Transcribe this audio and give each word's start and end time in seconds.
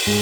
tere 0.00 0.12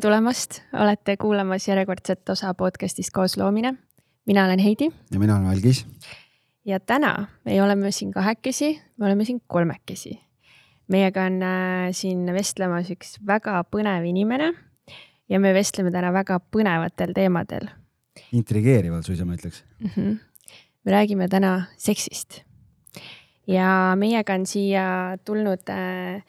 tulemast, 0.00 0.62
olete 0.72 1.16
kuulamas 1.20 1.68
järjekordset 1.68 2.28
osa 2.28 2.54
podcast'ist 2.54 3.12
Koosloomine. 3.12 3.74
mina 4.26 4.44
olen 4.44 4.58
Heidi. 4.58 4.84
ja 5.12 5.18
mina 5.18 5.36
olen 5.36 5.46
Algis. 5.46 5.86
ja 6.64 6.80
täna 6.80 7.26
me 7.44 7.62
siin 7.90 8.12
kahekesi, 8.12 8.82
me 8.96 9.06
oleme 9.06 9.24
siin 9.24 9.42
kolmekesi. 9.46 10.20
meiega 10.88 11.22
on 11.22 11.42
äh, 11.42 11.88
siin 11.90 12.32
vestlemas 12.32 12.90
üks 12.90 13.18
väga 13.26 13.64
põnev 13.70 14.08
inimene 14.08 14.54
ja 15.28 15.40
me 15.40 15.54
vestleme 15.54 15.90
täna 15.90 16.12
väga 16.12 16.40
põnevatel 16.56 17.12
teemadel. 17.12 17.85
Intrigeerival 18.32 19.04
suisa 19.06 19.24
ma 19.24 19.36
ütleks 19.38 19.62
mm. 19.80 19.90
-hmm. 19.94 20.18
me 20.84 20.92
räägime 20.92 21.28
täna 21.28 21.66
seksist 21.76 22.42
ja 23.46 23.94
meiega 23.96 24.34
on 24.34 24.46
siia 24.46 25.18
tulnud 25.24 25.68
äh, 25.70 26.22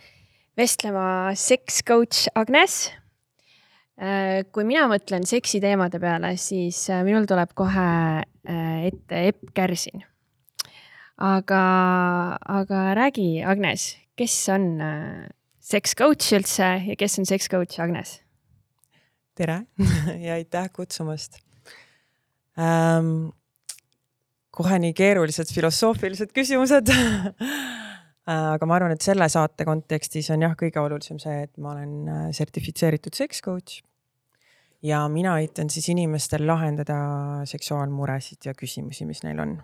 vestlema 0.58 1.36
seks 1.36 1.84
coach 1.84 2.28
Agnes 2.36 2.92
Äh, 3.98 4.44
kui 4.54 4.62
mina 4.68 4.84
mõtlen 4.86 5.23
seksiteemade 5.26 5.98
peale, 5.98 6.36
siis 6.38 6.84
äh, 6.94 7.02
minul 7.05 7.26
tuleb 7.26 7.55
kohe 7.58 7.86
äh, 8.22 8.84
ette 8.86 9.23
Epp 9.31 9.50
Kärsin. 9.58 10.04
aga, 11.17 11.62
aga 12.45 12.81
räägi, 12.94 13.42
Agnes, 13.42 13.95
kes 14.14 14.36
on 14.54 14.67
seks 15.58 15.98
coach 15.98 16.30
üldse 16.38 16.67
ja 16.92 16.95
kes 16.95 17.17
on 17.17 17.26
seks 17.26 17.50
coach 17.50 17.81
Agnes? 17.81 18.20
tere 19.34 19.64
ja 20.26 20.38
aitäh 20.38 20.70
kutsumast 20.73 21.42
ähm,. 22.61 23.29
kohe 24.57 24.79
nii 24.81 24.93
keerulised 24.97 25.52
filosoofilised 25.53 26.31
küsimused 26.33 26.89
aga 28.53 28.67
ma 28.67 28.80
arvan, 28.80 28.95
et 28.95 29.05
selle 29.05 29.27
saate 29.30 29.67
kontekstis 29.67 30.31
on 30.33 30.41
jah, 30.47 30.55
kõige 30.58 30.81
olulisem 30.81 31.19
see, 31.22 31.44
et 31.45 31.53
ma 31.61 31.75
olen 31.75 32.33
sertifitseeritud 32.36 33.16
seks 33.16 33.44
coach 33.45 33.83
ja 34.83 35.08
mina 35.09 35.33
aitan 35.33 35.69
siis 35.69 35.89
inimestel 35.89 36.45
lahendada 36.47 36.97
seksuaalmuresid 37.45 38.45
ja 38.45 38.53
küsimusi, 38.58 39.05
mis 39.05 39.23
neil 39.25 39.39
on. 39.42 39.58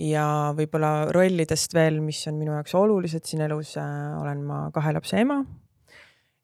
ja 0.00 0.54
võib-olla 0.54 1.10
rollidest 1.14 1.74
veel, 1.74 2.00
mis 2.04 2.20
on 2.30 2.36
minu 2.38 2.52
jaoks 2.54 2.74
olulised 2.78 3.24
siin 3.26 3.42
elus, 3.48 3.74
äh, 3.80 4.20
olen 4.20 4.44
ma 4.46 4.60
kahe 4.74 4.92
lapse 4.94 5.18
ema 5.18 5.40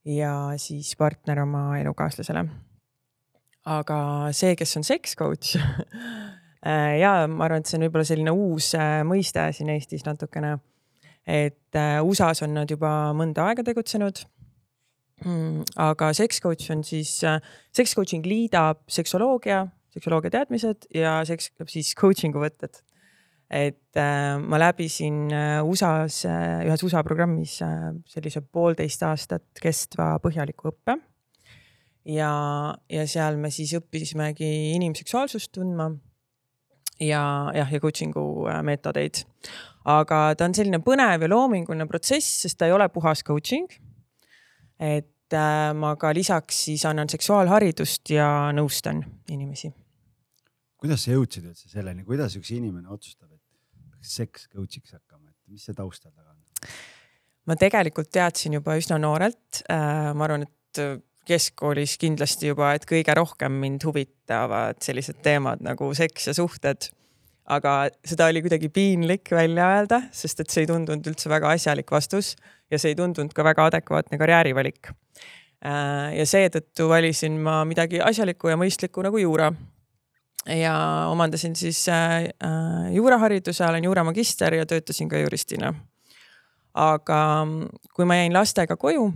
ja 0.05 0.35
siis 0.59 0.97
partner 0.97 1.45
oma 1.45 1.79
elukaaslasele. 1.79 2.47
Aga 3.65 3.99
see, 4.37 4.55
kes 4.57 4.77
on 4.77 4.85
seks 4.85 5.17
coach 5.17 5.57
äh, 6.69 7.01
ja 7.01 7.27
ma 7.31 7.49
arvan, 7.49 7.65
et 7.65 7.71
see 7.71 7.79
on 7.79 7.87
võib-olla 7.87 8.07
selline 8.09 8.35
uus 8.35 8.75
äh, 8.79 9.01
mõiste 9.07 9.47
siin 9.57 9.73
Eestis 9.75 10.07
natukene. 10.07 10.59
et 11.25 11.77
USA-s 12.05 12.45
on 12.45 12.53
nad 12.53 12.71
juba 12.71 13.13
mõnda 13.17 13.49
aega 13.49 13.65
tegutsenud 13.65 14.27
Mm, 15.23 15.63
aga 15.79 16.11
seks 16.17 16.41
coach 16.43 16.73
on 16.75 16.83
siis, 16.85 17.23
äh, 17.25 17.39
seks 17.73 17.95
coaching 17.95 18.25
liidab 18.27 18.83
seksoloogia, 18.91 19.63
seksoloogia 19.95 20.33
teadmised 20.35 20.89
ja 20.95 21.21
seks, 21.29 21.53
siis 21.71 21.95
coaching'u 21.99 22.43
võtted. 22.43 22.83
et 23.55 23.97
äh, 24.01 24.35
ma 24.41 24.59
läbisin 24.59 25.29
äh, 25.31 25.61
USA-s 25.63 26.25
äh,, 26.27 26.65
ühes 26.67 26.83
USA 26.83 27.03
programmis 27.05 27.59
äh, 27.63 27.93
sellise 28.09 28.41
poolteist 28.41 29.05
aastat 29.07 29.45
kestva 29.63 30.17
põhjaliku 30.25 30.73
õppe. 30.73 30.97
Ja, 32.05 32.33
ja 32.91 33.07
seal 33.09 33.39
me 33.41 33.51
siis 33.55 33.75
õppisimegi 33.79 34.51
inimseksuaalsust 34.75 35.53
tundma. 35.55 35.91
ja 37.01 37.23
jah, 37.55 37.73
ja 37.73 37.81
coaching'u 37.81 38.47
äh, 38.49 38.63
meetodeid. 38.63 39.25
aga 39.85 40.35
ta 40.39 40.47
on 40.49 40.55
selline 40.55 40.81
põnev 40.85 41.27
ja 41.27 41.29
loominguline 41.29 41.87
protsess, 41.87 42.45
sest 42.45 42.59
ta 42.59 42.67
ei 42.67 42.77
ole 42.77 42.89
puhas 42.89 43.25
coaching 43.25 43.69
et 44.79 45.35
äh, 45.35 45.73
ma 45.77 45.95
ka 45.97 46.13
lisaks 46.15 46.65
siis 46.69 46.85
annan 46.89 47.09
seksuaalharidust 47.11 48.11
ja 48.15 48.29
nõustan 48.55 49.03
inimesi. 49.31 49.73
kuidas 50.77 51.07
sa 51.07 51.15
jõudsid 51.15 51.47
üldse 51.49 51.71
selleni, 51.71 52.05
kuidas 52.05 52.37
üks 52.37 52.51
inimene 52.53 52.91
otsustab, 52.93 53.31
et 53.33 53.41
peaks 53.41 54.17
seks 54.19 54.49
coach'iks 54.53 54.93
hakkama, 54.93 55.31
et 55.31 55.53
mis 55.53 55.65
see 55.65 55.75
taustal 55.75 56.13
taga 56.13 56.31
on? 56.31 56.69
ma 57.47 57.57
tegelikult 57.61 58.11
teadsin 58.13 58.59
juba 58.59 58.77
üsna 58.81 58.99
noorelt, 59.01 59.65
äh, 59.69 60.13
ma 60.15 60.29
arvan, 60.29 60.47
et 60.49 60.83
keskkoolis 61.29 61.97
kindlasti 61.99 62.53
juba, 62.53 62.75
et 62.75 62.85
kõige 62.89 63.15
rohkem 63.17 63.57
mind 63.63 63.85
huvitavad 63.87 64.83
sellised 64.85 65.23
teemad 65.25 65.65
nagu 65.65 65.89
seks 65.97 66.31
ja 66.31 66.37
suhted 66.37 66.91
aga 67.45 67.73
seda 68.07 68.29
oli 68.33 68.43
kuidagi 68.45 68.69
piinlik 68.73 69.31
välja 69.35 69.69
öelda, 69.77 70.01
sest 70.13 70.41
et 70.41 70.53
see 70.53 70.65
ei 70.65 70.71
tundunud 70.71 71.13
üldse 71.13 71.31
väga 71.33 71.53
asjalik 71.53 71.91
vastus 71.93 72.35
ja 72.73 72.81
see 72.81 72.95
ei 72.95 72.99
tundunud 72.99 73.35
ka 73.37 73.45
väga 73.45 73.69
adekvaatne 73.71 74.19
karjäärivalik. 74.21 74.91
Äh, 75.65 76.15
ja 76.19 76.27
seetõttu 76.29 76.89
valisin 76.89 77.37
ma 77.45 77.63
midagi 77.69 78.01
asjalikku 78.05 78.53
ja 78.53 78.59
mõistlikku 78.61 79.05
nagu 79.05 79.21
juura. 79.21 79.53
ja 80.45 80.75
omandasin 81.09 81.57
siis 81.57 81.89
äh, 81.89 82.25
äh, 82.45 82.93
juurahariduse, 82.93 83.65
olen 83.65 83.85
juuramagister 83.85 84.55
ja 84.55 84.67
töötasin 84.67 85.09
ka 85.09 85.19
juristina. 85.19 85.75
aga 86.75 87.47
kui 87.95 88.05
ma 88.05 88.17
jäin 88.17 88.33
lastega 88.33 88.77
koju 88.77 89.13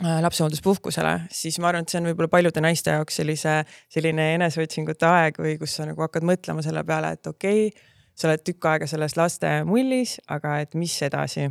lapsehoolduspuhkusele, 0.00 1.14
siis 1.34 1.58
ma 1.60 1.68
arvan, 1.68 1.84
et 1.84 1.92
see 1.92 2.00
on 2.00 2.08
võib-olla 2.08 2.30
paljude 2.32 2.62
naiste 2.64 2.94
jaoks 2.94 3.20
sellise, 3.20 3.58
selline 3.92 4.30
eneseotsingute 4.38 5.06
aeg 5.06 5.40
või 5.42 5.56
kus 5.60 5.74
sa 5.76 5.84
nagu 5.88 6.00
hakkad 6.06 6.24
mõtlema 6.24 6.64
selle 6.64 6.84
peale, 6.88 7.12
et 7.18 7.28
okei 7.28 7.66
okay,, 7.68 7.88
sa 8.16 8.28
oled 8.28 8.44
tükk 8.44 8.68
aega 8.70 8.88
selles 8.88 9.16
laste 9.16 9.50
mullis, 9.68 10.18
aga 10.32 10.58
et 10.64 10.76
mis 10.78 10.94
edasi 11.04 11.48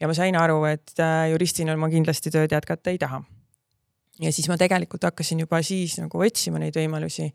ja 0.00 0.08
ma 0.08 0.16
sain 0.16 0.36
aru, 0.38 0.62
et 0.70 0.94
äh, 1.02 1.28
juristina 1.34 1.76
ma 1.78 1.90
kindlasti 1.92 2.32
tööd 2.32 2.52
jätkata 2.54 2.92
ei 2.92 3.00
taha. 3.00 3.22
ja 4.20 4.32
siis 4.32 4.48
ma 4.50 4.58
tegelikult 4.60 5.04
hakkasin 5.08 5.40
juba 5.44 5.62
siis 5.64 5.96
nagu 6.00 6.20
otsima 6.20 6.60
neid 6.60 6.76
võimalusi 6.76 7.30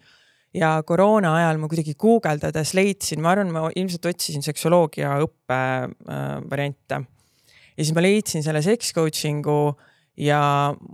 ja 0.56 0.76
koroona 0.86 1.34
ajal 1.40 1.60
ma 1.62 1.70
kuidagi 1.72 1.96
guugeldades 2.00 2.74
leidsin, 2.78 3.22
ma 3.22 3.34
arvan, 3.34 3.52
ma 3.54 3.68
ilmselt 3.76 4.06
otsisin 4.12 4.46
seksoloogia 4.46 5.18
õppe 5.26 5.60
äh, 5.60 6.24
variante. 6.50 7.02
ja 7.76 7.82
siis 7.84 7.94
ma 7.96 8.06
leidsin 8.06 8.46
selle 8.46 8.64
sex 8.66 8.94
coaching'u 8.98 9.60
ja 10.18 10.40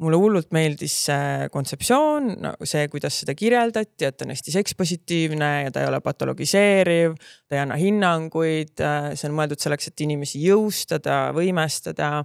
mulle 0.01 0.17
hullult 0.17 0.49
meeldis 0.55 0.95
see 1.05 1.47
kontseptsioon 1.53 2.29
no,, 2.41 2.53
see, 2.65 2.87
kuidas 2.89 3.19
seda 3.21 3.35
kirjeldati, 3.37 4.07
et 4.07 4.17
ta 4.17 4.25
on 4.25 4.33
hästi 4.33 4.53
sekspositiivne 4.55 5.51
ja 5.65 5.73
ta 5.73 5.83
ei 5.83 5.89
ole 5.89 6.01
patologiseeriv, 6.01 7.17
ta 7.47 7.57
ei 7.57 7.63
anna 7.63 7.77
hinnanguid, 7.77 8.81
see 9.13 9.29
on 9.29 9.35
mõeldud 9.37 9.61
selleks, 9.61 9.91
et 9.91 10.05
inimesi 10.07 10.41
jõustada, 10.41 11.27
võimestada, 11.37 12.23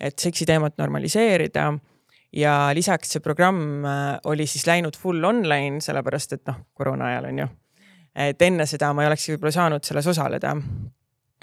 et 0.00 0.18
seksiteemat 0.20 0.76
normaliseerida 0.78 1.70
ja 2.36 2.58
lisaks 2.76 3.16
see 3.16 3.24
programm 3.24 3.86
äh, 3.88 4.18
oli 4.28 4.46
siis 4.46 4.66
läinud 4.68 4.96
full 5.00 5.24
online, 5.24 5.80
sellepärast 5.84 6.36
et 6.36 6.44
noh, 6.50 6.60
koroona 6.74 7.08
ajal 7.12 7.30
on 7.30 7.42
ju. 7.44 7.48
et 8.18 8.42
enne 8.42 8.66
seda 8.66 8.92
ma 8.92 9.04
ei 9.04 9.08
olekski 9.12 9.36
võib-olla 9.36 9.54
saanud 9.54 9.84
selles 9.86 10.06
osaleda. 10.10 10.54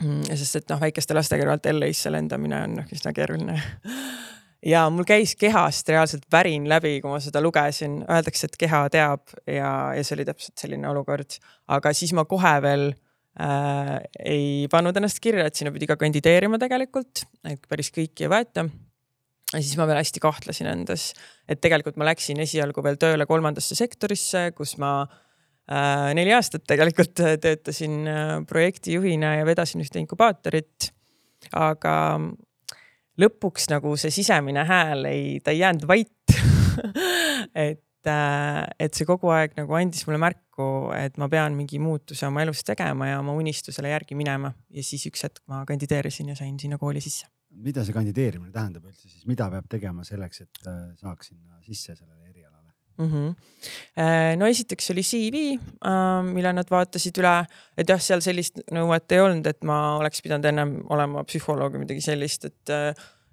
Mm, 0.03 0.23
sest 0.35 0.59
et 0.59 0.69
noh, 0.69 0.79
väikeste 0.81 1.15
laste 1.15 1.37
kõrvalt 1.39 1.65
LA-sse 1.71 2.11
lendamine 2.11 2.57
on 2.67 2.73
noh 2.81 2.89
üsna 2.91 3.13
keeruline 3.15 3.55
ja 4.65 4.85
mul 4.93 5.05
käis 5.07 5.35
kehast 5.39 5.89
reaalselt 5.91 6.25
värin 6.31 6.67
läbi, 6.69 6.97
kui 7.01 7.11
ma 7.11 7.19
seda 7.23 7.41
lugesin, 7.43 7.99
öeldakse, 8.09 8.49
et 8.49 8.57
keha 8.65 8.85
teab 8.93 9.35
ja, 9.47 9.71
ja 9.95 10.05
see 10.05 10.15
oli 10.17 10.27
täpselt 10.27 10.61
selline 10.61 10.89
olukord, 10.89 11.37
aga 11.71 11.93
siis 11.95 12.15
ma 12.17 12.25
kohe 12.29 12.53
veel 12.65 12.87
äh, 12.89 13.97
ei 14.25 14.47
pannud 14.71 14.97
ennast 14.97 15.21
kirja, 15.23 15.47
et 15.47 15.59
sinna 15.59 15.73
pidi 15.75 15.89
ka 15.89 15.99
kandideerima 16.01 16.59
tegelikult, 16.61 17.25
et 17.47 17.69
päris 17.69 17.91
kõiki 17.95 18.25
ei 18.25 18.31
võeta. 18.31 18.65
ja 19.53 19.61
siis 19.61 19.75
ma 19.79 19.87
veel 19.89 20.01
hästi 20.01 20.23
kahtlesin 20.23 20.71
endas, 20.71 21.11
et 21.47 21.61
tegelikult 21.61 21.99
ma 22.01 22.09
läksin 22.09 22.41
esialgu 22.43 22.83
veel 22.85 22.97
tööle 23.01 23.29
kolmandasse 23.29 23.77
sektorisse, 23.77 24.49
kus 24.57 24.75
ma 24.81 24.95
äh, 25.05 26.09
neli 26.17 26.33
aastat 26.33 26.65
tegelikult 26.65 27.13
töötasin 27.21 28.01
äh, 28.09 28.33
projektijuhina 28.49 29.37
ja 29.39 29.45
vedasin 29.45 29.85
ühte 29.85 30.01
inkubaatorit. 30.01 30.91
aga 31.53 31.93
lõpuks 33.21 33.69
nagu 33.71 33.95
see 33.99 34.13
sisemine 34.13 34.65
hääl 34.67 35.07
ei, 35.09 35.25
ta 35.43 35.53
ei 35.55 35.63
jäänud 35.63 35.87
vait. 35.89 36.11
Et, 37.55 38.09
äh, 38.09 38.63
et 38.77 38.93
see 38.93 39.05
kogu 39.07 39.29
aeg 39.33 39.55
nagu 39.57 39.73
andis 39.77 40.03
mulle 40.05 40.19
märku, 40.21 40.65
et 40.93 41.15
ma 41.21 41.25
pean 41.31 41.55
mingi 41.57 41.79
muutuse 41.81 42.27
oma 42.27 42.43
elus 42.43 42.61
tegema 42.67 43.07
ja 43.07 43.21
oma 43.21 43.33
unistusele 43.37 43.89
järgi 43.89 44.17
minema. 44.17 44.51
Ja 44.69 44.83
siis 44.85 45.07
üks 45.09 45.23
hetk 45.25 45.41
ma 45.49 45.63
kandideerisin 45.65 46.29
ja 46.29 46.35
sain 46.37 46.59
sinna 46.61 46.77
kooli 46.81 47.01
sisse. 47.01 47.31
mida 47.55 47.85
see 47.87 47.95
kandideerimine 47.95 48.51
tähendab 48.51 48.83
üldse 48.89 49.07
siis, 49.07 49.23
mida 49.25 49.47
peab 49.49 49.69
tegema 49.71 50.03
selleks, 50.03 50.41
et 50.43 50.67
äh, 50.67 50.79
saaks 50.99 51.31
sinna 51.31 51.61
sisse 51.63 51.95
sellele 51.95 52.24
mm? 52.97 53.09
-hmm. 53.09 54.37
no 54.39 54.47
esiteks 54.51 54.91
oli 54.91 55.03
CV, 55.03 55.41
mille 56.33 56.53
nad 56.53 56.69
vaatasid 56.71 57.17
üle, 57.21 57.35
et 57.77 57.89
jah, 57.89 58.01
seal 58.01 58.21
sellist 58.21 58.61
nõuet 58.71 59.11
ei 59.11 59.23
olnud, 59.23 59.47
et 59.47 59.63
ma 59.63 59.97
oleks 59.97 60.21
pidanud 60.21 60.45
ennem 60.45 60.77
olema 60.89 61.23
psühholoog 61.23 61.75
või 61.75 61.85
midagi 61.85 62.01
sellist, 62.01 62.45
et 62.45 62.75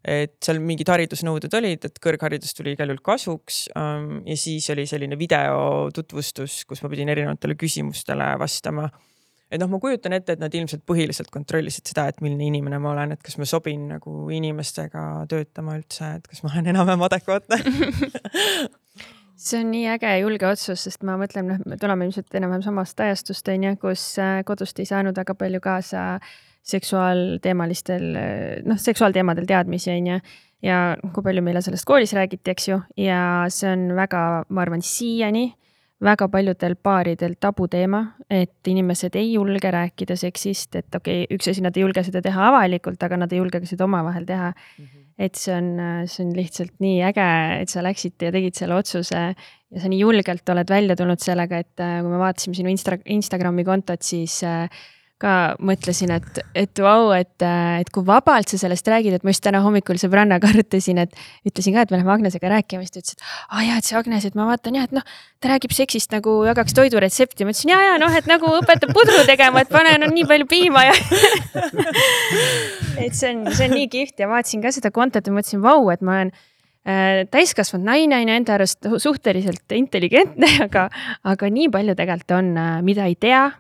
et 0.03 0.35
seal 0.43 0.59
mingid 0.59 0.88
haridusnõuded 0.91 1.53
olid, 1.55 1.85
et 1.87 1.99
kõrgharidus 2.03 2.56
tuli 2.59 2.73
igal 2.75 2.91
juhul 2.91 3.05
kasuks 3.06 3.69
ähm, 3.79 4.25
ja 4.26 4.35
siis 4.37 4.67
oli 4.75 4.82
selline 4.91 5.14
videotutvustus, 5.19 6.65
kus 6.67 6.82
ma 6.82 6.91
pidin 6.91 7.12
erinevatele 7.15 7.55
küsimustele 7.55 8.32
vastama 8.43 8.88
et 9.53 9.61
noh, 9.61 9.69
ma 9.69 9.79
kujutan 9.82 10.17
ette, 10.17 10.35
et 10.35 10.43
nad 10.43 10.55
ilmselt 10.56 10.85
põhiliselt 10.88 11.31
kontrollisid 11.32 11.91
seda, 11.91 12.06
et 12.08 12.20
milline 12.25 12.49
inimene 12.49 12.79
ma 12.82 12.94
olen, 12.94 13.15
et 13.15 13.23
kas 13.25 13.37
ma 13.41 13.49
sobin 13.49 13.85
nagu 13.93 14.26
inimestega 14.32 15.26
töötama 15.31 15.76
üldse, 15.79 16.15
et 16.19 16.31
kas 16.31 16.43
ma 16.43 16.55
olen 16.55 16.73
enam-vähem 16.73 17.05
adekvaatne 17.08 17.61
see 19.50 19.61
on 19.62 19.71
nii 19.75 19.87
äge 19.94 20.11
ja 20.11 20.23
julge 20.23 20.47
otsus, 20.49 20.85
sest 20.87 21.05
ma 21.06 21.17
mõtlen, 21.21 21.49
noh, 21.53 21.61
me 21.67 21.79
tuleme 21.81 22.06
ilmselt 22.09 22.35
enam-vähem 22.39 22.65
samast 22.65 23.00
ajastust, 23.00 23.49
on 23.53 23.69
ju, 23.69 23.75
kus 23.83 24.06
äh, 24.23 24.41
kodust 24.49 24.79
ei 24.79 24.89
saanud 24.89 25.19
väga 25.19 25.35
palju 25.39 25.61
kaasa 25.65 26.05
seksuaalteemalistel, 26.62 28.05
noh, 28.69 28.79
seksuaalteemadel 28.79 29.49
teadmisi, 29.50 29.91
on 29.97 30.12
ju. 30.12 30.21
ja 30.62 30.77
kui 31.15 31.25
palju 31.27 31.43
meile 31.43 31.62
sellest 31.65 31.87
koolis 31.89 32.12
räägiti, 32.15 32.55
eks 32.55 32.69
ju, 32.69 32.79
ja 33.03 33.19
see 33.50 33.73
on 33.73 33.89
väga, 33.99 34.23
ma 34.49 34.62
arvan, 34.62 34.85
siiani 34.87 35.49
väga 36.03 36.29
paljudel 36.29 36.75
paaridel 36.83 37.35
tabuteema, 37.41 38.03
et 38.31 38.69
inimesed 38.69 39.17
ei 39.19 39.33
julge 39.33 39.71
rääkida 39.71 40.17
seksist, 40.19 40.75
et 40.79 40.94
okei 40.94 41.25
okay,, 41.25 41.37
üks 41.37 41.50
asi, 41.50 41.62
nad 41.65 41.77
ei 41.77 41.85
julge 41.85 42.03
seda 42.06 42.23
teha 42.25 42.49
avalikult, 42.50 43.03
aga 43.03 43.21
nad 43.23 43.33
ei 43.33 43.43
julge 43.43 43.62
ka 43.62 43.71
seda 43.71 43.87
omavahel 43.87 44.27
teha 44.27 44.50
mm. 44.50 44.85
-hmm. 44.85 45.02
Et 45.19 45.37
see 45.38 45.55
on, 45.55 45.69
see 46.09 46.25
on 46.26 46.32
lihtsalt 46.37 46.75
nii 46.82 47.03
äge, 47.11 47.29
et 47.62 47.73
sa 47.73 47.85
läksid 47.85 48.23
ja 48.23 48.32
tegid 48.35 48.56
selle 48.59 48.79
otsuse. 48.79 49.26
Ja 49.73 49.81
sa 49.81 49.88
nii 49.88 50.03
julgelt 50.03 50.49
oled 50.53 50.69
välja 50.69 50.97
tulnud 50.99 51.20
sellega, 51.23 51.62
et 51.62 51.76
kui 51.81 52.11
me 52.11 52.20
vaatasime 52.20 52.56
sinu 52.59 52.73
Insta, 52.73 52.99
Instagrami 53.14 53.64
kontot, 53.64 54.05
siis 54.05 54.43
äh, 54.44 54.67
ka 55.23 55.33
mõtlesin, 55.63 56.11
et, 56.17 56.41
et 56.59 56.83
vau, 56.83 57.13
et, 57.15 57.45
et 57.79 57.91
kui 57.95 58.05
vabalt 58.07 58.51
sa 58.51 58.59
sellest 58.61 58.89
räägid, 58.91 59.17
et 59.17 59.27
ma 59.27 59.35
just 59.35 59.45
täna 59.45 59.63
hommikul 59.65 60.01
sõbrannaga 60.01 60.49
arutasin, 60.53 61.03
et 61.05 61.15
ütlesin 61.49 61.77
ka, 61.77 61.85
et 61.85 61.95
me 61.95 62.01
läheme 62.01 62.15
Agnesega 62.17 62.51
rääkima, 62.53 62.87
siis 62.87 62.95
ta 62.95 63.03
ütles, 63.03 63.17
et 63.17 63.25
aa 63.25 63.59
ah, 63.59 63.65
jaa, 63.69 63.79
et 63.79 63.89
see 63.89 63.99
Agnes, 63.99 64.27
et 64.29 64.39
ma 64.39 64.49
vaatan 64.51 64.79
jah, 64.79 64.89
et 64.91 64.97
noh, 64.97 65.07
ta 65.43 65.53
räägib 65.53 65.75
seksist 65.77 66.15
nagu 66.15 66.37
jagaks 66.49 66.77
toiduretsepti. 66.79 67.47
ma 67.47 67.55
ütlesin 67.55 67.75
ja, 67.75 67.81
ja 67.93 67.99
noh, 68.03 68.15
et 68.19 68.31
nagu 68.31 68.51
õpetab 68.59 68.95
pudru 68.97 69.23
tegema, 69.29 69.63
et 69.63 69.73
pane 69.73 69.95
no, 70.03 70.11
nii 70.13 70.27
palju 70.29 70.49
piima 70.51 70.87
ja 70.89 70.97
et 73.05 73.15
see 73.15 73.31
on, 73.31 73.45
see 73.53 73.69
on 73.69 73.77
nii 73.79 73.91
kihvt 73.93 74.23
ja 74.25 74.31
vaatasin 74.31 74.65
ka 74.65 74.75
seda 74.75 74.93
kontot 74.95 75.29
ja 75.29 75.35
mõtlesin, 75.35 75.63
vau, 75.65 75.87
et 75.95 76.03
ma 76.03 76.19
olen 76.19 76.35
äh, 76.35 77.23
täiskasvanud 77.31 77.87
naine 77.87 78.19
on 78.19 78.31
ju 78.31 78.39
enda 78.43 78.59
arust 78.59 78.95
suhteliselt 79.07 79.79
intelligentne, 79.79 80.51
aga, 80.67 80.89
aga 81.31 81.53
nii 81.53 81.71
palju 81.75 81.99
tegelikult 81.99 82.41
on, 82.43 82.55
äh, 82.59 82.79
mida 82.87 83.07
ei 83.07 83.19
tea 83.21 83.51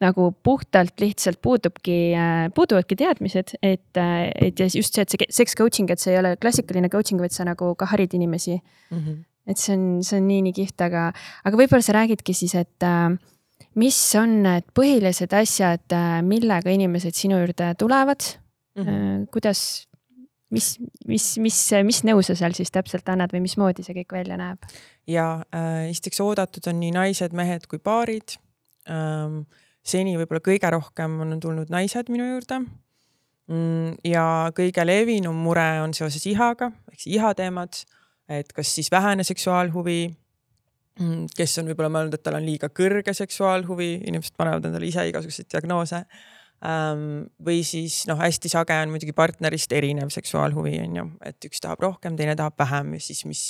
nagu 0.00 0.30
puhtalt 0.42 1.00
lihtsalt 1.02 1.40
puudubki, 1.44 1.98
äh, 2.16 2.46
puuduvadki 2.56 2.96
teadmised, 2.96 3.54
et, 3.62 3.90
äh, 4.00 4.30
et 4.48 4.60
ja 4.60 4.68
just 4.68 4.96
see, 4.96 5.04
et 5.04 5.12
see 5.12 5.28
sex 5.28 5.56
coaching, 5.58 5.90
et 5.92 6.00
see 6.00 6.14
ei 6.14 6.20
ole 6.22 6.36
klassikaline 6.40 6.88
coaching, 6.92 7.20
vaid 7.20 7.34
sa 7.36 7.44
nagu 7.48 7.74
ka 7.78 7.88
harid 7.92 8.14
inimesi 8.16 8.56
mm. 8.56 8.96
-hmm. 8.98 9.18
et 9.46 9.58
see 9.58 9.76
on, 9.76 9.84
see 10.04 10.20
on 10.20 10.26
nii, 10.28 10.40
nii 10.48 10.56
kihvt, 10.56 10.80
aga, 10.88 11.10
aga 11.44 11.60
võib-olla 11.60 11.84
sa 11.84 11.98
räägidki 11.98 12.34
siis, 12.34 12.54
et 12.54 12.86
äh, 12.86 13.12
mis 13.78 13.98
on 14.18 14.40
need 14.46 14.66
põhilised 14.74 15.36
asjad, 15.36 15.94
millega 16.26 16.72
inimesed 16.72 17.14
sinu 17.14 17.38
juurde 17.38 17.74
tulevad 17.78 18.24
mm? 18.76 18.82
-hmm. 18.82 19.26
kuidas, 19.30 19.86
mis, 20.50 20.78
mis, 21.06 21.38
mis, 21.38 21.58
mis 21.84 22.04
nõu 22.08 22.22
sa 22.22 22.34
seal 22.34 22.56
siis 22.56 22.72
täpselt 22.72 23.08
annad 23.08 23.32
või 23.34 23.44
mismoodi 23.46 23.84
see 23.86 24.00
kõik 24.00 24.16
välja 24.16 24.40
näeb? 24.40 24.64
ja 25.06 25.44
äh, 25.54 25.90
esiteks 25.90 26.20
oodatud 26.20 26.66
on 26.72 26.80
nii 26.80 26.94
naised, 26.96 27.36
mehed 27.36 27.66
kui 27.68 27.78
paarid 27.78 28.38
ähm, 28.88 29.42
seni 29.86 30.16
võib-olla 30.18 30.42
kõige 30.44 30.70
rohkem 30.72 31.18
on 31.24 31.38
tulnud 31.42 31.72
naised 31.72 32.10
minu 32.12 32.26
juurde. 32.28 32.60
Mm, 33.50 33.96
ja 34.06 34.24
kõige 34.54 34.84
levinum 34.86 35.38
mure 35.42 35.66
on 35.82 35.94
seoses 35.96 36.22
ihaga 36.30 36.70
ehk 36.92 37.00
siis 37.00 37.16
ihateemad, 37.16 37.80
et 38.30 38.52
kas 38.54 38.70
siis 38.76 38.90
vähene 38.92 39.24
seksuaalhuvi, 39.26 40.02
mm, 41.00 41.24
kes 41.34 41.58
on 41.58 41.72
võib-olla 41.72 41.90
mõelnud, 41.96 42.14
et 42.14 42.22
tal 42.22 42.38
on 42.38 42.46
liiga 42.46 42.70
kõrge 42.70 43.14
seksuaalhuvi, 43.16 43.96
inimesed 44.06 44.36
panevad 44.38 44.70
endale 44.70 44.86
ise 44.86 45.08
igasuguseid 45.10 45.50
diagnoose. 45.50 46.04
Ähm, 46.60 47.24
või 47.40 47.64
siis 47.64 48.02
noh, 48.06 48.20
hästi 48.20 48.50
sage 48.52 48.76
on 48.76 48.92
muidugi 48.92 49.14
partnerist 49.16 49.72
erinev 49.72 50.12
seksuaalhuvi 50.12 50.76
on 50.84 50.98
ju, 50.98 51.06
et 51.24 51.48
üks 51.48 51.62
tahab 51.64 51.80
rohkem, 51.80 52.18
teine 52.20 52.34
tahab 52.36 52.58
vähem 52.60 52.98
ja 52.98 53.00
siis, 53.00 53.24
mis 53.24 53.44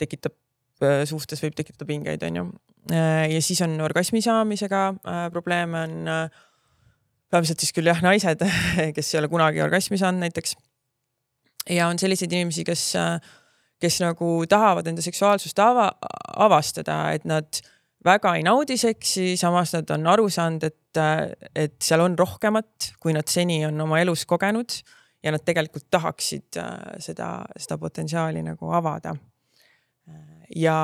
tekitab 0.00 0.39
suhtes 1.08 1.42
võib 1.44 1.56
tekitada 1.58 1.86
pingeid, 1.88 2.22
on 2.26 2.36
ju. 2.36 2.44
Äh, 2.92 3.28
ja 3.34 3.42
siis 3.44 3.60
on 3.62 3.76
orgasmi 3.84 4.22
saamisega 4.24 4.86
äh, 4.88 5.26
probleeme 5.32 5.82
on 5.84 6.08
äh, 6.08 6.38
peamiselt 7.30 7.60
siis 7.60 7.74
küll 7.76 7.90
jah, 7.90 8.00
naised, 8.02 8.42
kes 8.96 9.14
ei 9.14 9.20
ole 9.20 9.28
kunagi 9.30 9.62
orgasmi 9.62 9.98
saanud 10.00 10.24
näiteks. 10.24 10.56
ja 11.70 11.88
on 11.88 11.98
selliseid 12.00 12.32
inimesi, 12.32 12.64
kes, 12.64 12.94
kes 13.80 14.00
nagu 14.00 14.30
tahavad 14.48 14.88
enda 14.88 15.04
seksuaalsust 15.04 15.58
ava, 15.62 15.90
avastada, 16.40 17.12
et 17.12 17.28
nad 17.28 17.60
väga 18.04 18.34
ei 18.38 18.42
naudi 18.42 18.78
seksi, 18.80 19.36
samas 19.36 19.74
nad 19.76 19.92
on 19.94 20.08
aru 20.08 20.30
saanud, 20.32 20.64
et, 20.64 21.02
et 21.54 21.76
seal 21.84 22.00
on 22.00 22.16
rohkemat, 22.18 22.94
kui 22.98 23.12
nad 23.14 23.28
seni 23.28 23.60
on 23.68 23.78
oma 23.84 24.00
elus 24.00 24.24
kogenud 24.26 24.80
ja 25.22 25.36
nad 25.36 25.44
tegelikult 25.44 25.90
tahaksid 25.92 26.58
seda, 26.98 27.34
seda 27.60 27.78
potentsiaali 27.78 28.42
nagu 28.42 28.72
avada. 28.72 29.14
Ja 30.56 30.78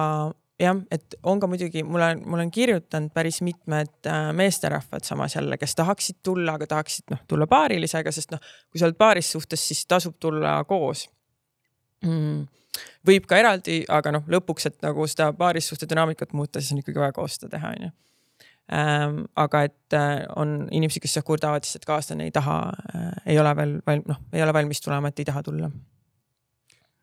jah, 0.61 0.79
et 0.91 1.17
on 1.27 1.41
ka 1.41 1.49
muidugi, 1.51 1.83
mul 1.85 2.03
on, 2.03 2.23
mul 2.33 2.43
on 2.45 2.51
kirjutanud 2.53 3.13
päris 3.15 3.41
mitmed 3.45 4.09
äh, 4.09 4.31
meesterahvad 4.37 5.05
samas 5.05 5.37
jälle, 5.37 5.59
kes 5.61 5.75
tahaksid 5.77 6.21
tulla, 6.23 6.57
aga 6.57 6.69
tahaksid 6.71 7.13
noh, 7.13 7.23
tulla 7.29 7.49
paarilisega, 7.51 8.13
sest 8.13 8.33
noh, 8.35 8.43
kui 8.71 8.81
sa 8.81 8.89
oled 8.89 8.99
paaris 9.01 9.31
suhtes, 9.37 9.63
siis 9.69 9.85
tasub 9.89 10.17
tulla 10.21 10.59
koos 10.69 11.07
mm.. 12.05 12.47
võib 13.07 13.29
ka 13.29 13.41
eraldi, 13.43 13.83
aga 13.93 14.17
noh, 14.17 14.27
lõpuks, 14.33 14.71
et 14.71 14.81
nagu 14.85 15.07
seda 15.11 15.31
paarissuhte 15.37 15.89
dünaamikat 15.91 16.35
muuta, 16.37 16.63
siis 16.63 16.75
on 16.77 16.83
ikkagi 16.83 17.05
vaja 17.05 17.17
koos 17.17 17.39
seda 17.39 17.53
teha, 17.57 17.77
onju. 17.77 17.93
Ähm, 18.77 19.21
aga 19.39 19.61
et 19.69 19.95
äh, 19.95 20.25
on 20.35 20.65
inimesi, 20.75 20.99
kes 20.99 21.21
kurdavad 21.23 21.63
siis, 21.63 21.79
et 21.79 21.85
kaaslane 21.87 22.25
ei 22.27 22.33
taha 22.35 22.57
äh,, 22.97 23.13
ei 23.31 23.39
ole 23.39 23.53
veel 23.55 23.77
valm-, 23.87 24.09
noh, 24.09 24.25
ei 24.35 24.43
ole 24.43 24.57
valmis 24.57 24.83
tulema, 24.83 25.13
et 25.13 25.23
ei 25.23 25.29
taha 25.29 25.45
tulla. 25.47 25.71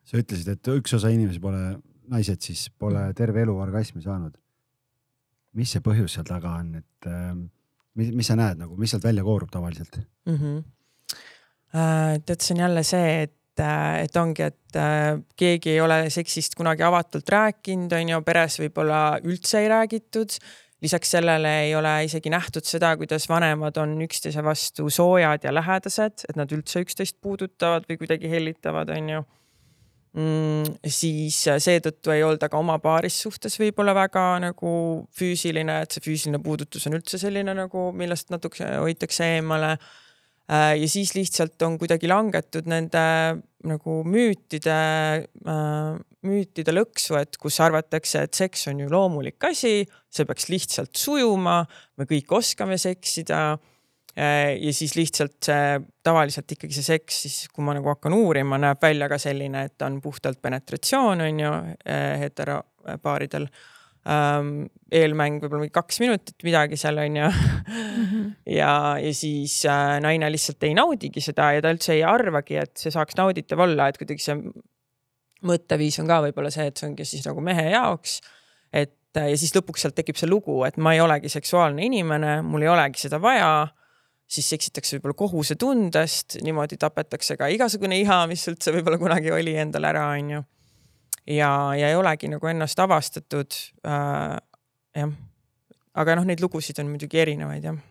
sa 0.03 0.19
ütlesid, 0.19 0.49
et 0.57 0.71
üks 0.73 0.97
osa 0.97 1.13
inimesi 1.13 1.39
pole 1.39 1.61
naised 2.11 2.41
siis 2.43 2.67
pole 2.79 2.99
mm. 2.99 3.17
terve 3.17 3.43
elu 3.45 3.57
orgasmi 3.65 4.01
saanud. 4.03 4.37
mis 5.53 5.69
see 5.75 5.83
põhjus 5.85 6.15
seal 6.17 6.25
taga 6.25 6.55
on, 6.59 6.73
et 6.81 7.07
äh, 7.09 7.35
mis, 7.99 8.09
mis 8.15 8.27
sa 8.27 8.37
näed 8.39 8.61
nagu, 8.63 8.77
mis 8.79 8.93
sealt 8.93 9.05
välja 9.05 9.23
koorub 9.23 9.51
tavaliselt 9.53 9.99
mm? 10.25 10.37
-hmm. 10.37 10.63
Tead, 12.25 12.37
see 12.37 12.53
on 12.53 12.59
jälle 12.61 12.83
see, 12.85 13.21
et 13.23 13.59
äh, 13.59 14.03
et 14.03 14.17
ongi, 14.17 14.43
et 14.43 14.75
äh, 14.77 15.21
keegi 15.35 15.69
ei 15.69 15.81
ole 15.81 16.09
seksist 16.09 16.55
kunagi 16.55 16.83
avatult 16.83 17.29
rääkinud, 17.29 17.93
on 17.93 18.09
ju, 18.09 18.21
peres 18.21 18.59
võib-olla 18.61 19.19
üldse 19.23 19.63
ei 19.63 19.69
räägitud. 19.69 20.37
lisaks 20.83 21.11
sellele 21.11 21.51
ei 21.61 21.75
ole 21.75 22.03
isegi 22.03 22.29
nähtud 22.29 22.65
seda, 22.67 22.97
kuidas 22.97 23.29
vanemad 23.29 23.77
on 23.77 24.01
üksteise 24.01 24.43
vastu 24.43 24.89
soojad 24.89 25.43
ja 25.43 25.53
lähedased, 25.53 26.25
et 26.29 26.35
nad 26.35 26.51
üldse 26.51 26.81
üksteist 26.83 27.21
puudutavad 27.21 27.85
või 27.89 27.97
kuidagi 27.97 28.29
hellitavad, 28.29 28.89
on 28.89 29.09
ju 29.09 29.23
mm,. 30.17 30.77
siis 30.87 31.39
äh, 31.51 31.59
seetõttu 31.63 32.13
ei 32.13 32.23
olda 32.25 32.49
ka 32.51 32.59
oma 32.61 32.77
paaris 32.83 33.19
suhtes 33.25 33.57
võib-olla 33.61 33.95
väga 33.97 34.25
nagu 34.43 34.73
füüsiline, 35.17 35.81
et 35.83 35.95
see 35.95 36.05
füüsiline 36.05 36.41
puudutus 36.43 36.87
on 36.89 36.97
üldse 36.99 37.19
selline 37.21 37.55
nagu, 37.57 37.89
millest 37.97 38.33
natuke 38.33 38.67
hoitakse 38.83 39.35
eemale. 39.37 39.75
Äh, 40.51 40.73
ja 40.81 40.87
siis 40.91 41.13
lihtsalt 41.15 41.61
on 41.63 41.77
kuidagi 41.79 42.09
langetud 42.11 42.67
nende 42.67 43.03
nagu 43.63 43.99
müütide, 44.03 44.79
äh, 45.23 45.93
müütide 46.27 46.73
lõksu, 46.75 47.15
et 47.19 47.39
kus 47.39 47.61
arvatakse, 47.63 48.25
et 48.27 48.35
seks 48.35 48.67
on 48.71 48.81
ju 48.83 48.89
loomulik 48.91 49.47
asi, 49.47 49.85
see 50.11 50.27
peaks 50.27 50.49
lihtsalt 50.51 50.99
sujuma, 50.99 51.61
me 51.97 52.07
kõik 52.09 52.35
oskame 52.35 52.77
seksida 52.81 53.53
ja 54.15 54.73
siis 54.73 54.95
lihtsalt 54.95 55.39
see 55.47 55.77
tavaliselt 56.05 56.51
ikkagi 56.53 56.75
see 56.75 56.85
seks 56.85 57.21
siis, 57.25 57.37
kui 57.53 57.65
ma 57.65 57.73
nagu 57.73 57.89
hakkan 57.89 58.13
uurima, 58.13 58.59
näeb 58.61 58.81
välja 58.81 59.09
ka 59.09 59.17
selline, 59.21 59.65
et 59.69 59.85
on 59.85 59.99
puhtalt 60.03 60.41
penetratsioon, 60.41 61.23
on 61.25 61.39
ju, 61.45 61.53
äh, 61.89 62.19
heteropaaridel 62.21 63.47
ähm,. 64.09 64.67
eelmäng 64.93 65.39
võib-olla 65.41 65.63
mingi 65.63 65.73
kaks 65.73 66.01
minutit, 66.03 66.35
midagi 66.45 66.77
seal 66.77 66.99
on 67.01 67.17
ju 67.17 67.29
mhm. 67.31 68.29
ja, 68.59 68.73
ja 69.01 69.13
siis 69.17 69.61
äh, 69.65 69.97
naine 70.03 70.29
lihtsalt 70.31 70.63
ei 70.67 70.75
naudigi 70.77 71.23
seda 71.23 71.53
ja 71.55 71.63
ta 71.63 71.73
üldse 71.73 71.95
ei 71.95 72.03
arvagi, 72.05 72.59
et 72.61 72.77
see 72.77 72.93
saaks 72.93 73.17
nauditav 73.17 73.63
olla, 73.65 73.89
et 73.89 73.97
kuidagi 74.01 74.27
see 74.27 74.37
mõtteviis 75.43 75.97
on 76.03 76.11
ka 76.11 76.21
võib-olla 76.27 76.51
see, 76.53 76.67
et 76.69 76.79
see 76.79 76.89
ongi 76.91 77.07
siis 77.07 77.25
nagu 77.27 77.41
mehe 77.43 77.71
jaoks. 77.73 78.19
et 78.71 78.93
ja 79.13 79.37
siis 79.37 79.53
lõpuks 79.55 79.83
sealt 79.85 79.95
tekib 79.97 80.17
see 80.17 80.29
lugu, 80.29 80.63
et 80.65 80.77
ma 80.77 80.93
ei 80.95 81.01
olegi 81.01 81.29
seksuaalne 81.29 81.85
inimene, 81.85 82.41
mul 82.45 82.65
ei 82.65 82.71
olegi 82.73 83.01
seda 83.05 83.19
vaja 83.21 83.49
siis 84.27 84.49
eksitakse 84.55 84.97
võib-olla 84.97 85.17
kohusetundest, 85.19 86.39
niimoodi 86.45 86.79
tapetakse 86.81 87.37
ka 87.37 87.49
igasugune 87.53 87.99
iha, 88.01 88.23
mis 88.31 88.45
üldse 88.49 88.73
võib-olla 88.75 88.99
kunagi 89.01 89.33
oli 89.35 89.55
endal 89.59 89.89
ära, 89.89 90.07
onju. 90.17 90.43
ja, 91.27 91.51
ja 91.77 91.91
ei 91.91 91.95
olegi 91.99 92.31
nagu 92.31 92.51
ennast 92.51 92.79
avastatud 92.79 93.59
äh,. 93.87 94.37
jah, 94.95 95.15
aga 95.93 96.15
noh, 96.19 96.27
neid 96.29 96.41
lugusid 96.41 96.79
on 96.81 96.91
muidugi 96.93 97.21
erinevaid 97.21 97.69
jah 97.69 97.81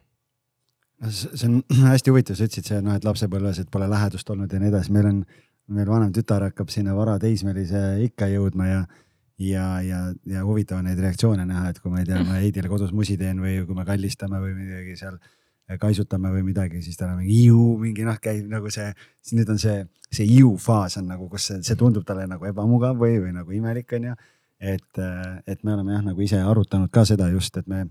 see 1.11 1.49
on 1.49 1.63
hästi 1.93 2.13
huvitav, 2.13 2.37
sa 2.39 2.47
ütlesid 2.47 2.69
see 2.69 2.83
noh, 2.85 2.97
et 2.97 3.07
lapsepõlves, 3.07 3.63
et 3.63 3.71
pole 3.71 3.89
lähedust 3.91 4.29
olnud 4.31 4.53
ja 4.53 4.61
nii 4.63 4.71
edasi, 4.71 4.93
meil 4.95 5.09
on 5.11 5.25
meil 5.73 5.89
vanem 5.89 6.13
tütar 6.15 6.45
hakkab 6.49 6.71
sinna 6.73 6.95
varateismelise 6.97 8.03
ikka 8.09 8.29
jõudma 8.33 8.69
ja 8.69 8.83
ja, 9.43 9.67
ja, 9.83 10.01
ja 10.29 10.43
huvitav 10.47 10.79
on 10.79 10.87
neid 10.87 11.01
reaktsioone 11.03 11.45
näha, 11.49 11.73
et 11.73 11.79
kui 11.83 11.91
ma 11.91 12.03
ei 12.03 12.07
tea, 12.07 12.21
ma 12.27 12.39
Heidile 12.39 12.69
kodus 12.71 12.93
musi 12.95 13.17
teen 13.19 13.41
või 13.43 13.63
kui 13.67 13.75
me 13.75 13.87
kallistame 13.89 14.39
või 14.43 14.53
midagi 14.55 14.95
seal 15.01 15.17
kaisutame 15.81 16.33
või 16.35 16.45
midagi, 16.51 16.83
siis 16.83 16.99
tal 17.01 17.15
on 17.15 17.23
mingi 17.23 17.39
iu, 17.47 17.63
mingi 17.81 18.07
noh, 18.09 18.19
käib 18.23 18.51
nagu 18.51 18.71
see, 18.73 18.91
siis 19.23 19.39
nüüd 19.39 19.51
on 19.53 19.59
see, 19.63 19.79
see 20.11 20.29
iu 20.39 20.55
faas 20.61 20.99
on 21.01 21.09
nagu, 21.13 21.29
kus 21.33 21.49
see, 21.51 21.63
see 21.67 21.79
tundub 21.79 22.07
talle 22.09 22.27
nagu 22.31 22.47
ebamugav 22.49 22.99
või, 22.99 23.19
või 23.23 23.35
nagu 23.37 23.59
imelik 23.59 23.97
on 23.99 24.13
ju. 24.13 24.21
et, 24.61 25.03
et 25.47 25.65
me 25.65 25.75
oleme 25.75 25.97
jah, 25.97 26.05
nagu 26.07 26.23
ise 26.23 26.39
arutanud 26.39 26.91
ka 26.93 27.05
seda 27.09 27.29
just, 27.33 27.57
et 27.57 27.67
me 27.67 27.87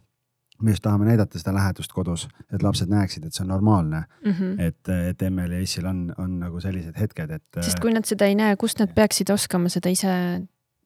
me 0.62 0.72
just 0.72 0.84
tahame 0.86 1.06
näidata 1.06 1.40
seda 1.40 1.54
lähedust 1.54 1.94
kodus, 1.94 2.28
et 2.54 2.64
lapsed 2.64 2.90
näeksid, 2.92 3.26
et 3.26 3.34
see 3.34 3.44
on 3.44 3.50
normaalne 3.50 4.04
mm. 4.26 4.32
-hmm. 4.32 4.62
et, 4.62 4.90
et 5.10 5.22
emmel 5.22 5.52
ja 5.52 5.60
issil 5.60 5.86
on, 5.86 6.14
on 6.18 6.40
nagu 6.40 6.60
sellised 6.62 7.00
hetked, 7.00 7.32
et. 7.32 7.62
sest 7.62 7.80
kui 7.80 7.94
nad 7.94 8.06
seda 8.06 8.26
ei 8.30 8.36
näe, 8.36 8.56
kust 8.56 8.80
nad 8.80 8.94
peaksid 8.96 9.30
oskama 9.30 9.70
seda 9.70 9.90
ise 9.90 10.14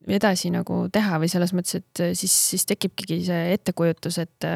edasi 0.06 0.50
nagu 0.54 0.86
teha 0.92 1.18
või 1.20 1.28
selles 1.28 1.52
mõttes, 1.56 1.80
et 1.82 2.04
siis, 2.14 2.34
siis 2.50 2.66
tekibki 2.66 3.20
see 3.26 3.52
ettekujutus, 3.52 4.18
et 4.22 4.48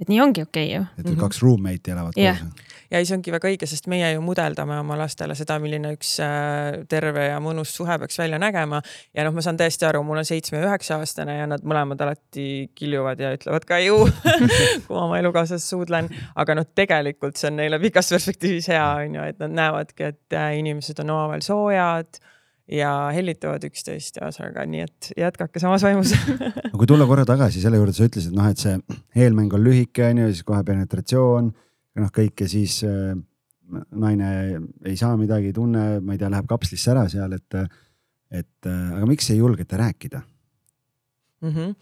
et 0.00 0.10
nii 0.10 0.20
ongi 0.20 0.42
okei 0.42 0.66
okay, 0.66 0.76
ju. 0.76 0.86
et 0.98 1.04
mm 1.04 1.12
-hmm. 1.12 1.20
kaks 1.20 1.42
roommate'i 1.42 1.92
elavad 1.92 2.12
yeah. 2.18 2.40
koos. 2.40 2.72
ja 2.90 2.98
ei, 2.98 3.06
see 3.06 3.16
ongi 3.16 3.32
väga 3.32 3.48
õige, 3.48 3.66
sest 3.70 3.86
meie 3.86 4.10
ju 4.12 4.20
mudeldame 4.20 4.78
oma 4.78 4.98
lastele 4.98 5.34
seda, 5.38 5.58
milline 5.62 5.92
üks 5.94 6.16
äh, 6.22 6.82
terve 6.88 7.28
ja 7.28 7.38
mõnus 7.40 7.74
suhe 7.76 7.98
peaks 7.98 8.18
välja 8.18 8.38
nägema. 8.38 8.82
ja 9.14 9.24
noh, 9.24 9.34
ma 9.34 9.42
saan 9.42 9.56
täiesti 9.56 9.86
aru, 9.86 10.02
mul 10.02 10.18
on 10.22 10.28
seitsme 10.28 10.58
ja 10.58 10.68
üheksa 10.68 10.98
aastane 10.98 11.38
ja 11.38 11.46
nad 11.46 11.62
mõlemad 11.62 12.02
alati 12.02 12.70
kiljuvad 12.74 13.20
ja 13.20 13.32
ütlevad 13.38 13.64
ka 13.64 13.78
ju 13.78 13.98
kui 14.86 14.96
ma 14.96 15.04
oma 15.04 15.18
elukaaslasest 15.18 15.68
suudlen. 15.68 16.10
aga 16.34 16.54
noh, 16.54 16.66
tegelikult 16.74 17.36
see 17.36 17.50
on 17.52 17.56
neile 17.62 17.78
pikas 17.78 18.10
perspektiivis 18.10 18.68
hea, 18.74 18.86
on 19.06 19.14
ju, 19.20 19.22
et 19.22 19.38
nad 19.38 19.58
näevadki, 19.62 20.02
et 20.02 20.32
äh, 20.32 20.58
inimesed 20.58 20.98
on 20.98 21.10
omavahel 21.10 21.42
soojad 21.42 22.24
ja 22.70 22.90
hellitavad 23.12 23.64
üksteist 23.68 24.18
ja 24.18 24.28
ühesõnaga 24.28 24.64
nii, 24.68 24.86
et 24.86 25.10
jätkake 25.20 25.60
samas 25.60 25.84
vaimus 25.84 26.14
aga 26.64 26.72
kui 26.72 26.88
tulla 26.88 27.06
korra 27.08 27.26
tagasi 27.28 27.60
selle 27.62 27.80
juurde, 27.80 27.92
sa 27.96 28.08
ütlesid, 28.08 28.34
noh, 28.36 28.48
et 28.48 28.60
see 28.60 28.78
eelmäng 29.20 29.52
on 29.56 29.64
lühike, 29.64 30.06
on 30.08 30.22
ju, 30.24 30.28
siis 30.32 30.46
kohe 30.48 30.62
penetratsioon, 30.64 31.50
noh, 32.00 32.12
kõik 32.14 32.44
ja 32.44 32.50
siis 32.50 32.78
äh, 32.88 33.12
naine 34.00 34.30
ei 34.84 34.96
saa 35.00 35.16
midagi, 35.20 35.52
ei 35.52 35.56
tunne, 35.56 35.88
ma 36.04 36.14
ei 36.14 36.20
tea, 36.20 36.30
läheb 36.32 36.48
kapslisse 36.48 36.94
ära 36.94 37.04
seal, 37.12 37.36
et, 37.36 37.58
et 38.32 38.70
äh, 38.70 38.86
aga 38.96 39.10
miks 39.10 39.28
ei 39.34 39.42
julgeta 39.42 39.80
rääkida? 39.80 40.22
Mm 41.44 41.50
-hmm. 41.52 41.74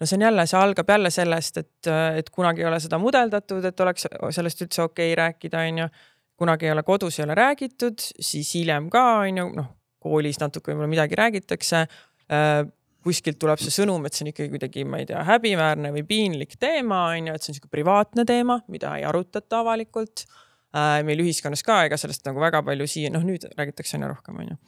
no 0.00 0.06
see 0.06 0.16
on 0.16 0.22
jälle, 0.22 0.46
see 0.46 0.60
algab 0.60 0.90
jälle 0.92 1.10
sellest, 1.10 1.56
et, 1.56 1.88
et 2.16 2.30
kunagi 2.30 2.60
ei 2.60 2.68
ole 2.68 2.80
seda 2.80 2.98
mudeldatud, 2.98 3.64
et 3.64 3.80
oleks 3.80 4.04
sellest 4.30 4.60
üldse 4.60 4.82
okei 4.82 5.12
okay 5.12 5.24
rääkida, 5.24 5.64
on 5.68 5.78
ju. 5.78 5.88
kunagi 6.36 6.66
ei 6.66 6.72
ole 6.72 6.82
kodus 6.82 7.18
ei 7.18 7.24
ole 7.24 7.34
räägitud, 7.34 7.96
siis 8.20 8.54
hiljem 8.54 8.90
ka 8.90 9.04
on 9.24 9.38
ju, 9.38 9.48
noh 9.56 9.75
koolis 10.06 10.40
natuke 10.42 10.72
võib-olla 10.72 10.90
midagi 10.94 11.18
räägitakse 11.18 11.82
äh, 11.84 12.62
kuskilt 13.06 13.38
tuleb 13.42 13.60
see 13.62 13.74
sõnum, 13.74 14.06
et 14.06 14.16
see 14.16 14.24
on 14.26 14.32
ikkagi 14.32 14.50
kuidagi, 14.54 14.86
ma 14.88 14.98
ei 15.02 15.06
tea, 15.06 15.20
häbiväärne 15.26 15.92
või 15.94 16.02
piinlik 16.08 16.56
teema, 16.62 17.04
on 17.12 17.30
ju, 17.30 17.36
et 17.36 17.44
see 17.44 17.52
on 17.52 17.58
sihuke 17.60 17.70
privaatne 17.72 18.26
teema, 18.26 18.58
mida 18.72 18.96
ei 18.98 19.06
arutata 19.06 19.62
avalikult 19.62 20.24
äh,. 20.26 21.02
meil 21.06 21.22
ühiskonnas 21.22 21.62
ka, 21.66 21.84
ega 21.86 21.98
sellest 22.00 22.26
nagu 22.26 22.42
väga 22.42 22.64
palju 22.66 22.88
siia, 22.90 23.12
noh, 23.14 23.22
nüüd 23.26 23.46
räägitakse 23.54 23.98
aina 23.98 24.10
rohkem, 24.10 24.42
on 24.42 24.54
ju 24.54 24.58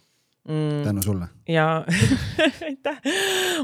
mm.. 0.48 0.82
tänu 0.84 1.02
sulle. 1.02 1.28
ja 1.48 1.84
aitäh, 2.68 2.98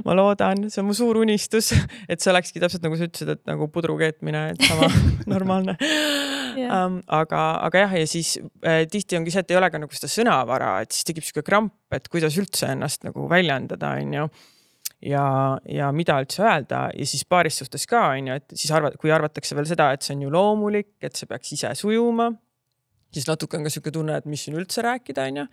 ma 0.05 0.17
loodan, 0.17 0.69
see 0.71 0.83
on 0.83 0.89
mu 0.91 0.97
suur 0.97 1.19
unistus, 1.23 1.73
et 2.09 2.23
see 2.23 2.33
olekski 2.33 2.63
täpselt 2.63 2.85
nagu 2.87 2.99
sa 3.01 3.09
ütlesid, 3.09 3.35
et 3.35 3.45
nagu 3.51 3.69
pudru 3.73 3.97
keetmine, 4.01 4.47
et 4.55 4.65
sama 4.69 4.91
normaalne. 5.35 5.77
Yeah.. 6.55 6.71
Um, 6.71 7.01
aga, 7.11 7.43
aga 7.67 7.85
jah, 7.87 7.95
ja 7.99 8.07
siis 8.07 8.37
äh, 8.63 8.85
tihti 8.91 9.19
ongi 9.19 9.33
see, 9.35 9.43
et 9.43 9.51
ei 9.51 9.59
ole 9.59 9.73
ka 9.75 9.81
nagu 9.83 9.97
seda 9.97 10.11
sõnavara, 10.13 10.77
et 10.85 10.95
siis 10.95 11.09
tekib 11.09 11.27
sihuke 11.27 11.43
kramp, 11.47 11.75
et 11.95 12.07
kuidas 12.13 12.37
üldse 12.39 12.71
ennast 12.71 13.03
nagu 13.09 13.27
väljendada, 13.31 13.97
on 13.99 14.15
ju 14.21 14.29
ja, 15.05 15.25
ja 15.69 15.91
mida 15.93 16.21
üldse 16.23 16.45
öelda 16.45 16.87
ja 16.95 17.07
siis 17.09 17.27
paaris 17.29 17.59
suhtes 17.61 17.89
ka 17.91 18.07
on 18.15 18.31
ju, 18.31 18.39
et 18.39 18.55
siis 18.55 18.71
arvad, 18.75 18.97
kui 19.01 19.13
arvatakse 19.15 19.57
veel 19.59 19.69
seda, 19.69 19.91
et 19.95 20.07
see 20.07 20.15
on 20.17 20.25
ju 20.27 20.33
loomulik, 20.33 20.95
et 21.05 21.19
see 21.19 21.29
peaks 21.31 21.57
ise 21.59 21.75
sujuma 21.79 22.31
siis 23.15 23.27
natuke 23.29 23.59
on 23.59 23.67
ka 23.67 23.73
sihuke 23.73 23.93
tunne, 23.95 24.17
et 24.19 24.27
mis 24.31 24.43
siin 24.47 24.57
üldse 24.59 24.83
rääkida, 24.85 25.27
onju. 25.31 25.45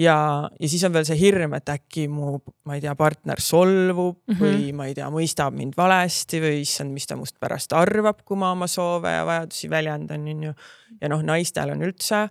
ja, 0.00 0.16
ja 0.60 0.70
siis 0.70 0.84
on 0.86 0.94
veel 0.94 1.06
see 1.08 1.18
hirm, 1.20 1.56
et 1.58 1.72
äkki 1.72 2.06
mu, 2.12 2.36
ma 2.68 2.78
ei 2.78 2.84
tea, 2.84 2.94
partner 2.98 3.42
solvub 3.42 4.20
mm 4.20 4.34
-hmm. 4.34 4.42
või 4.44 4.70
ma 4.78 4.86
ei 4.90 4.94
tea, 4.98 5.08
mõistab 5.12 5.56
mind 5.56 5.76
valesti 5.78 6.40
või 6.42 6.62
issand, 6.62 6.94
mis 6.94 7.08
ta 7.10 7.18
must 7.18 7.38
pärast 7.40 7.74
arvab, 7.76 8.22
kui 8.24 8.38
ma 8.38 8.52
oma 8.56 8.66
soove 8.70 9.10
ja 9.10 9.26
vajadusi 9.26 9.70
väljendan, 9.70 10.28
onju. 10.36 10.54
ja 11.00 11.12
noh, 11.12 11.22
naistel 11.22 11.74
on 11.74 11.82
üldse, 11.82 12.28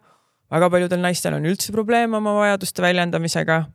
väga 0.52 0.70
paljudel 0.70 1.02
naistel 1.02 1.38
on 1.38 1.46
üldse 1.46 1.72
probleeme 1.72 2.18
oma 2.18 2.34
vajaduste 2.40 2.82
väljendamisega. 2.82 3.66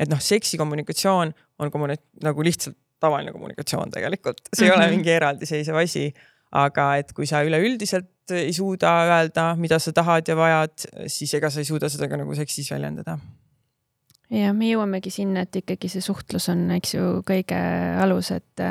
et 0.00 0.08
noh, 0.10 0.20
seksikommunikatsioon 0.20 1.34
on 1.58 1.70
kommuni-, 1.70 2.00
nagu 2.22 2.42
lihtsalt 2.42 2.76
tavaline 3.00 3.32
kommunikatsioon 3.32 3.90
tegelikult, 3.90 4.40
see 4.52 4.64
mm 4.64 4.70
-hmm. 4.70 4.72
ei 4.72 4.76
ole 4.76 4.86
mhm. 4.86 4.96
mingi 4.96 5.10
eraldiseisev 5.10 5.76
asi 5.76 6.14
aga 6.54 6.88
et 7.02 7.14
kui 7.14 7.26
sa 7.28 7.42
üleüldiselt 7.46 8.10
ei 8.34 8.52
suuda 8.56 8.90
öelda, 9.04 9.50
mida 9.60 9.78
sa 9.82 9.92
tahad 9.92 10.28
ja 10.28 10.36
vajad, 10.38 10.86
siis 11.12 11.34
ega 11.36 11.50
sa 11.52 11.60
ei 11.60 11.68
suuda 11.68 11.90
seda 11.92 12.08
ka 12.08 12.16
nagu 12.20 12.34
seksis 12.36 12.70
väljendada. 12.72 13.18
ja 14.32 14.52
me 14.56 14.70
jõuamegi 14.70 15.12
sinna, 15.12 15.44
et 15.44 15.56
ikkagi 15.60 15.90
see 15.92 16.02
suhtlus 16.02 16.48
on, 16.52 16.64
eks 16.78 16.94
ju, 16.94 17.08
kõige 17.28 17.58
alus, 18.02 18.30
et. 18.34 18.64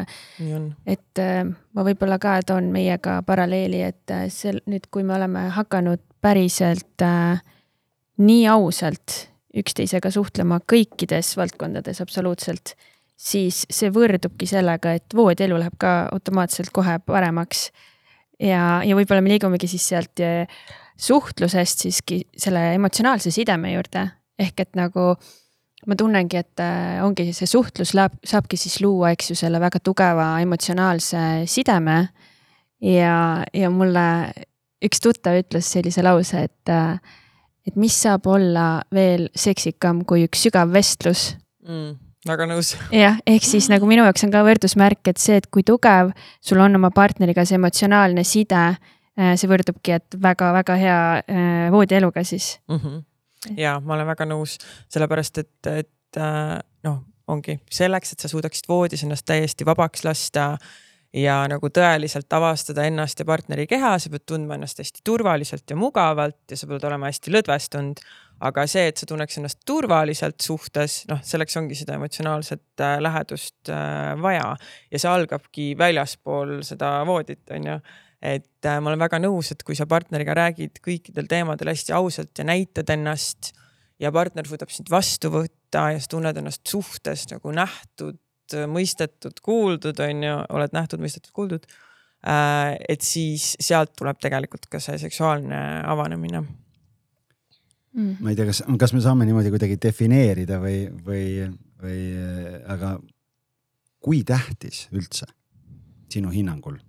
et 0.86 1.22
äh, 1.22 1.44
ma 1.46 1.86
võib-olla 1.86 2.18
ka 2.20 2.40
toon 2.48 2.72
meiega 2.74 3.22
paralleeli, 3.28 3.84
et 3.86 4.16
äh, 4.16 4.26
sel 4.34 4.64
nüüd, 4.66 4.90
kui 4.92 5.06
me 5.06 5.16
oleme 5.20 5.48
hakanud 5.54 6.02
päriselt 6.24 7.06
äh, 7.06 7.44
nii 8.18 8.48
ausalt 8.48 9.28
üksteisega 9.54 10.10
suhtlema 10.12 10.60
kõikides 10.66 11.36
valdkondades 11.38 12.02
absoluutselt 12.02 12.74
siis 13.24 13.64
see 13.72 13.92
võrdubki 13.94 14.48
sellega, 14.50 14.98
et 14.98 15.16
voodielu 15.16 15.58
läheb 15.60 15.78
ka 15.82 15.94
automaatselt 16.12 16.74
kohe 16.76 16.98
paremaks. 17.06 17.70
ja, 18.40 18.82
ja 18.84 18.98
võib-olla 18.98 19.24
me 19.24 19.32
liigumegi 19.32 19.70
siis 19.72 19.86
sealt 19.94 20.20
eh, 20.24 20.50
suhtlusest 21.00 21.86
siiski 21.86 22.24
selle 22.38 22.74
emotsionaalse 22.76 23.32
sideme 23.32 23.74
juurde, 23.74 24.08
ehk 24.40 24.66
et 24.66 24.76
nagu 24.80 25.14
ma 25.88 25.98
tunnengi, 26.00 26.44
et 26.44 26.64
eh, 26.64 27.00
ongi 27.06 27.32
see 27.36 27.50
suhtlus 27.50 27.94
läheb, 27.96 28.20
saabki 28.28 28.60
siis 28.60 28.82
luua, 28.84 29.14
eks 29.16 29.32
ju, 29.32 29.40
selle 29.40 29.62
väga 29.64 29.80
tugeva 29.84 30.34
emotsionaalse 30.44 31.44
sideme. 31.48 32.08
ja, 32.84 33.44
ja 33.54 33.70
mulle 33.72 34.08
üks 34.84 35.00
tuttav 35.00 35.40
ütles 35.40 35.70
sellise 35.72 36.04
lause, 36.04 36.44
et, 36.50 36.72
eh, 36.72 37.20
et 37.68 37.80
mis 37.80 37.96
saab 38.04 38.28
olla 38.28 38.82
veel 38.92 39.30
seksikam 39.36 40.04
kui 40.04 40.28
üks 40.28 40.44
sügav 40.50 40.74
vestlus 40.76 41.38
mm 41.64 42.13
väga 42.28 42.48
nõus. 42.50 42.74
jah, 42.94 43.20
ehk 43.28 43.46
siis 43.48 43.70
nagu 43.72 43.88
minu 43.90 44.06
jaoks 44.08 44.26
on 44.28 44.34
ka 44.34 44.44
võrdusmärk, 44.48 45.02
et 45.12 45.22
see, 45.22 45.40
et 45.42 45.48
kui 45.54 45.66
tugev 45.68 46.14
sul 46.44 46.62
on 46.64 46.80
oma 46.80 46.92
partneriga 46.96 47.46
see 47.48 47.60
emotsionaalne 47.60 48.26
side, 48.28 48.62
äh, 49.20 49.34
see 49.40 49.50
võrdubki, 49.52 49.98
et 50.00 50.20
väga-väga 50.24 50.78
hea 50.80 51.00
äh, 51.24 51.66
voodieluga 51.74 52.24
siis 52.28 52.58
mm. 52.68 52.80
-hmm. 52.80 53.58
ja 53.60 53.80
ma 53.80 53.98
olen 53.98 54.08
väga 54.14 54.30
nõus, 54.30 54.58
sellepärast 54.94 55.44
et, 55.44 55.74
et 55.74 56.22
äh, 56.22 56.58
noh, 56.88 57.04
ongi 57.28 57.60
selleks, 57.72 58.14
et 58.14 58.20
sa 58.20 58.32
suudaksid 58.32 58.68
voodis 58.70 59.04
ennast 59.04 59.26
täiesti 59.26 59.66
vabaks 59.66 60.04
lasta 60.04 60.58
ja 61.14 61.44
nagu 61.50 61.70
tõeliselt 61.70 62.34
avastada 62.34 62.88
ennast 62.90 63.20
ja 63.20 63.26
partneri 63.26 63.68
keha, 63.70 63.98
sa 64.00 64.10
pead 64.10 64.26
tundma 64.26 64.58
ennast 64.58 64.80
hästi 64.82 65.04
turvaliselt 65.06 65.70
ja 65.70 65.76
mugavalt 65.76 66.52
ja 66.52 66.58
sa 66.58 66.68
pead 66.68 66.84
olema 66.90 67.12
hästi 67.12 67.34
lõdvestunud 67.36 68.02
aga 68.44 68.66
see, 68.70 68.88
et 68.90 69.00
sa 69.00 69.08
tunneks 69.08 69.38
ennast 69.40 69.62
turvaliselt 69.68 70.44
suhtes, 70.44 71.04
noh, 71.10 71.22
selleks 71.26 71.56
ongi 71.60 71.78
seda 71.80 71.98
emotsionaalset 71.98 72.84
äh, 72.84 72.96
lähedust 73.04 73.72
äh, 73.72 74.14
vaja 74.22 74.54
ja 74.92 75.02
see 75.02 75.12
algabki 75.12 75.68
väljaspool 75.80 76.60
seda 76.68 76.96
voodit, 77.08 77.44
on 77.56 77.70
ju 77.72 77.78
et 78.24 78.68
äh, 78.68 78.80
ma 78.80 78.92
olen 78.92 79.04
väga 79.04 79.20
nõus, 79.24 79.52
et 79.54 79.64
kui 79.68 79.78
sa 79.80 79.88
partneriga 79.90 80.36
räägid 80.40 80.82
kõikidel 80.84 81.30
teemadel 81.32 81.72
hästi 81.74 81.96
ausalt 81.96 82.40
ja 82.40 82.48
näitad 82.48 82.90
ennast 82.94 83.54
ja 84.02 84.12
partner 84.16 84.48
suudab 84.48 84.72
sind 84.74 84.92
vastu 84.92 85.32
võtta 85.32 85.90
ja 85.94 86.04
sa 86.04 86.12
tunned 86.16 86.40
ennast 86.40 86.68
suhtes 86.68 87.28
nagu 87.32 87.54
nähtud, 87.56 88.20
mõistetud, 88.70 89.40
kuuldud, 89.44 90.00
on 90.04 90.24
ju, 90.28 90.34
oled 90.54 90.76
nähtud, 90.76 91.02
mõistetud, 91.02 91.32
kuuldud. 91.34 91.64
et 92.24 93.02
siis 93.04 93.54
sealt 93.60 93.96
tuleb 94.00 94.20
tegelikult 94.22 94.68
ka 94.72 94.80
see 94.84 95.00
seksuaalne 95.02 95.58
avanemine 95.90 96.44
mm.. 97.94 98.16
ma 98.20 98.32
ei 98.32 98.40
tea, 98.40 98.48
kas, 98.50 98.64
kas 98.80 98.94
me 98.96 99.02
saame 99.04 99.28
niimoodi 99.30 99.52
kuidagi 99.54 99.78
defineerida 99.82 100.60
või, 100.64 100.88
või, 101.06 101.28
või 101.84 102.02
aga 102.74 102.96
kui 104.04 104.24
tähtis 104.28 104.88
üldse 104.94 105.30
sinu 106.14 106.34
hinnangul 106.34 106.80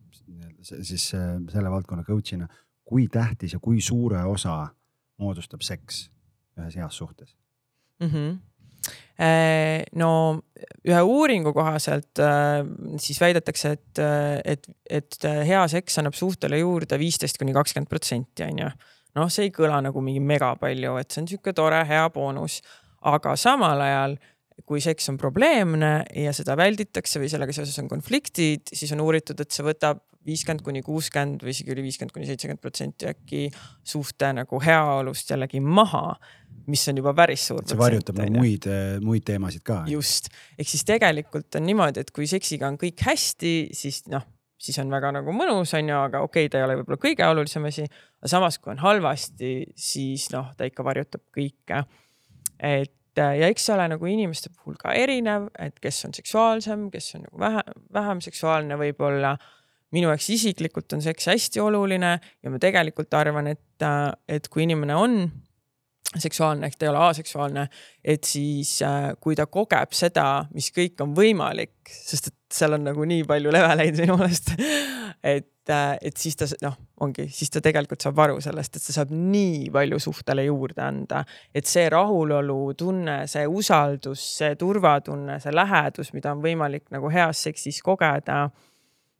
siis 0.65 1.11
selle 1.13 1.71
valdkonna 1.71 2.05
coach'ina, 2.07 2.49
kui 2.85 3.07
tähtis 3.13 3.53
ja 3.53 3.61
kui 3.61 3.83
suure 3.85 4.23
osa 4.25 4.63
moodustab 5.21 5.63
seks 5.65 6.07
ühes 6.59 6.77
heas 6.81 6.97
suhtes? 6.97 7.37
Mm? 8.01 8.11
-hmm 8.11 8.43
no 9.97 10.11
ühe 10.85 11.01
uuringu 11.07 11.53
kohaselt 11.55 12.21
siis 13.01 13.21
väidetakse, 13.21 13.71
et, 13.71 14.01
et, 14.45 14.67
et 14.91 15.27
hea 15.49 15.63
seks 15.71 16.01
annab 16.03 16.17
suhtele 16.19 16.59
juurde 16.59 16.99
viisteist 16.99 17.39
kuni 17.39 17.55
kakskümmend 17.57 17.89
protsenti, 17.89 18.45
on 18.45 18.59
ju 18.65 18.71
noh, 19.19 19.31
see 19.33 19.49
ei 19.49 19.55
kõla 19.55 19.81
nagu 19.85 20.03
mingi 20.05 20.23
mega 20.23 20.55
palju, 20.61 20.97
et 21.01 21.11
see 21.11 21.23
on 21.23 21.31
sihuke 21.31 21.55
tore, 21.57 21.83
hea 21.89 22.07
boonus. 22.15 22.61
aga 23.05 23.35
samal 23.37 23.81
ajal, 23.85 24.17
kui 24.65 24.81
seks 24.81 25.11
on 25.13 25.19
probleemne 25.21 25.93
ja 26.17 26.33
seda 26.33 26.57
välditakse 26.57 27.21
või 27.21 27.29
sellega 27.29 27.53
seoses 27.53 27.77
on 27.83 27.89
konfliktid, 27.91 28.71
siis 28.73 28.93
on 28.97 29.03
uuritud, 29.05 29.41
et 29.41 29.51
see 29.53 29.67
võtab 29.67 30.01
viiskümmend 30.25 30.65
kuni 30.65 30.81
kuuskümmend 30.81 31.43
või 31.45 31.53
isegi 31.53 31.75
üle 31.75 31.83
viiskümmend 31.85 32.15
kuni 32.15 32.29
seitsekümmend 32.31 32.63
protsenti 32.63 33.11
äkki 33.11 33.43
suhte 33.85 34.31
nagu 34.33 34.61
heaolust 34.63 35.35
jällegi 35.35 35.61
maha 35.61 36.15
mis 36.71 36.89
on 36.89 36.97
juba 37.01 37.13
päris 37.17 37.45
suur. 37.51 37.63
see 37.67 37.79
varjutab 37.79 38.19
nagu 38.21 38.39
muid, 38.39 38.69
muid 39.05 39.25
teemasid 39.29 39.65
ka. 39.67 39.83
just, 39.91 40.31
ehk 40.59 40.71
siis 40.71 40.85
tegelikult 40.89 41.59
on 41.59 41.67
niimoodi, 41.69 42.05
et 42.05 42.13
kui 42.15 42.29
seksiga 42.31 42.71
on 42.71 42.79
kõik 42.81 43.05
hästi, 43.05 43.55
siis 43.77 44.05
noh, 44.13 44.25
siis 44.65 44.79
on 44.81 44.91
väga 44.93 45.13
nagu 45.19 45.35
mõnus, 45.37 45.75
on 45.77 45.93
ju, 45.93 46.01
aga 46.09 46.25
okei 46.25 46.47
okay,, 46.47 46.53
ta 46.53 46.61
ei 46.61 46.67
ole 46.67 46.79
võib-olla 46.81 47.01
kõige 47.03 47.29
olulisem 47.29 47.69
asi. 47.69 47.87
aga 48.21 48.33
samas, 48.33 48.59
kui 48.59 48.73
on 48.75 48.83
halvasti, 48.83 49.55
siis 49.77 50.31
noh, 50.33 50.53
ta 50.57 50.69
ikka 50.69 50.87
varjutab 50.87 51.25
kõike. 51.35 51.85
et 52.59 52.93
ja 53.15 53.49
eks 53.49 53.69
see 53.69 53.75
ole 53.77 53.87
nagu 53.93 54.09
inimeste 54.11 54.51
puhul 54.51 54.79
ka 54.81 54.95
erinev, 54.99 55.47
et 55.63 55.77
kes 55.83 56.01
on 56.09 56.15
seksuaalsem, 56.17 56.89
kes 56.91 57.13
on 57.19 57.29
nagu 57.29 57.43
vähem, 57.45 57.85
vähem 57.95 58.23
seksuaalne 58.25 58.79
võib-olla 58.81 59.37
minu 59.95 60.11
jaoks 60.11 60.29
isiklikult 60.35 60.97
on 60.97 61.03
seks 61.05 61.29
hästi 61.31 61.63
oluline 61.63 62.17
ja 62.19 62.51
ma 62.51 62.59
tegelikult 62.59 63.15
arvan, 63.15 63.53
et, 63.53 63.87
et 64.29 64.49
kui 64.51 64.65
inimene 64.67 64.97
on 64.99 65.19
seksuaalne 66.19 66.69
ehk 66.69 66.79
ta 66.79 66.87
ei 66.87 66.93
ole 66.93 67.03
aseksuaalne, 67.09 67.65
et 68.05 68.27
siis 68.29 68.77
äh, 68.87 69.13
kui 69.21 69.37
ta 69.39 69.47
kogeb 69.51 69.95
seda, 69.97 70.45
mis 70.55 70.71
kõik 70.75 71.01
on 71.03 71.15
võimalik, 71.17 71.77
sest 71.91 72.31
et 72.31 72.39
seal 72.55 72.77
on 72.77 72.87
nagu 72.91 73.05
nii 73.09 73.25
palju 73.29 73.53
leveleid 73.55 73.99
minu 74.01 74.19
meelest. 74.21 74.55
et, 75.25 75.73
et 75.73 76.21
siis 76.21 76.37
ta 76.37 76.49
noh, 76.65 76.77
ongi, 77.05 77.27
siis 77.33 77.53
ta 77.53 77.63
tegelikult 77.65 78.05
saab 78.05 78.21
aru 78.27 78.41
sellest, 78.45 78.77
et 78.77 78.87
ta 78.87 78.97
saab 78.99 79.15
nii 79.15 79.71
palju 79.75 80.01
suhtele 80.03 80.45
juurde 80.49 80.85
anda, 80.85 81.25
et 81.55 81.69
see 81.69 81.87
rahulolutunne, 81.93 83.23
see 83.31 83.47
usaldus, 83.49 84.25
see 84.39 84.55
turvatunne, 84.61 85.41
see 85.43 85.55
lähedus, 85.55 86.13
mida 86.17 86.35
on 86.35 86.45
võimalik 86.45 86.91
nagu 86.95 87.11
heas 87.13 87.47
seksis 87.49 87.81
kogeda 87.85 88.47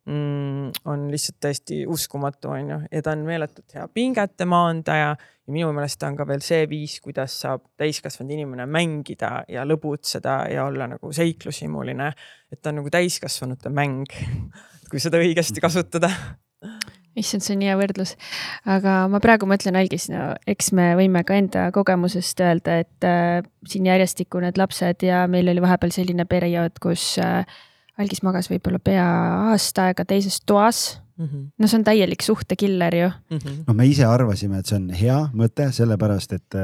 mm, 0.05 0.71
on 0.85 1.07
lihtsalt 1.11 1.39
täiesti 1.39 1.83
uskumatu, 1.87 2.49
on 2.55 2.69
ju, 2.69 2.79
ja 2.91 3.01
ta 3.01 3.15
on 3.15 3.25
meeletult 3.27 3.75
hea 3.77 3.87
pingete 3.93 4.45
maandaja 4.49 5.15
ja 5.15 5.53
minu 5.53 5.71
meelest 5.75 5.99
ta 6.01 6.09
on 6.09 6.17
ka 6.17 6.27
veel 6.27 6.41
see 6.45 6.63
viis, 6.69 6.97
kuidas 7.03 7.37
saab 7.45 7.65
täiskasvanud 7.77 8.33
inimene 8.37 8.65
mängida 8.69 9.43
ja 9.51 9.65
lõbutseda 9.67 10.39
ja 10.53 10.65
olla 10.65 10.89
nagu 10.95 11.11
seiklushimuline. 11.13 12.11
et 12.51 12.61
ta 12.61 12.71
on 12.71 12.81
nagu 12.81 12.89
täiskasvanute 12.89 13.69
mäng, 13.69 14.09
kui 14.89 15.01
seda 15.01 15.21
õigesti 15.21 15.61
kasutada 15.61 16.11
issand, 17.15 17.43
see 17.45 17.55
on 17.55 17.63
hea 17.63 17.75
võrdlus. 17.79 18.15
aga 18.67 18.95
ma 19.11 19.21
praegu 19.23 19.47
mõtlen 19.49 19.77
algis, 19.79 20.09
no 20.11 20.33
eks 20.47 20.71
me 20.75 20.91
võime 20.99 21.23
ka 21.27 21.37
enda 21.39 21.69
kogemusest 21.75 22.41
öelda, 22.43 22.79
et 22.83 23.07
äh, 23.07 23.39
siin 23.67 23.87
järjestikku 23.87 24.41
need 24.43 24.59
lapsed 24.59 25.05
ja 25.07 25.25
meil 25.31 25.49
oli 25.51 25.63
vahepeal 25.63 25.95
selline 25.95 26.27
periood, 26.29 26.75
kus 26.83 27.15
äh, 27.23 27.45
algis 27.97 28.23
magas 28.23 28.49
võib-olla 28.51 28.79
pea 28.83 29.05
aasta 29.51 29.89
aega 29.89 30.05
teises 30.05 30.41
toas 30.45 31.01
mm. 31.17 31.25
-hmm. 31.25 31.45
no 31.59 31.67
see 31.67 31.79
on 31.79 31.83
täielik 31.83 32.21
suhtekiller 32.21 32.95
ju 32.95 33.09
mm. 33.09 33.37
-hmm. 33.37 33.63
no 33.67 33.73
me 33.73 33.87
ise 33.87 34.05
arvasime, 34.05 34.59
et 34.59 34.65
see 34.65 34.75
on 34.75 34.89
hea 34.89 35.19
mõte, 35.33 35.71
sellepärast 35.71 36.33
et 36.33 36.59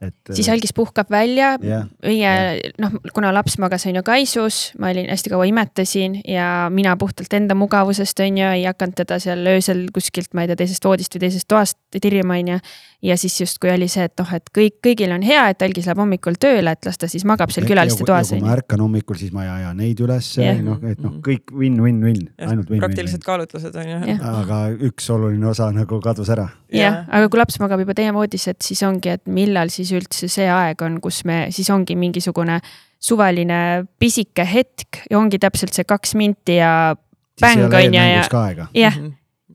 et. 0.00 0.14
siis 0.32 0.48
algis 0.52 0.74
puhkab 0.76 1.10
välja 1.10 1.54
yeah,, 1.62 1.86
meie 2.04 2.20
yeah. 2.20 2.74
noh, 2.82 2.96
kuna 3.14 3.32
laps 3.34 3.58
magas 3.62 3.86
on 3.88 3.96
ju 3.98 4.02
kaisus, 4.06 4.60
ma 4.80 4.90
olin 4.92 5.08
hästi 5.10 5.32
kaua 5.32 5.46
imetasin 5.48 6.20
ja 6.28 6.68
mina 6.72 6.96
puhtalt 7.00 7.32
enda 7.38 7.56
mugavusest 7.58 8.20
on 8.24 8.38
ju 8.42 8.50
ei 8.52 8.66
hakanud 8.68 8.96
teda 9.02 9.18
seal 9.22 9.46
öösel 9.54 9.86
kuskilt, 9.94 10.32
ma 10.34 10.44
ei 10.44 10.50
tea, 10.50 10.60
teisest 10.62 10.84
voodist 10.84 11.16
või 11.16 11.26
teisest 11.26 11.48
toast 11.50 11.78
tirima 12.00 12.38
on 12.40 12.48
ju. 12.54 12.58
ja 13.02 13.16
siis 13.16 13.40
justkui 13.40 13.70
oli 13.70 13.86
see, 13.92 14.06
et 14.08 14.14
noh, 14.18 14.30
et 14.34 14.48
kõik, 14.58 14.78
kõigil 14.84 15.12
on 15.14 15.22
hea, 15.22 15.42
et 15.52 15.62
algis 15.62 15.86
läheb 15.86 16.00
hommikul 16.00 16.38
tööle, 16.40 16.72
et 16.72 16.88
las 16.88 16.98
ta 16.98 17.08
siis 17.10 17.26
magab 17.28 17.52
seal 17.54 17.66
külaliste 17.68 18.06
toas. 18.08 18.32
kui 18.32 18.42
ma 18.42 18.54
ärkan 18.56 18.82
hommikul, 18.82 19.18
siis 19.20 19.32
ma 19.36 19.44
ei 19.44 19.50
aja 19.58 19.72
neid 19.76 20.00
üles 20.02 20.30
yeah., 20.40 20.58
noh, 20.64 20.80
et 20.88 21.00
noh, 21.02 21.18
kõik 21.24 21.52
win-win-win, 21.52 22.22
ainult 22.40 22.70
win-win. 22.70 22.82
praktilised 22.82 23.24
kaalutlused 23.26 23.76
on 23.76 23.92
ju. 23.92 24.16
aga 24.32 24.60
üks 24.88 25.10
oluline 25.12 25.50
osa 25.52 25.68
nagu 25.76 26.00
kadus 26.04 26.32
ära. 26.34 26.48
jah, 26.72 27.04
aga 27.06 27.30
kui 27.30 27.40
laps 27.40 27.60
magab 27.62 27.84
juba 27.84 27.96
teie 27.96 28.14
voodis, 28.16 28.48
et 28.52 28.60
siis 28.64 28.82
ongi, 28.86 29.12
et 29.18 29.24
millal 29.30 29.70
siis 29.72 29.85
üldse 29.94 30.30
see 30.32 30.48
aeg 30.50 30.82
on, 30.86 31.00
kus 31.04 31.22
me 31.28 31.46
siis 31.54 31.70
ongi 31.70 31.96
mingisugune 31.98 32.58
suvaline 33.02 33.60
pisike 34.00 34.46
hetk 34.48 35.04
ja 35.10 35.20
ongi 35.20 35.38
täpselt 35.42 35.76
see 35.76 35.86
kaks 35.88 36.16
minti 36.18 36.58
ja 36.58 36.96
bäng 37.40 37.68
on 37.68 37.94
ju 37.94 38.00
ja, 38.00 38.26
jah. 38.74 38.96
Mhm. 38.96 39.12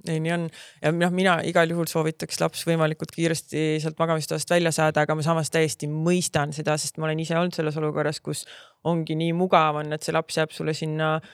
ei, 0.08 0.20
nii 0.20 0.34
on. 0.34 0.48
Ja 0.82 0.92
noh, 0.96 1.12
mina 1.14 1.36
igal 1.46 1.70
juhul 1.70 1.90
soovitaks 1.90 2.40
laps 2.42 2.64
võimalikult 2.66 3.12
kiiresti 3.14 3.82
sealt 3.82 4.00
magamistoast 4.02 4.50
välja 4.50 4.72
saada, 4.74 5.04
aga 5.06 5.18
ma 5.18 5.26
samas 5.26 5.52
täiesti 5.54 5.90
mõistan 5.90 6.54
seda, 6.56 6.78
sest 6.82 6.98
ma 6.98 7.10
olen 7.10 7.22
ise 7.22 7.38
olnud 7.38 7.58
selles 7.58 7.78
olukorras, 7.78 8.22
kus 8.22 8.46
ongi 8.88 9.18
nii 9.18 9.34
mugav 9.38 9.82
on, 9.82 9.94
et 9.94 10.02
see 10.02 10.16
laps 10.16 10.40
jääb 10.40 10.56
sulle 10.56 10.74
sinna 10.78 11.16
äh, 11.20 11.30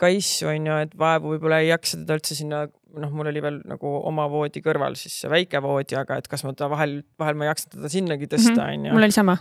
kaissu 0.00 0.48
on 0.50 0.66
ju, 0.66 0.76
et 0.86 0.94
vaevu 0.98 1.34
võib-olla 1.34 1.60
ei 1.62 1.70
jaksa 1.70 2.00
teda 2.00 2.16
üldse 2.18 2.34
sinna 2.34 2.64
noh, 2.98 3.12
mul 3.14 3.30
oli 3.30 3.42
veel 3.42 3.58
nagu 3.70 3.92
oma 4.08 4.26
voodi 4.30 4.62
kõrval 4.64 4.96
siis 4.98 5.14
see 5.22 5.30
väike 5.30 5.60
voodi, 5.62 5.96
aga 5.98 6.18
et 6.20 6.28
kas 6.30 6.42
ma 6.46 6.52
ta 6.58 6.68
vahel, 6.72 7.00
vahel 7.20 7.38
ma 7.38 7.46
ei 7.46 7.50
jaksanud 7.52 7.76
teda 7.76 7.90
sinnagi 7.92 8.28
tõsta, 8.30 8.56
mhm. 8.56 8.70
onju. 8.74 8.94
mul 8.96 9.06
oli 9.06 9.16
sama 9.16 9.36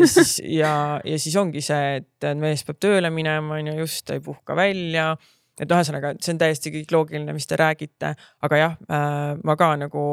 ja, 0.60 0.72
ja 1.04 1.20
siis 1.24 1.36
ongi 1.40 1.64
see, 1.64 2.00
et 2.00 2.30
mees 2.40 2.64
peab 2.66 2.80
tööle 2.82 3.12
minema, 3.14 3.60
onju, 3.60 3.78
just 3.80 4.04
ta 4.08 4.18
ei 4.18 4.24
puhka 4.24 4.56
välja. 4.58 5.14
et 5.60 5.70
ühesõnaga, 5.70 6.14
see 6.20 6.34
on 6.34 6.42
täiesti 6.42 6.74
kõik 6.76 6.92
loogiline, 6.94 7.36
mis 7.36 7.48
te 7.48 7.58
räägite, 7.60 8.14
aga 8.46 8.60
jah 8.60 8.76
äh,, 8.88 9.32
ma 9.44 9.56
ka 9.60 9.72
nagu 9.80 10.04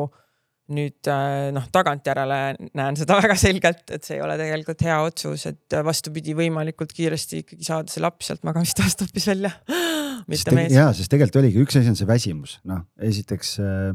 nüüd 0.74 1.08
äh, 1.12 1.48
noh, 1.56 1.68
tagantjärele 1.72 2.40
näen 2.76 2.98
seda 3.00 3.18
väga 3.22 3.38
selgelt, 3.40 3.86
et 3.94 4.04
see 4.04 4.18
ei 4.18 4.24
ole 4.24 4.36
tegelikult 4.40 4.84
hea 4.84 4.98
otsus, 5.06 5.46
et 5.50 5.78
vastupidi, 5.86 6.36
võimalikult 6.38 6.92
kiiresti 6.96 7.44
ikkagi 7.44 7.68
saada 7.68 7.92
see 7.92 8.04
laps 8.04 8.32
sealt 8.32 8.44
magamistoast 8.48 9.06
hoopis 9.06 9.30
välja. 9.32 9.54
Ja, 10.74 10.90
sest 10.98 11.12
tegelikult 11.14 11.38
oligi 11.40 11.62
üks 11.62 11.78
asi 11.80 11.92
on 11.92 11.96
see 11.96 12.08
väsimus, 12.10 12.58
noh, 12.68 12.82
esiteks 13.06 13.52
äh, 13.64 13.94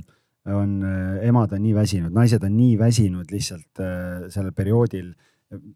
on 0.55 0.79
äh, 0.87 1.27
emad 1.29 1.53
on 1.53 1.61
nii 1.65 1.75
väsinud, 1.77 2.15
naised 2.15 2.47
on 2.47 2.55
nii 2.57 2.79
väsinud 2.81 3.35
lihtsalt 3.35 3.83
sellel 4.33 4.57
perioodil. 4.57 5.13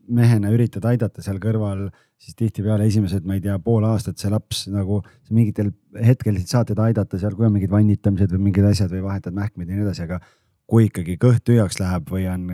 mehena 0.09 0.49
üritad 0.49 0.87
aidata 0.89 1.21
seal 1.21 1.37
kõrval, 1.37 1.91
siis 2.17 2.33
tihtipeale 2.39 2.87
esimesed, 2.89 3.27
ma 3.29 3.35
ei 3.37 3.43
tea, 3.45 3.59
pool 3.61 3.85
aastat 3.85 4.17
see 4.17 4.31
laps 4.33 4.63
nagu 4.73 5.03
mingitel 5.29 5.75
hetkel 6.01 6.39
saad 6.49 6.71
teda 6.71 6.87
aidata 6.89 7.21
seal, 7.21 7.37
kui 7.37 7.45
on 7.45 7.53
mingid 7.59 7.75
vannitamised 7.75 8.33
või 8.33 8.47
mingid 8.47 8.71
asjad 8.71 8.95
või 8.95 9.05
vahetad 9.05 9.37
mähkmeid 9.37 9.69
ja 9.69 9.77
nii 9.77 9.85
edasi, 9.85 10.07
aga 10.07 10.23
kui 10.67 10.89
ikkagi 10.89 11.17
kõht 11.23 11.45
tühjaks 11.47 11.79
läheb 11.81 12.11
või 12.11 12.27
on, 12.31 12.49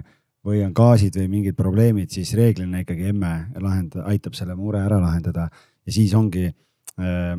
või 0.44 0.62
on 0.66 0.74
gaasid 0.76 1.16
või 1.16 1.28
mingid 1.32 1.56
probleemid, 1.56 2.10
siis 2.12 2.34
reeglina 2.38 2.82
ikkagi 2.82 3.08
emme 3.12 3.32
lahenda, 3.60 4.04
aitab 4.10 4.36
selle 4.38 4.56
mure 4.58 4.82
ära 4.84 5.00
lahendada. 5.00 5.48
Ja 5.86 5.94
siis 5.94 6.14
ongi 6.14 6.48
äh, 6.48 7.36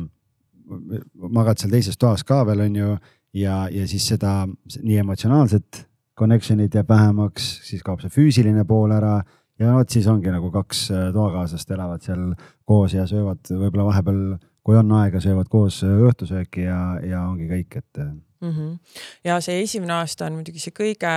magad 1.14 1.60
seal 1.60 1.72
teises 1.74 1.98
toas 2.00 2.24
ka 2.26 2.42
veel, 2.48 2.64
on 2.66 2.78
ju, 2.80 2.96
ja, 3.38 3.64
ja 3.72 3.86
siis 3.90 4.06
seda 4.14 4.42
nii 4.48 5.00
emotsionaalset 5.04 5.84
connection'it 6.18 6.74
jääb 6.74 6.88
vähemaks, 6.88 7.48
siis 7.68 7.82
kaob 7.82 8.02
see 8.02 8.12
füüsiline 8.12 8.64
pool 8.68 8.92
ära 8.94 9.18
ja 9.60 9.74
vot 9.74 9.90
siis 9.90 10.06
ongi 10.10 10.30
nagu 10.32 10.50
kaks 10.54 10.86
toakaaslast 11.14 11.70
elavad 11.74 12.02
seal 12.06 12.34
koos 12.66 12.94
ja 12.94 13.06
söövad 13.10 13.42
võib-olla 13.50 13.88
vahepeal, 13.90 14.20
kui 14.64 14.78
on 14.78 14.92
aega, 15.00 15.20
söövad 15.22 15.50
koos 15.50 15.82
õhtusööki 15.84 16.68
ja, 16.68 16.78
ja 17.04 17.24
ongi 17.28 17.50
kõik, 17.50 17.80
et 17.82 18.04
mm. 18.44 18.54
-hmm. 18.56 18.78
ja 19.24 19.40
see 19.40 19.62
esimene 19.62 19.92
aasta 19.92 20.26
on 20.26 20.38
muidugi 20.38 20.62
see 20.62 20.74
kõige 20.76 21.12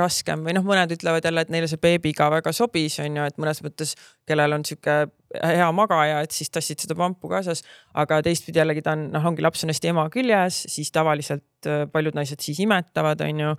raskem 0.00 0.44
või 0.46 0.56
noh, 0.56 0.64
mõned 0.66 0.94
ütlevad 0.96 1.24
jälle, 1.24 1.44
et 1.46 1.52
neile 1.54 1.68
see 1.70 1.80
beebiga 1.82 2.30
väga 2.30 2.52
sobis, 2.52 2.98
on 3.04 3.16
ju, 3.20 3.28
et 3.28 3.38
mõnes 3.38 3.62
mõttes, 3.64 3.94
kellel 4.26 4.58
on 4.58 4.64
sihuke 4.64 5.06
hea 5.42 5.70
magaja, 5.74 6.20
et 6.24 6.34
siis 6.34 6.50
tassid 6.50 6.82
seda 6.84 6.96
pampu 6.98 7.28
kaasas. 7.28 7.64
aga 7.94 8.20
teistpidi 8.22 8.58
jällegi 8.58 8.82
ta 8.82 8.94
on, 8.96 9.08
noh, 9.12 9.26
ongi 9.30 9.42
laps 9.42 9.64
on 9.64 9.72
hästi 9.72 9.90
ema 9.92 10.08
küljes, 10.10 10.64
siis 10.68 10.92
tavaliselt 10.92 11.66
äh, 11.66 11.86
paljud 11.90 12.14
naised 12.14 12.40
siis 12.40 12.60
imetavad, 12.60 13.20
on 13.20 13.40
ju. 13.40 13.56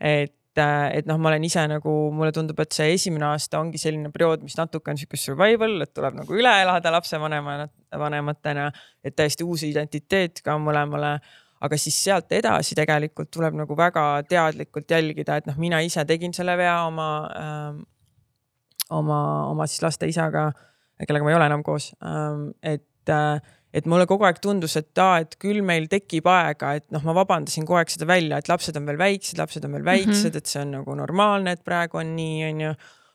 et, 0.00 0.58
äh, 0.58 0.90
et 0.98 1.06
noh, 1.06 1.18
ma 1.18 1.32
olen 1.32 1.44
ise 1.44 1.64
nagu, 1.70 1.96
mulle 2.12 2.32
tundub, 2.32 2.60
et 2.60 2.72
see 2.72 2.92
esimene 2.94 3.30
aasta 3.32 3.60
ongi 3.60 3.78
selline 3.78 4.12
periood, 4.14 4.42
mis 4.42 4.56
natuke 4.58 4.90
on 4.90 5.00
sihuke 5.00 5.16
survival, 5.16 5.80
et 5.82 5.94
tuleb 5.94 6.20
nagu 6.20 6.34
üle 6.34 6.54
elada 6.62 6.92
lapsevanema, 6.92 7.60
vanematena, 7.98 8.70
et 9.04 9.16
täiesti 9.16 9.44
uus 9.44 9.64
identiteet 9.68 10.42
ka 10.44 10.58
mõlemale 10.60 11.18
aga 11.60 11.76
siis 11.76 11.96
sealt 12.04 12.32
edasi 12.32 12.76
tegelikult 12.78 13.30
tuleb 13.34 13.56
nagu 13.58 13.76
väga 13.76 14.22
teadlikult 14.28 14.90
jälgida, 14.90 15.36
et 15.36 15.46
noh, 15.46 15.56
mina 15.58 15.80
ise 15.80 16.04
tegin 16.06 16.34
selle 16.34 16.56
vea 16.58 16.80
oma 16.86 17.10
äh,, 17.34 17.84
oma, 18.90 19.20
oma 19.50 19.66
siis 19.66 19.82
laste 19.82 20.08
isaga 20.08 20.50
kellega 21.06 21.26
ma 21.26 21.32
ei 21.32 21.38
ole 21.38 21.48
enam 21.50 21.64
koos. 21.66 21.92
Ähm, 22.02 22.50
et, 22.62 23.10
äh, 23.12 23.40
et 23.74 23.86
mulle 23.90 24.06
kogu 24.10 24.26
aeg 24.26 24.40
tundus, 24.42 24.76
et 24.80 25.02
aa, 25.02 25.20
et 25.22 25.36
küll 25.42 25.62
meil 25.66 25.88
tekib 25.90 26.28
aega, 26.32 26.74
et 26.80 26.86
noh, 26.94 27.04
ma 27.06 27.14
vabandasin 27.20 27.66
kogu 27.68 27.78
aeg 27.80 27.92
seda 27.92 28.08
välja, 28.08 28.40
et 28.40 28.50
lapsed 28.50 28.76
on 28.80 28.88
veel 28.88 29.00
väiksed, 29.00 29.38
lapsed 29.40 29.66
on 29.68 29.76
veel 29.76 29.84
mhm. 29.84 29.90
väiksed 29.92 30.30
mm, 30.30 30.30
-hmm. 30.32 30.38
et 30.38 30.54
see 30.54 30.62
on 30.62 30.72
nagu 30.80 30.96
normaalne, 30.98 31.54
et 31.54 31.64
praegu 31.64 32.00
on 32.02 32.14
nii, 32.16 32.38
onju. 32.52 32.72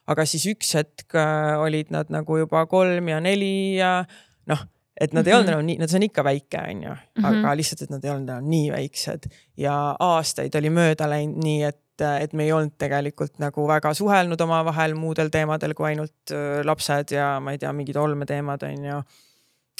aga 0.08 0.26
siis 0.28 0.46
üks 0.52 0.74
hetk 0.76 1.16
äh, 1.16 1.56
olid 1.64 1.92
nad 1.92 2.10
nagu 2.12 2.38
juba 2.38 2.66
kolm 2.68 3.08
ja 3.08 3.22
neli 3.24 3.78
ja 3.78 4.04
noh 4.52 4.66
et 5.02 5.14
nad 5.14 5.24
mm 5.24 5.26
-hmm. 5.26 5.30
ei 5.30 5.34
olnud 5.34 5.50
mhm. 5.50 5.54
enam 5.54 5.66
nii, 5.66 5.78
nad 5.78 5.96
on 5.96 6.04
ikka 6.04 6.24
väike, 6.24 6.58
onju, 6.70 6.90
aga 6.90 7.30
mm 7.30 7.44
-hmm. 7.44 7.58
lihtsalt, 7.58 7.82
et 7.82 7.90
nad 7.90 8.06
ei 8.06 8.12
olnud 8.12 8.30
enam 8.30 8.50
nii 8.50 8.72
väiksed 8.72 9.30
ja 9.58 9.96
aastaid 10.00 10.56
oli 10.56 10.70
mööda 10.70 11.10
läinud 11.10 11.44
nii, 11.44 11.64
et 11.64 11.80
et 12.04 12.34
me 12.34 12.44
ei 12.44 12.52
olnud 12.52 12.74
tegelikult 12.78 13.38
nagu 13.40 13.68
väga 13.68 13.94
suhelnud 13.94 14.42
omavahel 14.42 14.96
muudel 14.96 15.30
teemadel 15.30 15.74
kui 15.74 15.86
ainult 15.92 16.32
lapsed 16.64 17.12
ja 17.12 17.40
ma 17.40 17.52
ei 17.52 17.58
tea, 17.58 17.74
mingid 17.74 17.96
olmeteemad 17.96 18.64
on 18.64 18.86
ju 18.86 19.04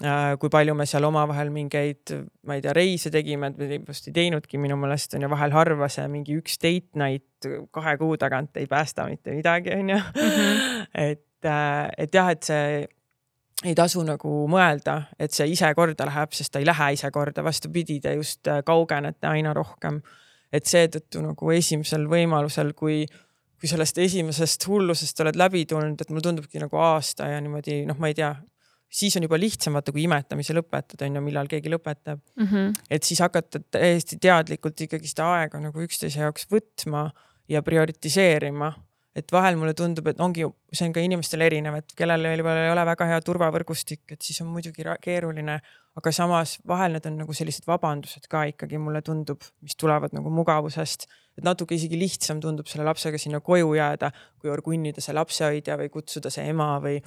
Äh, 0.02 0.34
kui 0.42 0.50
palju 0.50 0.74
me 0.74 0.88
seal 0.90 1.06
omavahel 1.06 1.52
mingeid, 1.54 2.16
ma 2.50 2.56
ei 2.58 2.64
tea, 2.66 2.72
reise 2.74 3.12
tegime, 3.14 3.52
et 3.52 3.60
me 3.62 3.78
vist 3.86 4.08
ei 4.10 4.16
teinudki 4.16 4.58
minu 4.58 4.74
meelest 4.82 5.14
on 5.14 5.22
ju 5.22 5.30
vahel 5.30 5.54
harva 5.54 5.86
see 5.92 6.08
mingi 6.10 6.34
üks 6.40 6.58
date 6.64 6.98
night 6.98 7.46
kahe 7.78 7.94
kuu 8.02 8.18
tagant 8.18 8.58
ei 8.58 8.66
päästa 8.72 9.06
mitte 9.06 9.36
midagi, 9.38 9.70
on 9.78 9.94
ju. 9.94 10.00
Mhm. 10.00 10.82
et, 11.12 11.46
äh, 11.46 11.92
et 12.02 12.18
jah, 12.18 12.32
et 12.34 12.42
see 12.50 12.88
ei 13.64 13.76
tasu 13.76 14.04
nagu 14.04 14.32
mõelda, 14.52 15.04
et 15.20 15.32
see 15.32 15.48
ise 15.54 15.70
korda 15.76 16.08
läheb, 16.10 16.34
sest 16.36 16.54
ta 16.54 16.60
ei 16.60 16.68
lähe 16.68 16.94
ise 16.98 17.12
korda, 17.12 17.44
vastupidi, 17.44 18.00
te 18.04 18.16
just 18.18 18.48
äh, 18.48 18.64
kaugenete 18.66 19.28
aina 19.28 19.54
rohkem. 19.54 20.02
et 20.54 20.70
seetõttu 20.70 21.22
nagu 21.24 21.52
esimesel 21.52 22.04
võimalusel, 22.06 22.76
kui 22.78 23.08
kui 23.64 23.70
sellest 23.72 23.98
esimesest 24.04 24.66
hullusest 24.68 25.22
oled 25.24 25.38
läbi 25.40 25.62
tulnud, 25.66 26.02
et 26.02 26.10
mulle 26.12 26.22
tundubki 26.26 26.60
nagu 26.60 26.76
aasta 26.84 27.30
ja 27.32 27.38
niimoodi 27.40 27.86
noh, 27.88 27.96
ma 27.96 28.10
ei 28.12 28.18
tea, 28.18 28.34
siis 28.92 29.16
on 29.16 29.24
juba 29.24 29.40
lihtsam 29.40 29.78
vaata, 29.78 29.94
kui 29.96 30.04
imetamise 30.04 30.52
lõpetad, 30.58 31.00
on 31.08 31.16
ju, 31.16 31.22
millal 31.24 31.48
keegi 31.48 31.72
lõpetab 31.72 32.20
mm. 32.20 32.50
-hmm. 32.50 32.74
et 32.92 33.08
siis 33.08 33.22
hakata 33.24 33.62
täiesti 33.72 34.20
teadlikult 34.20 34.84
ikkagi 34.84 35.08
seda 35.08 35.30
aega 35.38 35.62
nagu 35.64 35.86
üksteise 35.86 36.26
jaoks 36.26 36.50
võtma 36.52 37.06
ja 37.48 37.64
prioritiseerima. 37.64 38.74
Et 39.16 39.32
vahel 39.32 39.58
mulle 39.60 39.76
tundub, 39.78 40.08
et 40.10 40.22
ongi, 40.24 40.46
see 40.74 40.88
on 40.88 40.94
ka 40.96 41.02
inimestel 41.06 41.44
erinev, 41.46 41.78
et 41.80 41.96
kellel 41.98 42.26
võib-olla 42.32 42.66
ei 42.66 42.72
ole 42.74 42.86
väga 42.90 43.08
hea 43.12 43.20
turvavõrgustik, 43.26 44.02
et 44.16 44.22
siis 44.26 44.42
on 44.42 44.50
muidugi 44.50 44.86
keeruline, 45.02 45.60
aga 46.00 46.14
samas 46.16 46.56
vahel 46.68 46.98
need 46.98 47.06
on 47.10 47.20
nagu 47.22 47.36
sellised 47.38 47.68
vabandused 47.70 48.26
ka 48.30 48.48
ikkagi 48.50 48.82
mulle 48.82 49.04
tundub, 49.06 49.46
mis 49.62 49.78
tulevad 49.78 50.16
nagu 50.18 50.34
mugavusest. 50.34 51.06
Et 51.38 51.46
natuke 51.46 51.78
isegi 51.78 51.98
lihtsam 51.98 52.42
tundub 52.42 52.70
selle 52.70 52.86
lapsega 52.86 53.20
sinna 53.22 53.42
koju 53.46 53.76
jääda, 53.78 54.10
kui 54.42 54.50
orgunnida 54.54 55.02
see 55.02 55.14
lapsehoidja 55.18 55.78
või 55.82 55.94
kutsuda 55.94 56.34
see 56.34 56.50
ema 56.50 56.76
või 56.82 57.00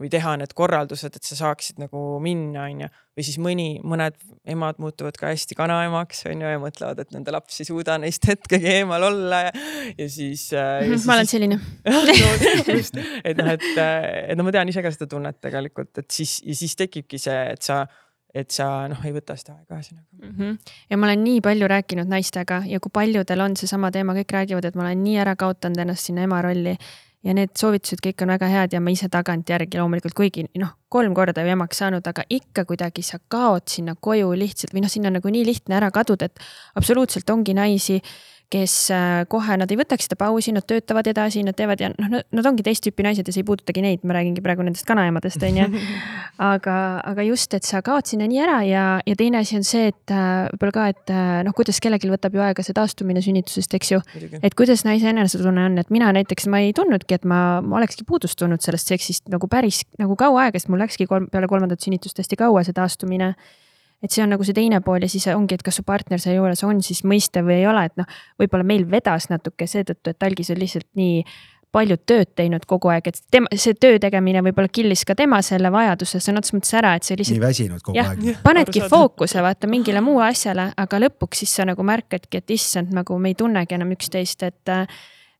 või 0.00 0.08
teha 0.12 0.32
need 0.40 0.52
korraldused, 0.56 1.16
et 1.16 1.26
sa 1.26 1.36
saaksid 1.38 1.80
nagu 1.82 2.00
minna, 2.24 2.64
onju. 2.64 2.88
või 3.18 3.26
siis 3.26 3.38
mõni, 3.42 3.68
mõned 3.84 4.16
emad 4.48 4.80
muutuvad 4.80 5.18
ka 5.20 5.28
hästi 5.28 5.56
kanaemaks, 5.58 6.24
onju, 6.30 6.52
ja 6.54 6.60
mõtlevad, 6.62 7.02
et 7.04 7.12
nende 7.12 7.34
laps 7.34 7.60
ei 7.60 7.68
suuda 7.68 7.98
neist 8.00 8.24
hetkegi 8.30 8.70
eemal 8.78 9.04
olla 9.10 9.42
ja, 9.48 9.54
ja 9.98 10.08
siis 10.08 10.46
äh,. 10.56 10.86
Ja 10.88 11.00
ma 11.04 11.18
olen 11.18 11.28
siis... 11.28 11.36
selline 11.36 11.60
et 13.28 13.36
noh, 13.40 13.50
et, 13.52 13.66
et 13.76 14.38
no 14.38 14.46
ma 14.46 14.54
tean 14.56 14.72
ise 14.72 14.84
ka 14.84 14.92
seda 14.94 15.10
tunnet 15.10 15.40
tegelikult, 15.42 15.92
et 16.00 16.08
siis 16.14 16.38
ja 16.46 16.56
siis 16.56 16.78
tekibki 16.80 17.20
see, 17.20 17.42
et 17.52 17.66
sa 17.66 17.84
et 18.34 18.50
sa 18.54 18.86
noh, 18.90 19.00
ei 19.06 19.12
võta 19.14 19.34
seda 19.38 19.56
aega 19.56 19.76
ühesõnaga 19.76 20.06
mm. 20.20 20.34
-hmm. 20.38 20.74
ja 20.90 20.96
ma 20.96 21.08
olen 21.08 21.24
nii 21.26 21.40
palju 21.44 21.68
rääkinud 21.70 22.10
naistega 22.10 22.62
ja 22.66 22.80
kui 22.80 22.92
paljudel 22.94 23.42
on 23.42 23.56
seesama 23.58 23.90
teema, 23.90 24.14
kõik 24.14 24.34
räägivad, 24.38 24.68
et 24.68 24.78
ma 24.78 24.86
olen 24.86 25.02
nii 25.04 25.16
ära 25.18 25.34
kaotanud 25.36 25.82
ennast 25.82 26.06
sinna 26.06 26.22
ema 26.28 26.38
rolli 26.46 26.76
ja 27.24 27.34
need 27.36 27.52
soovitused 27.58 28.00
kõik 28.04 28.24
on 28.24 28.32
väga 28.32 28.48
head 28.48 28.74
ja 28.74 28.80
ma 28.80 28.92
ise 28.94 29.10
tagantjärgi 29.12 29.80
loomulikult, 29.80 30.16
kuigi 30.16 30.46
noh, 30.60 30.72
kolm 30.88 31.14
korda 31.16 31.44
ju 31.44 31.52
emaks 31.52 31.82
saanud, 31.82 32.06
aga 32.06 32.24
ikka 32.32 32.64
kuidagi 32.68 33.04
sa 33.04 33.20
kaod 33.28 33.68
sinna 33.68 33.96
koju 34.00 34.32
lihtsalt 34.40 34.74
või 34.74 34.84
noh, 34.86 34.92
sinna 34.92 35.12
nagu 35.12 35.32
nii 35.32 35.44
lihtne 35.46 35.76
ära 35.76 35.90
kaduda, 35.94 36.30
et 36.30 36.40
absoluutselt 36.80 37.30
ongi 37.30 37.54
naisi, 37.56 38.00
kes 38.50 38.74
äh, 38.90 39.22
kohe, 39.30 39.54
nad 39.60 39.70
ei 39.70 39.78
võtaks 39.78 40.08
seda 40.08 40.16
pausi, 40.18 40.50
nad 40.54 40.66
töötavad 40.66 41.06
edasi, 41.10 41.44
nad 41.46 41.54
teevad 41.58 41.82
ja 41.82 41.90
noh, 41.94 42.18
nad 42.18 42.48
ongi 42.50 42.64
teist 42.66 42.82
tüüpi 42.82 43.04
naised 43.06 43.28
ja 43.28 43.34
see 43.34 43.44
ei 43.44 43.46
puudutagi 43.46 43.84
neid, 43.84 44.02
ma 44.02 44.16
räägingi 44.16 44.42
praegu 44.42 44.66
nendest 44.66 44.88
kanaemadest, 44.88 45.44
on 45.46 45.60
ju. 45.60 45.68
aga, 46.50 46.74
aga 47.06 47.26
just, 47.28 47.54
et 47.54 47.68
sa 47.68 47.82
kaod 47.86 48.10
sinna 48.10 48.26
nii 48.30 48.42
ära 48.42 48.58
ja, 48.66 48.84
ja 49.06 49.16
teine 49.18 49.44
asi 49.44 49.58
on 49.60 49.66
see, 49.66 49.92
et 49.92 50.14
äh, 50.14 50.48
võib-olla 50.50 50.76
ka, 50.76 50.88
et 50.94 51.14
äh, 51.14 51.30
noh, 51.46 51.54
kuidas 51.56 51.78
kellelgi 51.82 52.10
võtab 52.10 52.34
ju 52.34 52.44
aega 52.44 52.66
see 52.66 52.76
taastumine 52.76 53.22
sünnitusest, 53.24 53.78
eks 53.78 53.94
ju. 53.94 54.02
et 54.42 54.58
kuidas 54.58 54.82
naise 54.88 55.12
enesetunne 55.14 55.68
on, 55.70 55.78
et 55.84 55.94
mina 55.94 56.10
näiteks, 56.18 56.50
ma 56.50 56.64
ei 56.64 56.74
tundnudki, 56.76 57.20
et 57.20 57.28
ma, 57.28 57.60
ma 57.62 57.78
olekski 57.78 58.06
puudust 58.08 58.38
tundnud 58.40 58.66
sellest 58.66 58.90
seksist 58.90 59.30
nagu 59.30 59.46
päris 59.50 59.84
nagu 60.00 60.18
kaua 60.18 60.48
aega, 60.48 60.58
sest 60.58 60.72
mul 60.72 60.82
läkski 60.82 61.06
kolm, 61.10 61.30
peale 61.30 61.46
kolmandat 61.50 61.86
sünnitust 61.86 62.18
hästi 62.18 62.40
kaua 62.40 62.66
see 62.66 62.74
taastumine 62.74 63.36
et 64.02 64.12
see 64.12 64.24
on 64.24 64.32
nagu 64.32 64.44
see 64.46 64.56
teine 64.56 64.80
pool 64.84 65.04
ja 65.04 65.10
siis 65.12 65.28
ongi, 65.34 65.58
et 65.58 65.64
kas 65.66 65.80
su 65.80 65.84
partner 65.86 66.20
seal 66.22 66.38
juures 66.38 66.64
on 66.64 66.82
siis 66.84 67.04
mõistev 67.04 67.48
või 67.48 67.60
ei 67.60 67.70
ole, 67.70 67.86
et 67.90 67.96
noh, 68.00 68.20
võib-olla 68.40 68.66
meil 68.66 68.86
vedas 68.90 69.28
natuke 69.32 69.68
seetõttu, 69.70 70.14
et 70.14 70.28
algis 70.28 70.52
on 70.54 70.60
lihtsalt 70.60 70.88
nii 70.98 71.24
palju 71.70 71.96
tööd 72.08 72.32
teinud 72.38 72.64
kogu 72.68 72.90
aeg, 72.90 73.12
et 73.12 73.20
tema, 73.30 73.50
see 73.54 73.76
töö 73.78 74.00
tegemine 74.02 74.42
võib-olla 74.42 74.70
killis 74.72 75.04
ka 75.06 75.14
tema 75.18 75.38
selle 75.46 75.70
vajaduse 75.70 76.18
sõna 76.18 76.42
otseses 76.42 76.56
mõttes 76.56 76.74
ära, 76.80 76.96
et 76.98 77.06
see 77.06 77.18
lihtsalt. 77.18 77.38
nii 77.38 77.44
väsinud 77.44 77.84
kogu 77.86 77.98
jah, 77.98 78.10
aeg. 78.10 78.42
panedki 78.42 78.82
fookuse 78.90 79.44
vaata 79.44 79.70
mingile 79.70 80.02
muule 80.02 80.26
asjale, 80.32 80.70
aga 80.80 81.00
lõpuks 81.06 81.44
siis 81.44 81.54
sa 81.60 81.68
nagu 81.68 81.86
märkadki, 81.86 82.42
et 82.42 82.56
issand, 82.56 82.90
nagu 82.96 83.18
me 83.22 83.30
ei 83.30 83.38
tunnegi 83.38 83.78
enam 83.78 83.94
üksteist, 83.94 84.42
et 84.48 84.74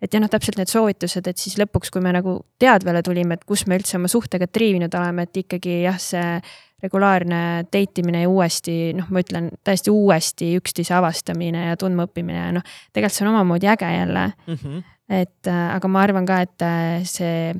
et 0.00 0.14
jah, 0.14 0.22
noh, 0.22 0.30
täpselt 0.32 0.56
need 0.56 0.70
soovitused, 0.70 1.26
et 1.28 1.40
siis 1.40 1.58
lõpuks, 1.60 1.90
kui 1.92 2.00
me 2.00 2.14
nagu 2.16 2.38
teadvale 2.62 3.02
tulime, 3.04 3.36
et 3.36 3.42
kus 3.44 3.66
me 3.68 3.76
üldse 3.76 3.98
oma 3.98 4.08
suhtega 4.08 4.46
triivinud 4.48 4.94
oleme, 4.96 5.26
et 5.26 5.42
ikkagi 5.42 5.82
jah, 5.82 5.98
see 6.00 6.38
regulaarne 6.82 7.40
date 7.72 8.02
imine 8.02 8.24
ja 8.24 8.30
uuesti, 8.30 8.92
noh, 8.96 9.10
ma 9.12 9.24
ütlen 9.24 9.50
täiesti 9.66 9.92
uuesti 9.92 10.54
üksteise 10.60 10.94
avastamine 10.98 11.70
ja 11.70 11.80
tundmaõppimine 11.80 12.38
ja 12.38 12.54
noh, 12.56 12.64
tegelikult 12.92 13.18
see 13.18 13.26
on 13.26 13.34
omamoodi 13.34 13.70
äge 13.72 13.90
jälle 13.94 14.24
mm. 14.46 14.54
-hmm. 14.54 14.82
et 15.20 15.50
äh, 15.50 15.66
aga 15.76 15.88
ma 15.88 16.02
arvan 16.06 16.26
ka, 16.26 16.40
et 16.46 16.62
äh, 16.62 17.04
see 17.04 17.54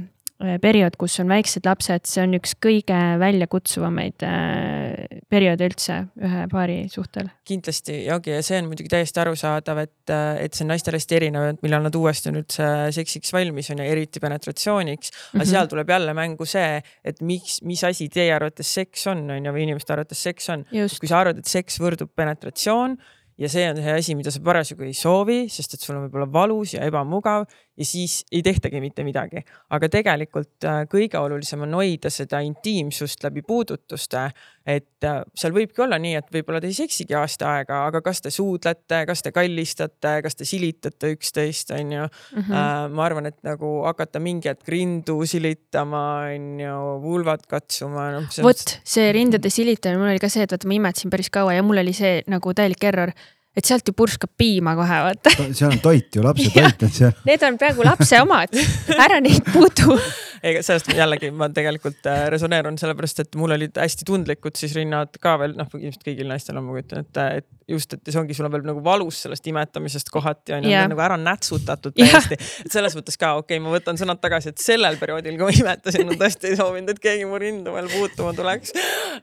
periood, 0.63 0.97
kus 1.01 1.19
on 1.21 1.29
väiksed 1.31 1.67
lapsed, 1.69 2.07
see 2.09 2.23
on 2.25 2.35
üks 2.39 2.55
kõige 2.63 2.99
väljakutsuvamaid 3.21 4.25
äh, 4.25 5.19
perioode 5.33 5.69
üldse 5.69 5.99
ühe 6.21 6.47
paari 6.53 6.79
suhtel. 6.93 7.29
kindlasti 7.49 7.99
ongi 8.15 8.33
ja 8.33 8.41
see 8.47 8.61
on 8.63 8.71
muidugi 8.71 8.93
täiesti 8.93 9.21
arusaadav, 9.21 9.83
et, 9.85 10.13
äh, 10.15 10.41
et 10.47 10.57
see 10.57 10.65
on 10.65 10.73
naistel 10.73 10.97
hästi 10.97 11.19
erinev, 11.19 11.49
et 11.53 11.63
millal 11.67 11.85
nad 11.85 12.01
uuesti 12.01 12.33
on 12.33 12.41
üldse 12.41 12.71
seksiks 12.97 13.35
valmis 13.37 13.71
on 13.75 13.85
ja 13.85 13.89
eriti 13.93 14.23
penetratsiooniks. 14.23 15.13
aga 15.13 15.39
mm 15.39 15.41
-hmm. 15.41 15.53
seal 15.53 15.71
tuleb 15.71 15.95
jälle 15.97 16.15
mängu 16.15 16.49
see, 16.49 16.83
et 17.05 17.21
miks, 17.21 17.61
mis 17.63 17.85
asi 17.85 18.09
teie 18.09 18.35
arvates 18.35 18.75
seks 18.75 19.07
on, 19.07 19.31
on 19.31 19.45
ju, 19.45 19.53
või 19.53 19.69
inimeste 19.69 19.93
arvates 19.93 20.23
seks 20.23 20.49
on. 20.49 20.65
kui 20.71 21.09
sa 21.09 21.21
arvad, 21.21 21.39
et 21.39 21.47
seks 21.47 21.81
võrdub 21.81 22.11
penetratsioon 22.17 22.97
ja 23.41 23.49
see 23.49 23.65
on 23.71 23.81
see 23.81 23.97
asi, 23.97 24.17
mida 24.19 24.33
sa 24.33 24.43
parasjagu 24.45 24.85
ei 24.85 24.97
soovi, 24.97 25.41
sest 25.53 25.75
et 25.77 25.85
sul 25.85 25.97
on 25.97 26.07
võib-olla 26.07 26.29
valus 26.33 26.75
ja 26.77 26.85
ebamugav 26.89 27.47
ja 27.81 27.87
siis 27.89 28.25
ei 28.33 28.43
tehtagi 28.45 28.81
mitte 28.81 29.05
midagi. 29.05 29.41
aga 29.71 29.89
tegelikult 29.89 30.67
äh, 30.69 30.83
kõige 30.91 31.19
olulisem 31.19 31.65
on 31.65 31.79
hoida 31.79 32.11
seda 32.13 32.43
intiimsust 32.45 33.25
läbi 33.25 33.43
puudutuste. 33.47 34.31
et 34.67 35.05
äh, 35.09 35.23
seal 35.35 35.55
võibki 35.57 35.83
olla 35.83 35.99
nii, 35.99 36.15
et 36.21 36.29
võib-olla 36.35 36.61
te 36.61 36.69
ei 36.69 36.77
seksigi 36.77 37.17
aasta 37.17 37.49
aega, 37.55 37.81
aga 37.89 38.03
kas 38.05 38.21
te 38.21 38.31
suudlete, 38.31 39.01
kas 39.09 39.25
te 39.25 39.33
kallistate, 39.33 40.15
kas 40.23 40.37
te 40.37 40.45
silitate 40.45 41.15
üksteist, 41.17 41.73
on 41.75 41.97
ju 41.97 42.05
mm. 42.05 42.43
-hmm. 42.43 42.95
ma 42.95 43.05
arvan, 43.05 43.31
et 43.33 43.39
nagu 43.47 43.73
hakata 43.89 44.21
mingi 44.21 44.53
hetk 44.53 44.69
rindu 44.69 45.17
silitama, 45.27 46.05
on 46.35 46.61
ju, 46.61 46.79
vulvat 47.03 47.47
katsuma 47.47 48.11
no,. 48.13 48.25
vot 48.43 48.79
see 48.85 49.13
rindade 49.13 49.51
silitamine, 49.51 50.03
mul 50.03 50.13
oli 50.13 50.23
ka 50.23 50.29
see, 50.29 50.45
et 50.45 50.53
vaata, 50.53 50.69
ma 50.69 50.77
imetasin 50.77 51.11
päris 51.11 51.33
kaua 51.33 51.57
ja 51.57 51.65
mul 51.65 51.81
oli 51.81 51.97
see 51.97 52.21
nagu 52.29 52.55
täielik 52.55 52.85
error 52.93 53.17
et 53.57 53.67
sealt 53.67 53.87
ju 53.89 53.95
purskab 53.97 54.31
piima 54.39 54.77
kohe, 54.79 54.99
vaata. 55.07 55.33
seal 55.51 55.71
on 55.73 55.81
toit 55.83 56.17
ju, 56.17 56.23
lapse 56.25 56.51
toit 56.55 56.85
on 56.87 56.93
seal. 56.95 57.15
Need 57.29 57.47
on 57.47 57.59
peaaegu 57.61 57.87
lapse 57.87 58.21
omad, 58.23 58.55
ära 58.97 59.21
neid 59.25 59.47
puutu. 59.53 59.97
Ega 60.43 60.63
sellest 60.65 60.91
jällegi 60.97 61.31
ma 61.37 61.51
tegelikult 61.53 62.07
äh, 62.09 62.27
resoneerun, 62.33 62.79
sellepärast 62.81 63.25
et 63.25 63.39
mul 63.39 63.57
olid 63.57 63.77
hästi 63.81 64.07
tundlikud 64.09 64.57
siis 64.59 64.75
rinnad 64.79 65.17
ka 65.23 65.37
veel, 65.43 65.57
noh, 65.59 65.69
ilmselt 65.79 66.07
kõigil 66.07 66.31
naistel 66.31 66.61
on, 66.61 66.67
ma 66.67 66.77
kujutan 66.77 67.05
ette, 67.05 67.27
et 67.41 67.49
just, 67.71 67.95
et 67.95 68.11
see 68.11 68.19
ongi, 68.21 68.35
sul 68.37 68.49
on 68.49 68.55
veel 68.55 68.65
nagu 68.67 68.83
valus 68.85 69.21
sellest 69.25 69.47
imetamisest 69.51 70.11
kohati 70.13 70.55
on 70.57 70.67
ju 70.67 70.73
yeah., 70.73 70.89
nagu 70.91 71.03
ära 71.05 71.19
nätsutatud 71.21 71.95
täiesti 71.97 72.37
yeah.. 72.37 72.51
et 72.65 72.75
selles 72.75 72.97
mõttes 72.99 73.19
ka 73.21 73.35
okei 73.39 73.59
okay,, 73.59 73.65
ma 73.65 73.75
võtan 73.75 74.01
sõnad 74.01 74.21
tagasi, 74.23 74.55
et 74.55 74.63
sellel 74.63 74.99
perioodil, 75.01 75.37
kui 75.39 75.49
ma 75.51 75.55
imetasin, 75.55 76.09
ma 76.09 76.19
tõesti 76.21 76.51
ei 76.51 76.59
soovinud, 76.59 76.93
et 76.95 77.03
keegi 77.03 77.29
mu 77.29 77.39
rindu 77.41 77.75
veel 77.77 77.91
puutuma 77.93 78.33
tuleks. 78.37 78.75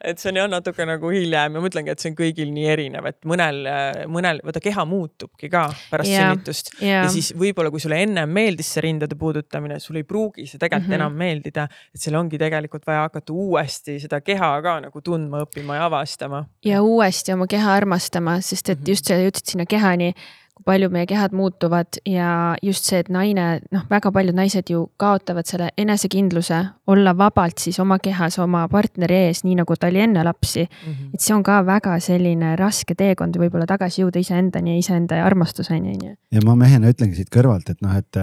et 0.02 0.22
see 0.22 0.32
on 0.32 0.42
jah 0.42 0.50
natuke 0.52 0.88
nagu 0.88 1.12
hiljem 1.14 1.58
ja 1.58 1.64
ma 1.64 1.72
ütlengi, 1.72 1.94
et 1.94 2.04
see 2.04 2.14
on 2.14 2.18
kõigil 2.20 2.54
nii 2.56 2.70
erinev, 2.76 3.10
et 3.12 3.20
mõnel, 3.28 3.64
mõnel, 4.12 4.42
vaata 4.46 4.64
keha 4.64 4.86
muutubki 4.88 5.52
ka 5.52 5.68
pärast 5.92 6.14
yeah. 6.14 6.32
sünnitust 6.32 6.74
yeah. 6.80 7.06
ja 7.06 7.12
siis 7.14 7.34
võib-olla, 7.38 7.74
kui 7.74 7.84
sulle 7.84 8.00
ennem 8.06 8.32
meeldis 8.32 8.72
see 8.76 8.86
rindade 8.88 9.18
puudutamine, 9.20 9.82
sul 9.84 10.00
ei 10.00 10.08
pruugi 10.08 10.48
see 10.48 10.60
tegelikult 10.62 10.88
mm 10.88 10.94
-hmm. 10.94 11.02
enam 11.02 11.07
meeldida. 11.16 11.68
et 11.94 12.02
seal 12.02 12.16
ongi 12.16 12.38
tegelikult 12.38 12.88
vaja 12.88 13.08
hakata 13.08 13.34
uuesti 13.34 14.00
seda 14.00 14.22
keha 14.22 14.52
ka 14.62 14.80
nagu 14.88 15.02
tundma 15.02 15.44
õppima 15.46 15.76
ja 15.80 15.86
avastama. 15.86 16.46
ja 16.66 16.82
uuesti 16.82 17.34
oma 17.34 17.48
keha 17.48 17.74
armastama 17.74 18.40
sest 18.42 18.70
et 18.74 18.88
just 18.88 19.08
sa 19.08 19.18
jõudsid 19.20 19.54
sinna 19.54 19.66
kehani, 19.70 20.14
kui 20.58 20.66
palju 20.66 20.90
meie 20.94 21.06
kehad 21.10 21.36
muutuvad 21.38 22.00
ja 22.08 22.56
just 22.66 22.88
see, 22.90 23.02
et 23.04 23.12
naine, 23.14 23.46
noh, 23.74 23.84
väga 23.92 24.12
paljud 24.14 24.38
naised 24.38 24.72
ju 24.72 24.88
kaotavad 25.02 25.46
selle 25.50 25.70
enesekindluse 25.78 26.64
olla 26.90 27.14
vabalt 27.18 27.62
siis 27.62 27.78
oma 27.84 28.00
kehas 28.04 28.40
oma 28.42 28.64
partneri 28.72 29.20
ees, 29.28 29.44
nii 29.46 29.60
nagu 29.60 29.78
ta 29.78 29.92
oli 29.92 30.02
enne 30.08 30.24
lapsi 30.26 30.64
mm. 30.66 30.94
-hmm. 30.94 31.14
et 31.14 31.22
see 31.22 31.36
on 31.36 31.44
ka 31.46 31.60
väga 31.66 32.00
selline 32.04 32.56
raske 32.56 32.96
teekond 32.98 33.38
võib-olla 33.38 33.70
tagasi 33.70 34.02
jõuda 34.02 34.24
iseendani 34.24 34.74
ja 34.74 34.78
iseenda 34.82 35.22
armastuseni, 35.26 35.94
on 35.94 36.10
ju. 36.10 36.16
ja 36.32 36.46
ma 36.46 36.56
mehena 36.56 36.90
ütlengi 36.90 37.22
siit 37.22 37.30
kõrvalt, 37.34 37.70
et 37.70 37.82
noh, 37.82 37.94
et, 37.98 38.22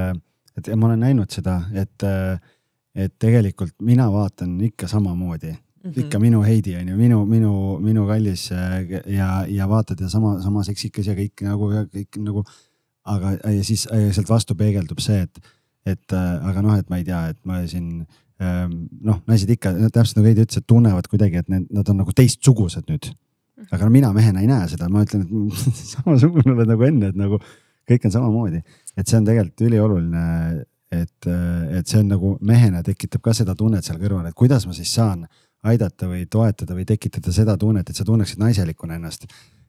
et 0.58 0.66
ja 0.66 0.76
ma 0.76 0.90
olen 0.90 1.06
näinud 1.06 1.30
seda, 1.30 1.60
et, 1.74 2.10
et 2.94 3.14
tegelikult 3.18 3.74
mina 3.82 4.06
vaatan 4.12 4.60
ikka 4.70 4.88
samamoodi 4.88 5.50
mm 5.50 5.90
-hmm. 5.90 6.00
ikka 6.00 6.18
minu 6.18 6.42
Heidi 6.42 6.76
on 6.76 6.88
ju, 6.88 6.96
minu, 6.96 7.24
minu, 7.26 7.78
minu 7.80 8.06
kallis 8.06 8.52
äh, 8.52 8.86
ja, 9.06 9.46
ja 9.48 9.68
vaatad 9.68 10.00
ja 10.00 10.08
sama, 10.08 10.40
sama 10.42 10.64
seksikas 10.64 11.06
ja 11.06 11.14
kõik 11.14 11.42
nagu, 11.42 11.70
kõik 11.70 12.18
nagu 12.18 12.44
aga 13.04 13.36
ja 13.52 13.64
siis 13.64 13.88
ja 13.92 14.12
sealt 14.12 14.28
vastu 14.28 14.54
peegeldub 14.54 14.98
see, 14.98 15.22
et, 15.22 15.40
et 15.86 16.12
äh, 16.12 16.46
aga 16.48 16.62
noh, 16.62 16.78
et 16.78 16.88
ma 16.90 17.00
ei 17.00 17.04
tea, 17.04 17.26
et 17.28 17.40
ma 17.44 17.60
siin 17.66 18.06
ähm, 18.40 18.86
noh, 19.04 19.20
naised 19.26 19.50
ikka 19.50 19.74
täpselt 19.92 20.16
nagu 20.16 20.30
Heidi 20.30 20.46
ütles, 20.46 20.62
et 20.62 20.66
tunnevad 20.66 21.08
kuidagi, 21.10 21.42
et 21.42 21.52
need, 21.52 21.68
nad 21.70 21.88
on 21.88 22.00
nagu 22.02 22.12
teistsugused 22.16 22.88
nüüd. 22.88 23.12
aga 23.70 23.84
no 23.84 23.90
mina 23.90 24.12
mehena 24.12 24.40
ei 24.42 24.48
näe 24.50 24.68
seda, 24.68 24.88
ma 24.88 25.04
ütlen, 25.04 25.24
et 25.24 25.60
samasugune 25.94 26.56
oled 26.56 26.68
nagu 26.68 26.88
enne, 26.88 27.12
et 27.12 27.18
nagu 27.18 27.40
kõik 27.88 28.08
on 28.08 28.14
samamoodi, 28.14 28.62
et 28.96 29.08
see 29.08 29.18
on 29.18 29.28
tegelikult 29.28 29.66
ülioluline 29.68 30.64
et, 30.92 31.26
et 31.78 31.86
see 31.88 32.02
on 32.02 32.12
nagu 32.12 32.34
mehena 32.44 32.82
tekitab 32.86 33.22
ka 33.24 33.34
seda 33.36 33.54
tunnet 33.58 33.84
seal 33.86 33.98
kõrval, 34.02 34.28
et 34.28 34.36
kuidas 34.36 34.66
ma 34.68 34.76
siis 34.76 34.92
saan 34.94 35.24
aidata 35.64 36.08
või 36.10 36.26
toetada 36.30 36.76
või 36.76 36.84
tekitada 36.88 37.32
seda 37.32 37.56
tunnet, 37.60 37.88
et 37.88 37.96
sa 37.96 38.04
tunneksid 38.04 38.40
naiselikuna 38.42 38.98
ennast. 38.98 39.26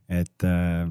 et 0.09 0.43
äh, 0.43 0.85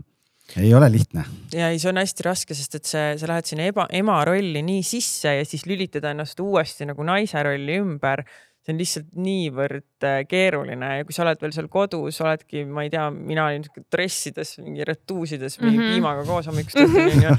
ei 0.56 0.74
ole 0.74 0.92
lihtne. 0.92 1.24
ja 1.52 1.68
ei, 1.70 1.78
see 1.78 1.90
on 1.90 2.00
hästi 2.00 2.26
raske, 2.26 2.56
sest 2.56 2.80
et 2.80 2.88
see, 2.88 3.04
sa 3.20 3.28
lähed 3.30 3.48
sinna 3.48 3.68
eba, 3.70 3.86
ema 3.92 4.18
rolli 4.26 4.62
nii 4.64 4.82
sisse 4.86 5.36
ja 5.38 5.44
siis 5.48 5.66
lülitada 5.66 6.12
ennast 6.14 6.40
uuesti 6.40 6.88
nagu 6.88 7.06
naise 7.06 7.42
rolli 7.42 7.78
ümber 7.80 8.24
see 8.64 8.72
on 8.72 8.80
lihtsalt 8.80 9.08
niivõrd 9.20 10.06
äh, 10.08 10.20
keeruline 10.28 10.90
ja 10.98 11.04
kui 11.04 11.14
sa 11.16 11.24
oled 11.26 11.40
veel 11.42 11.52
seal 11.52 11.68
kodus, 11.72 12.20
oledki, 12.24 12.64
ma 12.64 12.86
ei 12.86 12.92
tea, 12.92 13.04
mina 13.12 13.48
olin 13.50 13.64
dressides, 13.92 14.56
mingi 14.64 14.86
retuusides 14.88 15.58
või 15.60 15.70
mm 15.70 15.78
-hmm. 15.78 15.92
piimaga 15.92 16.24
koos 16.28 16.48
hommikust 16.48 16.80
õhtuni 16.80 17.18
onju. 17.18 17.34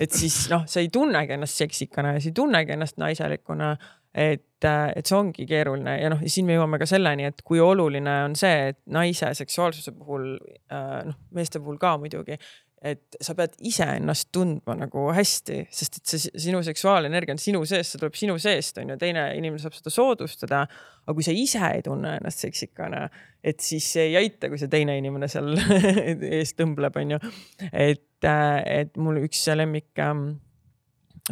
et 0.00 0.16
siis 0.16 0.46
noh, 0.52 0.64
sa 0.66 0.80
ei 0.80 0.88
tunnegi 0.92 1.36
ennast 1.36 1.60
seksikana 1.60 2.14
ja 2.16 2.20
sa 2.20 2.30
ei 2.32 2.36
tunnegi 2.36 2.72
ennast 2.72 2.96
naiselikuna. 2.96 3.76
et, 4.14 4.64
äh, 4.64 4.92
et 4.96 5.06
see 5.06 5.14
ongi 5.14 5.44
keeruline 5.46 6.00
ja 6.00 6.08
noh, 6.10 6.18
siin 6.26 6.46
me 6.46 6.56
jõuame 6.56 6.80
ka 6.82 6.86
selleni, 6.86 7.28
et 7.28 7.42
kui 7.46 7.60
oluline 7.60 8.14
on 8.24 8.34
see, 8.36 8.72
et 8.72 8.78
naise 8.86 9.28
seksuaalsuse 9.34 9.92
puhul, 9.92 10.32
äh, 10.72 11.04
noh 11.06 11.14
meeste 11.30 11.60
puhul 11.60 11.78
ka 11.78 11.96
muidugi, 11.98 12.38
et 12.80 13.16
sa 13.20 13.34
pead 13.36 13.58
iseennast 13.68 14.30
tundma 14.32 14.72
nagu 14.78 15.02
hästi, 15.12 15.58
sest 15.74 15.98
et 15.98 16.12
see 16.12 16.30
sinu 16.46 16.62
seksuaalenergia 16.64 17.34
on 17.36 17.42
sinu 17.42 17.60
sees, 17.68 17.90
see 17.92 18.00
tuleb 18.00 18.16
sinu 18.16 18.38
seest 18.40 18.80
on 18.80 18.94
ju, 18.94 18.96
teine 19.00 19.26
inimene 19.36 19.60
saab 19.60 19.76
seda 19.76 19.92
soodustada. 19.92 20.62
aga 21.04 21.16
kui 21.16 21.26
sa 21.26 21.34
ise 21.36 21.60
ei 21.76 21.82
tunne 21.84 22.14
ennast 22.16 22.46
seksikana, 22.46 23.02
et 23.44 23.60
siis 23.64 23.88
ei 24.00 24.16
aita, 24.16 24.48
kui 24.48 24.60
see 24.60 24.72
teine 24.72 24.96
inimene 25.00 25.28
seal 25.28 25.52
ees 26.38 26.54
tõmbleb, 26.56 26.96
on 27.02 27.16
ju. 27.16 27.20
et, 27.72 28.30
et 28.30 28.96
mul 28.96 29.20
üks 29.26 29.44
lemmik 29.60 30.00
ähm, 30.00 30.30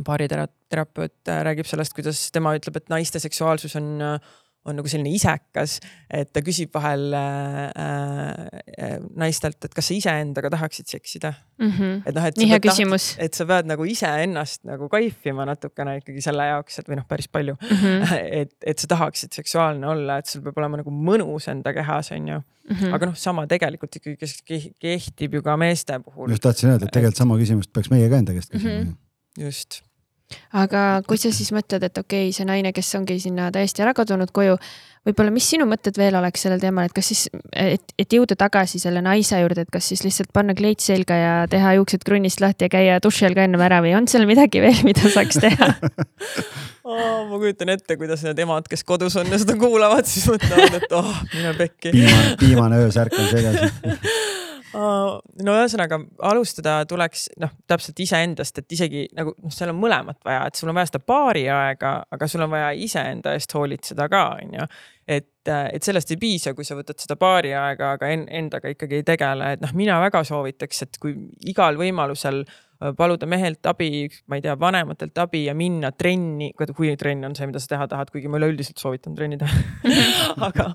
baariterapeut 0.05 1.33
räägib 1.49 1.69
sellest, 1.71 1.97
kuidas 1.97 2.27
tema 2.35 2.53
ütleb, 2.59 2.77
et 2.77 2.93
naiste 2.93 3.23
seksuaalsus 3.25 3.79
on 3.81 3.95
äh, 4.05 4.37
on 4.69 4.79
nagu 4.79 4.91
selline 4.91 5.13
isekas, 5.17 5.79
et 6.11 6.31
ta 6.35 6.43
küsib 6.45 6.73
vahel 6.75 7.15
äh, 7.17 7.59
äh, 7.73 8.97
naistelt, 9.19 9.59
et 9.65 9.75
kas 9.75 9.91
sa 9.91 9.97
iseendaga 9.97 10.51
tahaksid 10.55 10.91
seksida 10.91 11.33
mm. 11.59 11.71
-hmm. 11.71 11.97
et 12.05 12.15
noh, 12.15 12.29
et. 12.29 12.39
nii 12.41 12.51
hea 12.53 12.61
küsimus. 12.65 13.09
et 13.19 13.35
sa 13.35 13.47
pead 13.49 13.71
nagu 13.71 13.87
iseennast 13.89 14.65
nagu 14.69 14.89
kaifima 14.93 15.47
natukene 15.49 15.99
ikkagi 16.03 16.23
selle 16.25 16.47
jaoks, 16.51 16.79
et 16.83 16.91
või 16.91 17.01
noh, 17.01 17.09
päris 17.09 17.29
palju 17.29 17.57
mm. 17.61 17.83
-hmm. 17.83 18.15
et, 18.43 18.55
et 18.63 18.79
sa 18.79 18.91
tahaksid 18.95 19.33
seksuaalne 19.41 19.89
olla, 19.89 20.19
et 20.19 20.31
sul 20.31 20.45
peab 20.45 20.61
olema 20.63 20.83
nagu 20.83 20.93
mõnus 20.93 21.49
enda 21.51 21.75
kehas, 21.77 22.13
on 22.13 22.29
ju 22.29 22.39
mm. 22.39 22.77
-hmm. 22.77 22.95
aga 22.95 23.11
noh, 23.13 23.17
sama 23.17 23.47
tegelikult 23.47 24.01
ikkagi 24.01 24.75
kehtib 24.79 25.35
ju 25.35 25.43
ka 25.43 25.57
meeste 25.57 26.01
puhul. 26.05 26.31
just 26.31 26.43
tahtsin 26.43 26.71
öelda, 26.71 26.87
et 26.87 26.93
tegelikult 26.93 27.25
sama 27.25 27.39
küsimust 27.41 27.73
peaks 27.73 27.91
meie 27.91 28.09
ka 28.09 28.23
enda 28.23 28.33
käest 28.37 28.53
küsima 28.53 28.81
mm. 28.81 28.89
-hmm. 28.89 29.45
just 29.45 29.83
aga 30.59 30.85
kui 31.09 31.19
sa 31.21 31.33
siis 31.35 31.51
mõtled, 31.55 31.85
et 31.85 31.99
okei 31.99 32.29
okay,, 32.29 32.37
see 32.37 32.47
naine, 32.49 32.73
kes 32.77 32.95
ongi 32.99 33.19
sinna 33.23 33.51
täiesti 33.55 33.85
ära 33.85 33.95
kadunud 33.97 34.33
koju, 34.35 34.59
võib-olla, 35.09 35.33
mis 35.33 35.47
sinu 35.49 35.67
mõtted 35.69 35.97
veel 35.99 36.17
oleks 36.19 36.45
sellel 36.45 36.61
teemal, 36.63 36.89
et 36.89 36.97
kas 36.97 37.11
siis, 37.13 37.25
et, 37.53 37.95
et 37.99 38.17
jõuda 38.19 38.37
tagasi 38.39 38.81
selle 38.83 39.03
naise 39.05 39.41
juurde, 39.41 39.65
et 39.65 39.73
kas 39.73 39.89
siis 39.93 40.05
lihtsalt 40.05 40.33
panna 40.35 40.57
kleit 40.59 40.85
selga 40.85 41.17
ja 41.17 41.35
teha 41.51 41.77
juuksed 41.79 42.05
krunnist 42.07 42.43
lahti 42.45 42.67
ja 42.67 42.73
käia 42.73 42.99
duši 43.05 43.29
all 43.29 43.39
ka 43.39 43.47
ennem 43.49 43.65
ära 43.65 43.81
või 43.85 43.95
on 43.99 44.09
seal 44.11 44.29
midagi 44.29 44.63
veel, 44.65 44.83
mida 44.89 45.09
saaks 45.13 45.41
teha 45.45 45.71
oh,? 46.89 47.25
ma 47.29 47.37
kujutan 47.39 47.73
ette, 47.73 47.97
kuidas 48.01 48.25
need 48.27 48.45
emad, 48.45 48.69
kes 48.71 48.85
kodus 48.89 49.17
on 49.21 49.31
ja 49.33 49.41
seda 49.41 49.57
kuulavad, 49.61 50.09
siis 50.09 50.29
mõtlevad, 50.31 50.79
et 50.81 50.97
oh, 50.99 51.13
mine 51.35 51.55
pekki. 51.59 51.93
piimane, 51.95 52.35
piimane 52.41 52.83
öösärk 52.87 53.17
on 53.19 53.31
seljas 53.33 53.81
no 54.79 55.55
ühesõnaga 55.59 55.99
alustada 56.31 56.81
tuleks 56.89 57.29
noh, 57.43 57.53
täpselt 57.71 57.99
iseendast, 58.05 58.61
et 58.61 58.77
isegi 58.77 59.07
nagu 59.17 59.35
noh, 59.43 59.53
seal 59.55 59.73
on 59.73 59.81
mõlemat 59.81 60.21
vaja, 60.27 60.47
et 60.49 60.59
sul 60.59 60.71
on 60.71 60.79
vaja 60.79 60.93
seda 60.93 61.03
paari 61.05 61.47
aega, 61.53 61.95
aga 62.15 62.29
sul 62.31 62.45
on 62.47 62.53
vaja 62.53 62.71
iseenda 62.77 63.35
eest 63.37 63.55
hoolitseda 63.57 64.09
ka, 64.13 64.25
on 64.43 64.57
ju. 64.61 64.69
Et, 65.49 65.75
et 65.79 65.89
sellest 65.89 66.15
ei 66.15 66.21
piisa, 66.21 66.55
kui 66.55 66.67
sa 66.69 66.77
võtad 66.79 67.01
seda 67.01 67.17
paari 67.21 67.55
aega, 67.57 67.95
aga 67.97 68.13
endaga 68.13 68.73
ikkagi 68.75 69.01
ei 69.01 69.07
tegele, 69.09 69.55
et 69.57 69.65
noh, 69.65 69.75
mina 69.79 69.99
väga 70.05 70.23
soovitaks, 70.29 70.87
et 70.87 71.03
kui 71.03 71.17
igal 71.51 71.81
võimalusel 71.81 72.45
Äh, 72.79 72.93
paluda 72.95 73.27
mehelt 73.27 73.67
abi, 73.67 74.07
ma 74.31 74.37
ei 74.39 74.43
tea, 74.45 74.53
vanematelt 74.61 75.17
abi 75.19 75.41
ja 75.49 75.55
minna 75.59 75.91
trenni, 75.99 76.53
kui 76.55 76.93
trenn 76.97 77.27
on 77.27 77.33
see, 77.35 77.49
mida 77.51 77.59
sa 77.59 77.73
teha 77.73 77.89
tahad, 77.91 78.13
kuigi 78.15 78.31
ma 78.31 78.39
üleüldiselt 78.39 78.79
soovitan 78.79 79.17
trenni 79.19 79.35
teha 79.41 79.57
aga, 80.47 80.69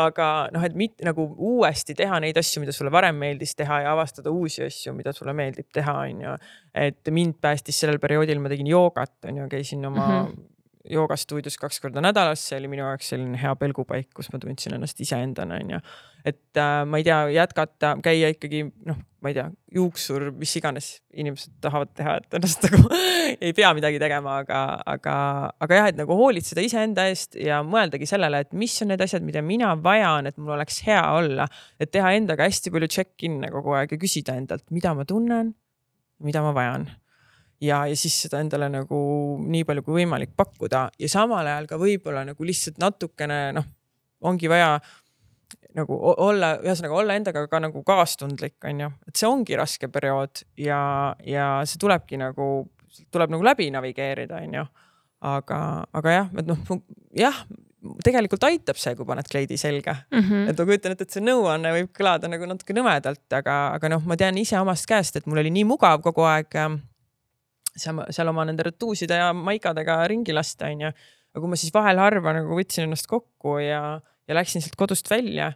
aga 0.00 0.28
noh, 0.54 0.64
et 0.64 0.78
mitte 0.80 1.04
nagu 1.04 1.26
uuesti 1.36 1.92
teha 1.98 2.22
neid 2.24 2.40
asju, 2.40 2.62
mida 2.64 2.72
sulle 2.72 2.92
varem 2.94 3.20
meeldis 3.20 3.52
teha 3.58 3.82
ja 3.84 3.92
avastada 3.92 4.32
uusi 4.32 4.64
asju, 4.64 4.94
mida 4.96 5.12
sulle 5.12 5.36
meeldib 5.36 5.68
teha, 5.76 5.98
on 6.06 6.24
ju. 6.24 6.38
et 6.86 7.12
mind 7.12 7.36
päästis 7.44 7.84
sellel 7.84 8.00
perioodil, 8.00 8.40
ma 8.40 8.48
tegin 8.48 8.72
joogat, 8.72 9.18
on 9.28 9.42
ju, 9.42 9.50
käisin 9.52 9.84
oma 9.92 10.08
mm 10.08 10.32
-hmm 10.32 10.51
joogastuudios 10.90 11.56
kaks 11.60 11.80
korda 11.82 12.02
nädalas, 12.02 12.42
see 12.48 12.58
oli 12.58 12.70
minu 12.72 12.84
jaoks 12.84 13.12
selline 13.12 13.38
hea 13.38 13.52
pelgupaik, 13.58 14.08
kus 14.16 14.30
ma 14.32 14.40
tundsin 14.42 14.74
ennast 14.76 15.00
iseendana, 15.02 15.58
onju. 15.62 15.78
et 16.26 16.58
äh, 16.58 16.82
ma 16.88 16.98
ei 16.98 17.06
tea, 17.06 17.18
jätkata, 17.36 17.94
käia 18.02 18.30
ikkagi 18.34 18.64
noh, 18.88 18.98
ma 19.22 19.30
ei 19.30 19.36
tea, 19.36 19.46
juuksur, 19.74 20.28
mis 20.38 20.54
iganes 20.58 20.88
inimesed 21.14 21.54
tahavad 21.62 21.92
teha, 21.98 22.16
et 22.22 22.38
ennast 22.38 22.66
nagu 22.66 22.82
ei 23.46 23.54
pea 23.56 23.72
midagi 23.78 24.00
tegema, 24.02 24.40
aga, 24.42 24.62
aga, 24.94 25.16
aga 25.62 25.80
jah, 25.80 25.90
et 25.92 26.00
nagu 26.00 26.16
hoolitseda 26.18 26.64
iseenda 26.66 27.06
eest 27.10 27.38
ja 27.38 27.62
mõeldagi 27.66 28.08
sellele, 28.10 28.42
et 28.46 28.56
mis 28.56 28.74
on 28.82 28.92
need 28.94 29.04
asjad, 29.04 29.26
mida 29.26 29.44
mina 29.46 29.74
vajan, 29.82 30.30
et 30.30 30.38
mul 30.38 30.56
oleks 30.56 30.82
hea 30.88 31.02
olla. 31.14 31.46
et 31.78 31.94
teha 31.94 32.14
endaga 32.18 32.48
hästi 32.48 32.74
palju 32.74 32.90
check-in'e 32.90 33.50
kogu 33.54 33.76
aeg 33.78 33.94
ja 33.94 34.00
küsida 34.02 34.34
endalt, 34.38 34.66
mida 34.74 34.94
ma 34.98 35.06
tunnen, 35.06 35.54
mida 36.22 36.42
ma 36.42 36.54
vajan 36.54 36.90
ja, 37.62 37.84
ja 37.86 37.98
siis 37.98 38.16
seda 38.24 38.40
endale 38.42 38.68
nagu 38.72 38.98
nii 39.42 39.66
palju 39.68 39.84
kui 39.86 40.00
võimalik 40.02 40.34
pakkuda 40.38 40.88
ja 40.98 41.10
samal 41.10 41.46
ajal 41.46 41.68
ka 41.70 41.78
võib-olla 41.80 42.24
nagu 42.26 42.46
lihtsalt 42.46 42.80
natukene 42.82 43.38
noh, 43.56 43.68
ongi 44.26 44.50
vaja 44.50 44.76
nagu 45.76 45.96
olla, 46.02 46.54
ühesõnaga 46.64 46.98
olla 47.00 47.16
endaga 47.16 47.46
ka 47.48 47.60
nagu 47.62 47.82
kaastundlik, 47.86 48.58
on 48.68 48.84
ju, 48.84 48.92
et 49.08 49.18
see 49.18 49.28
ongi 49.28 49.56
raske 49.58 49.88
periood 49.92 50.44
ja, 50.60 50.80
ja 51.24 51.48
see 51.68 51.80
tulebki 51.80 52.18
nagu, 52.20 52.48
tuleb 53.12 53.32
nagu 53.32 53.46
läbi 53.46 53.70
navigeerida, 53.72 54.42
on 54.44 54.58
ju. 54.60 54.64
aga, 55.32 55.58
aga 55.94 56.16
jah, 56.16 56.30
et 56.40 56.48
noh, 56.50 56.80
jah, 57.16 57.42
tegelikult 58.04 58.44
aitab 58.46 58.78
see, 58.78 58.94
kui 58.98 59.06
paned 59.06 59.26
kleidi 59.30 59.56
selga 59.58 59.94
mm. 60.10 60.20
-hmm. 60.20 60.50
et 60.50 60.58
ma 60.58 60.66
kujutan 60.68 60.94
ette, 60.94 61.06
et 61.08 61.16
see 61.16 61.24
nõuanne 61.24 61.72
võib 61.76 61.90
kõlada 61.96 62.30
nagu 62.30 62.46
natuke 62.46 62.76
nõmedalt, 62.76 63.24
aga, 63.32 63.58
aga 63.78 63.92
noh, 63.96 64.04
ma 64.06 64.16
tean 64.16 64.38
ise 64.38 64.58
omast 64.60 64.86
käest, 64.86 65.16
et 65.16 65.26
mul 65.26 65.42
oli 65.42 65.50
nii 65.50 65.66
mugav 65.68 66.02
kogu 66.04 66.26
aeg 66.28 66.58
seal, 67.76 68.04
seal 68.10 68.30
oma 68.32 68.46
nende 68.48 68.66
retuuside 68.68 69.18
ja 69.20 69.32
maikadega 69.36 70.00
ringi 70.10 70.34
lasta, 70.34 70.70
onju. 70.72 70.92
aga 71.32 71.42
kui 71.42 71.52
ma 71.52 71.58
siis 71.58 71.74
vahel 71.74 72.00
harva 72.02 72.34
nagu 72.36 72.56
võtsin 72.58 72.86
ennast 72.86 73.08
kokku 73.10 73.58
ja, 73.62 73.82
ja 74.28 74.36
läksin 74.36 74.64
sealt 74.64 74.76
kodust 74.80 75.10
välja 75.10 75.52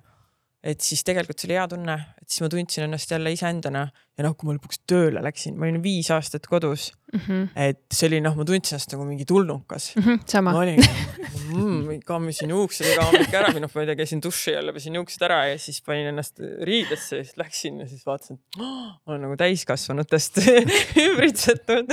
et 0.67 0.83
siis 0.83 1.05
tegelikult 1.07 1.39
see 1.39 1.51
oli 1.51 1.59
hea 1.59 1.67
tunne, 1.71 1.97
et 2.21 2.29
siis 2.31 2.43
ma 2.43 2.51
tundsin 2.53 2.87
ennast 2.87 3.13
jälle 3.13 3.33
iseendana 3.35 3.87
ja 4.17 4.25
noh, 4.25 4.37
kui 4.37 4.49
ma 4.49 4.57
lõpuks 4.57 4.81
tööle 4.89 5.21
läksin, 5.25 5.59
ma 5.61 5.69
olin 5.69 5.83
viis 5.85 6.09
aastat 6.15 6.47
kodus 6.49 6.89
mm. 7.13 7.21
-hmm. 7.21 7.49
et 7.67 7.83
see 7.93 8.09
oli 8.09 8.21
noh, 8.25 8.37
ma 8.37 8.47
tundsin 8.49 8.77
ennast 8.77 8.93
nagu 8.95 9.05
mingi 9.05 9.27
tulnukas 9.29 9.91
mm. 9.97 10.03
-hmm, 10.03 10.23
sama. 10.27 10.53
ma 10.53 10.63
olin 10.65 10.81
mm,, 10.81 12.01
kammisin 12.07 12.51
juuksed 12.51 12.89
iga 12.93 13.05
hommik 13.11 13.35
ära 13.35 13.53
või 13.53 13.63
noh, 13.65 13.73
ma 13.75 13.85
ei 13.85 13.91
tea, 13.91 13.99
käisin 14.01 14.23
duši 14.25 14.57
all 14.57 14.73
ja 14.73 14.77
pesin 14.77 14.97
juuksed 14.97 15.27
ära 15.29 15.43
ja 15.51 15.59
siis 15.61 15.83
panin 15.85 16.09
ennast 16.13 16.41
riidesse 16.71 17.21
ja 17.21 17.29
siis 17.29 17.37
läksin 17.37 17.81
ja 17.85 17.89
siis 17.91 18.07
vaatasin, 18.09 18.41
et 18.41 18.61
oh, 18.61 18.89
olen 19.07 19.23
nagu 19.27 19.37
täiskasvanutest 19.37 20.41
ümbritsetud. 21.07 21.93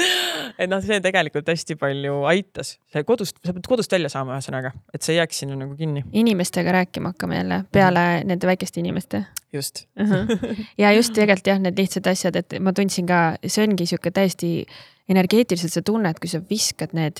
et 0.58 0.72
noh, 0.72 0.84
see 0.86 1.04
tegelikult 1.04 1.52
hästi 1.52 1.76
palju 1.76 2.24
aitas, 2.32 2.78
see 2.94 3.04
kodust, 3.08 3.40
sa 3.44 3.56
pead 3.56 3.68
kodust 3.68 3.92
välja 3.92 4.12
saama, 4.14 4.40
ühesõnaga, 4.40 4.72
et 4.96 5.04
sa 5.04 5.12
ei 5.12 5.20
jääks 5.20 5.44
sinna 5.44 5.60
nagu 5.60 5.76
kinni. 5.76 6.08
inimestega 6.12 6.80
rääkima 6.80 7.14
hakkama 7.14 7.42
jälle 7.42 7.64
peale 7.72 8.00
mm 8.00 8.22
-hmm. 8.22 8.28
nende 8.32 8.48
väikeste 8.48 8.80
inimeste. 8.80 9.26
Just 9.54 9.86
uh. 10.00 10.08
-huh. 10.08 10.56
ja 10.82 10.92
just 10.94 11.14
tegelikult 11.14 11.48
jah, 11.48 11.60
need 11.60 11.80
lihtsad 11.80 12.08
asjad, 12.08 12.36
et 12.36 12.60
ma 12.60 12.74
tundsin 12.74 13.08
ka, 13.08 13.38
see 13.48 13.64
ongi 13.68 13.86
sihuke 13.86 14.12
täiesti 14.12 14.66
energeetiliselt 15.10 15.74
sa 15.74 15.82
tunned, 15.82 16.20
kui 16.20 16.30
sa 16.30 16.42
viskad 16.50 16.94
need 16.94 17.20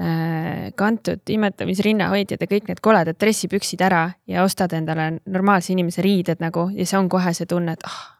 äh, 0.00 0.72
kantud 0.76 1.20
imetamisrinnahoidjad 1.28 2.40
ja 2.40 2.50
kõik 2.50 2.68
need 2.68 2.80
koledad 2.80 3.18
dressipüksid 3.20 3.80
ära 3.80 4.10
ja 4.26 4.44
ostad 4.44 4.72
endale 4.72 5.18
normaalse 5.26 5.72
inimese 5.72 6.02
riided 6.02 6.40
nagu 6.40 6.70
ja 6.74 6.86
see 6.86 6.98
on 6.98 7.08
kohe 7.08 7.32
see 7.34 7.46
tunne, 7.46 7.72
et 7.72 7.88
ah 7.88 7.96
oh,, 7.96 8.18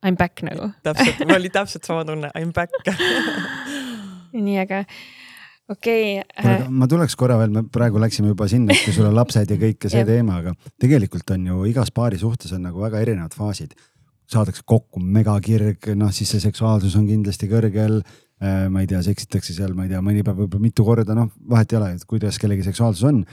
I 0.00 0.10
m 0.10 0.16
back 0.16 0.42
nagu. 0.42 0.70
täpselt, 0.82 1.18
mul 1.26 1.36
oli 1.36 1.50
täpselt 1.52 1.84
sama 1.84 2.04
tunne, 2.04 2.30
I 2.34 2.44
m 2.44 2.52
back 2.56 2.72
nii 4.32 4.58
äge 4.62 4.84
okei 5.70 6.18
okay, 6.20 6.56
äh.... 6.56 6.66
ma 6.68 6.88
tuleks 6.90 7.16
korra 7.18 7.38
veel, 7.40 7.52
me 7.54 7.64
praegu 7.72 8.00
läksime 8.02 8.32
juba 8.32 8.48
sinna, 8.50 8.74
et 8.74 8.82
kui 8.84 8.94
sul 8.96 9.08
on 9.08 9.16
lapsed 9.16 9.50
ja 9.54 9.60
kõik 9.60 9.86
ja 9.86 9.92
see 9.92 10.06
teema, 10.12 10.40
aga 10.42 10.56
tegelikult 10.82 11.36
on 11.36 11.46
ju 11.52 11.62
igas 11.70 11.92
paari 11.94 12.20
suhtes 12.20 12.52
on 12.56 12.66
nagu 12.68 12.82
väga 12.82 13.02
erinevad 13.04 13.36
faasid 13.36 13.76
saadakse 14.30 14.62
kokku 14.66 15.02
megakirg, 15.02 15.90
noh 15.98 16.10
siis 16.14 16.30
see 16.30 16.42
seksuaalsus 16.42 16.94
on 16.98 17.06
kindlasti 17.08 17.50
kõrgel 17.50 18.00
äh,. 18.00 18.66
ma 18.72 18.84
ei 18.84 18.90
tea, 18.90 19.02
seksitakse 19.06 19.54
seal, 19.56 19.74
ma 19.76 19.86
ei 19.86 19.92
tea, 19.92 20.02
mõni 20.04 20.24
päev 20.26 20.44
võib-olla 20.44 20.66
mitu 20.68 20.86
korda, 20.86 21.16
noh 21.18 21.30
vahet 21.50 21.72
ei 21.74 21.80
ole, 21.80 21.94
et 21.96 22.08
kuidas 22.08 22.38
kellegi 22.42 22.66
seksuaalsus 22.66 23.06
on. 23.10 23.24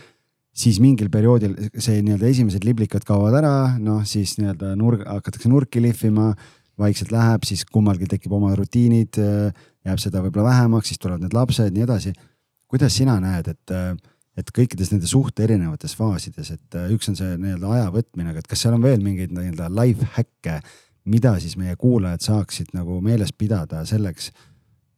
siis 0.57 0.79
mingil 0.81 1.11
perioodil 1.13 1.53
see 1.77 2.01
nii-öelda 2.01 2.29
esimesed 2.31 2.63
liblikad 2.65 3.05
kaovad 3.05 3.37
ära, 3.37 3.55
noh 3.77 4.01
siis 4.09 4.39
nii-öelda 4.39 4.73
nurg, 4.79 5.03
hakatakse 5.05 5.49
nurki 5.49 5.83
lihvima, 5.83 6.31
vaikselt 6.81 7.11
läheb, 7.13 7.45
siis 7.45 7.65
kummalgi 7.65 8.09
tekib 8.09 8.33
oma 8.37 8.55
rutiinid, 8.57 9.17
jääb 9.87 10.01
seda 10.03 10.21
võib-olla 10.25 10.51
vähemaks, 10.51 10.91
siis 10.91 11.01
tulevad 11.01 11.23
need 11.25 11.35
lapsed, 11.35 11.73
nii 11.73 11.85
edasi. 11.87 12.13
kuidas 12.67 12.95
sina 12.99 13.19
näed, 13.23 13.47
et 13.47 13.75
et 14.37 14.51
kõikides 14.53 14.91
nende 14.91 15.07
suhte 15.09 15.45
erinevates 15.47 15.95
faasides, 15.97 16.51
et 16.53 16.75
üks 16.93 17.09
on 17.09 17.15
see 17.17 17.37
nii-öelda 17.41 17.71
aja 17.73 17.87
võtmine, 17.93 18.29
aga 18.29 18.43
et 18.43 18.49
kas 18.51 18.61
seal 18.61 18.75
on 18.77 18.83
veel 18.83 19.01
mingeid 19.01 19.33
nii-öelda 19.33 19.71
life 19.73 20.05
hack'e, 20.13 20.59
mida 21.09 21.37
siis 21.41 21.55
meie 21.57 21.73
kuulajad 21.79 22.21
saaksid 22.21 22.75
nagu 22.77 22.99
meeles 23.01 23.33
pidada 23.33 23.81
selleks, 23.87 24.29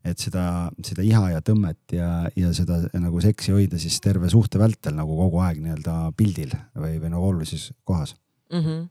et 0.04 0.20
seda, 0.20 0.44
seda 0.84 1.06
iha 1.06 1.24
ja 1.36 1.42
tõmmet 1.46 1.96
ja, 1.96 2.10
ja 2.36 2.52
seda 2.56 2.82
nagu 3.00 3.22
seksi 3.24 3.56
hoida 3.56 3.80
siis 3.80 4.00
terve 4.04 4.32
suhte 4.32 4.60
vältel 4.60 4.96
nagu 4.98 5.16
kogu 5.16 5.40
aeg 5.46 5.60
nii-öelda 5.64 5.98
pildil 6.20 6.52
või, 6.76 6.98
või 7.00 7.12
nagu 7.14 7.32
olulises 7.32 7.70
kohas 7.88 8.16
mm. 8.52 8.64
-hmm 8.64 8.88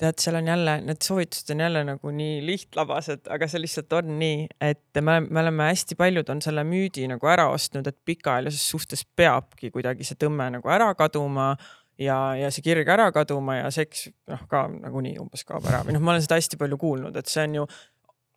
tead, 0.00 0.18
seal 0.22 0.38
on 0.40 0.48
jälle, 0.48 0.76
need 0.86 1.02
soovitused 1.04 1.52
on 1.54 1.60
jälle 1.60 1.82
nagu 1.84 2.12
nii 2.14 2.38
lihtlabased, 2.46 3.26
aga 3.32 3.48
see 3.50 3.60
lihtsalt 3.60 3.92
on 3.98 4.14
nii, 4.20 4.46
et 4.64 5.00
me, 5.04 5.18
me 5.26 5.42
oleme 5.42 5.68
hästi 5.68 5.98
paljud 5.98 6.32
on 6.32 6.40
selle 6.44 6.64
müüdi 6.64 7.04
nagu 7.10 7.28
ära 7.28 7.50
ostnud, 7.52 7.86
et 7.90 7.98
pikaajalises 8.08 8.64
suhtes 8.72 9.04
peabki 9.16 9.72
kuidagi 9.74 10.06
see 10.08 10.18
tõmme 10.20 10.48
nagu 10.56 10.72
ära 10.72 10.88
kaduma 10.98 11.52
ja, 12.00 12.16
ja 12.38 12.50
see 12.54 12.64
kirg 12.64 12.88
ära 12.88 13.10
kaduma 13.14 13.60
ja 13.60 13.70
seks 13.74 14.08
noh, 14.30 14.44
ka 14.50 14.64
nagunii 14.72 15.18
umbes 15.20 15.44
kaob 15.48 15.68
ära. 15.68 15.82
või 15.84 15.96
noh, 15.96 16.04
ma 16.04 16.14
olen 16.14 16.24
seda 16.24 16.40
hästi 16.40 16.60
palju 16.60 16.80
kuulnud, 16.80 17.16
et 17.20 17.30
see 17.30 17.44
on 17.48 17.60
ju 17.60 17.66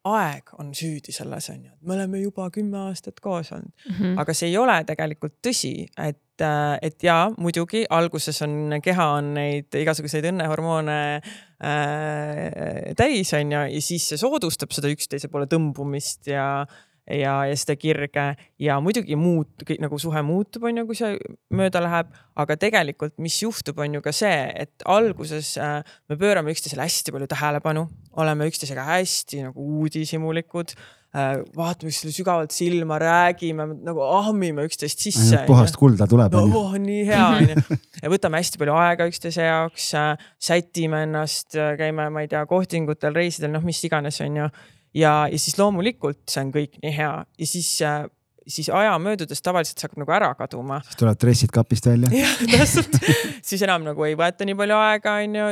aeg 0.04 0.52
on 0.60 0.74
süüdi 0.76 1.13
selles 1.16 1.48
on 1.54 1.62
ju, 1.63 1.72
et 1.72 1.88
me 1.88 1.96
oleme 1.96 2.20
juba 2.20 2.50
kümme 2.54 2.78
aastat 2.89 3.20
koos 3.24 3.52
olnud 3.56 3.72
mm, 3.72 3.96
-hmm. 3.96 4.20
aga 4.20 4.34
see 4.36 4.50
ei 4.52 4.58
ole 4.58 4.76
tegelikult 4.88 5.36
tõsi, 5.48 5.88
et, 5.98 6.44
et 6.82 7.04
jaa, 7.04 7.30
muidugi 7.38 7.86
alguses 7.89 8.42
on 8.42 8.80
keha 8.84 9.08
on 9.20 9.34
neid 9.38 9.76
igasuguseid 9.80 10.28
õnnehormoone 10.34 11.00
äh, 11.16 12.94
täis 13.00 13.34
on 13.34 13.52
ju, 13.52 13.62
ja 13.78 13.82
siis 13.82 14.10
see 14.12 14.20
soodustab 14.20 14.76
seda 14.76 14.92
üksteise 14.92 15.32
poole 15.32 15.48
tõmbumist 15.48 16.28
ja 16.28 16.66
ja, 17.08 17.36
ja 17.48 17.58
seda 17.60 17.76
kirge 17.80 18.26
ja 18.62 18.78
muidugi 18.84 19.18
muut-, 19.20 19.66
nagu 19.84 20.00
suhe 20.02 20.24
muutub, 20.26 20.68
on 20.70 20.82
ju, 20.82 20.88
kui 20.88 20.98
see 20.98 21.18
mööda 21.56 21.84
läheb, 21.84 22.16
aga 22.39 22.58
tegelikult, 22.60 23.16
mis 23.24 23.42
juhtub, 23.44 23.80
on 23.84 24.00
ju 24.00 24.04
ka 24.06 24.16
see, 24.16 24.39
et 24.63 24.88
alguses 24.89 25.56
äh, 25.62 25.80
me 26.10 26.20
pöörame 26.20 26.54
üksteisele 26.56 26.86
hästi 26.86 27.16
palju 27.16 27.30
tähelepanu, 27.32 27.88
oleme 28.24 28.50
üksteisega 28.52 28.86
hästi 28.94 29.48
nagu 29.50 29.70
uudishimulikud 29.84 30.76
äh,. 31.13 31.42
vaatame 31.58 31.92
üksteisele 31.92 32.16
sügavalt 32.16 32.56
silma, 32.56 32.98
räägime 33.02 33.68
nagu 33.84 34.06
ahmime 34.08 34.66
üksteist 34.70 35.04
sisse. 35.04 35.44
puhast 35.50 35.78
kulda 35.78 36.08
tuleb. 36.10 36.34
no 36.34 36.63
oh, 36.63 36.78
nii 36.80 37.04
hea 37.10 37.26
on 37.36 37.52
ju 37.52 37.80
ja 38.04 38.13
võtame 38.16 38.39
hästi 38.42 38.62
palju 38.62 38.78
aega 38.80 39.10
üksteise 39.12 39.50
jaoks 39.50 39.92
äh,, 40.00 40.30
sätime 40.39 41.04
ennast, 41.10 41.52
äh, 41.58 41.76
käime, 41.80 42.08
ma 42.13 42.24
ei 42.24 42.32
tea, 42.32 42.46
kohtingutel, 42.50 43.13
reisidel, 43.18 43.52
noh, 43.54 43.66
mis 43.68 43.84
iganes, 43.84 44.22
on 44.24 44.39
ju 44.44 44.50
ja, 44.93 45.13
ja 45.32 45.39
siis 45.39 45.58
loomulikult 45.60 46.23
see 46.29 46.43
on 46.45 46.51
kõik 46.56 46.77
nii 46.84 46.93
hea 46.97 47.13
ja 47.23 47.47
siis 47.49 47.69
äh, 47.86 48.03
siis 48.47 48.67
aja 48.73 48.95
möödudes 48.99 49.41
tavaliselt 49.43 49.79
see 49.79 49.88
hakkab 49.88 50.01
nagu 50.03 50.13
ära 50.15 50.29
kaduma. 50.36 50.79
siis 50.84 50.99
tulevad 50.99 51.19
dressid 51.21 51.53
kapist 51.53 51.88
välja. 51.88 52.10
jah, 52.23 52.34
täpselt 52.51 52.97
siis 53.45 53.63
enam 53.65 53.86
nagu 53.88 54.03
ei 54.08 54.17
võeta 54.19 54.47
nii 54.47 54.58
palju 54.60 54.79
aega, 54.79 55.15
onju, 55.23 55.47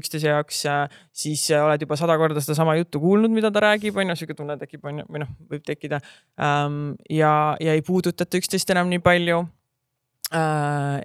üksteise 0.00 0.30
jaoks, 0.30 0.62
äh, 0.70 1.00
siis 1.24 1.48
äh, 1.50 1.64
oled 1.64 1.82
juba 1.82 1.98
sada 1.98 2.16
korda 2.20 2.42
sedasama 2.42 2.76
juttu 2.78 3.02
kuulnud, 3.02 3.34
mida 3.34 3.50
ta 3.54 3.64
räägib, 3.66 3.98
onju, 3.98 4.18
sihuke 4.18 4.38
tunne 4.38 4.58
tekib, 4.60 4.84
onju, 4.86 5.08
või 5.10 5.24
noh, 5.24 5.34
võib 5.50 5.66
tekkida 5.66 6.00
ähm,. 6.38 6.94
ja, 7.10 7.32
ja 7.62 7.76
ei 7.76 7.84
puudutata 7.86 8.38
üksteist 8.40 8.70
enam 8.74 8.90
nii 8.92 9.02
palju 9.04 9.44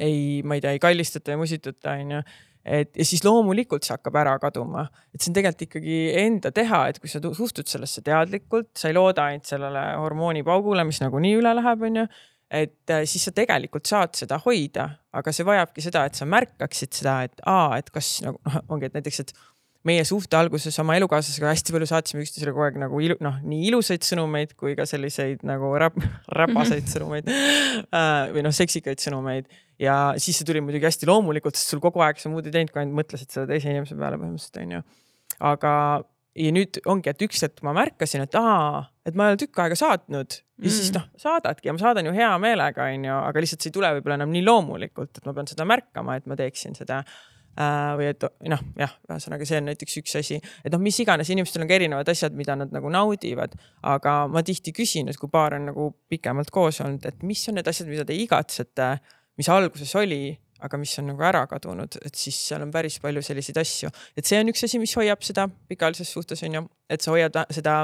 ei, 0.01 0.41
ma 0.41 0.55
ei 0.57 0.63
tea, 0.63 0.71
ei 0.73 0.79
kallistata 0.81 1.35
ja 1.35 1.37
musitata, 1.37 1.93
onju 1.93 2.23
et 2.65 2.91
ja 2.97 3.05
siis 3.07 3.23
loomulikult 3.25 3.85
see 3.85 3.95
hakkab 3.95 4.17
ära 4.21 4.35
kaduma, 4.41 4.85
et 5.13 5.21
see 5.21 5.31
on 5.31 5.37
tegelikult 5.37 5.65
ikkagi 5.67 5.99
enda 6.23 6.51
teha, 6.55 6.83
et 6.91 6.99
kui 7.01 7.09
sa 7.11 7.21
suhtud 7.21 7.69
sellesse 7.69 8.03
teadlikult, 8.05 8.71
sa 8.77 8.91
ei 8.91 8.97
looda 8.97 9.29
ainult 9.29 9.49
sellele 9.49 9.85
hormoonipaugule, 10.01 10.85
mis 10.87 11.01
nagunii 11.03 11.37
üle 11.39 11.55
läheb, 11.57 11.87
onju. 11.89 12.07
et 12.51 12.91
äh, 12.91 13.05
siis 13.07 13.23
sa 13.29 13.31
tegelikult 13.35 13.87
saad 13.87 14.13
seda 14.17 14.37
hoida, 14.45 14.89
aga 15.15 15.33
see 15.33 15.47
vajabki 15.47 15.85
seda, 15.85 16.05
et 16.05 16.19
sa 16.19 16.27
märkaksid 16.27 16.93
seda, 17.01 17.21
et 17.27 17.45
aa, 17.47 17.77
et 17.79 17.89
kas 17.89 18.19
nagu 18.25 18.41
noh, 18.45 18.59
ongi, 18.75 18.89
et 18.89 18.97
näiteks, 18.99 19.23
et 19.23 19.33
meie 19.87 20.03
suhte 20.05 20.37
alguses 20.37 20.77
oma 20.81 20.95
elukaaslasega 20.99 21.49
hästi 21.49 21.73
palju 21.73 21.87
saatsime 21.89 22.21
üksteisele 22.25 22.53
kogu 22.53 22.67
aeg 22.67 22.77
nagu 22.81 23.01
ilu, 23.01 23.17
noh, 23.23 23.39
nii 23.41 23.65
ilusaid 23.71 24.05
sõnumeid 24.05 24.53
kui 24.59 24.75
ka 24.77 24.85
selliseid 24.89 25.41
nagu 25.47 25.71
räp, 25.81 25.97
räpaseid 26.39 26.89
sõnumeid 26.91 27.29
äh, 27.31 28.29
või 28.35 28.45
noh, 28.45 28.53
seksikaid 28.55 29.01
sõnumeid. 29.01 29.49
ja 29.81 29.97
siis 30.21 30.37
see 30.37 30.47
tuli 30.47 30.61
muidugi 30.61 30.85
hästi 30.85 31.09
loomulikult, 31.09 31.57
sest 31.57 31.73
sul 31.73 31.81
kogu 31.83 32.03
aeg 32.05 32.21
sa 32.21 32.29
muud 32.29 32.45
ei 32.45 32.53
teinud, 32.53 32.73
kui 32.73 32.83
ainult 32.83 33.01
mõtlesid 33.01 33.33
selle 33.33 33.49
teise 33.49 33.73
inimese 33.73 33.97
peale 33.97 34.21
põhimõtteliselt 34.21 34.61
onju. 34.61 34.83
aga, 35.49 35.73
ja 36.45 36.53
nüüd 36.59 36.81
ongi, 36.85 37.15
et 37.15 37.25
üks 37.25 37.41
hetk 37.47 37.65
ma 37.65 37.73
märkasin, 37.81 38.27
et 38.27 38.37
aa, 38.37 38.85
et 39.07 39.17
ma 39.17 39.27
ei 39.27 39.35
ole 39.35 39.41
tükk 39.41 39.63
aega 39.65 39.79
saatnud 39.79 40.37
ja 40.37 40.69
mm. 40.69 40.75
siis 40.77 40.93
noh, 40.93 41.09
saadadki 41.19 41.71
ja 41.71 41.73
ma 41.73 41.81
saadan 41.81 42.05
ju 42.05 42.13
hea 42.15 42.31
meelega, 42.43 42.85
onju, 42.93 43.17
aga 43.17 43.41
lihtsalt 43.41 43.65
see 43.65 43.73
ei 43.73 43.79
tule 43.79 43.89
võib-olla 43.97 44.21
enam 44.21 44.33
nii 44.35 44.45
loomulikult, 44.45 45.17
et 45.17 45.25
ma 45.25 45.33
pean 45.33 45.49
seda 45.49 45.65
märkama, 45.65 46.21
et 46.21 46.29
ma 46.29 46.37
teeksin 46.37 46.77
seda 46.77 47.01
või 47.57 48.07
et 48.11 48.23
noh, 48.49 48.61
jah, 48.79 48.93
ühesõnaga 49.09 49.47
see 49.47 49.59
on 49.59 49.67
näiteks 49.69 49.97
üks 50.01 50.15
asi, 50.19 50.37
et 50.63 50.71
noh, 50.73 50.81
mis 50.81 50.99
iganes, 51.03 51.29
inimestel 51.33 51.65
on 51.65 51.71
ka 51.71 51.77
erinevad 51.77 52.11
asjad, 52.11 52.35
mida 52.37 52.55
nad 52.59 52.71
nagu 52.73 52.91
naudivad, 52.93 53.57
aga 53.87 54.15
ma 54.31 54.43
tihti 54.45 54.73
küsin, 54.75 55.11
et 55.11 55.19
kui 55.19 55.31
paar 55.31 55.57
on 55.57 55.67
nagu 55.71 55.89
pikemalt 56.11 56.51
koos 56.53 56.81
olnud, 56.85 57.05
et 57.07 57.25
mis 57.27 57.43
on 57.51 57.59
need 57.59 57.67
asjad, 57.67 57.89
mida 57.91 58.07
te 58.07 58.15
igatsete, 58.15 58.93
mis 59.39 59.51
alguses 59.51 59.91
oli, 59.99 60.23
aga 60.61 60.77
mis 60.77 60.93
on 61.01 61.09
nagu 61.09 61.25
ära 61.25 61.41
kadunud, 61.49 61.97
et 62.05 62.17
siis 62.17 62.37
seal 62.47 62.61
on 62.63 62.71
päris 62.73 62.99
palju 63.01 63.23
selliseid 63.25 63.57
asju, 63.61 63.89
et 64.17 64.27
see 64.27 64.39
on 64.41 64.51
üks 64.53 64.63
asi, 64.67 64.79
mis 64.81 64.93
hoiab 64.99 65.25
seda 65.25 65.47
pikaajalises 65.71 66.11
suhtes 66.13 66.43
on 66.47 66.59
ju, 66.59 66.63
et 66.91 67.01
sa 67.01 67.13
hoiad 67.15 67.39
seda 67.49 67.81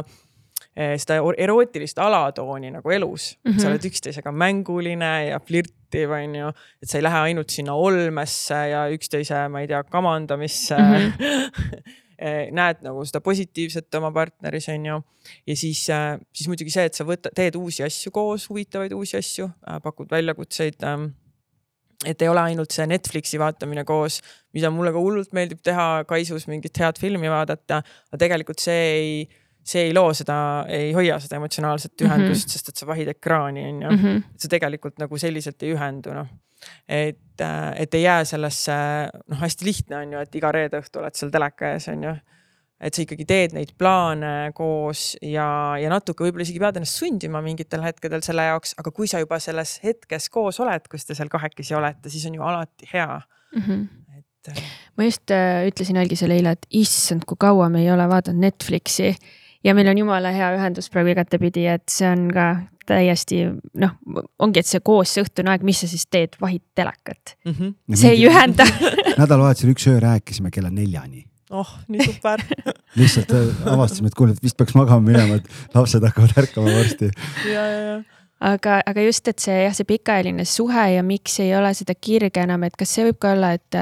seda 0.78 1.18
erootilist 1.42 1.98
alatooni 1.98 2.70
nagu 2.76 2.92
elus 2.94 3.32
mm, 3.38 3.52
-hmm. 3.52 3.62
sa 3.62 3.70
oled 3.72 3.86
üksteisega 3.90 4.32
mänguline 4.32 5.13
ja 5.32 5.40
flirtiv, 5.40 6.12
onju. 6.13 6.52
et 6.82 6.90
sa 6.90 7.00
ei 7.00 7.04
lähe 7.04 7.22
ainult 7.30 7.50
sinna 7.50 7.74
olmesse 7.74 8.60
ja 8.72 8.88
üksteise, 8.94 9.48
ma 9.50 9.62
ei 9.62 9.68
tea, 9.68 9.84
kamandamisse 9.84 10.78
mm. 10.78 11.12
-hmm. 11.12 11.96
näed 12.60 12.82
nagu 12.82 13.06
seda 13.06 13.22
positiivset 13.22 13.96
oma 13.96 14.12
partneris, 14.12 14.70
onju. 14.70 15.02
ja 15.48 15.56
siis, 15.56 15.90
äh, 15.90 16.20
siis 16.34 16.48
muidugi 16.48 16.70
see, 16.70 16.86
et 16.86 16.94
sa 16.94 17.06
võtad, 17.06 17.34
teed 17.36 17.56
uusi 17.56 17.84
asju 17.84 18.12
koos, 18.12 18.50
huvitavaid 18.50 18.94
uusi 18.94 19.18
asju, 19.18 19.50
pakud 19.84 20.12
väljakutseid 20.12 20.86
et 22.06 22.22
ei 22.22 22.30
ole 22.30 22.42
ainult 22.52 22.72
see 22.72 22.86
Netflixi 22.86 23.40
vaatamine 23.42 23.84
koos, 23.88 24.20
mida 24.54 24.70
mulle 24.70 24.92
ka 24.94 25.02
hullult 25.02 25.34
meeldib 25.34 25.63
teha, 25.66 26.04
kaisus 26.08 26.46
mingit 26.48 26.78
head 26.78 27.00
filmi 27.02 27.30
vaadata, 27.32 27.82
aga 28.12 28.22
tegelikult 28.22 28.62
see 28.62 28.84
ei 28.94 29.28
see 29.68 29.88
ei 29.90 29.94
loo 29.96 30.14
seda, 30.16 30.38
ei 30.72 30.94
hoia 30.96 31.20
seda 31.20 31.42
emotsionaalset 31.42 31.94
mhm. 31.94 32.08
ühendust 32.08 32.48
mm, 32.48 32.50
-hmm. 32.50 32.58
sest 32.58 32.70
et 32.70 32.82
sa 32.82 32.88
vahid 32.88 33.12
ekraani, 33.14 33.66
on 33.70 33.82
ju. 33.82 33.90
-hmm. 33.90 34.24
et 34.36 34.46
sa 34.46 34.48
tegelikult 34.48 35.00
nagu 35.04 35.18
selliselt 35.18 35.64
ei 35.64 35.74
ühendu, 35.76 36.14
noh. 36.16 36.28
et, 36.88 37.42
äh, 37.42 37.74
et 37.76 37.94
ei 37.94 38.04
jää 38.04 38.24
sellesse, 38.26 38.74
noh, 39.28 39.40
hästi 39.40 39.66
lihtne 39.66 39.98
on 39.98 40.14
ju, 40.14 40.20
et 40.20 40.36
iga 40.36 40.52
reede 40.52 40.80
õhtu 40.82 41.00
oled 41.00 41.16
seal 41.16 41.32
teleka 41.32 41.74
ees, 41.74 41.88
on 41.88 42.04
ju 42.04 42.16
et 42.78 42.94
sa 42.94 43.02
ikkagi 43.02 43.26
teed 43.26 43.56
neid 43.58 43.74
plaane 43.78 44.52
koos 44.58 45.16
ja, 45.26 45.48
ja 45.82 45.90
natuke 45.90 46.26
võib-olla 46.26 46.46
isegi 46.46 46.62
pead 46.62 46.78
ennast 46.78 47.00
sundima 47.02 47.42
mingitel 47.42 47.82
hetkedel 47.86 48.22
selle 48.26 48.46
jaoks, 48.52 48.76
aga 48.78 48.94
kui 48.94 49.10
sa 49.10 49.22
juba 49.24 49.40
selles 49.42 49.80
hetkes 49.84 50.30
koos 50.34 50.62
oled, 50.62 50.86
kus 50.92 51.08
te 51.08 51.18
seal 51.18 51.32
kahekesi 51.34 51.78
olete, 51.78 52.12
siis 52.14 52.28
on 52.30 52.38
ju 52.38 52.46
alati 52.46 52.90
hea 52.94 53.10
mm. 53.18 53.64
-hmm. 53.64 53.88
et. 54.20 54.52
Äh, 54.54 54.64
ma 54.96 55.10
just 55.10 55.32
äh, 55.32 55.66
ütlesin 55.72 55.98
algisele 55.98 56.38
eile, 56.38 56.54
et 56.54 56.70
issand, 56.70 57.26
kui 57.26 57.38
kaua 57.40 57.70
me 57.70 57.82
ei 57.82 57.92
ole 57.92 58.08
vaadanud 58.10 58.46
Netflixi 58.46 59.16
ja 59.68 59.76
meil 59.76 59.92
on 59.92 60.02
jumala 60.04 60.32
hea 60.36 60.50
ühendus 60.56 60.90
praegu 60.94 61.14
igatepidi, 61.14 61.68
et 61.72 61.86
see 61.92 62.10
on 62.10 62.28
ka 62.34 62.48
täiesti 62.88 63.42
noh, 63.82 63.96
ongi, 64.40 64.64
et 64.64 64.70
see 64.70 64.84
koos, 64.86 65.12
see 65.14 65.26
õhtune 65.26 65.52
aeg, 65.52 65.66
mis 65.68 65.82
sa 65.84 65.90
siis 65.92 66.08
teed, 66.12 66.38
vahid 66.42 66.63
telekat 66.78 67.36
mm. 67.46 67.56
-hmm. 67.56 67.96
see 68.00 68.13
ei 68.15 68.28
ühenda 68.30 68.68
nädalavahetusel 69.22 69.74
üks 69.76 69.88
öö 69.92 70.00
rääkisime 70.04 70.52
kella 70.52 70.72
neljani. 70.72 71.26
oh, 71.50 71.74
nii 71.88 72.06
super 72.12 72.44
lihtsalt 73.00 73.32
äh, 73.32 73.74
avastasime, 73.74 74.08
et 74.08 74.15
kuule, 74.15 74.32
et 74.32 74.44
vist 74.44 74.58
peaks 74.58 74.76
magama 74.76 75.04
minema, 75.12 75.42
et 75.42 75.76
lapsed 75.76 76.04
hakkavad 76.04 76.38
ärkama 76.44 76.78
varsti. 76.80 77.12
ja, 77.52 77.65
ja, 77.68 77.82
ja 77.82 78.04
aga, 78.40 78.81
aga 78.85 79.04
just, 79.08 79.27
et 79.31 79.42
see 79.42 79.56
jah, 79.63 79.73
see 79.73 79.88
pikaajaline 79.88 80.46
suhe 80.48 80.83
ja 80.94 81.04
miks 81.06 81.40
ei 81.42 81.54
ole 81.58 81.71
seda 81.77 81.96
kirge 81.98 82.44
enam, 82.44 82.65
et 82.67 82.75
kas 82.77 82.92
see 82.94 83.08
võib 83.08 83.17
ka 83.23 83.31
olla, 83.33 83.54
et, 83.58 83.77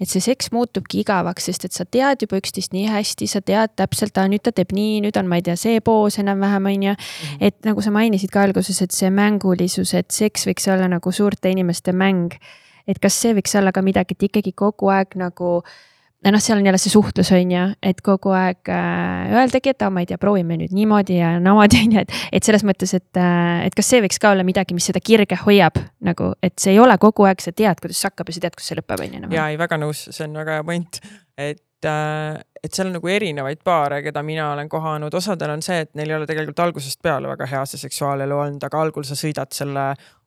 et 0.00 0.08
see 0.08 0.22
seks 0.24 0.50
muutubki 0.54 1.02
igavaks, 1.02 1.50
sest 1.50 1.66
et 1.68 1.76
sa 1.76 1.84
tead 1.84 2.24
juba 2.24 2.40
üksteist 2.40 2.72
nii 2.76 2.86
hästi, 2.90 3.28
sa 3.30 3.42
tead 3.44 3.74
täpselt, 3.80 4.16
nüüd 4.32 4.44
ta 4.46 4.54
teeb 4.56 4.72
nii, 4.76 5.02
nüüd 5.04 5.20
on, 5.20 5.28
ma 5.30 5.40
ei 5.40 5.44
tea, 5.50 5.58
see 5.60 5.82
poos 5.84 6.16
enam-vähem 6.22 6.70
on 6.72 6.88
ju. 6.88 6.96
Mhm. 6.96 7.44
et 7.50 7.60
nagu 7.68 7.84
sa 7.84 7.92
mainisid 7.94 8.32
ka 8.32 8.46
alguses, 8.48 8.80
et 8.82 8.96
see 8.96 9.10
mängulisus, 9.12 9.94
et 9.94 10.10
seks 10.10 10.48
võiks 10.48 10.68
olla 10.72 10.88
nagu 10.88 11.12
suurte 11.12 11.52
inimeste 11.52 11.92
mäng. 11.92 12.38
et 12.88 12.98
kas 12.98 13.14
see 13.14 13.34
võiks 13.36 13.52
olla 13.54 13.70
ka 13.72 13.82
midagi, 13.82 14.16
et 14.16 14.22
ikkagi 14.30 14.52
kogu 14.56 14.88
aeg 14.90 15.14
nagu 15.14 15.60
noh, 16.28 16.42
seal 16.42 16.58
on 16.58 16.66
jälle 16.66 16.78
see 16.80 16.92
suhtlus 16.92 17.30
on 17.32 17.52
ju, 17.54 17.62
et 17.82 18.02
kogu 18.04 18.34
aeg 18.36 18.68
äh, 18.68 19.32
öeldagi, 19.38 19.72
et 19.72 19.84
aa, 19.84 19.92
ma 19.94 20.02
ei 20.04 20.10
tea, 20.10 20.18
proovime 20.20 20.58
nüüd 20.60 20.74
niimoodi 20.76 21.16
ja 21.16 21.32
naamoodi 21.40 21.80
on 21.84 21.96
ju, 21.96 22.04
et, 22.04 22.12
et 22.36 22.46
selles 22.46 22.64
mõttes, 22.66 22.92
et, 22.96 23.08
äh, 23.16 23.64
et 23.68 23.76
kas 23.76 23.88
see 23.94 24.02
võiks 24.04 24.20
ka 24.20 24.34
olla 24.34 24.44
midagi, 24.46 24.76
mis 24.76 24.90
seda 24.90 25.02
kirge 25.04 25.38
hoiab 25.46 25.80
nagu, 26.06 26.34
et 26.44 26.58
see 26.60 26.74
ei 26.76 26.82
ole 26.82 26.96
kogu 27.00 27.28
aeg, 27.28 27.40
sa 27.40 27.54
tead, 27.56 27.80
kuidas 27.80 28.02
see 28.02 28.10
hakkab 28.10 28.30
ja 28.30 28.36
sa 28.36 28.44
tead, 28.46 28.58
kus 28.58 28.70
see 28.70 28.78
lõpeb, 28.80 29.06
on 29.06 29.18
ju. 29.18 29.32
ja 29.38 29.48
ei, 29.52 29.58
väga 29.60 29.80
nõus, 29.80 30.06
see 30.12 30.28
on 30.28 30.38
väga 30.42 30.60
hea 30.60 30.68
point, 30.68 31.02
et 31.40 31.88
äh, 31.88 32.38
et 32.60 32.76
seal 32.76 32.90
on 32.90 32.98
nagu 32.98 33.08
erinevaid 33.08 33.62
paare, 33.64 34.02
keda 34.04 34.20
mina 34.26 34.50
olen 34.52 34.68
kohanud, 34.68 35.14
osadel 35.16 35.54
on 35.54 35.62
see, 35.64 35.80
et 35.86 35.94
neil 35.96 36.12
ei 36.12 36.18
ole 36.18 36.28
tegelikult 36.28 36.60
algusest 36.66 37.00
peale 37.02 37.30
väga 37.30 37.48
hea 37.48 37.62
see 37.68 37.80
seksuaalelu 37.80 38.36
olnud, 38.36 38.64
aga 38.68 38.82
algul 38.84 39.06
sa 39.08 39.16
sõidad 39.16 39.52
selle 39.56 39.86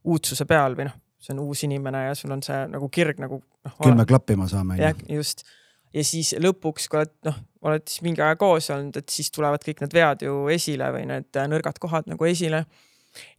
uudsuse 0.10 0.48
peal 0.50 0.74
või 0.80 0.88
noh, 0.89 0.96
see 1.22 1.36
on 1.36 1.44
uus 1.46 1.62
inimene 1.68 2.08
ja 2.08 2.16
sul 2.18 2.34
on 2.34 2.41
see 2.44 2.58
nagu 2.74 2.89
kirg 2.89 3.22
nagu 3.22 3.38
noh. 3.38 3.76
küll 3.78 4.00
me 4.00 4.08
klappima 4.10 4.50
saame. 4.50 4.80
jah, 4.82 4.98
just 5.14 5.46
ja 5.94 6.04
siis 6.06 6.34
lõpuks, 6.41 6.88
kui 6.89 7.02
oled 7.02 7.14
noh, 7.28 7.39
oled 7.70 7.86
siis 7.88 8.04
mingi 8.06 8.24
aja 8.24 8.38
koos 8.39 8.70
olnud, 8.74 8.98
et 9.00 9.14
siis 9.14 9.32
tulevad 9.34 9.64
kõik 9.66 9.84
need 9.84 9.96
vead 9.96 10.26
ju 10.26 10.48
esile 10.54 10.89
või 10.96 11.08
need 11.10 11.41
nõrgad 11.52 11.80
kohad 11.82 12.10
nagu 12.12 12.30
esile. 12.30 12.66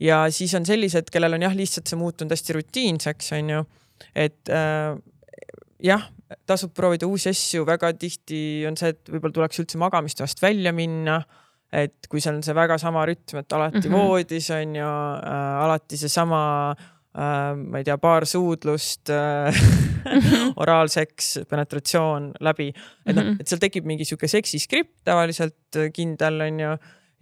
ja 0.01 0.25
siis 0.31 0.55
on 0.55 0.67
sellised, 0.67 1.11
kellel 1.13 1.35
on 1.35 1.47
jah, 1.47 1.57
lihtsalt 1.57 1.91
see 1.91 1.99
muutunud 1.99 2.33
hästi 2.33 2.59
rutiinseks, 2.59 3.33
on 3.39 3.55
ju, 3.57 3.63
et 4.15 4.53
äh, 4.53 4.95
jah, 5.83 6.11
tasub 6.47 6.75
proovida 6.75 7.07
uusi 7.11 7.33
asju, 7.33 7.67
väga 7.67 7.93
tihti 7.99 8.65
on 8.69 8.79
see, 8.79 8.95
et 8.95 9.11
võib-olla 9.11 9.41
tuleks 9.41 9.65
üldse 9.65 9.81
magamistoast 9.83 10.43
välja 10.43 10.73
minna 10.75 11.23
et 11.75 12.07
kui 12.07 12.23
seal 12.23 12.37
on 12.39 12.45
see 12.47 12.55
väga 12.55 12.77
sama 12.79 13.03
rütm, 13.09 13.41
et 13.41 13.53
alati 13.53 13.81
mm 13.81 13.95
-hmm. 13.95 13.99
voodis 13.99 14.51
on 14.55 14.77
ju 14.77 14.87
äh,, 14.87 15.63
alati 15.65 15.97
seesama 15.99 16.43
äh, 16.71 16.94
ma 17.15 17.79
ei 17.79 17.87
tea, 17.87 17.95
paar 18.03 18.27
suudlust 18.27 19.11
äh, 19.15 19.63
oraalseks, 20.63 21.47
penetratsioon 21.51 22.33
läbi. 22.43 22.73
et 23.07 23.15
noh, 23.15 23.23
mhm. 23.23 23.41
et 23.41 23.51
seal 23.51 23.63
tekib 23.63 23.87
mingi 23.89 24.07
sihuke 24.09 24.29
seksiskript 24.31 25.05
tavaliselt 25.07 25.79
kindel 25.95 26.43
on 26.49 26.61
ju 26.65 26.77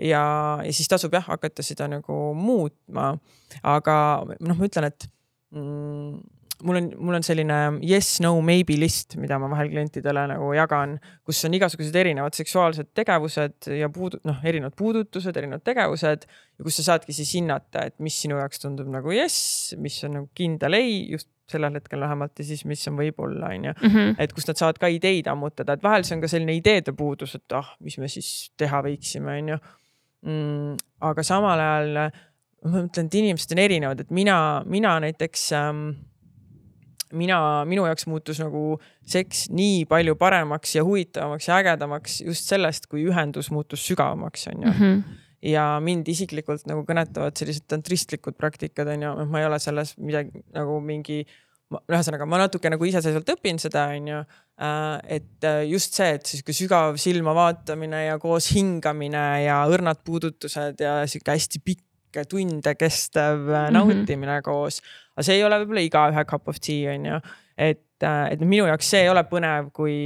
ja, 0.08 0.24
ja 0.64 0.72
siis 0.72 0.88
tasub 0.90 1.14
jah 1.14 1.26
hakata 1.28 1.64
seda 1.64 1.88
nagu 1.90 2.18
muutma. 2.38 3.12
aga 3.62 3.96
noh, 4.40 4.56
ma 4.56 4.68
ütlen, 4.68 4.88
et 4.88 5.08
mm, 5.54 6.20
mul 6.62 6.78
on, 6.78 6.88
mul 6.98 7.18
on 7.18 7.24
selline 7.26 7.58
yes, 7.84 8.14
no, 8.24 8.32
maybe 8.44 8.76
list, 8.80 9.16
mida 9.20 9.38
ma 9.40 9.50
vahel 9.52 9.70
klientidele 9.72 10.24
nagu 10.32 10.52
jagan, 10.56 10.96
kus 11.26 11.42
on 11.48 11.56
igasugused 11.58 11.96
erinevad 11.98 12.36
seksuaalsed 12.38 12.92
tegevused 12.96 13.68
ja 13.78 13.90
puudu-, 13.92 14.20
noh, 14.28 14.40
erinevad 14.46 14.76
puudutused, 14.78 15.36
erinevad 15.36 15.64
tegevused. 15.66 16.26
ja 16.26 16.66
kus 16.66 16.78
sa 16.80 16.86
saadki 16.92 17.14
siis 17.16 17.34
hinnata, 17.36 17.86
et 17.90 17.98
mis 18.04 18.16
sinu 18.24 18.38
jaoks 18.40 18.62
tundub 18.62 18.90
nagu 18.92 19.14
yes, 19.14 19.74
mis 19.82 19.98
on 20.06 20.18
nagu 20.20 20.30
kindel 20.38 20.78
ei, 20.78 20.98
just 21.12 21.30
sellel 21.52 21.74
hetkel 21.76 22.00
vähemalt 22.00 22.38
ja 22.38 22.46
siis, 22.48 22.64
mis 22.68 22.82
on 22.88 22.96
võib-olla, 22.96 23.50
on 23.52 23.70
ju. 23.70 23.76
Mhm. 23.82 24.16
et 24.22 24.32
kust 24.32 24.48
nad 24.48 24.60
saavad 24.60 24.78
ka 24.80 24.88
ideid 24.92 25.28
ammutada, 25.28 25.76
et 25.76 25.84
vahel 25.84 26.06
see 26.06 26.16
on 26.16 26.24
ka 26.24 26.30
selline 26.30 26.56
ideede 26.56 26.94
puudus, 26.96 27.34
et 27.36 27.58
ah, 27.58 27.74
mis 27.84 27.98
me 28.00 28.08
siis 28.08 28.52
teha 28.56 28.82
võiksime, 28.86 29.38
on 29.42 29.54
ju. 29.54 29.62
Mm, 30.22 30.76
aga 31.02 31.24
samal 31.26 31.58
ajal 31.58 31.96
ma 32.62 32.70
mõtlen, 32.76 33.08
et 33.08 33.18
inimesed 33.18 33.54
on 33.54 33.60
erinevad, 33.62 34.04
et 34.04 34.10
mina, 34.14 34.36
mina 34.70 34.94
näiteks 35.02 35.48
ähm, 35.58 35.86
mina, 37.12 37.38
minu 37.68 37.86
jaoks 37.88 38.06
muutus 38.10 38.40
nagu 38.42 38.78
seks 39.06 39.46
nii 39.52 39.84
palju 39.90 40.16
paremaks 40.20 40.76
ja 40.76 40.84
huvitavamaks 40.86 41.48
ja 41.48 41.58
ägedamaks 41.60 42.20
just 42.26 42.48
sellest, 42.48 42.88
kui 42.90 43.06
ühendus 43.08 43.50
muutus 43.54 43.84
sügavamaks, 43.86 44.48
on 44.52 44.62
ju 44.62 44.70
mm. 44.70 44.80
-hmm 44.80 45.20
ja 45.42 45.80
mind 45.82 46.06
isiklikult 46.08 46.68
nagu 46.70 46.84
kõnetavad 46.86 47.34
sellised 47.38 47.66
tantristlikud 47.66 48.36
praktikad 48.38 48.86
on 48.92 49.02
ju, 49.02 49.14
ma 49.26 49.40
ei 49.40 49.46
ole 49.48 49.58
selles 49.58 49.96
midagi 49.98 50.44
nagu 50.54 50.76
mingi 50.80 51.24
ühesõnaga, 51.90 52.26
ma 52.28 52.40
natuke 52.42 52.70
nagu 52.72 52.86
iseseisvalt 52.88 53.32
õpin 53.34 53.60
seda, 53.62 53.86
on 53.96 54.10
ju. 54.10 54.18
Äh, 54.62 54.98
et 55.18 55.46
äh, 55.48 55.62
just 55.70 55.96
see, 55.96 56.18
et 56.18 56.28
sihuke 56.28 56.54
sügav 56.56 56.98
silma 57.00 57.34
vaatamine 57.36 58.04
ja 58.06 58.18
koos 58.22 58.50
hingamine 58.54 59.24
ja 59.46 59.62
õrnad 59.70 60.02
puudutused 60.04 60.82
ja 60.84 61.00
sihuke 61.08 61.34
hästi 61.34 61.62
pikk 61.64 61.88
tunde 62.28 62.74
kestev 62.76 63.38
mm 63.38 63.54
-hmm. 63.54 63.72
nautimine 63.72 64.42
koos 64.44 64.82
aga 65.16 65.26
see 65.26 65.38
ei 65.38 65.46
ole 65.46 65.60
võib-olla 65.62 65.86
igaühe 65.86 66.26
cup 66.28 66.48
of 66.52 66.60
tea 66.62 66.94
on 66.94 67.08
ju, 67.10 67.18
et, 67.56 67.84
äh, 68.04 68.24
et 68.34 68.44
minu 68.44 68.68
jaoks 68.70 68.92
see 68.94 69.04
ei 69.04 69.12
ole 69.12 69.24
põnev, 69.28 69.72
kui 69.76 69.96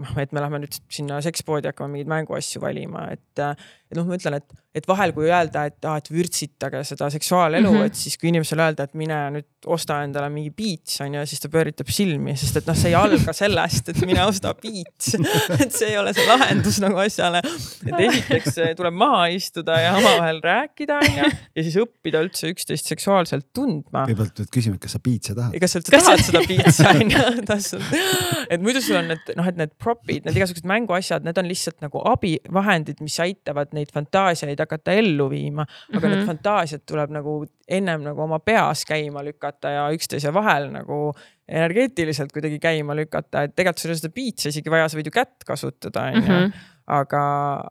noh, 0.00 0.14
et 0.20 0.32
me 0.32 0.42
lähme 0.42 0.62
nüüd 0.62 0.76
sinna 0.92 1.20
sekspoodi 1.24 1.70
hakkame 1.70 1.96
mingeid 1.96 2.10
mänguasju 2.12 2.62
valima, 2.62 3.06
et, 3.14 3.42
äh, 3.42 3.72
et 3.92 3.98
noh, 3.98 4.08
ma 4.08 4.16
ütlen, 4.16 4.38
et, 4.40 4.60
et 4.80 4.86
vahel, 4.88 5.12
kui 5.12 5.28
öelda, 5.28 5.66
et 5.68 5.88
ah, 5.88 5.98
et 6.00 6.08
vürtsitage 6.08 6.80
seda 6.88 7.10
seksuaalelu 7.12 7.68
mm, 7.68 7.78
-hmm. 7.78 7.90
et 7.90 7.98
siis 7.98 8.16
kui 8.16 8.30
inimesele 8.32 8.64
öelda, 8.64 8.86
et 8.88 8.94
mine 8.96 9.18
nüüd 9.36 9.68
osta 9.70 10.00
endale 10.02 10.30
mingi 10.32 10.50
piits 10.56 11.00
on 11.04 11.14
ju, 11.14 11.24
siis 11.28 11.42
ta 11.42 11.50
pööritab 11.52 11.90
silmi, 11.92 12.34
sest 12.40 12.56
et 12.58 12.66
noh, 12.66 12.78
see 12.78 12.90
ei 12.90 12.96
alga 12.98 13.34
sellest, 13.36 13.92
et 13.92 14.00
mine 14.08 14.24
osta 14.24 14.54
piits 14.58 15.12
et 15.62 15.70
see 15.70 15.92
ei 15.92 15.98
ole 16.00 16.14
see 16.16 16.24
lahendus 16.26 16.80
nagu 16.82 16.98
asjale. 17.04 17.42
et 17.86 18.00
esiteks 18.08 18.58
tuleb 18.78 18.96
maha 18.96 19.28
istuda 19.36 19.78
ja 19.80 19.92
omavahel 20.00 20.40
rääkida 20.42 20.98
on 21.02 21.18
ju 21.18 21.28
ja 21.28 21.66
siis 21.66 21.76
õppida 21.82 22.22
üldse 22.24 22.50
üksteist 22.52 22.88
seksuaalselt 22.88 23.50
tundma. 23.54 24.06
kõigepealt 24.08 24.40
pead 24.40 24.52
küsima, 24.56 24.80
et 24.80 24.86
kas 24.86 24.96
sa 24.96 25.02
piitsa 25.04 25.36
tahad. 25.36 25.58
kas 25.60 25.76
sa 25.76 25.82
üldse 25.82 25.94
tahad 25.98 26.24
seda 26.26 26.44
piitsa 26.48 26.94
on 26.96 27.12
ju, 27.12 27.92
et 28.56 28.64
muidu 28.64 28.82
sul 28.84 28.98
on 29.02 29.12
need 29.12 29.34
noh, 29.38 29.52
et 29.52 29.58
need 29.60 29.74
propid, 29.82 30.24
need 30.26 30.38
igasugused 30.38 30.66
mänguasjad, 30.68 31.26
need 31.26 31.38
on 31.38 31.48
lihtsalt 31.50 31.78
nagu 31.84 32.02
abivahendid, 32.12 33.02
mis 33.04 33.18
aitavad 33.22 33.72
neid 33.76 33.81
fantaasiaid 33.94 34.58
hakata 34.58 34.92
ellu 34.92 35.28
viima, 35.30 35.62
aga 35.62 35.98
mm 35.98 35.98
-hmm. 35.98 36.08
need 36.08 36.18
mhm. 36.18 36.26
fantaasiad 36.26 36.82
tuleb 36.86 37.10
nagu 37.10 37.36
ennem 37.68 38.02
nagu 38.02 38.22
oma 38.22 38.38
peas 38.38 38.84
käima 38.84 39.24
lükata 39.24 39.70
ja 39.70 39.88
üksteise 39.92 40.34
vahel 40.34 40.70
nagu 40.70 41.12
energeetiliselt 41.48 42.32
kuidagi 42.32 42.58
käima 42.58 42.96
lükata, 42.96 43.42
et 43.42 43.56
tegelikult 43.56 43.78
sul 43.78 43.90
ei 43.90 43.92
ole 43.92 43.98
seda 43.98 44.12
piitsa 44.14 44.48
isegi 44.48 44.70
vaja, 44.70 44.88
sa 44.88 44.98
võid 44.98 45.10
ju 45.10 45.14
kätt 45.14 45.44
kasutada, 45.46 46.06
onju 46.12 46.22
mhm 46.22 46.71
aga, 46.90 47.22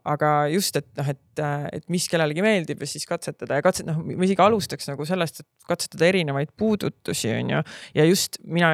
aga 0.07 0.29
just, 0.51 0.77
et 0.79 0.87
noh, 0.97 1.07
et, 1.11 1.41
et 1.75 1.87
mis 1.91 2.05
kellelegi 2.11 2.43
meeldib 2.43 2.83
ja 2.83 2.87
siis 2.89 3.03
katsetada 3.09 3.57
ja 3.59 3.65
katset-, 3.65 3.87
noh, 3.87 3.99
ma 4.05 4.27
isegi 4.27 4.43
alustaks 4.43 4.87
nagu 4.87 5.07
sellest, 5.07 5.41
et 5.43 5.67
katsetada 5.67 6.07
erinevaid 6.07 6.53
puudutusi, 6.57 7.31
on 7.35 7.51
ju. 7.55 7.63
ja 7.97 8.05
just 8.07 8.39
mina, 8.43 8.73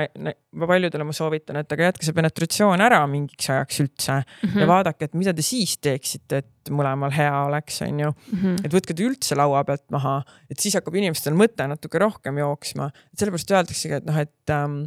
paljudele 0.68 1.08
ma 1.08 1.16
soovitan, 1.16 1.62
et 1.62 1.74
aga 1.74 1.90
jätke 1.90 2.06
see 2.08 2.18
penetratsioon 2.18 2.84
ära 2.86 3.02
mingiks 3.10 3.50
ajaks 3.54 3.82
üldse 3.86 4.20
mm 4.20 4.50
-hmm. 4.50 4.62
ja 4.62 4.70
vaadake, 4.70 5.10
et 5.10 5.18
mida 5.18 5.34
te 5.34 5.46
siis 5.46 5.78
teeksite, 5.82 6.44
et 6.44 6.72
mõlemal 6.74 7.14
hea 7.16 7.34
oleks, 7.48 7.82
on 7.82 8.00
ju 8.00 8.12
mm. 8.12 8.38
-hmm. 8.38 8.62
et 8.66 8.74
võtke 8.74 8.94
ta 8.94 9.04
üldse 9.04 9.36
laua 9.40 9.64
pealt 9.64 9.90
maha, 9.92 10.22
et 10.52 10.60
siis 10.60 10.76
hakkab 10.78 10.96
inimestel 10.96 11.34
mõte 11.34 11.68
natuke 11.68 12.00
rohkem 12.00 12.38
jooksma, 12.38 12.92
et 13.14 13.20
sellepärast 13.20 13.52
öeldaksegi, 13.52 13.94
et 14.02 14.06
noh, 14.06 14.18
et 14.18 14.54
ähm, 14.54 14.82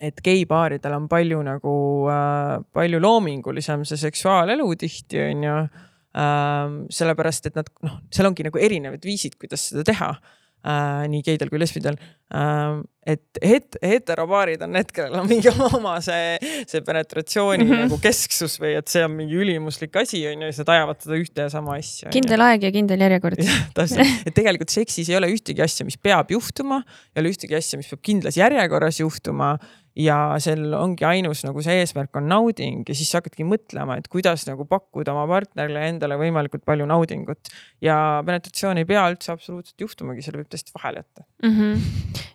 et 0.00 0.22
geipaaridel 0.24 0.96
on 0.96 1.06
palju 1.08 1.42
nagu 1.46 1.74
äh,, 2.12 2.56
palju 2.76 3.00
loomingulisem 3.00 3.84
see 3.88 4.00
seksuaalelu 4.00 4.66
tihti 4.80 5.22
on 5.24 5.46
ju 5.46 5.54
äh,. 5.56 6.74
sellepärast, 6.98 7.50
et 7.50 7.56
nad 7.58 7.70
noh, 7.86 8.00
seal 8.12 8.28
ongi 8.30 8.46
nagu 8.46 8.60
erinevad 8.60 9.04
viisid, 9.04 9.38
kuidas 9.40 9.70
seda 9.70 9.86
teha 9.88 10.10
äh, 10.16 11.06
nii 11.12 11.24
geidel 11.26 11.52
kui 11.52 11.62
lesbidel 11.62 11.98
äh,. 12.34 12.82
Et 13.06 13.40
het-, 13.42 13.78
heteropaarid 13.82 14.62
on 14.66 14.74
need, 14.74 14.90
kellel 14.94 15.20
on 15.22 15.28
mingi 15.30 15.52
oma 15.68 15.96
see, 16.04 16.36
see 16.66 16.82
penetratsiooni 16.86 17.64
mm 17.64 17.70
-hmm. 17.70 17.86
nagu 17.86 18.00
kesksus 18.02 18.58
või 18.62 18.74
et 18.80 18.90
see 18.90 19.04
on 19.06 19.14
mingi 19.14 19.38
ülimuslik 19.38 19.96
asi 20.02 20.24
on 20.26 20.42
ju, 20.42 20.50
ja 20.50 20.58
nad 20.58 20.74
ajavad 20.76 21.00
seda 21.06 21.20
ühte 21.22 21.46
ja 21.46 21.52
sama 21.52 21.78
asja. 21.78 22.10
kindel 22.14 22.44
aeg 22.48 22.66
ja 22.66 22.72
kindel 22.74 23.06
järjekord. 23.06 23.42
täpselt, 23.78 24.26
et 24.26 24.34
tegelikult 24.34 24.74
seksis 24.74 25.10
ei 25.10 25.18
ole 25.20 25.30
ühtegi 25.30 25.62
asja, 25.62 25.86
mis 25.86 25.98
peab 25.98 26.30
juhtuma, 26.34 26.82
ei 27.14 27.22
ole 27.22 27.34
ühtegi 27.34 27.56
asja, 27.56 27.78
mis 27.80 27.90
peab 27.92 28.02
kindlas 28.02 28.36
järjekorras 28.36 29.00
juhtuma 29.00 29.56
ja 29.96 30.16
sel 30.42 30.74
ongi 30.76 31.06
ainus 31.08 31.42
nagu 31.46 31.62
see 31.64 31.78
eesmärk 31.80 32.18
on 32.20 32.28
nauding 32.28 32.84
ja 32.88 32.96
siis 32.96 33.08
sa 33.10 33.20
hakkadki 33.22 33.46
mõtlema, 33.48 33.96
et 33.96 34.10
kuidas 34.12 34.44
nagu 34.48 34.66
pakkuda 34.68 35.14
oma 35.14 35.24
partnerile 35.30 35.86
endale 35.88 36.18
võimalikult 36.20 36.66
palju 36.68 36.88
naudingut. 36.88 37.48
ja 37.80 38.22
penetratsioon 38.26 38.82
ei 38.82 38.88
pea 38.88 39.06
üldse 39.12 39.32
absoluutselt 39.32 39.80
juhtumagi, 39.80 40.24
selle 40.24 40.42
võib 40.42 40.52
tõesti 40.52 40.74
vahele 40.76 41.04
jätta 41.04 41.24
mm. 41.42 41.50
-hmm. 41.50 41.80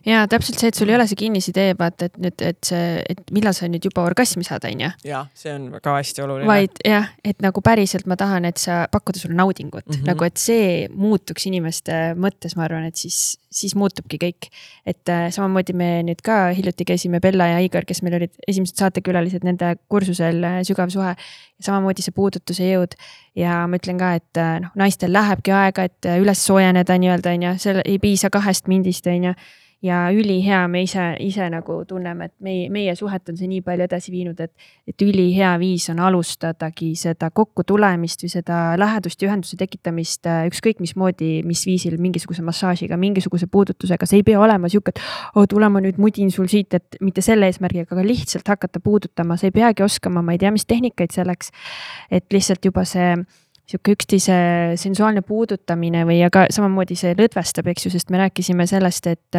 ja 0.06 0.26
täpselt 0.28 0.58
see, 0.58 0.68
et 0.68 0.78
sul 0.78 0.90
ei 0.90 0.96
ole 0.96 1.06
see 1.10 1.18
kinnisidee, 1.18 1.74
vaata, 1.78 2.08
et 2.10 2.18
nüüd, 2.22 2.44
et 2.46 2.58
see, 2.66 3.02
et 3.08 3.22
millal 3.34 3.54
sa 3.56 3.68
nüüd 3.70 3.84
juba 3.88 4.04
orgasmi 4.06 4.44
saad, 4.46 4.64
on 4.68 4.84
ju. 4.86 4.90
ja 5.08 5.24
see 5.34 5.54
on 5.54 5.68
ka 5.82 5.96
hästi 5.98 6.24
oluline. 6.24 6.48
vaid 6.48 6.82
jah, 6.86 7.10
et 7.24 7.42
nagu 7.44 7.62
päriselt 7.64 8.06
ma 8.10 8.16
tahan, 8.16 8.46
et 8.48 8.62
sa 8.62 8.86
pakkuda 8.92 9.18
sulle 9.18 9.38
naudingut 9.38 9.86
mm, 9.86 9.96
-hmm. 9.96 10.06
nagu 10.10 10.24
et 10.24 10.36
see 10.36 10.88
muutuks 10.94 11.46
inimeste 11.46 12.14
mõttes, 12.14 12.56
ma 12.56 12.66
arvan, 12.68 12.84
et 12.84 12.96
siis, 12.96 13.38
siis 13.50 13.74
muutubki 13.74 14.18
kõik. 14.22 14.50
et 14.86 15.08
äh, 15.08 15.30
samamoodi 15.30 15.72
me 15.72 16.02
nüüd 16.02 16.22
ka 16.22 16.50
hiljuti 16.56 16.84
käisime 16.84 17.20
Bella 17.20 17.46
ja 17.46 17.58
Igor, 17.58 17.84
kes 17.84 18.02
meil 18.02 18.14
olid 18.20 18.34
esimesed 18.48 18.76
saatekülalised 18.76 19.44
nende 19.44 19.76
kursusel 19.88 20.44
äh, 20.44 20.60
Sügav 20.62 20.90
suhe. 20.90 21.16
Samamoodi 21.64 22.04
see 22.04 22.14
puudutuse 22.14 22.68
jõud. 22.68 22.96
Ja 23.38 23.62
ma 23.68 23.80
ütlen 23.80 24.00
ka, 24.00 24.12
et 24.20 24.40
äh, 24.40 24.58
noh, 24.64 24.74
naistel 24.78 25.12
lähebki 25.14 25.54
aega, 25.56 25.88
et 25.88 26.08
äh, 26.08 26.20
üles 26.22 26.44
soojeneda 26.46 26.98
nii-öelda 27.00 27.34
on 27.36 27.48
ju, 27.48 27.56
seal 27.64 27.82
ei 27.84 27.98
piisa 28.02 28.30
kahest 28.32 28.70
mindist 28.72 29.08
on 29.10 29.30
ju 29.30 29.34
ja 29.82 30.12
ülihea, 30.14 30.68
me 30.68 30.82
ise, 30.86 31.08
ise 31.20 31.48
nagu 31.50 31.80
tunneme, 31.88 32.28
et 32.30 32.34
meie, 32.44 32.68
meie 32.70 32.94
suhet 32.98 33.28
on 33.32 33.38
see 33.38 33.48
nii 33.50 33.62
palju 33.66 33.86
edasi 33.88 34.12
viinud, 34.14 34.38
et, 34.44 34.52
et 34.88 35.02
ülihea 35.02 35.50
viis 35.58 35.88
on 35.90 35.98
alustadagi 36.06 36.92
seda 36.98 37.32
kokkutulemist 37.34 38.22
või 38.22 38.32
seda 38.32 38.60
lähedust 38.78 39.22
ja 39.22 39.30
ühenduse 39.30 39.58
tekitamist 39.58 40.30
äh, 40.30 40.44
ükskõik 40.50 40.82
mismoodi, 40.84 41.32
mis 41.48 41.64
viisil, 41.66 41.98
mingisuguse 42.02 42.44
massaažiga, 42.46 42.98
mingisuguse 43.00 43.50
puudutusega, 43.50 44.06
see 44.06 44.22
ei 44.22 44.26
pea 44.30 44.40
olema 44.40 44.70
sihuke, 44.70 44.94
et 44.94 45.02
oh, 45.34 45.48
tule 45.50 45.68
ma 45.72 45.82
nüüd 45.82 45.98
mudin 46.02 46.30
sul 46.34 46.50
siit, 46.52 46.78
et 46.78 47.00
mitte 47.02 47.24
selle 47.24 47.50
eesmärgiga, 47.50 47.90
aga 47.90 48.06
lihtsalt 48.06 48.54
hakata 48.54 48.80
puudutama, 48.82 49.38
sa 49.40 49.50
ei 49.50 49.56
peagi 49.56 49.82
oskama, 49.82 50.22
ma 50.22 50.36
ei 50.36 50.42
tea, 50.42 50.54
mis 50.54 50.68
tehnikaid 50.68 51.10
selleks. 51.14 51.50
et 52.10 52.26
lihtsalt 52.32 52.64
juba 52.64 52.84
see 52.86 53.16
sihuke 53.68 53.94
üksteise 53.96 54.34
sensuaalne 54.80 55.22
puudutamine 55.26 56.02
või 56.08 56.18
aga 56.26 56.44
samamoodi 56.52 56.96
see 56.98 57.14
lõdvestab, 57.16 57.68
eks 57.70 57.86
ju, 57.86 57.92
sest 57.94 58.10
me 58.12 58.18
rääkisime 58.20 58.66
sellest, 58.68 59.06
et, 59.12 59.38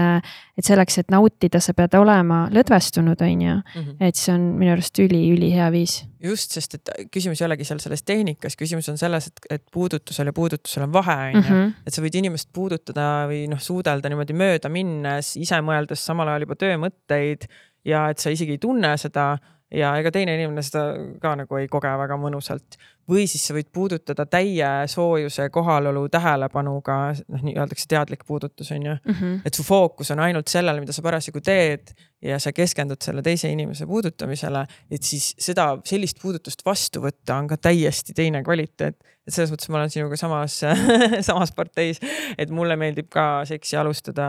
et 0.57 0.65
selleks, 0.65 1.01
et 1.01 1.11
nautida, 1.13 1.59
sa 1.63 1.75
pead 1.77 1.97
olema 1.99 2.45
lõdvestunud, 2.53 3.19
on 3.27 3.43
ju. 3.43 3.57
Mhm. 3.73 3.97
et 3.99 4.19
see 4.19 4.33
on 4.33 4.47
minu 4.59 4.73
arust 4.73 4.99
üli-ülihea 5.03 5.69
viis. 5.73 6.03
just, 6.23 6.55
sest 6.55 6.75
et 6.79 6.93
küsimus 7.11 7.41
ei 7.41 7.47
olegi 7.49 7.67
seal 7.67 7.81
selles 7.83 8.03
tehnikas, 8.07 8.55
küsimus 8.59 8.87
on 8.89 8.97
selles, 8.97 9.27
et, 9.27 9.45
et 9.57 9.63
puudutusel 9.71 10.31
ja 10.31 10.33
puudutusel 10.33 10.87
on 10.87 10.93
vahe, 10.93 11.19
on 11.33 11.35
ju. 11.35 11.43
Mhm. 11.43 11.73
et 11.85 11.93
sa 11.93 12.01
võid 12.01 12.17
inimest 12.21 12.49
puudutada 12.53 13.27
või 13.29 13.43
noh, 13.51 13.59
suudelda 13.59 14.09
niimoodi 14.09 14.33
mööda 14.33 14.71
minnes, 14.71 15.35
ise 15.37 15.59
mõeldes 15.61 16.05
samal 16.05 16.31
ajal 16.31 16.47
juba 16.47 16.59
töömõtteid 16.63 17.49
ja 17.85 18.07
et 18.09 18.23
sa 18.23 18.31
isegi 18.31 18.55
ei 18.55 18.63
tunne 18.63 18.95
seda 18.97 19.33
ja 19.73 19.93
ega 19.99 20.11
teine 20.13 20.35
inimene 20.37 20.63
seda 20.65 20.85
ka 21.21 21.33
nagu 21.39 21.59
ei 21.59 21.69
koge 21.71 21.91
väga 21.99 22.17
mõnusalt. 22.21 22.77
Või 23.09 23.25
siis 23.27 23.43
sa 23.47 23.55
võid 23.55 23.69
puudutada 23.73 24.25
täie 24.25 24.69
soojuse, 24.87 25.49
kohalolu, 25.53 26.05
tähelepanuga, 26.11 26.97
noh, 27.27 27.43
nii 27.43 27.55
öeldakse 27.57 27.87
teadlik 27.91 28.25
puudutus 28.27 28.71
on 28.71 28.85
ju 28.85 28.95
mm. 28.95 29.13
-hmm. 29.13 29.39
et 29.45 29.53
su 29.53 29.63
fookus 29.63 30.11
on 30.11 30.19
ainult 30.19 30.47
sellel, 30.47 30.79
mida 30.79 30.93
sa 30.93 31.01
parasjagu 31.01 31.41
teed 31.41 31.93
ja 32.21 32.39
sa 32.39 32.51
keskendud 32.51 33.01
selle 33.03 33.21
teise 33.21 33.49
inimese 33.51 33.85
puudutamisele, 33.85 34.65
et 34.91 35.03
siis 35.03 35.33
seda, 35.39 35.77
sellist 35.85 36.21
puudutust 36.21 36.65
vastu 36.65 37.01
võtta 37.03 37.35
on 37.35 37.47
ka 37.47 37.57
täiesti 37.57 38.13
teine 38.13 38.43
kvaliteet 38.43 38.95
et 39.27 39.33
selles 39.33 39.51
mõttes 39.53 39.69
ma 39.71 39.79
olen 39.79 39.91
sinuga 39.91 40.17
samas 40.19 40.57
samas 41.29 41.53
parteis, 41.55 42.01
et 42.37 42.49
mulle 42.49 42.75
meeldib 42.79 43.09
ka 43.13 43.43
seksi 43.47 43.77
alustada 43.79 44.27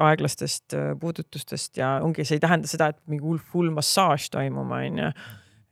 aeglastest 0.00 0.76
äh, 0.76 0.90
puudutustest 1.00 1.80
ja 1.80 1.98
ongi, 2.04 2.24
see 2.24 2.36
ei 2.36 2.44
tähenda 2.44 2.68
seda, 2.70 2.92
et 2.92 3.00
mingi 3.06 3.24
hull 3.24 3.40
full 3.52 3.72
massaaž 3.74 4.28
toimuma, 4.34 4.82
onju. 4.88 5.12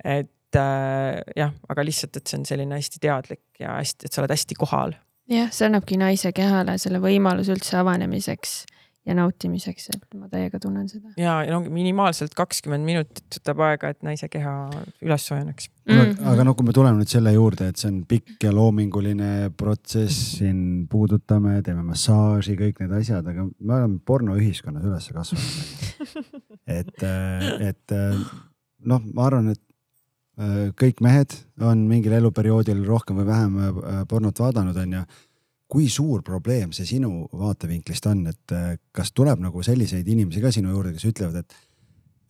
et 0.05 0.32
äh, 0.61 1.21
jah, 1.37 1.53
aga 1.69 1.85
lihtsalt, 1.87 2.17
et 2.19 2.27
see 2.27 2.41
on 2.41 2.47
selline 2.49 2.79
hästi 2.79 3.03
teadlik 3.03 3.61
ja 3.61 3.77
hästi, 3.81 4.09
et 4.09 4.17
sa 4.17 4.23
oled 4.23 4.35
hästi 4.35 4.59
kohal. 4.59 4.97
jah, 5.31 5.51
see 5.53 5.69
annabki 5.69 5.99
naise 6.01 6.33
kehale 6.37 6.79
selle 6.83 7.03
võimaluse 7.03 7.55
üldse 7.57 7.79
avanemiseks 7.81 8.63
ja 9.07 9.15
nautimiseks, 9.15 9.87
et 9.95 10.17
ma 10.19 10.27
täiega 10.31 10.59
tunnen 10.63 10.89
seda. 10.91 11.13
ja, 11.21 11.39
ja 11.47 11.55
no 11.55 11.61
minimaalselt 11.71 12.35
kakskümmend 12.37 12.87
minutit 12.87 13.39
võtab 13.39 13.63
aega, 13.69 13.91
et 13.95 14.03
naise 14.07 14.29
keha 14.31 14.55
üles 15.05 15.27
soojeneks 15.29 15.69
mm. 15.69 15.93
-hmm. 15.93 16.25
aga 16.33 16.47
no 16.47 16.57
kui 16.59 16.67
me 16.67 16.75
tuleme 16.75 16.99
nüüd 16.99 17.13
selle 17.13 17.33
juurde, 17.37 17.71
et 17.71 17.79
see 17.79 17.93
on 17.93 18.01
pikk 18.09 18.49
ja 18.49 18.55
loominguline 18.55 19.53
protsess, 19.57 20.39
siin 20.41 20.89
puudutame, 20.91 21.61
teeme 21.67 21.87
massaaži, 21.87 22.59
kõik 22.59 22.83
need 22.83 22.97
asjad, 22.99 23.31
aga 23.31 23.47
me 23.47 23.79
oleme 23.79 24.03
pornoühiskonnas 24.11 24.91
üles 24.91 25.09
kasvanud 25.21 26.11
et, 26.79 27.07
et 27.71 27.97
noh, 28.87 29.07
ma 29.15 29.31
arvan, 29.31 29.55
et 29.55 29.63
äh, 29.63 29.66
kõik 30.76 31.01
mehed 31.01 31.32
on 31.64 31.87
mingil 31.89 32.12
eluperioodil 32.12 32.82
rohkem 32.84 33.16
või 33.22 33.28
vähem 33.30 33.55
äh, 33.62 34.03
pornot 34.09 34.41
vaadanud, 34.43 34.76
onju 34.76 35.05
kui 35.66 35.89
suur 35.91 36.22
probleem 36.22 36.70
see 36.76 36.87
sinu 36.87 37.24
vaatevinklist 37.34 38.07
on, 38.11 38.26
et 38.30 38.55
äh, 38.55 38.76
kas 38.95 39.11
tuleb 39.16 39.41
nagu 39.43 39.62
selliseid 39.66 40.07
inimesi 40.07 40.43
ka 40.43 40.53
sinu 40.55 40.70
juurde, 40.70 40.93
kes 40.95 41.09
ütlevad, 41.09 41.41
et, 41.41 41.57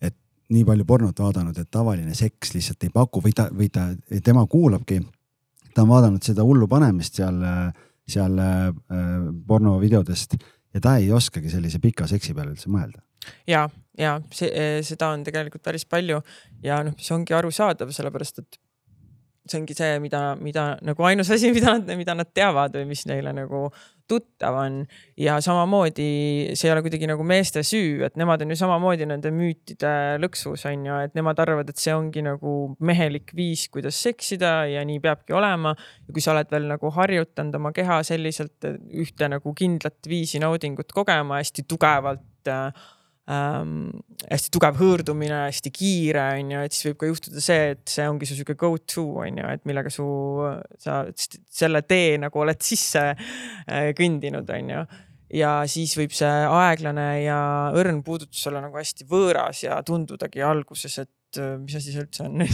et 0.09 0.15
nii 0.53 0.65
palju 0.65 0.87
pornot 0.89 1.19
vaadanud, 1.21 1.57
et 1.57 1.69
tavaline 1.71 2.15
seks 2.17 2.55
lihtsalt 2.55 2.87
ei 2.87 2.93
paku 2.93 3.21
või 3.21 3.35
ta, 3.37 3.49
või 3.53 3.69
ta, 3.73 3.89
tema 4.25 4.45
kuulabki, 4.49 5.01
ta 5.73 5.83
on 5.83 5.91
vaadanud 5.91 6.23
seda 6.25 6.45
hullu 6.47 6.69
panemist 6.71 7.19
seal, 7.19 7.43
seal 8.07 8.39
äh, 8.41 8.71
pornovideodest 9.47 10.39
ja 10.73 10.81
ta 10.81 10.97
ei 11.01 11.11
oskagi 11.13 11.51
sellise 11.53 11.83
pika 11.83 12.07
seksi 12.09 12.33
peale 12.33 12.55
üldse 12.55 12.71
mõelda 12.73 13.03
ja, 13.47 13.67
ja 13.97 14.17
see, 14.33 14.51
seda 14.87 15.11
on 15.15 15.25
tegelikult 15.27 15.63
päris 15.65 15.85
palju 15.85 16.21
ja 16.63 16.81
noh, 16.85 16.95
see 17.01 17.15
ongi 17.17 17.35
arusaadav, 17.37 17.91
sellepärast 17.95 18.43
et 18.43 18.61
see 19.47 19.61
ongi 19.61 19.75
see, 19.77 19.99
mida, 20.03 20.21
mida 20.39 20.71
nagu 20.85 21.05
ainus 21.07 21.31
asi, 21.33 21.51
mida 21.57 21.77
nad, 21.77 21.93
mida 21.99 22.15
nad 22.17 22.31
teavad 22.35 22.75
või 22.77 22.87
mis 22.89 23.05
neile 23.09 23.33
nagu 23.35 23.67
tuttav 24.07 24.55
on. 24.55 24.75
ja 25.19 25.35
samamoodi 25.43 26.07
see 26.55 26.69
ei 26.69 26.71
ole 26.71 26.83
kuidagi 26.85 27.09
nagu 27.09 27.25
meeste 27.27 27.63
süü, 27.67 28.05
et 28.07 28.15
nemad 28.19 28.43
on 28.43 28.53
ju 28.53 28.59
samamoodi 28.59 29.07
nende 29.09 29.31
müütide 29.35 29.91
lõksus 30.23 30.63
on 30.69 30.85
ju, 30.87 30.99
et 31.03 31.17
nemad 31.17 31.39
arvavad, 31.43 31.69
et 31.71 31.81
see 31.81 31.95
ongi 31.95 32.23
nagu 32.23 32.53
mehelik 32.79 33.33
viis, 33.35 33.67
kuidas 33.73 33.99
seksida 34.07 34.53
ja 34.71 34.85
nii 34.87 35.01
peabki 35.03 35.35
olema. 35.35 35.75
ja 36.07 36.15
kui 36.15 36.23
sa 36.23 36.33
oled 36.35 36.51
veel 36.53 36.69
nagu 36.71 36.91
harjutanud 36.95 37.59
oma 37.59 37.73
keha 37.75 37.99
selliselt 38.07 38.69
ühte 38.87 39.31
nagu 39.31 39.53
kindlat 39.57 39.99
viisi 40.07 40.39
naudingut 40.43 40.95
kogema 40.95 41.41
hästi 41.41 41.67
tugevalt 41.67 42.51
äh, 42.51 42.71
ähm, 43.31 43.89
hästi 44.27 44.51
tugev 44.53 44.77
hõõrdumine, 44.79 45.43
hästi 45.47 45.71
kiire 45.73 46.23
on 46.37 46.53
ju, 46.53 46.61
et 46.67 46.75
siis 46.75 46.87
võib 46.89 47.01
ka 47.01 47.09
juhtuda 47.11 47.43
see, 47.43 47.73
et 47.75 47.83
see 47.91 48.07
ongi 48.09 48.29
su 48.29 48.37
sihuke 48.37 48.57
go 48.59 48.71
to 48.79 49.05
on 49.23 49.41
ju, 49.41 49.49
et 49.57 49.67
millega 49.69 49.91
su, 49.93 50.07
sa 50.83 51.01
selle 51.15 51.83
tee 51.87 52.15
nagu 52.21 52.43
oled 52.43 52.63
sisse 52.63 53.03
äh, 53.11 53.91
kõndinud, 53.97 54.49
on 54.57 54.73
ju. 54.75 54.87
Ja 55.37 55.51
siis 55.67 55.91
võib 55.99 56.13
see 56.15 56.29
aeglane 56.47 57.07
ja 57.25 57.39
õrn 57.75 57.99
puudutus 58.05 58.45
olla 58.47 58.61
nagu 58.63 58.79
hästi 58.79 59.03
võõras 59.09 59.65
ja 59.65 59.81
tundudagi 59.83 60.43
alguses, 60.45 61.01
et 61.03 61.11
mis 61.35 61.75
asi 61.77 61.91
see 61.93 62.03
üldse 62.03 62.25
on 62.25 62.37
nüüd 62.41 62.53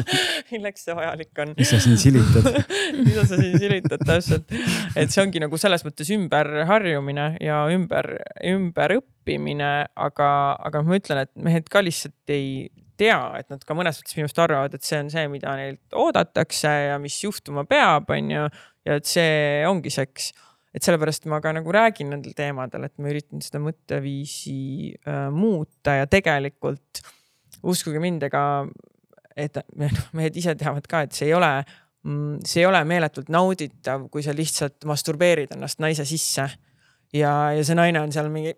milleks 0.52 0.84
see 0.86 0.96
vajalik 0.96 1.40
on? 1.42 1.54
mis 1.58 1.70
sa 1.72 1.78
siin 1.82 1.96
silitad 2.00 2.48
mida 3.06 3.24
sa 3.24 3.38
siin 3.38 3.56
silitad 3.60 4.04
täpselt, 4.06 4.52
et 4.98 5.12
see 5.12 5.22
ongi 5.22 5.42
nagu 5.42 5.60
selles 5.60 5.84
mõttes 5.86 6.10
ümberharjumine 6.14 7.26
ja 7.44 7.62
ümber, 7.72 8.12
ümberõppimine, 8.50 9.72
aga, 10.08 10.30
aga 10.68 10.84
ma 10.86 11.00
ütlen, 11.00 11.24
et 11.24 11.32
mehed 11.48 11.70
ka 11.72 11.82
lihtsalt 11.84 12.34
ei 12.34 12.68
tea, 13.00 13.20
et 13.40 13.48
nad 13.52 13.64
ka 13.64 13.76
mõnes 13.76 14.00
mõttes 14.00 14.18
minu 14.18 14.28
arust 14.28 14.42
arvavad, 14.44 14.76
et 14.76 14.84
see 14.86 15.00
on 15.00 15.08
see, 15.12 15.24
mida 15.32 15.56
neilt 15.56 15.96
oodatakse 15.96 16.74
ja 16.90 17.00
mis 17.00 17.16
juhtuma 17.24 17.64
peab, 17.68 18.12
on 18.12 18.34
ju. 18.34 18.46
ja 18.88 19.00
et 19.00 19.08
see 19.08 19.64
ongi 19.68 19.92
seks 19.94 20.32
et 20.76 20.86
sellepärast 20.86 21.24
ma 21.26 21.40
ka 21.42 21.50
nagu 21.56 21.72
räägin 21.74 22.12
nendel 22.12 22.36
teemadel, 22.38 22.84
et 22.86 22.94
ma 23.02 23.10
üritan 23.10 23.40
seda 23.42 23.58
mõtteviisi 23.62 24.60
äh, 25.02 25.24
muuta 25.34 25.96
ja 25.98 26.06
tegelikult 26.10 27.00
äh, 27.00 27.16
uskuge 27.62 28.00
mind, 28.02 28.24
ega 28.28 28.42
et 29.36 29.60
noh, 29.78 30.00
mehed 30.18 30.36
ise 30.36 30.54
teavad 30.58 30.86
ka, 30.90 31.04
et 31.06 31.16
see 31.16 31.30
ei 31.30 31.36
ole, 31.36 31.50
mm, 32.06 32.40
see 32.46 32.64
ei 32.64 32.68
ole 32.68 32.82
meeletult 32.88 33.30
nauditav, 33.32 34.08
kui 34.12 34.24
sa 34.26 34.34
lihtsalt 34.36 34.88
masturbeerid 34.88 35.54
ennast 35.56 35.82
naise 35.82 36.06
sisse. 36.08 36.48
ja, 37.12 37.32
ja 37.56 37.62
see 37.66 37.74
naine 37.74 38.00
on 38.00 38.12
seal 38.14 38.28
mingi 38.30 38.54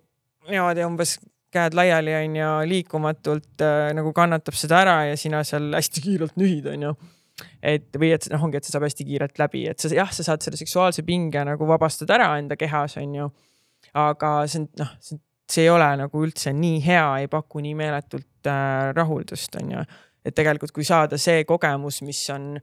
niimoodi 0.50 0.84
umbes 0.84 1.16
käed 1.52 1.76
laiali 1.76 2.14
on 2.16 2.36
ju, 2.36 2.52
liikumatult 2.68 3.64
äh, 3.64 3.90
nagu 3.96 4.12
kannatab 4.16 4.56
seda 4.56 4.80
ära 4.82 4.96
ja 5.10 5.16
sina 5.20 5.42
seal 5.44 5.72
hästi 5.76 6.04
kiirelt 6.04 6.38
nühid, 6.40 6.68
on 6.72 6.88
ju 6.88 6.94
et 7.62 7.96
või 7.98 8.12
et 8.14 8.26
noh, 8.32 8.42
ongi, 8.44 8.58
et 8.58 8.66
see 8.66 8.74
saab 8.74 8.86
hästi 8.86 9.06
kiirelt 9.08 9.40
läbi, 9.40 9.64
et 9.70 9.80
sa 9.80 9.90
jah, 9.92 10.10
sa 10.12 10.24
saad 10.26 10.44
selle 10.44 10.58
seksuaalse 10.60 11.04
pinge 11.06 11.44
nagu 11.48 11.68
vabastada 11.68 12.18
ära 12.18 12.28
enda 12.40 12.58
kehas, 12.60 12.98
on 13.00 13.14
ju. 13.16 13.28
aga 13.98 14.32
see 14.46 14.62
on 14.62 14.68
noh, 14.80 14.92
see 15.02 15.18
ei 15.58 15.70
ole 15.70 15.88
nagu 16.00 16.24
üldse 16.24 16.52
nii 16.56 16.80
hea, 16.84 17.06
ei 17.22 17.28
paku 17.28 17.62
nii 17.64 17.74
meeletult 17.78 18.50
äh, 18.50 18.90
rahuldust, 18.96 19.58
on 19.60 19.74
ju. 19.76 19.82
et 20.24 20.34
tegelikult, 20.34 20.72
kui 20.72 20.84
saada 20.86 21.18
see 21.18 21.44
kogemus, 21.44 22.00
mis 22.06 22.20
on, 22.30 22.54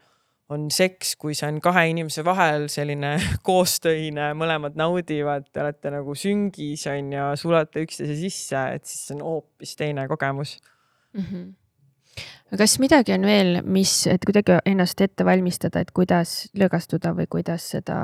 on 0.49 0.69
seks, 0.71 1.15
kui 1.19 1.35
see 1.37 1.49
on 1.51 1.59
kahe 1.61 1.89
inimese 1.91 2.23
vahel 2.25 2.69
selline 2.71 3.15
koostöine, 3.47 4.31
mõlemad 4.39 4.79
naudivad, 4.79 5.49
te 5.53 5.63
olete 5.63 5.93
nagu 5.93 6.15
süngis 6.17 6.87
on 6.89 7.13
ju, 7.13 7.29
sulate 7.43 7.85
üksteise 7.85 8.17
sisse, 8.19 8.65
et 8.79 8.85
siis 8.87 9.07
see 9.09 9.19
on 9.19 9.25
hoopis 9.27 9.75
teine 9.79 10.07
kogemus 10.11 10.57
mm. 11.13 11.25
-hmm 11.25 11.49
kas 12.57 12.79
midagi 12.81 13.13
on 13.13 13.25
veel, 13.27 13.61
mis, 13.63 13.91
et 14.09 14.23
kuidagi 14.25 14.57
ennast 14.65 15.01
ette 15.01 15.25
valmistada, 15.25 15.83
et 15.83 15.91
kuidas 15.95 16.49
lõõgastuda 16.57 17.13
või 17.17 17.27
kuidas 17.29 17.69
seda 17.75 17.99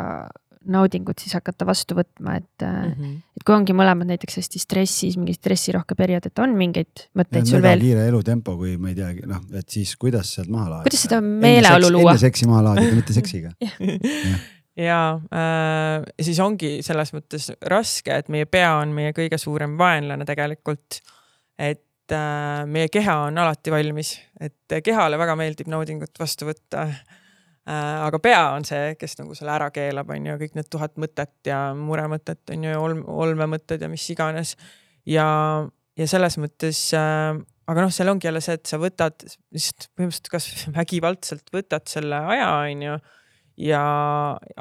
naudingut 0.71 1.21
siis 1.21 1.35
hakata 1.37 1.67
vastu 1.67 1.97
võtma, 1.97 2.37
et 2.39 2.65
mm, 2.65 2.91
-hmm. 2.91 3.13
et 3.37 3.45
kui 3.45 3.55
ongi 3.55 3.75
mõlemad 3.77 4.09
näiteks 4.09 4.39
hästi 4.41 4.61
stressis, 4.61 5.17
mingi 5.19 5.35
stressirohke 5.37 5.97
periood, 5.97 6.25
et 6.29 6.43
on 6.43 6.55
mingeid 6.57 7.07
mõtteid 7.17 7.49
sul 7.49 7.63
veel? 7.65 7.81
kiire 7.83 8.07
elutempo, 8.09 8.57
kui 8.57 8.75
ma 8.81 8.91
ei 8.91 8.97
teagi, 8.97 9.25
noh, 9.29 9.41
et 9.53 9.69
siis 9.69 9.95
kuidas 10.01 10.35
sealt 10.37 10.51
maha 10.51 10.69
laadida. 10.69 10.89
kuidas 10.89 11.07
seda 11.07 11.21
meeleolu 11.21 11.91
luua? 11.97 12.13
enne 12.13 12.25
seksi 12.25 12.49
maha 12.49 12.67
laadida, 12.69 12.99
mitte 12.99 13.15
seksiga 13.19 13.53
ja 14.75 14.99
äh, 15.31 16.05
siis 16.21 16.39
ongi 16.43 16.77
selles 16.85 17.13
mõttes 17.15 17.49
raske, 17.71 18.21
et 18.21 18.31
meie 18.33 18.47
pea 18.49 18.75
on 18.81 18.93
meie 18.95 19.15
kõige 19.15 19.39
suurem 19.41 19.77
vaenlane 19.79 20.27
tegelikult. 20.27 21.01
et 21.57 22.11
äh, 22.11 22.65
meie 22.67 22.89
keha 22.91 23.19
on 23.29 23.37
alati 23.37 23.71
valmis, 23.71 24.17
et 24.39 24.81
kehale 24.83 25.17
väga 25.17 25.37
meeldib 25.39 25.71
naudingut 25.71 26.19
vastu 26.19 26.49
võtta 26.49 26.89
aga 27.65 28.19
pea 28.21 28.43
on 28.53 28.65
see, 28.67 28.93
kes 28.99 29.17
nagu 29.17 29.33
selle 29.37 29.55
ära 29.55 29.71
keelab, 29.73 30.11
on 30.13 30.29
ju, 30.29 30.37
kõik 30.41 30.59
need 30.59 30.69
tuhat 30.69 30.99
mõtet 31.01 31.33
ja 31.49 31.59
muremõtet 31.77 32.53
on 32.53 32.67
ju, 32.67 32.77
olm, 32.77 33.01
olmemõtted 33.09 33.81
ja 33.81 33.89
mis 33.89 34.05
iganes. 34.13 34.55
ja, 35.09 35.25
ja 35.97 36.07
selles 36.09 36.37
mõttes 36.41 36.87
äh, 36.93 37.39
aga 37.69 37.85
noh, 37.85 37.93
seal 37.93 38.11
ongi 38.11 38.29
jälle 38.29 38.41
see, 38.43 38.57
et 38.59 38.69
sa 38.69 38.79
võtad 38.81 39.25
lihtsalt 39.25 39.89
põhimõtteliselt 39.97 40.31
kas 40.33 40.49
vägivaldselt 40.79 41.53
võtad 41.53 41.87
selle 41.89 42.19
aja, 42.33 42.49
on 42.65 42.83
ju. 42.87 42.97
ja 43.69 43.83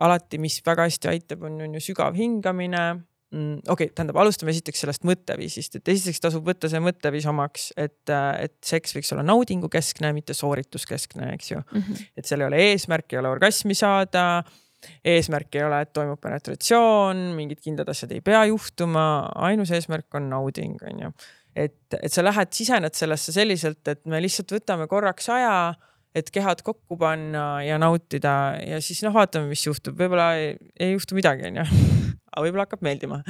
alati, 0.07 0.41
mis 0.43 0.61
väga 0.67 0.89
hästi 0.89 1.11
aitab, 1.13 1.45
on, 1.49 1.61
on 1.67 1.77
ju 1.79 1.85
sügav 1.91 2.17
hingamine 2.19 2.85
mm,. 3.35 3.61
okei 3.67 3.89
okay,, 3.89 3.95
tähendab, 3.95 4.19
alustame 4.23 4.55
esiteks 4.55 4.85
sellest 4.85 5.07
mõtteviisist, 5.09 5.79
et 5.81 5.93
esiteks 5.95 6.23
tasub 6.25 6.47
võtta 6.49 6.71
see 6.73 6.83
mõtteviis 6.85 7.29
omaks, 7.31 7.71
et, 7.77 8.03
et 8.11 8.57
seks 8.65 8.97
võiks 8.97 9.15
olla 9.15 9.27
naudingukeskne, 9.27 10.13
mitte 10.17 10.37
soorituskeskne, 10.37 11.33
eks 11.37 11.55
ju 11.55 11.61
mm. 11.61 11.81
-hmm. 11.81 12.11
et 12.17 12.31
seal 12.31 12.45
ei 12.45 12.51
ole 12.53 12.67
eesmärk, 12.71 13.13
ei 13.13 13.23
ole 13.23 13.35
orgasmi 13.35 13.77
saada 13.79 14.45
eesmärk 15.05 15.55
ei 15.57 15.65
ole, 15.65 15.79
et 15.81 15.93
toimub 15.97 16.21
penetratsioon, 16.21 17.31
mingid 17.37 17.63
kindlad 17.65 17.89
asjad 17.89 18.13
ei 18.13 18.21
pea 18.25 18.45
juhtuma, 18.51 19.31
ainus 19.49 19.73
eesmärk 19.73 20.15
on 20.19 20.29
nauding, 20.33 20.77
on 20.91 21.07
ju 21.07 21.17
et, 21.57 21.97
et 22.03 22.13
sa 22.13 22.25
lähed, 22.25 22.53
sisened 22.55 22.97
sellesse 22.99 23.35
selliselt, 23.35 23.83
et 23.89 24.03
me 24.11 24.21
lihtsalt 24.23 24.57
võtame 24.57 24.89
korraks 24.91 25.31
aja, 25.33 25.75
et 26.15 26.31
kehad 26.35 26.63
kokku 26.67 26.99
panna 26.99 27.63
ja 27.67 27.79
nautida 27.83 28.35
ja 28.63 28.81
siis 28.85 29.03
noh, 29.07 29.15
vaatame, 29.15 29.49
mis 29.51 29.65
juhtub, 29.67 29.97
võib-olla 29.99 30.35
ei, 30.39 30.55
ei 30.79 30.95
juhtu 30.95 31.19
midagi, 31.19 31.49
onju 31.51 31.67
aga 32.35 32.45
võib-olla 32.45 32.67
hakkab 32.67 32.83
meeldima. 32.85 33.21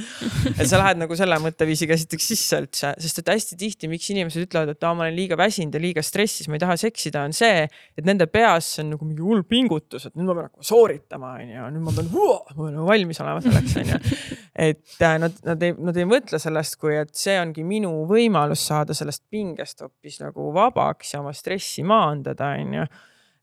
et 0.55 0.67
sa 0.71 0.81
lähed 0.81 1.01
nagu 1.01 1.17
selle 1.19 1.37
mõtteviisiga 1.45 1.97
esiteks 1.97 2.29
sisse 2.33 2.61
üldse, 2.63 2.93
sest 3.05 3.21
et 3.21 3.31
hästi 3.35 3.59
tihti, 3.61 3.91
miks 3.93 4.09
inimesed 4.15 4.47
ütlevad, 4.47 4.73
et 4.75 4.87
aa, 4.87 4.95
ma 4.97 5.07
olen 5.07 5.17
liiga 5.17 5.39
väsinud 5.39 5.77
ja 5.77 5.83
liiga 5.83 6.05
stressis, 6.05 6.49
ma 6.49 6.59
ei 6.59 6.65
taha 6.65 6.77
seksida, 6.81 7.25
on 7.29 7.37
see, 7.37 7.67
et 7.69 8.09
nende 8.09 8.27
peas 8.33 8.73
see 8.75 8.85
on 8.85 8.95
nagu 8.95 9.09
mingi 9.09 9.25
hull 9.25 9.45
pingutus, 9.49 10.09
et 10.09 10.17
nüüd 10.17 10.31
ma 10.31 10.39
pean 10.39 10.49
hakkama 10.49 10.69
sooritama, 10.71 11.33
onju, 11.45 11.71
nüüd 11.77 11.87
ma 11.87 11.97
pean, 11.99 12.11
ma 12.15 12.69
pean 12.69 12.83
valmis 12.91 13.23
olema 13.25 13.45
selleks, 13.45 13.79
onju. 13.85 14.03
et 14.69 15.01
äh, 15.01 15.17
nad, 15.23 15.41
nad 15.47 15.67
ei, 15.69 15.77
nad 15.91 16.01
ei 16.01 16.09
mõtle 16.09 16.41
sellest, 16.43 16.79
kui 16.81 16.97
et 16.97 17.13
see 17.19 17.37
ongi 17.43 17.67
minu 17.67 17.93
võimalus 18.11 18.65
saada 18.71 18.97
sellest 18.97 19.27
pingest 19.31 19.85
hoopis 19.85 20.21
nagu 20.25 20.49
vabaks 20.55 21.15
ja 21.15 21.21
oma 21.21 21.35
stressi 21.37 21.85
maandada, 21.87 22.55
onju 22.59 22.89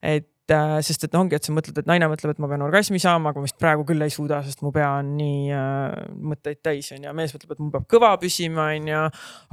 et 0.01 0.40
äh, 0.53 0.77
sest 0.85 1.05
et 1.07 1.15
ongi, 1.17 1.37
et 1.37 1.47
sa 1.47 1.53
mõtled, 1.55 1.77
et 1.81 1.87
naine 1.89 2.07
mõtleb, 2.11 2.33
et 2.33 2.41
ma 2.43 2.49
pean 2.51 2.63
orgasmi 2.65 2.99
saama, 3.01 3.31
aga 3.31 3.41
ma 3.41 3.47
vist 3.47 3.57
praegu 3.61 3.85
küll 3.87 4.05
ei 4.05 4.13
suuda, 4.13 4.41
sest 4.45 4.63
mu 4.65 4.73
pea 4.75 4.89
on 4.99 5.13
nii 5.17 5.51
äh, 5.55 6.01
mõtteid 6.31 6.61
täis, 6.63 6.91
on 6.95 7.07
ju. 7.07 7.13
mees 7.17 7.35
mõtleb, 7.35 7.55
et 7.55 7.61
mul 7.63 7.71
peab 7.75 7.87
kõva 7.91 8.11
püsima, 8.21 8.69
on 8.77 8.89
ju. 8.91 9.03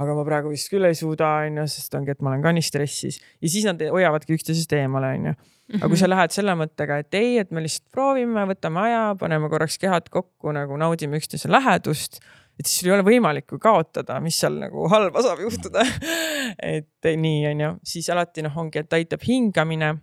aga 0.05 0.17
ma 0.17 0.25
praegu 0.27 0.53
vist 0.53 0.71
küll 0.71 0.87
ei 0.89 0.97
suuda, 0.97 1.29
on 1.45 1.61
ju, 1.61 1.67
sest 1.75 1.95
ongi, 1.99 2.15
et 2.15 2.25
ma 2.25 2.33
olen 2.33 2.43
ka 2.45 2.55
nii 2.55 2.65
stressis 2.65 3.21
ja 3.21 3.51
siis 3.51 3.67
nad 3.69 3.81
hoiavadki 3.81 4.35
üksteisest 4.37 4.75
eemale, 4.79 5.13
on 5.19 5.31
ju. 5.31 5.37
aga 5.77 5.85
kui 5.85 5.99
sa 5.99 6.07
mhm. 6.07 6.15
lähed 6.15 6.35
selle 6.35 6.57
mõttega, 6.59 6.99
et 7.03 7.19
ei, 7.19 7.37
et 7.43 7.55
me 7.55 7.63
lihtsalt 7.65 7.87
proovime, 7.95 8.47
võtame 8.49 8.83
aja, 8.87 9.05
paneme 9.19 9.51
korraks 9.51 9.79
kehad 9.81 10.11
kokku, 10.13 10.53
nagu 10.55 10.77
naudime 10.81 11.21
üksteise 11.21 11.51
lähedust 11.51 12.21
et 12.59 12.67
siis 12.67 12.81
sul 12.81 12.89
ei 12.89 12.97
ole 12.97 13.05
võimalik 13.07 13.53
ju 13.53 13.59
kaotada, 13.61 14.19
mis 14.23 14.35
seal 14.41 14.57
nagu 14.59 14.89
halba 14.91 15.23
saab 15.23 15.39
juhtuda 15.45 15.85
et 16.75 17.09
nii 17.23 17.47
on 17.53 17.63
ju, 17.63 17.71
siis 17.93 18.09
alati 18.11 18.43
noh, 18.45 18.57
ongi, 18.59 18.83
et 18.83 18.99
aitab 18.99 19.23
hingamine. 19.25 19.95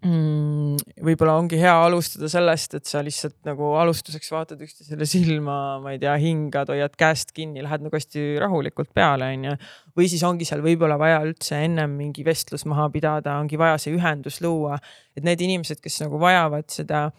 Võib-olla 0.00 1.34
ongi 1.36 1.58
hea 1.60 1.74
alustada 1.84 2.28
sellest, 2.32 2.78
et 2.78 2.88
sa 2.88 3.02
lihtsalt 3.04 3.36
nagu 3.44 3.74
alustuseks 3.76 4.30
vaatad 4.32 4.62
üksteisele 4.64 5.04
silma, 5.08 5.56
ma 5.82 5.92
ei 5.92 6.00
tea, 6.00 6.14
hingad, 6.22 6.72
hoiad 6.72 6.96
käest 7.00 7.34
kinni, 7.36 7.60
lähed 7.64 7.84
nagu 7.84 7.98
hästi 7.98 8.38
rahulikult 8.40 8.94
peale, 8.96 9.28
onju. 9.36 9.56
või 9.98 10.08
siis 10.08 10.24
ongi 10.24 10.48
seal 10.48 10.64
võib-olla 10.64 10.96
vaja 11.00 11.20
üldse 11.26 11.60
ennem 11.66 11.98
mingi 11.98 12.24
vestlus 12.24 12.64
maha 12.70 12.88
pidada, 12.94 13.36
ongi 13.42 13.60
vaja 13.60 13.76
see 13.82 13.92
ühendus 13.98 14.40
luua, 14.40 14.78
et 15.16 15.26
need 15.26 15.44
inimesed, 15.44 15.82
kes 15.84 16.00
nagu 16.06 16.20
vajavad 16.22 16.70
seda 16.72 17.10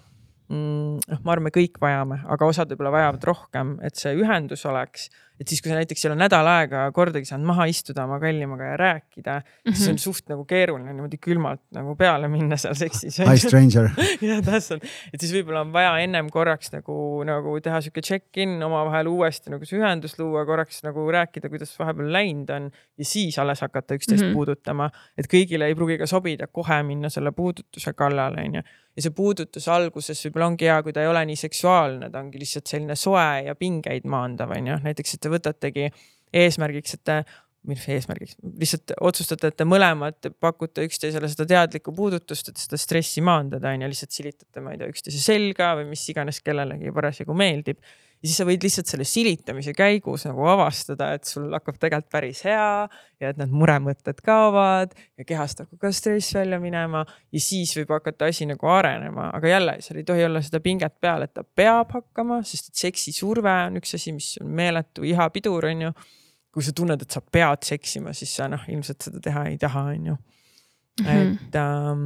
mm, 0.50 1.06
noh, 1.06 1.22
ma 1.22 1.36
arvan, 1.36 1.52
me 1.52 1.54
kõik 1.54 1.78
vajame, 1.82 2.22
aga 2.34 2.50
osad 2.50 2.74
võib-olla 2.74 2.96
vajavad 2.98 3.30
rohkem, 3.30 3.76
et 3.86 4.00
see 4.00 4.16
ühendus 4.18 4.66
oleks 4.66 5.12
et 5.42 5.50
siis, 5.50 5.62
kui 5.62 5.72
sa 5.72 5.78
näiteks 5.80 6.04
ei 6.06 6.12
ole 6.12 6.18
nädal 6.22 6.48
aega 6.48 6.84
kordagi 6.94 7.26
saanud 7.26 7.50
maha 7.50 7.66
istuda 7.72 8.06
oma 8.06 8.20
kallimaga 8.22 8.72
ja 8.72 8.78
rääkida 8.78 9.38
mm, 9.40 9.44
-hmm. 9.44 9.76
siis 9.76 9.88
on 9.88 9.96
mhm. 9.96 10.04
suht 10.04 10.30
nagu 10.30 10.46
keeruline 10.46 10.94
niimoodi 10.94 11.18
külmalt 11.18 11.64
nagu 11.74 11.96
peale 11.96 12.28
minna 12.28 12.58
seal 12.58 12.78
seksis. 12.78 13.18
Hi 13.20 13.38
stranger 13.42 13.90
jah, 14.30 14.44
täpselt, 14.46 14.86
et 15.14 15.20
siis 15.20 15.34
võib-olla 15.34 15.66
on 15.66 15.74
vaja 15.74 15.96
ennem 16.04 16.30
korraks 16.30 16.72
nagu, 16.76 16.98
nagu 17.28 17.58
teha 17.64 17.82
sihuke 17.82 18.04
check-in 18.06 18.62
omavahel 18.64 19.10
uuesti 19.10 19.54
nagu 19.54 19.66
see 19.66 19.82
ühendus 19.82 20.18
luua, 20.20 20.46
korraks 20.46 20.84
nagu 20.86 21.08
rääkida, 21.12 21.50
kuidas 21.50 21.74
vahepeal 21.80 22.14
läinud 22.14 22.50
on 22.50 22.70
ja 22.98 23.06
siis 23.06 23.40
alles 23.40 23.62
hakata 23.62 23.98
üksteist 23.98 24.24
mm 24.24 24.30
-hmm. 24.30 24.34
puudutama. 24.34 24.92
et 25.18 25.26
kõigile 25.34 25.66
ei 25.66 25.76
pruugi 25.76 25.98
ka 25.98 26.06
sobida 26.06 26.48
kohe 26.48 26.84
minna 26.84 27.10
selle 27.10 27.32
puudutuse 27.32 27.94
kallale, 27.94 28.46
onju 28.46 28.62
ja 28.96 29.06
see 29.06 29.14
puudutus 29.16 29.68
alguses 29.72 30.20
võib-olla 30.26 30.50
ongi 30.52 30.68
hea, 30.68 30.80
kui 30.84 30.96
ta 30.96 31.04
ei 31.04 31.12
ole 31.12 31.24
nii 31.30 31.40
seksuaalne, 31.40 32.10
ta 32.12 32.24
ongi 32.24 32.42
lihtsalt 32.42 32.74
selline 32.74 32.98
soe 33.00 33.46
ja 33.46 33.56
pingeid 33.60 34.08
maandav, 34.10 34.52
on 34.58 34.74
ju, 34.74 34.82
näiteks, 34.84 35.16
et 35.16 35.24
te 35.24 35.32
võtategi 35.32 35.88
eesmärgiks, 36.42 36.98
et 36.98 37.04
te 37.08 37.22
mis 37.70 37.84
eesmärgiks, 37.94 38.40
lihtsalt 38.58 38.96
otsustate, 39.06 39.52
et 39.52 39.58
te 39.60 39.66
mõlemad 39.70 40.32
pakute 40.42 40.86
üksteisele 40.88 41.30
seda 41.30 41.46
teadlikku 41.50 41.94
puudutust, 41.94 42.50
et 42.50 42.62
seda 42.62 42.80
stressi 42.82 43.22
maandada, 43.26 43.70
on 43.70 43.86
ju, 43.86 43.92
lihtsalt 43.92 44.16
silitate, 44.16 44.64
ma 44.66 44.74
ei 44.74 44.82
tea, 44.82 44.90
üksteise 44.90 45.22
selga 45.22 45.76
või 45.78 45.92
mis 45.92 46.08
iganes 46.10 46.42
kellelegi 46.42 46.94
parasjagu 46.96 47.36
meeldib 47.38 47.78
ja 48.22 48.30
siis 48.30 48.38
sa 48.38 48.46
võid 48.46 48.62
lihtsalt 48.62 48.90
selle 48.92 49.06
silitamise 49.08 49.74
käigus 49.74 50.28
nagu 50.28 50.46
avastada, 50.46 51.10
et 51.18 51.26
sul 51.26 51.48
hakkab 51.56 51.80
tegelikult 51.82 52.12
päris 52.14 52.44
hea 52.46 52.68
ja 53.22 53.32
et 53.32 53.40
need 53.40 53.54
muremõtted 53.54 54.22
kaovad 54.26 54.94
ja 55.18 55.26
kehast 55.26 55.64
hakkab 55.64 55.82
ka 55.82 55.92
stress 55.96 56.36
välja 56.38 56.60
minema 56.62 57.02
ja 57.34 57.42
siis 57.42 57.74
võib 57.80 57.94
hakata 57.96 58.30
asi 58.30 58.46
nagu 58.50 58.70
arenema, 58.70 59.32
aga 59.34 59.54
jälle, 59.56 59.78
seal 59.82 60.02
ei 60.02 60.08
tohi 60.08 60.26
olla 60.28 60.44
seda 60.46 60.62
pinget 60.62 61.00
peal, 61.02 61.26
et 61.26 61.34
ta 61.34 61.44
peab 61.44 61.96
hakkama, 61.98 62.42
sest 62.46 62.70
et 62.70 62.84
seksisurve 62.86 63.56
on 63.68 63.82
üks 63.82 63.98
asi, 63.98 64.14
mis 64.14 64.36
on 64.42 64.54
meeletu 64.62 65.08
ihapidur, 65.08 65.72
on 65.72 65.88
ju. 65.88 65.94
kui 66.52 66.66
sa 66.68 66.74
tunned, 66.76 67.00
et 67.02 67.14
sa 67.16 67.22
pead 67.24 67.64
seksima, 67.64 68.12
siis 68.14 68.34
sa 68.36 68.50
noh, 68.52 68.64
ilmselt 68.68 69.06
seda 69.06 69.22
teha 69.24 69.46
ei 69.48 69.58
taha, 69.58 69.86
on 69.96 70.12
ju. 70.12 70.16
Mhm. 71.00 71.08
et 71.08 71.56
ähm, 71.56 72.06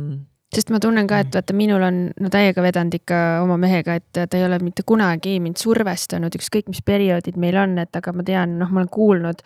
sest 0.56 0.72
ma 0.74 0.80
tunnen 0.84 1.08
ka, 1.10 1.20
et 1.22 1.30
mm. 1.30 1.36
vaata, 1.38 1.58
minul 1.58 1.84
on 1.86 2.02
no 2.22 2.32
täiega 2.32 2.64
vedanud 2.64 2.96
ikka 2.98 3.22
oma 3.44 3.60
mehega, 3.62 4.00
et 4.00 4.10
ta 4.16 4.40
ei 4.40 4.48
ole 4.48 4.60
mitte 4.64 4.86
kunagi 4.88 5.38
mind 5.44 5.60
survestanud, 5.62 6.40
ükskõik 6.40 6.72
mis 6.72 6.82
perioodid 6.86 7.40
meil 7.42 7.60
on, 7.62 7.78
et 7.84 8.02
aga 8.02 8.16
ma 8.16 8.26
tean, 8.26 8.60
noh, 8.62 8.72
ma 8.72 8.84
olen 8.84 8.92
kuulnud 8.92 9.46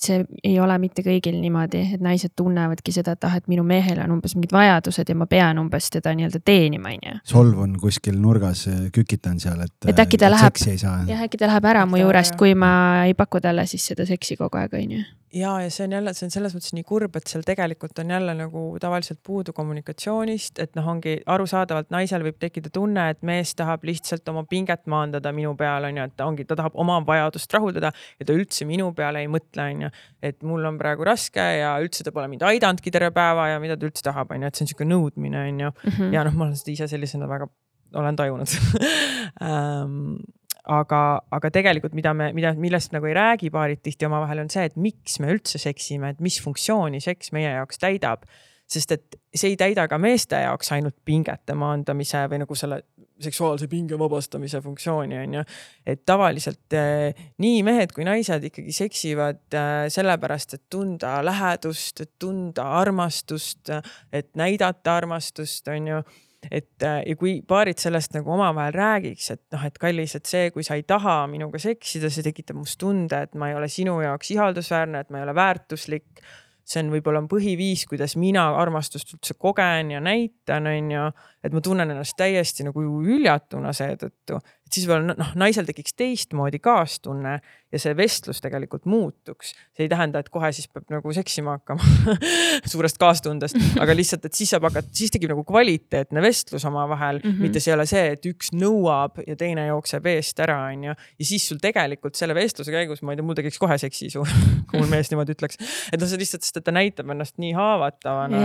et 0.00 0.06
see 0.06 0.20
ei 0.48 0.56
ole 0.62 0.76
mitte 0.80 1.02
kõigil 1.04 1.36
niimoodi, 1.42 1.82
et 1.96 2.00
naised 2.00 2.32
tunnevadki 2.38 2.92
seda, 2.94 3.12
et 3.18 3.26
ah, 3.28 3.36
et 3.36 3.46
minu 3.52 3.64
mehel 3.66 4.00
on 4.00 4.16
umbes 4.16 4.34
mingid 4.36 4.54
vajadused 4.56 5.12
ja 5.12 5.16
ma 5.18 5.26
pean 5.28 5.60
umbes 5.60 5.90
teda 5.92 6.14
nii-öelda 6.16 6.40
teenima, 6.44 6.94
onju. 6.96 7.20
solvun 7.28 7.76
kuskil 7.82 8.16
nurgas, 8.20 8.64
kükitan 8.96 9.40
seal, 9.42 9.60
et. 9.66 9.76
et 9.92 10.04
äkki 10.06 10.20
ta 10.20 10.32
läheb, 10.32 10.56
jah, 10.80 11.24
äkki 11.26 11.40
ta 11.40 11.50
läheb 11.50 11.70
ära 11.74 11.84
mu 11.86 12.00
juurest, 12.00 12.38
kui 12.40 12.56
ma 12.56 12.72
ei 13.04 13.16
paku 13.18 13.42
talle 13.44 13.66
siis 13.68 13.90
seda 13.92 14.08
seksi 14.08 14.40
kogu 14.40 14.62
aeg, 14.62 14.78
onju 14.80 15.04
ja, 15.34 15.60
ja 15.62 15.70
see 15.70 15.84
on 15.84 15.92
jälle, 15.92 16.12
see 16.14 16.26
on 16.26 16.32
selles 16.34 16.54
mõttes 16.56 16.74
nii 16.74 16.84
kurb, 16.86 17.16
et 17.18 17.30
seal 17.30 17.44
tegelikult 17.46 17.98
on 18.02 18.10
jälle 18.10 18.34
nagu 18.36 18.62
tavaliselt 18.82 19.20
puudu 19.26 19.52
kommunikatsioonist, 19.56 20.58
et 20.62 20.74
noh, 20.78 20.88
ongi 20.92 21.16
arusaadavalt 21.30 21.90
naisel 21.94 22.24
võib 22.26 22.38
tekkida 22.42 22.72
tunne, 22.74 23.08
et 23.12 23.22
mees 23.26 23.54
tahab 23.58 23.84
lihtsalt 23.86 24.28
oma 24.32 24.44
pinget 24.50 24.86
maandada 24.90 25.32
minu 25.36 25.54
peal 25.58 25.86
on 25.88 26.00
ju, 26.00 26.08
et 26.10 26.16
ta 26.18 26.26
ongi, 26.30 26.46
ta 26.48 26.58
tahab 26.58 26.76
oma 26.80 26.98
vajadust 27.06 27.54
rahuldada 27.54 27.92
ja 27.92 28.26
ta 28.26 28.36
üldse 28.36 28.66
minu 28.68 28.90
peale 28.96 29.24
ei 29.24 29.30
mõtle, 29.30 29.68
on 29.74 29.86
ju. 29.86 29.92
et 30.30 30.42
mul 30.46 30.66
on 30.66 30.78
praegu 30.80 31.06
raske 31.06 31.46
ja 31.60 31.76
üldse 31.82 32.04
ta 32.06 32.14
pole 32.14 32.28
mind 32.32 32.44
aidanudki 32.46 32.90
terve 32.90 33.12
päeva 33.14 33.48
ja 33.52 33.62
mida 33.62 33.78
ta 33.78 33.88
üldse 33.88 34.04
tahab, 34.06 34.34
on 34.34 34.42
ju, 34.42 34.50
et 34.50 34.58
see 34.58 34.66
on 34.66 34.72
sihuke 34.74 34.88
nõudmine, 34.88 35.46
on 35.52 35.66
ju. 35.66 35.72
Mhm. 35.92 36.14
ja 36.14 36.26
noh, 36.26 36.36
ma 36.36 36.48
olen 36.48 36.58
seda 36.58 36.74
ise 36.74 36.90
sellisena 36.90 37.30
väga 37.30 37.50
olen 37.94 38.16
tajunud 38.16 38.46
aga, 40.68 41.00
aga 41.30 41.50
tegelikult, 41.54 41.94
mida 41.96 42.12
me, 42.16 42.30
mida, 42.36 42.52
millest 42.58 42.94
nagu 42.94 43.08
ei 43.08 43.16
räägi 43.16 43.50
paarid 43.54 43.82
tihti 43.84 44.08
omavahel, 44.08 44.44
on 44.44 44.52
see, 44.52 44.66
et 44.68 44.78
miks 44.80 45.18
me 45.22 45.32
üldse 45.34 45.60
seksime, 45.62 46.14
et 46.14 46.22
mis 46.24 46.40
funktsiooni 46.42 47.00
seks 47.04 47.32
meie 47.36 47.52
jaoks 47.56 47.82
täidab. 47.82 48.28
sest 48.70 48.92
et 48.94 49.16
see 49.34 49.48
ei 49.50 49.56
täida 49.58 49.88
ka 49.90 49.96
meeste 49.98 50.38
jaoks 50.38 50.68
ainult 50.76 50.94
pingete 51.04 51.56
maandamise 51.58 52.20
või 52.30 52.38
nagu 52.44 52.54
selle 52.54 52.84
seksuaalse 53.20 53.66
pinge 53.68 53.98
vabastamise 53.98 54.60
funktsiooni, 54.60 55.18
on 55.18 55.34
ju. 55.34 55.42
et 55.86 56.04
tavaliselt 56.06 56.76
eh, 56.78 57.26
nii 57.42 57.62
mehed 57.66 57.92
kui 57.96 58.06
naised 58.06 58.46
ikkagi 58.46 58.72
seksivad 58.72 59.42
eh, 59.58 59.88
sellepärast, 59.92 60.54
et 60.54 60.64
tunda 60.70 61.18
lähedust, 61.24 62.00
et 62.00 62.12
tunda 62.18 62.70
armastust, 62.80 63.72
et 64.12 64.30
näidata 64.38 64.96
armastust, 65.02 65.68
on 65.68 65.94
ju 65.94 66.02
et 66.48 66.84
äh, 66.86 67.00
ja 67.06 67.16
kui 67.20 67.40
paarid 67.46 67.80
sellest 67.80 68.14
nagu 68.16 68.32
omavahel 68.32 68.74
räägiks, 68.76 69.30
et 69.34 69.42
noh, 69.52 69.64
et 69.66 69.76
kallis, 69.80 70.14
et 70.16 70.28
see, 70.28 70.50
kui 70.54 70.64
sa 70.66 70.78
ei 70.78 70.86
taha 70.88 71.24
minuga 71.30 71.60
seksida, 71.60 72.10
see 72.12 72.24
tekitab 72.26 72.56
must 72.60 72.78
tunde, 72.80 73.24
et 73.26 73.36
ma 73.38 73.50
ei 73.50 73.58
ole 73.58 73.68
sinu 73.68 73.98
jaoks 74.04 74.32
ihaldusväärne, 74.36 75.04
et 75.04 75.10
ma 75.10 75.20
ei 75.20 75.28
ole 75.28 75.36
väärtuslik. 75.36 76.24
see 76.70 76.84
on 76.84 76.92
võib-olla 76.92 77.18
on 77.18 77.26
põhiviis, 77.26 77.82
kuidas 77.90 78.14
mina 78.20 78.44
armastust 78.54 79.16
üldse 79.16 79.34
kogen 79.34 79.90
ja 79.90 80.00
näitan, 80.00 80.68
on 80.70 80.90
ju. 80.94 81.06
Et 81.44 81.54
ma 81.56 81.62
tunnen 81.64 81.90
ennast 81.90 82.16
täiesti 82.20 82.66
nagu 82.66 82.82
hüljatuna 83.04 83.72
seetõttu, 83.76 84.40
et 84.66 84.76
siis 84.76 84.86
võib-olla 84.86 85.16
noh, 85.18 85.32
naisel 85.40 85.66
tekiks 85.66 85.96
teistmoodi 85.98 86.60
kaastunne 86.62 87.38
ja 87.70 87.78
see 87.80 87.94
vestlus 87.96 88.40
tegelikult 88.42 88.84
muutuks. 88.90 89.52
see 89.76 89.86
ei 89.86 89.90
tähenda, 89.90 90.20
et 90.20 90.28
kohe 90.30 90.50
siis 90.54 90.68
peab 90.68 90.90
nagu 90.90 91.12
seksima 91.14 91.56
hakkama 91.58 92.16
suurest 92.70 92.98
kaastundest, 93.00 93.58
aga 93.82 93.94
lihtsalt, 93.96 94.26
et 94.26 94.36
siis 94.36 94.50
saab 94.52 94.66
hakata, 94.68 94.90
siis 94.94 95.12
tekib 95.14 95.32
nagu 95.32 95.44
kvaliteetne 95.46 96.22
vestlus 96.22 96.66
omavahel 96.68 97.20
mm, 97.22 97.30
-hmm. 97.30 97.46
mitte 97.46 97.62
see 97.62 97.72
ei 97.72 97.76
ole 97.78 97.86
see, 97.90 98.04
et 98.16 98.26
üks 98.30 98.52
nõuab 98.54 99.22
ja 99.26 99.36
teine 99.38 99.66
jookseb 99.70 100.06
eest 100.12 100.42
ära, 100.42 100.58
onju. 100.70 100.94
ja 100.94 101.24
siis 101.32 101.48
sul 101.48 101.62
tegelikult 101.62 102.18
selle 102.18 102.34
vestluse 102.34 102.74
käigus, 102.74 103.02
ma 103.02 103.14
ei 103.14 103.20
tea, 103.20 103.26
mul 103.26 103.38
tekiks 103.38 103.58
kohe 103.58 103.78
seksiisu 103.78 104.26
kui 104.70 104.78
mul 104.78 104.90
mees 104.90 105.10
niimoodi 105.10 105.38
ütleks. 105.38 105.58
et 105.92 106.00
noh, 106.00 106.10
see 106.10 106.20
lihtsalt, 106.20 106.46
sest 106.46 106.60
et 106.62 106.66
ta 106.66 106.74
näitab 106.74 107.10
ennast 107.10 107.38
nii 107.42 107.54
haavatavana 107.58 108.42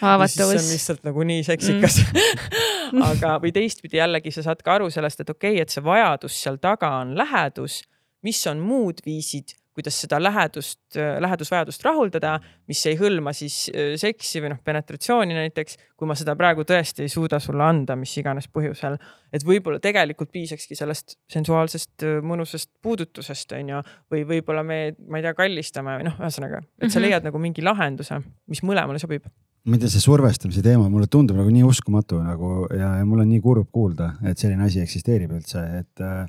haavatavus. 0.00 0.36
see 0.36 0.60
on 0.60 0.72
lihtsalt 0.72 1.04
nagu 1.08 1.28
nii 1.32 1.44
seksikas 1.48 2.00
mm. 2.02 2.20
aga, 3.10 3.38
või 3.42 3.54
teistpidi 3.54 4.00
jällegi 4.00 4.34
sa 4.34 4.46
saad 4.48 4.62
ka 4.64 4.78
aru 4.78 4.90
sellest, 4.90 5.24
et 5.24 5.30
okei 5.30 5.56
okay,, 5.56 5.64
et 5.66 5.74
see 5.74 5.84
vajadus 5.84 6.36
seal 6.44 6.60
taga 6.62 6.94
on 7.02 7.16
lähedus 7.18 7.82
mis 8.22 8.46
on 8.46 8.62
muud 8.62 9.02
viisid, 9.06 9.56
kuidas 9.72 9.96
seda 10.02 10.18
lähedust, 10.20 10.98
lähedusvajadust 11.24 11.84
rahuldada, 11.86 12.34
mis 12.68 12.82
ei 12.90 12.96
hõlma 13.00 13.32
siis 13.32 13.56
äh, 13.72 13.94
seksi 14.00 14.42
või 14.44 14.50
noh, 14.52 14.58
penetratsiooni 14.64 15.36
näiteks, 15.38 15.78
kui 15.96 16.08
ma 16.08 16.16
seda 16.18 16.34
praegu 16.36 16.66
tõesti 16.68 17.06
ei 17.06 17.12
suuda 17.12 17.40
sulle 17.40 17.64
anda, 17.64 17.96
mis 17.96 18.12
iganes 18.20 18.50
põhjusel. 18.52 18.98
et 19.32 19.46
võib-olla 19.48 19.80
tegelikult 19.82 20.32
piisakski 20.34 20.76
sellest 20.76 21.16
sensuaalsest 21.32 22.04
äh, 22.04 22.18
mõnusast 22.20 22.70
puudutusest, 22.84 23.56
on 23.56 23.72
ju, 23.72 23.80
või 24.12 24.26
võib-olla 24.34 24.66
me, 24.66 24.82
ma 25.08 25.22
ei 25.22 25.26
tea, 25.26 25.32
kallistame 25.40 25.96
või 26.02 26.10
noh, 26.10 26.20
ühesõnaga, 26.20 26.60
et 26.78 26.90
sa 26.90 26.98
mhm. 26.98 27.06
leiad 27.08 27.30
nagu 27.30 27.40
mingi 27.40 27.64
lahenduse, 27.64 28.20
mis 28.52 28.62
mõlemale 28.66 29.00
sobib 29.00 29.24
ma 29.62 29.76
ei 29.76 29.82
tea, 29.82 29.90
see 29.92 30.02
survestamise 30.02 30.62
teema 30.64 30.88
mulle 30.90 31.06
tundub 31.10 31.38
nagu 31.38 31.50
nii 31.52 31.62
uskumatu 31.66 32.18
nagu 32.22 32.64
ja, 32.74 32.96
ja 32.98 33.04
mul 33.06 33.22
on 33.22 33.30
nii 33.30 33.42
kurb 33.44 33.68
kuulda, 33.74 34.16
et 34.26 34.40
selline 34.40 34.66
asi 34.66 34.82
eksisteerib 34.82 35.36
üldse, 35.36 35.62
et 35.82 36.02
äh, 36.02 36.24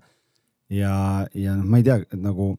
ja, 0.73 0.93
ja 1.33 1.55
noh, 1.57 1.65
ma 1.65 1.81
ei 1.81 1.87
tea 1.87 1.99
nagu, 2.21 2.53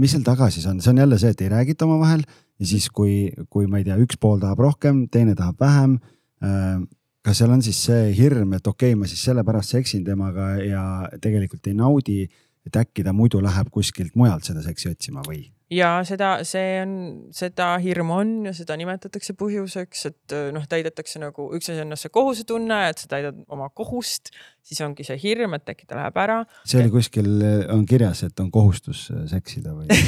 mis 0.00 0.14
seal 0.14 0.24
taga 0.26 0.48
siis 0.54 0.64
on, 0.70 0.80
see 0.80 0.94
on 0.94 1.02
jälle 1.04 1.18
see, 1.20 1.34
et 1.36 1.44
ei 1.44 1.52
räägita 1.52 1.84
omavahel 1.88 2.24
ja 2.24 2.68
siis, 2.68 2.88
kui, 2.88 3.28
kui 3.52 3.68
ma 3.68 3.80
ei 3.80 3.88
tea, 3.88 3.98
üks 4.00 4.16
pool 4.20 4.40
tahab 4.42 4.62
rohkem, 4.64 5.04
teine 5.12 5.36
tahab 5.38 5.60
vähem 5.60 5.98
äh,. 6.44 6.78
kas 7.24 7.38
seal 7.40 7.52
on 7.54 7.62
siis 7.64 7.78
see 7.86 8.10
hirm, 8.16 8.50
et 8.52 8.66
okei 8.68 8.92
okay,, 8.92 9.00
ma 9.00 9.08
siis 9.08 9.22
sellepärast 9.24 9.76
seksin 9.76 10.02
temaga 10.04 10.54
ja 10.60 10.82
tegelikult 11.24 11.70
ei 11.70 11.76
naudi, 11.76 12.18
et 12.64 12.76
äkki 12.76 13.04
ta 13.04 13.14
muidu 13.16 13.40
läheb 13.44 13.70
kuskilt 13.72 14.16
mujalt 14.16 14.44
seda 14.48 14.64
seksi 14.64 14.90
otsima 14.92 15.24
või? 15.28 15.46
Ja 15.74 15.90
seda, 16.06 16.30
see 16.46 16.78
on, 16.82 16.94
seda 17.34 17.74
hirmu 17.82 18.16
on 18.20 18.32
ja 18.48 18.54
seda 18.56 18.76
nimetatakse 18.80 19.36
põhjuseks, 19.38 20.04
et 20.10 20.34
noh, 20.54 20.66
täidetakse 20.70 21.22
nagu 21.22 21.48
üks 21.56 21.70
asi 21.72 21.84
on 21.84 21.96
see 21.98 22.12
kohusetunne, 22.14 22.80
et 22.92 23.02
sa 23.02 23.10
täidad 23.10 23.40
oma 23.52 23.70
kohust, 23.74 24.32
siis 24.64 24.80
ongi 24.84 25.06
see 25.06 25.18
hirm, 25.22 25.56
et 25.58 25.74
äkki 25.74 25.88
ta 25.88 25.98
läheb 25.98 26.20
ära. 26.24 26.42
see 26.64 26.82
oli 26.82 26.92
kuskil, 26.94 27.30
on 27.74 27.86
kirjas, 27.88 28.24
et 28.28 28.44
on 28.44 28.50
kohustus 28.54 29.08
seksida 29.30 29.74
või 29.74 29.88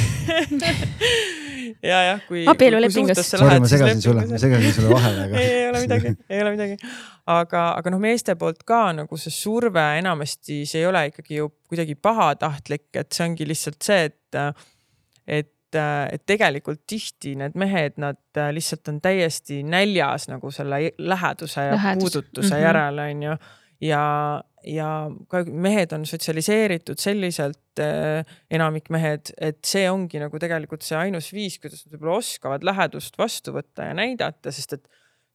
ja 1.83 1.99
jah, 2.03 2.23
kui. 2.27 2.45
abielulepingus. 2.49 3.21
Sorry, 3.27 3.59
ma 3.61 3.69
segasin 3.69 4.01
sulle, 4.03 4.25
ma 4.29 4.39
segasin 4.41 4.73
sulle 4.75 4.93
vahele, 4.93 5.27
aga 5.27 5.41
ei, 5.41 5.51
ei 5.51 5.67
ole 5.69 5.83
midagi, 5.83 6.13
ei 6.29 6.41
ole 6.43 6.53
midagi. 6.55 6.77
aga, 7.33 7.65
aga 7.79 7.93
noh, 7.93 8.01
meeste 8.03 8.37
poolt 8.39 8.63
ka 8.67 8.81
nagu 8.97 9.19
see 9.21 9.33
surve 9.33 9.83
enamasti, 9.99 10.63
see 10.69 10.83
ei 10.83 10.89
ole 10.89 11.07
ikkagi 11.11 11.41
ju 11.41 11.51
kuidagi 11.69 11.97
pahatahtlik, 11.99 12.89
et 12.97 13.11
see 13.15 13.27
ongi 13.27 13.47
lihtsalt 13.49 13.79
see, 13.83 14.09
et 14.11 14.41
et 15.27 15.51
et 15.75 16.23
tegelikult 16.29 16.83
tihti 16.87 17.35
need 17.39 17.55
mehed, 17.59 17.97
nad 18.01 18.41
lihtsalt 18.55 18.87
on 18.91 19.01
täiesti 19.03 19.61
näljas 19.67 20.27
nagu 20.31 20.51
selle 20.51 20.91
läheduse 20.97 21.65
ja 21.65 21.75
Lähedus. 21.75 22.03
puudutuse 22.03 22.53
mm 22.53 22.59
-hmm. 22.59 22.63
järele, 22.63 23.01
onju. 23.11 23.37
ja, 23.81 24.43
ja 24.63 25.11
ka 25.27 25.43
mehed 25.45 25.91
on 25.91 26.05
sotsialiseeritud 26.05 26.97
selliselt 26.99 27.79
äh,, 27.79 28.25
enamik 28.51 28.89
mehed, 28.89 29.33
et 29.37 29.59
see 29.65 29.89
ongi 29.91 30.19
nagu 30.19 30.39
tegelikult 30.39 30.81
see 30.81 30.97
ainus 30.97 31.33
viis, 31.33 31.59
kuidas 31.59 31.85
nad 31.85 31.93
võib-olla 31.93 32.17
oskavad 32.17 32.63
lähedust 32.63 33.17
vastu 33.17 33.51
võtta 33.51 33.91
ja 33.91 33.93
näidata, 33.93 34.51
sest 34.51 34.73
et 34.73 34.87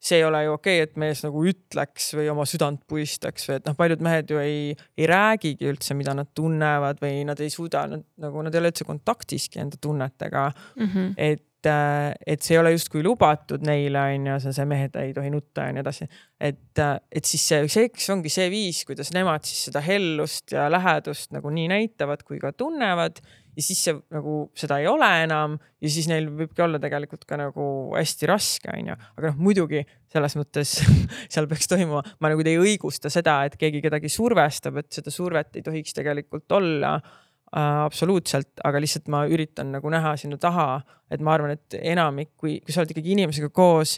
see 0.03 0.19
ei 0.19 0.25
ole 0.27 0.43
ju 0.43 0.55
okei 0.57 0.81
okay,, 0.81 0.89
et 0.89 0.99
mees 0.99 1.23
nagu 1.23 1.45
ütleks 1.47 2.11
või 2.17 2.27
oma 2.33 2.45
südant 2.49 2.81
puistaks 2.89 3.47
või 3.49 3.59
et 3.59 3.69
noh, 3.69 3.77
paljud 3.79 4.03
mehed 4.03 4.33
ju 4.33 4.41
ei, 4.41 4.75
ei 4.99 5.07
räägigi 5.09 5.69
üldse, 5.71 5.95
mida 5.97 6.15
nad 6.17 6.33
tunnevad 6.35 6.99
või 7.03 7.23
nad 7.29 7.39
ei 7.43 7.53
suuda, 7.53 7.85
nad 7.91 8.03
nagu 8.23 8.43
nad 8.43 8.53
ei 8.53 8.63
ole 8.63 8.73
üldse 8.73 8.87
kontaktiski 8.87 9.63
enda 9.63 9.79
tunnetega 9.81 10.49
mm. 10.51 10.85
-hmm. 10.85 11.13
et 11.17 11.69
äh, 11.69 12.11
et 12.27 12.43
see 12.43 12.57
ei 12.57 12.61
ole 12.61 12.73
justkui 12.75 13.03
lubatud 13.05 13.63
neile, 13.63 14.01
on 14.17 14.27
ju, 14.27 14.39
see, 14.51 14.65
mehed 14.67 14.97
ei 14.99 15.13
tohi 15.15 15.31
nutta 15.31 15.69
ja 15.69 15.75
nii 15.75 15.83
edasi. 15.85 16.09
et, 16.39 16.79
äh, 16.79 16.97
et 17.11 17.25
siis 17.25 17.47
see 17.47 17.67
seks 17.71 18.09
ongi 18.09 18.29
see 18.33 18.49
viis, 18.51 18.83
kuidas 18.89 19.13
nemad 19.15 19.47
siis 19.47 19.69
seda 19.69 19.83
hellust 19.83 20.51
ja 20.51 20.67
lähedust 20.71 21.31
nagu 21.31 21.49
nii 21.49 21.69
näitavad 21.71 22.27
kui 22.27 22.39
ka 22.43 22.51
tunnevad 22.51 23.23
ja 23.53 23.63
siis 23.63 23.81
see 23.85 23.95
nagu 24.13 24.35
seda 24.57 24.79
ei 24.81 24.87
ole 24.89 25.07
enam 25.23 25.57
ja 25.81 25.91
siis 25.91 26.07
neil 26.09 26.29
võibki 26.33 26.63
olla 26.65 26.79
tegelikult 26.81 27.25
ka 27.29 27.37
nagu 27.39 27.65
hästi 27.95 28.29
raske, 28.29 28.69
onju. 28.73 28.95
aga 29.17 29.31
noh, 29.31 29.41
muidugi 29.41 29.83
selles 30.13 30.37
mõttes 30.39 30.77
seal 31.33 31.49
peaks 31.51 31.69
toimuma, 31.71 32.03
ma 32.21 32.31
nagu 32.33 32.45
ei 32.45 32.59
õigusta 32.61 33.11
seda, 33.13 33.41
et 33.47 33.57
keegi 33.59 33.83
kedagi 33.83 34.11
survestab, 34.11 34.79
et 34.81 34.89
seda 34.93 35.13
survet 35.13 35.59
ei 35.59 35.65
tohiks 35.65 35.95
tegelikult 35.97 36.57
olla 36.57 36.95
äh, 36.97 37.83
absoluutselt, 37.85 38.53
aga 38.65 38.81
lihtsalt 38.81 39.11
ma 39.13 39.25
üritan 39.29 39.73
nagu 39.75 39.93
näha 39.93 40.15
sinna 40.19 40.39
taha, 40.41 40.81
et 41.13 41.21
ma 41.21 41.37
arvan, 41.37 41.57
et 41.57 41.79
enamik, 41.81 42.33
kui, 42.37 42.59
kui 42.65 42.73
sa 42.73 42.81
oled 42.81 42.93
ikkagi 42.95 43.13
inimesega 43.17 43.53
koos, 43.53 43.97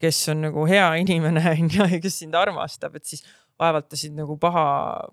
kes 0.00 0.26
on 0.32 0.44
nagu 0.48 0.66
hea 0.68 0.88
inimene 1.02 1.44
onju 1.54 1.90
ja 1.96 2.00
kes 2.00 2.22
sind 2.24 2.36
armastab, 2.36 2.96
et 2.96 3.08
siis 3.08 3.24
vaevalt 3.60 3.88
ta 3.88 3.96
sind 3.96 4.18
nagu 4.20 4.36
paha, 4.40 4.66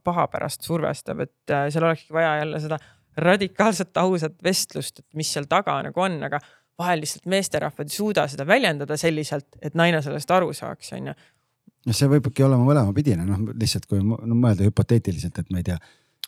paha 0.03 0.27
pärast 0.31 0.65
survestab, 0.67 1.23
et 1.23 1.53
äh, 1.53 1.69
seal 1.71 1.87
olekski 1.87 2.15
vaja 2.15 2.37
jälle 2.41 2.59
seda 2.63 2.79
radikaalselt 3.17 3.97
ausat 3.97 4.35
vestlust, 4.43 4.99
et 4.99 5.17
mis 5.17 5.29
seal 5.33 5.47
taga 5.49 5.75
nagu 5.85 6.01
on, 6.01 6.19
aga 6.27 6.39
vahel 6.79 7.03
lihtsalt 7.03 7.27
meesterahvad 7.29 7.89
ei 7.89 7.95
suuda 7.95 8.25
seda 8.31 8.45
väljendada 8.49 8.97
selliselt, 8.97 9.47
et 9.61 9.77
naine 9.77 10.01
sellest 10.01 10.31
aru 10.33 10.53
saaks, 10.57 10.93
onju. 10.97 11.13
noh, 11.87 11.97
see 11.97 12.09
võibki 12.09 12.45
olema 12.45 12.65
mõlemapidine, 12.65 13.25
noh 13.27 13.43
lihtsalt 13.53 13.87
kui 13.89 14.01
no, 14.01 14.19
mõelda 14.33 14.65
hüpoteetiliselt, 14.67 15.39
et 15.39 15.51
ma 15.53 15.61
ei 15.61 15.67
tea, 15.69 15.79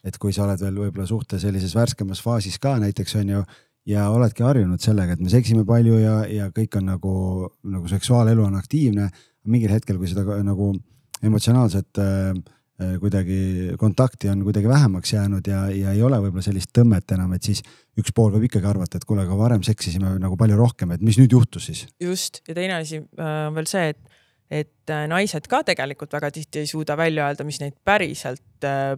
et 0.06 0.18
kui 0.22 0.34
sa 0.36 0.46
oled 0.46 0.62
veel 0.62 0.82
võib-olla 0.86 1.08
suhte 1.10 1.40
sellises 1.42 1.76
värskemas 1.76 2.22
faasis 2.22 2.60
ka 2.62 2.76
näiteks 2.82 3.18
on 3.22 3.38
ju 3.38 3.46
ja 3.90 4.10
oledki 4.14 4.46
harjunud 4.46 4.82
sellega, 4.82 5.14
et 5.14 5.22
me 5.22 5.30
seksime 5.34 5.66
palju 5.66 5.98
ja, 6.02 6.18
ja 6.30 6.50
kõik 6.54 6.78
on 6.78 6.92
nagu, 6.94 7.16
nagu 7.70 7.90
seksuaalelu 7.90 8.46
on 8.46 8.60
aktiivne. 8.62 9.10
mingil 9.46 9.70
hetkel, 9.70 9.98
kui 10.02 10.08
seda 10.10 10.40
nagu 10.42 10.72
emotsionaalset 11.22 12.00
Äh, 12.02 12.34
kuidagi 13.00 13.76
kontakti 13.80 14.28
on 14.28 14.42
kuidagi 14.44 14.68
vähemaks 14.68 15.14
jäänud 15.14 15.48
ja, 15.48 15.62
ja 15.72 15.94
ei 15.96 16.02
ole 16.04 16.20
võib-olla 16.20 16.44
sellist 16.44 16.74
tõmmet 16.76 17.14
enam, 17.16 17.32
et 17.38 17.48
siis 17.48 17.62
üks 17.96 18.12
pool 18.16 18.34
võib 18.34 18.50
ikkagi 18.50 18.68
arvata, 18.68 19.00
et 19.00 19.08
kuule, 19.08 19.24
aga 19.24 19.38
varem 19.40 19.64
seksisime 19.64 20.18
nagu 20.20 20.36
palju 20.40 20.58
rohkem, 20.60 20.92
et 20.92 21.06
mis 21.06 21.20
nüüd 21.22 21.32
juhtus 21.38 21.70
siis? 21.70 21.86
just 22.04 22.42
ja 22.50 22.58
teine 22.58 22.82
asi 22.82 23.00
on 23.00 23.24
äh, 23.24 23.48
veel 23.56 23.70
see, 23.72 23.94
et, 23.96 24.20
et 24.52 24.94
äh, 24.94 25.06
naised 25.10 25.48
ka 25.50 25.64
tegelikult 25.66 26.14
väga 26.14 26.32
tihti 26.32 26.64
ei 26.64 26.70
suuda 26.70 26.98
välja 26.98 27.28
öelda, 27.30 27.46
mis 27.48 27.60
neid 27.64 27.78
päriselt 27.84 28.42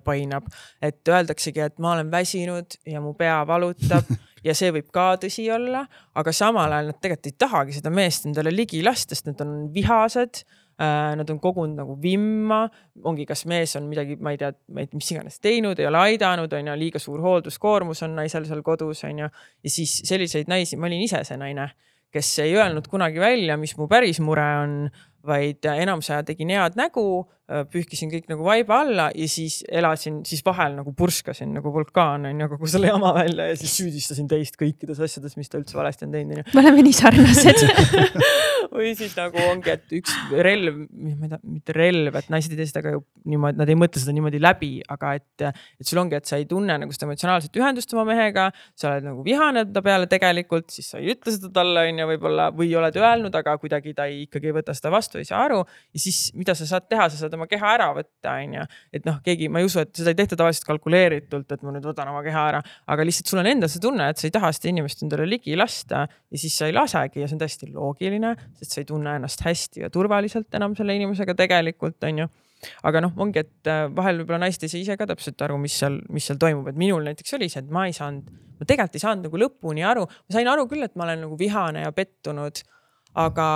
painab. 0.04 0.46
et 0.82 1.08
öeldaksegi, 1.08 1.60
et 1.60 1.80
ma 1.80 1.94
olen 1.96 2.12
väsinud 2.12 2.78
ja 2.88 3.02
mu 3.02 3.14
pea 3.14 3.42
valutab 3.48 4.08
ja 4.48 4.56
see 4.56 4.72
võib 4.72 4.92
ka 4.94 5.16
tõsi 5.24 5.50
olla, 5.52 5.86
aga 6.16 6.32
samal 6.32 6.72
ajal 6.72 6.94
nad 6.94 7.02
tegelikult 7.02 7.32
ei 7.32 7.36
tahagi 7.38 7.80
seda 7.80 7.92
meest 7.92 8.30
endale 8.30 8.54
ligi 8.54 8.84
lasta, 8.84 9.16
sest 9.16 9.28
nad 9.32 9.44
on 9.44 9.68
vihased 9.74 10.44
Äh, 10.82 11.16
nad 11.16 11.30
on 11.30 11.40
kogunud 11.42 11.74
nagu 11.74 11.96
vimma, 12.02 12.68
ongi, 13.10 13.24
kas 13.26 13.48
mees 13.50 13.72
on 13.80 13.88
midagi, 13.90 14.14
ma 14.22 14.30
ei 14.36 14.38
tea, 14.38 14.52
mis 14.94 15.08
iganes 15.10 15.40
teinud, 15.42 15.80
ei 15.82 15.88
ole 15.90 15.98
aidanud, 15.98 16.52
on 16.54 16.68
ju, 16.70 16.76
liiga 16.78 17.00
suur 17.02 17.24
hoolduskoormus 17.24 18.04
on 18.06 18.14
naisel 18.20 18.46
seal 18.46 18.62
kodus, 18.62 19.02
on 19.08 19.24
ju. 19.24 19.30
ja 19.66 19.72
siis 19.74 19.96
selliseid 20.06 20.46
naisi, 20.52 20.78
ma 20.78 20.86
olin 20.86 21.02
ise 21.02 21.24
see 21.26 21.40
naine, 21.42 21.66
kes 22.14 22.32
ei 22.44 22.56
öelnud 22.58 22.88
kunagi 22.92 23.20
välja, 23.22 23.58
mis 23.60 23.76
mu 23.78 23.88
päris 23.92 24.22
mure 24.24 24.48
on, 24.64 24.76
vaid 25.28 25.66
enamus 25.68 26.08
aja 26.14 26.24
tegin 26.24 26.54
head 26.56 26.78
nägu 26.80 27.04
pühkisin 27.72 28.12
kõik 28.12 28.26
nagu 28.32 28.44
vaiba 28.44 28.82
alla 28.84 29.08
ja 29.16 29.28
siis 29.32 29.62
elasin, 29.72 30.20
siis 30.28 30.44
vahel 30.46 30.76
nagu 30.76 30.92
purskasin 30.96 31.54
nagu 31.56 31.72
vulkaan 31.72 32.28
onju 32.28 32.50
kogu 32.54 32.68
selle 32.72 32.90
jama 32.92 33.14
välja 33.16 33.50
ja 33.52 33.56
siis 33.60 33.76
süüdistasin 33.80 34.28
teist 34.32 34.60
kõikides 34.60 35.00
asjades, 35.04 35.38
mis 35.40 35.52
ta 35.52 35.60
üldse 35.62 35.80
valesti 35.80 36.08
on 36.08 36.16
teinud 36.16 36.36
onju. 36.38 36.48
me 36.54 36.64
oleme 36.64 36.84
nii 36.88 36.98
sarnased 36.98 37.64
või 38.72 38.94
siis 38.98 39.14
nagu 39.18 39.40
ongi, 39.50 39.72
et 39.74 39.96
üks 40.00 40.14
relv, 40.32 40.80
ma 40.92 41.28
ei 41.28 41.32
tea, 41.32 41.40
mitte 41.44 41.76
relv, 41.76 42.18
et 42.20 42.30
naised 42.34 42.54
ei 42.54 42.60
tee 42.60 42.70
seda 42.70 42.84
ka 42.86 42.94
ju 42.96 43.02
niimoodi, 43.32 43.60
nad 43.62 43.72
ei 43.72 43.78
mõtle 43.80 44.02
seda 44.02 44.16
niimoodi 44.16 44.42
läbi, 44.44 44.72
aga 44.94 45.14
et, 45.20 45.46
et 45.80 45.90
sul 45.90 46.02
ongi, 46.02 46.18
et 46.20 46.30
sa 46.30 46.40
ei 46.40 46.48
tunne 46.50 46.78
nagu 46.82 46.96
seda 46.96 47.08
emotsionaalset 47.08 47.60
ühendust 47.60 47.94
oma 47.96 48.06
mehega, 48.10 48.50
sa 48.78 48.94
oled 48.94 49.08
nagu 49.08 49.26
vihane 49.26 49.66
ta 49.74 49.84
peale 49.86 50.10
tegelikult, 50.12 50.70
siis 50.74 50.92
sa 50.94 51.02
ei 51.02 51.12
ütle 51.14 51.34
seda 51.36 51.52
talle 51.56 51.88
onju 51.92 52.10
võib-olla 52.12 52.50
või 52.56 52.72
oled 52.80 53.00
öelnud, 53.00 53.36
aga 53.40 53.58
kuidagi 53.62 53.96
ta 53.98 54.08
ei, 54.10 54.24
ikkagi 54.28 54.52
ei 54.52 54.58
võta 54.60 54.76
seda 54.78 54.92
vastu, 54.94 55.22
ei 55.22 55.28
saa 55.28 55.44
aru. 55.48 55.64
Ja 55.96 56.02
siis 56.02 56.32
mida 56.38 56.56
sa 56.58 56.68
saad 56.70 56.88
teha, 56.92 57.10
sa 57.12 57.22
saad 57.24 57.36
oma 57.38 57.48
keha 57.50 57.74
ära 57.78 57.90
võtta, 57.96 58.38
onju. 58.44 58.66
et 58.96 59.08
noh, 59.08 59.20
keegi, 59.26 59.50
ma 59.52 59.62
ei 59.62 59.70
usu, 59.70 59.82
et 59.84 59.94
seda 59.98 60.14
ei 60.14 60.20
tehta 60.20 60.40
tavaliselt 60.40 60.68
kalkuleeritult, 60.70 61.52
et 61.56 61.66
ma 61.66 61.74
nüüd 61.76 61.88
võtan 61.88 62.12
oma 62.12 62.24
keha 62.26 62.46
ära, 62.52 62.62
aga 62.88 63.08
lihtsalt 63.08 63.32
sul 63.32 63.42
on 63.44 63.52
endal 63.52 63.72
see 63.72 63.84
tunne, 63.84 64.10
et 64.12 64.20
sa 64.20 64.28
ei 64.28 64.36
taha 64.36 64.52
seda 64.56 64.72
inimest 64.72 65.04
endale 65.06 65.28
ligi 65.30 65.56
lasta 65.58 66.06
ja 66.08 66.42
siis 66.42 66.58
sa 66.58 66.70
ei 66.70 66.76
lasegi 66.76 67.22
ja 67.22 67.30
see 67.30 67.38
on 67.38 67.44
täiesti 67.44 67.70
loogiline, 67.72 68.34
sest 68.60 68.76
sa 68.76 68.82
ei 68.84 68.90
tunne 68.90 69.16
ennast 69.20 69.44
hästi 69.46 69.86
ja 69.86 69.90
turvaliselt 69.94 70.54
enam 70.58 70.76
selle 70.78 70.96
inimesega 70.98 71.36
tegelikult, 71.38 71.98
onju 72.10 72.28
aga 72.88 73.02
noh, 73.06 73.14
ongi, 73.22 73.44
et 73.46 73.70
äh, 73.70 73.86
vahel 73.94 74.22
võib-olla 74.22 74.46
naised 74.46 74.64
ei 74.66 74.72
saa 74.72 74.82
ise 74.82 74.98
ka 75.00 75.08
täpselt 75.10 75.42
aru, 75.46 75.60
mis 75.62 75.76
seal, 75.78 76.00
mis 76.14 76.26
seal 76.28 76.40
toimub, 76.42 76.70
et 76.72 76.80
minul 76.80 77.06
näiteks 77.06 77.36
oli 77.38 77.50
see, 77.54 77.62
et 77.64 77.74
ma 77.74 77.86
ei 77.90 77.96
saanud, 77.96 78.32
ma 78.58 78.66
tegelikult 78.66 78.98
ei 78.98 79.04
saanud 79.04 79.28
nagu 79.28 79.42
lõpuni 79.44 79.86
aru, 79.86 80.08
ma 80.08 80.38
sain 80.38 80.50
aru 80.50 80.66
küll, 80.72 80.86
et 80.88 80.96
ma 80.98 81.06
olen 81.06 81.22
nagu 81.28 81.38
vihane 81.40 81.86
ja 81.86 81.94
pettunud, 81.96 82.64
aga 83.18 83.50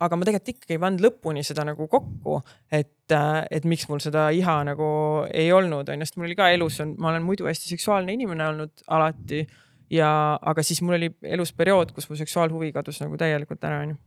aga 0.00 0.16
ma 0.16 0.24
tegelikult 0.24 0.54
ikkagi 0.54 0.76
ei 0.76 0.80
pannud 0.80 1.02
lõpuni 1.04 1.42
seda 1.44 1.64
nagu 1.68 1.86
kokku, 1.92 2.38
et, 2.72 3.12
äh, 3.12 3.42
et 3.52 3.66
miks 3.68 3.86
mul 3.90 4.00
seda 4.02 4.30
iha 4.32 4.60
nagu 4.70 4.90
ei 5.28 5.50
olnud, 5.52 5.90
on 5.92 6.00
ju, 6.00 6.08
sest 6.08 6.16
mul 6.16 6.30
oli 6.30 6.38
ka 6.38 6.48
elus 6.54 6.80
on, 6.84 6.94
ma 6.98 7.12
olen 7.12 7.26
muidu 7.26 7.48
hästi 7.48 7.74
seksuaalne 7.74 8.16
inimene 8.16 8.48
olnud 8.48 8.86
alati. 8.88 9.44
ja, 9.90 10.38
aga 10.46 10.62
siis 10.62 10.80
mul 10.86 10.96
oli 10.96 11.10
elus 11.36 11.52
periood, 11.52 11.92
kus 11.92 12.08
mu 12.08 12.16
seksuaalhuvi 12.16 12.72
kadus 12.72 13.02
nagu 13.02 13.18
täielikult 13.20 13.64
ära, 13.66 13.82
on 13.84 13.92
ju. 13.92 14.00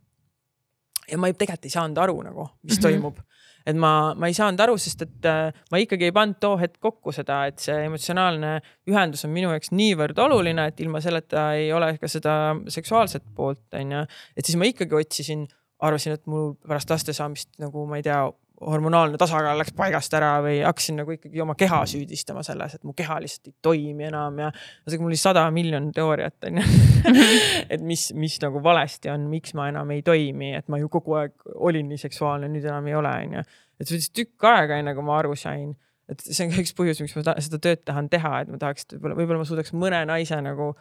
Ja 1.11 1.17
ma 1.17 1.31
tegelikult 1.33 1.69
ei 1.69 1.73
saanud 1.73 1.97
aru 1.97 2.21
nagu, 2.29 2.49
mis 2.63 2.77
mm 2.77 2.77
-hmm. 2.77 2.81
toimub 2.87 3.21
et 3.65 3.79
ma, 3.79 4.13
ma 4.19 4.27
ei 4.27 4.35
saanud 4.35 4.59
aru, 4.59 4.75
sest 4.81 5.05
et 5.05 5.27
äh, 5.29 5.53
ma 5.71 5.79
ikkagi 5.81 6.09
ei 6.09 6.15
pannud 6.15 6.39
too 6.43 6.57
hetk 6.59 6.79
kokku 6.83 7.13
seda, 7.15 7.45
et 7.47 7.63
see 7.63 7.85
emotsionaalne 7.87 8.57
ühendus 8.91 9.23
on 9.27 9.33
minu 9.35 9.53
jaoks 9.53 9.71
niivõrd 9.71 10.19
oluline, 10.19 10.67
et 10.67 10.79
ilma 10.83 11.01
selleta 11.03 11.53
ei 11.59 11.71
ole 11.75 11.93
ka 12.01 12.09
seda 12.11 12.35
seksuaalset 12.67 13.23
poolt, 13.35 13.63
on 13.79 13.91
ju. 13.97 14.05
et 14.37 14.45
siis 14.45 14.59
ma 14.59 14.67
ikkagi 14.67 14.99
otsisin 14.99 15.47
arvasin, 15.83 16.17
et 16.17 16.27
mul 16.31 16.53
pärast 16.67 16.91
laste 16.91 17.15
saamist 17.15 17.51
nagu 17.61 17.85
ma 17.87 17.99
ei 17.99 18.05
tea, 18.05 18.19
hormonaalne 18.69 19.17
tasakaal 19.21 19.57
läks 19.59 19.73
paigast 19.77 20.13
ära 20.17 20.31
või 20.43 20.59
hakkasin 20.63 20.99
nagu 21.01 21.15
ikkagi 21.15 21.41
oma 21.43 21.55
keha 21.59 21.81
süüdistama 21.89 22.43
selles, 22.45 22.77
et 22.77 22.87
mu 22.87 22.95
keha 22.97 23.19
lihtsalt 23.23 23.51
ei 23.51 23.55
toimi 23.65 24.07
enam 24.09 24.39
ja. 24.43 24.49
ühesõnaga 24.83 25.05
mul 25.05 25.13
oli 25.13 25.19
sada 25.21 25.45
miljon 25.53 25.89
teooriat 25.95 26.49
onju 26.49 26.65
et 27.73 27.83
mis, 27.83 28.09
mis 28.17 28.39
nagu 28.43 28.63
valesti 28.63 29.11
on, 29.13 29.27
miks 29.31 29.55
ma 29.57 29.69
enam 29.71 29.93
ei 29.95 30.03
toimi, 30.05 30.53
et 30.57 30.69
ma 30.71 30.79
ju 30.81 30.91
kogu 30.91 31.17
aeg 31.19 31.35
olin 31.55 31.89
nii 31.91 32.01
seksuaalne, 32.05 32.49
nüüd 32.51 32.67
enam 32.69 32.87
ei 32.89 32.97
ole 32.99 33.13
onju. 33.27 33.45
et 33.79 33.87
see 33.87 33.97
võttis 33.97 34.13
tükk 34.15 34.49
aega, 34.49 34.79
enne 34.79 34.95
kui 34.97 35.05
ma 35.05 35.19
aru 35.19 35.35
sain, 35.39 35.73
et 36.11 36.23
see 36.23 36.47
on 36.47 36.53
ka 36.53 36.63
üks 36.63 36.75
põhjus, 36.77 37.03
miks 37.03 37.15
ma 37.17 37.35
seda 37.43 37.61
tööd 37.61 37.83
tahan 37.87 38.09
teha, 38.11 38.41
et 38.43 38.51
ma 38.51 38.59
tahaks 38.61 38.87
võib-olla, 38.95 39.19
võib-olla 39.19 39.43
ma 39.43 39.49
suudaks 39.49 39.75
mõne 39.75 40.03
naise 40.09 40.39
nagu 40.43 40.73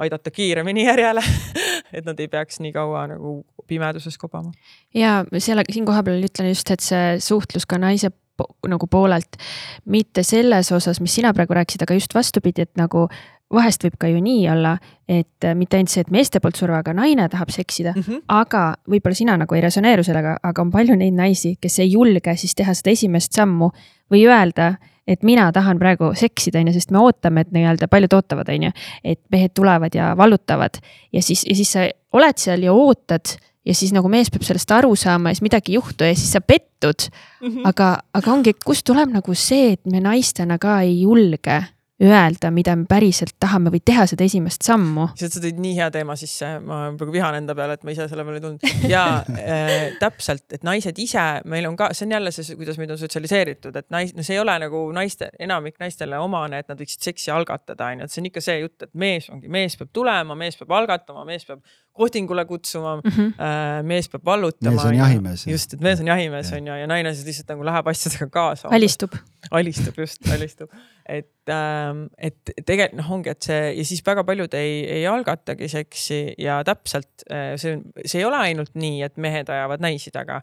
aidata 0.00 0.32
kiiremini 0.34 0.86
järjele 0.86 1.22
et 1.96 2.06
nad 2.06 2.20
ei 2.20 2.28
peaks 2.28 2.60
nii 2.60 2.72
kaua 2.74 3.06
nagu 3.14 3.40
pimeduses 3.66 4.18
kobama. 4.18 4.52
ja 4.94 5.20
selle, 5.38 5.64
siin 5.70 5.86
kohapeal 5.86 6.22
ütlen 6.26 6.50
just, 6.50 6.70
et 6.70 6.84
see 6.84 7.18
suhtlus 7.22 7.66
ka 7.70 7.78
naise 7.78 8.12
po 8.40 8.48
nagu 8.68 8.88
poolelt, 8.88 9.36
mitte 9.84 10.24
selles 10.24 10.72
osas, 10.72 11.00
mis 11.04 11.14
sina 11.18 11.34
praegu 11.36 11.54
rääkisid, 11.56 11.84
aga 11.84 11.98
just 11.98 12.14
vastupidi, 12.16 12.64
et 12.64 12.80
nagu 12.80 13.04
vahest 13.52 13.82
võib 13.84 13.96
ka 14.00 14.08
ju 14.08 14.20
nii 14.22 14.44
olla, 14.52 14.76
et 15.10 15.46
mitte 15.58 15.76
ainult 15.76 15.92
see, 15.92 16.04
et 16.06 16.12
meeste 16.14 16.40
poolt 16.40 16.56
surve, 16.56 16.78
aga 16.78 16.94
naine 16.96 17.26
tahab 17.28 17.50
seksida 17.52 17.92
mm, 17.96 18.04
-hmm. 18.06 18.22
aga 18.28 18.62
võib-olla 18.88 19.18
sina 19.18 19.36
nagu 19.36 19.54
ei 19.54 19.64
resoneeru 19.64 20.04
sellega, 20.06 20.36
aga 20.42 20.62
on 20.62 20.70
palju 20.70 20.96
neid 20.96 21.16
naisi, 21.18 21.56
kes 21.60 21.78
ei 21.82 21.92
julge 21.92 22.36
siis 22.36 22.54
teha 22.54 22.74
seda 22.74 22.94
esimest 22.94 23.36
sammu 23.36 23.70
või 24.12 24.24
öelda, 24.28 24.76
et 25.08 25.22
mina 25.26 25.50
tahan 25.52 25.78
praegu 25.78 26.12
seksida, 26.18 26.60
on 26.60 26.70
ju, 26.70 26.76
sest 26.78 26.92
me 26.94 27.00
ootame, 27.02 27.44
et 27.44 27.52
nii-öelda 27.54 27.88
paljud 27.90 28.12
ootavad, 28.18 28.50
on 28.52 28.68
ju, 28.68 28.72
et 29.04 29.20
mehed 29.32 29.54
tulevad 29.56 29.94
ja 29.94 30.12
vallutavad 30.16 30.80
ja 31.12 31.22
siis, 31.22 31.44
ja 31.48 31.56
siis 31.56 31.72
sa 31.72 31.86
oled 32.12 32.38
seal 32.38 32.66
ja 32.66 32.74
ootad 32.76 33.36
ja 33.66 33.74
siis 33.76 33.92
nagu 33.96 34.08
mees 34.12 34.30
peab 34.32 34.44
sellest 34.46 34.72
aru 34.72 34.94
saama 34.96 35.30
ja 35.30 35.38
siis 35.38 35.44
midagi 35.46 35.72
ei 35.74 35.80
juhtu 35.80 36.06
ja 36.06 36.14
siis 36.16 36.32
sa 36.32 36.40
pettud 36.40 37.08
mm. 37.08 37.48
-hmm. 37.48 37.68
aga, 37.68 37.90
aga 38.14 38.32
ongi, 38.32 38.54
kust 38.64 38.86
tuleb 38.86 39.12
nagu 39.12 39.34
see, 39.34 39.72
et 39.72 39.86
me 39.86 40.00
naistena 40.00 40.58
ka 40.58 40.80
ei 40.80 41.02
julge 41.02 41.62
öelda, 42.00 42.50
mida 42.54 42.74
me 42.78 42.86
päriselt 42.88 43.34
tahame 43.42 43.72
või 43.72 43.82
teha 43.84 44.06
seda 44.08 44.24
esimest 44.24 44.64
sammu. 44.64 45.10
sa 45.20 45.28
tõid 45.28 45.58
nii 45.60 45.74
hea 45.76 45.90
teema 45.92 46.16
sisse, 46.16 46.48
ma 46.64 46.82
praegu 46.96 47.12
vihan 47.14 47.36
enda 47.36 47.54
peale, 47.58 47.76
et 47.76 47.84
ma 47.84 47.92
ise 47.94 48.06
selle 48.08 48.24
peale 48.24 48.40
ei 48.40 48.44
tulnud 48.44 48.88
ja 48.94 49.02
äh, 49.20 49.74
täpselt, 50.00 50.46
et 50.56 50.64
naised 50.66 50.98
ise, 51.02 51.26
meil 51.50 51.68
on 51.68 51.76
ka, 51.76 51.90
see 51.96 52.06
on 52.08 52.16
jälle 52.16 52.32
see, 52.34 52.56
kuidas 52.56 52.80
meid 52.80 52.94
on 52.94 53.00
sotsialiseeritud, 53.00 53.76
et 53.76 53.88
nais-, 53.92 54.14
no 54.16 54.24
see 54.26 54.38
ei 54.38 54.42
ole 54.42 54.56
nagu 54.64 54.82
naiste, 54.96 55.28
enamik 55.40 55.76
naistele 55.82 56.18
omane, 56.22 56.62
et 56.64 56.72
nad 56.72 56.80
võiksid 56.80 57.10
seksi 57.10 57.34
algatada, 57.36 57.92
onju, 57.92 58.08
et 58.08 58.14
see 58.14 58.24
on 58.24 58.30
ikka 58.32 58.44
see 58.48 58.58
jutt, 58.62 58.88
et 58.88 58.92
mees 59.04 59.28
ongi, 59.32 59.52
mees 59.52 59.76
peab 59.80 59.92
tulema, 60.00 60.38
mees 60.38 60.56
peab 60.60 60.72
algatama, 60.80 61.26
mees 61.28 61.44
peab 61.48 61.60
kohtingule 62.00 62.44
kutsuma 62.44 62.96
mm, 62.96 63.10
-hmm. 63.10 63.26
äh, 63.44 63.82
mees 63.82 64.08
peab 64.08 64.24
vallutama. 64.24 64.70
mees 64.70 64.84
on 64.84 64.96
jahimees. 64.96 65.46
just, 65.46 65.74
et 65.74 65.80
mees 65.80 66.00
on 66.00 66.06
jahimees 66.06 66.52
on 66.52 66.66
ju, 66.66 66.74
ja 66.74 66.86
naine 66.86 67.14
siis 67.14 67.26
lihtsalt 67.26 67.52
nagu 67.52 67.64
läheb 67.64 67.86
asjadega 67.92 68.30
kaasa. 68.30 68.68
alistub. 68.68 69.12
alistub 69.50 69.98
just, 69.98 70.32
alistub. 70.32 70.70
Et 71.10 71.52
äh,, 71.52 72.00
et 72.30 72.52
tegelikult 72.66 72.98
noh, 73.00 73.10
ongi, 73.16 73.32
et 73.32 73.48
see 73.48 73.60
ja 73.78 73.84
siis 73.86 74.02
väga 74.06 74.24
paljud 74.28 74.54
ei, 74.58 74.80
ei 74.98 75.04
algatagi 75.10 75.68
seksi 75.72 76.20
ja 76.40 76.60
täpselt 76.66 77.24
äh, 77.30 77.54
see, 77.60 77.78
see 78.04 78.22
ei 78.22 78.26
ole 78.28 78.40
ainult 78.50 78.74
nii, 78.78 79.02
et 79.06 79.18
mehed 79.20 79.50
ajavad 79.50 79.82
naisi 79.84 80.12
taga. 80.14 80.40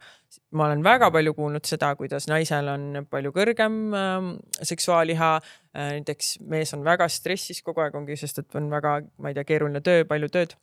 ma 0.51 0.67
olen 0.67 0.83
väga 0.83 1.09
palju 1.11 1.33
kuulnud 1.37 1.65
seda, 1.67 1.93
kuidas 1.99 2.27
naisel 2.31 2.69
on 2.71 3.05
palju 3.09 3.33
kõrgem 3.35 3.81
äh, 3.95 4.31
seksuaaliha 4.61 5.33
äh,. 5.39 5.91
näiteks 5.97 6.37
mees 6.45 6.73
on 6.77 6.85
väga 6.87 7.09
stressis 7.11 7.63
kogu 7.63 7.85
aeg 7.85 7.95
ongi, 7.95 8.19
sest 8.19 8.43
et 8.43 8.59
on 8.59 8.71
väga, 8.71 9.01
ma 9.17 9.31
ei 9.31 9.37
tea, 9.37 9.47
keeruline 9.47 9.83
töö, 9.85 10.05
palju 10.07 10.31
tööd 10.33 10.57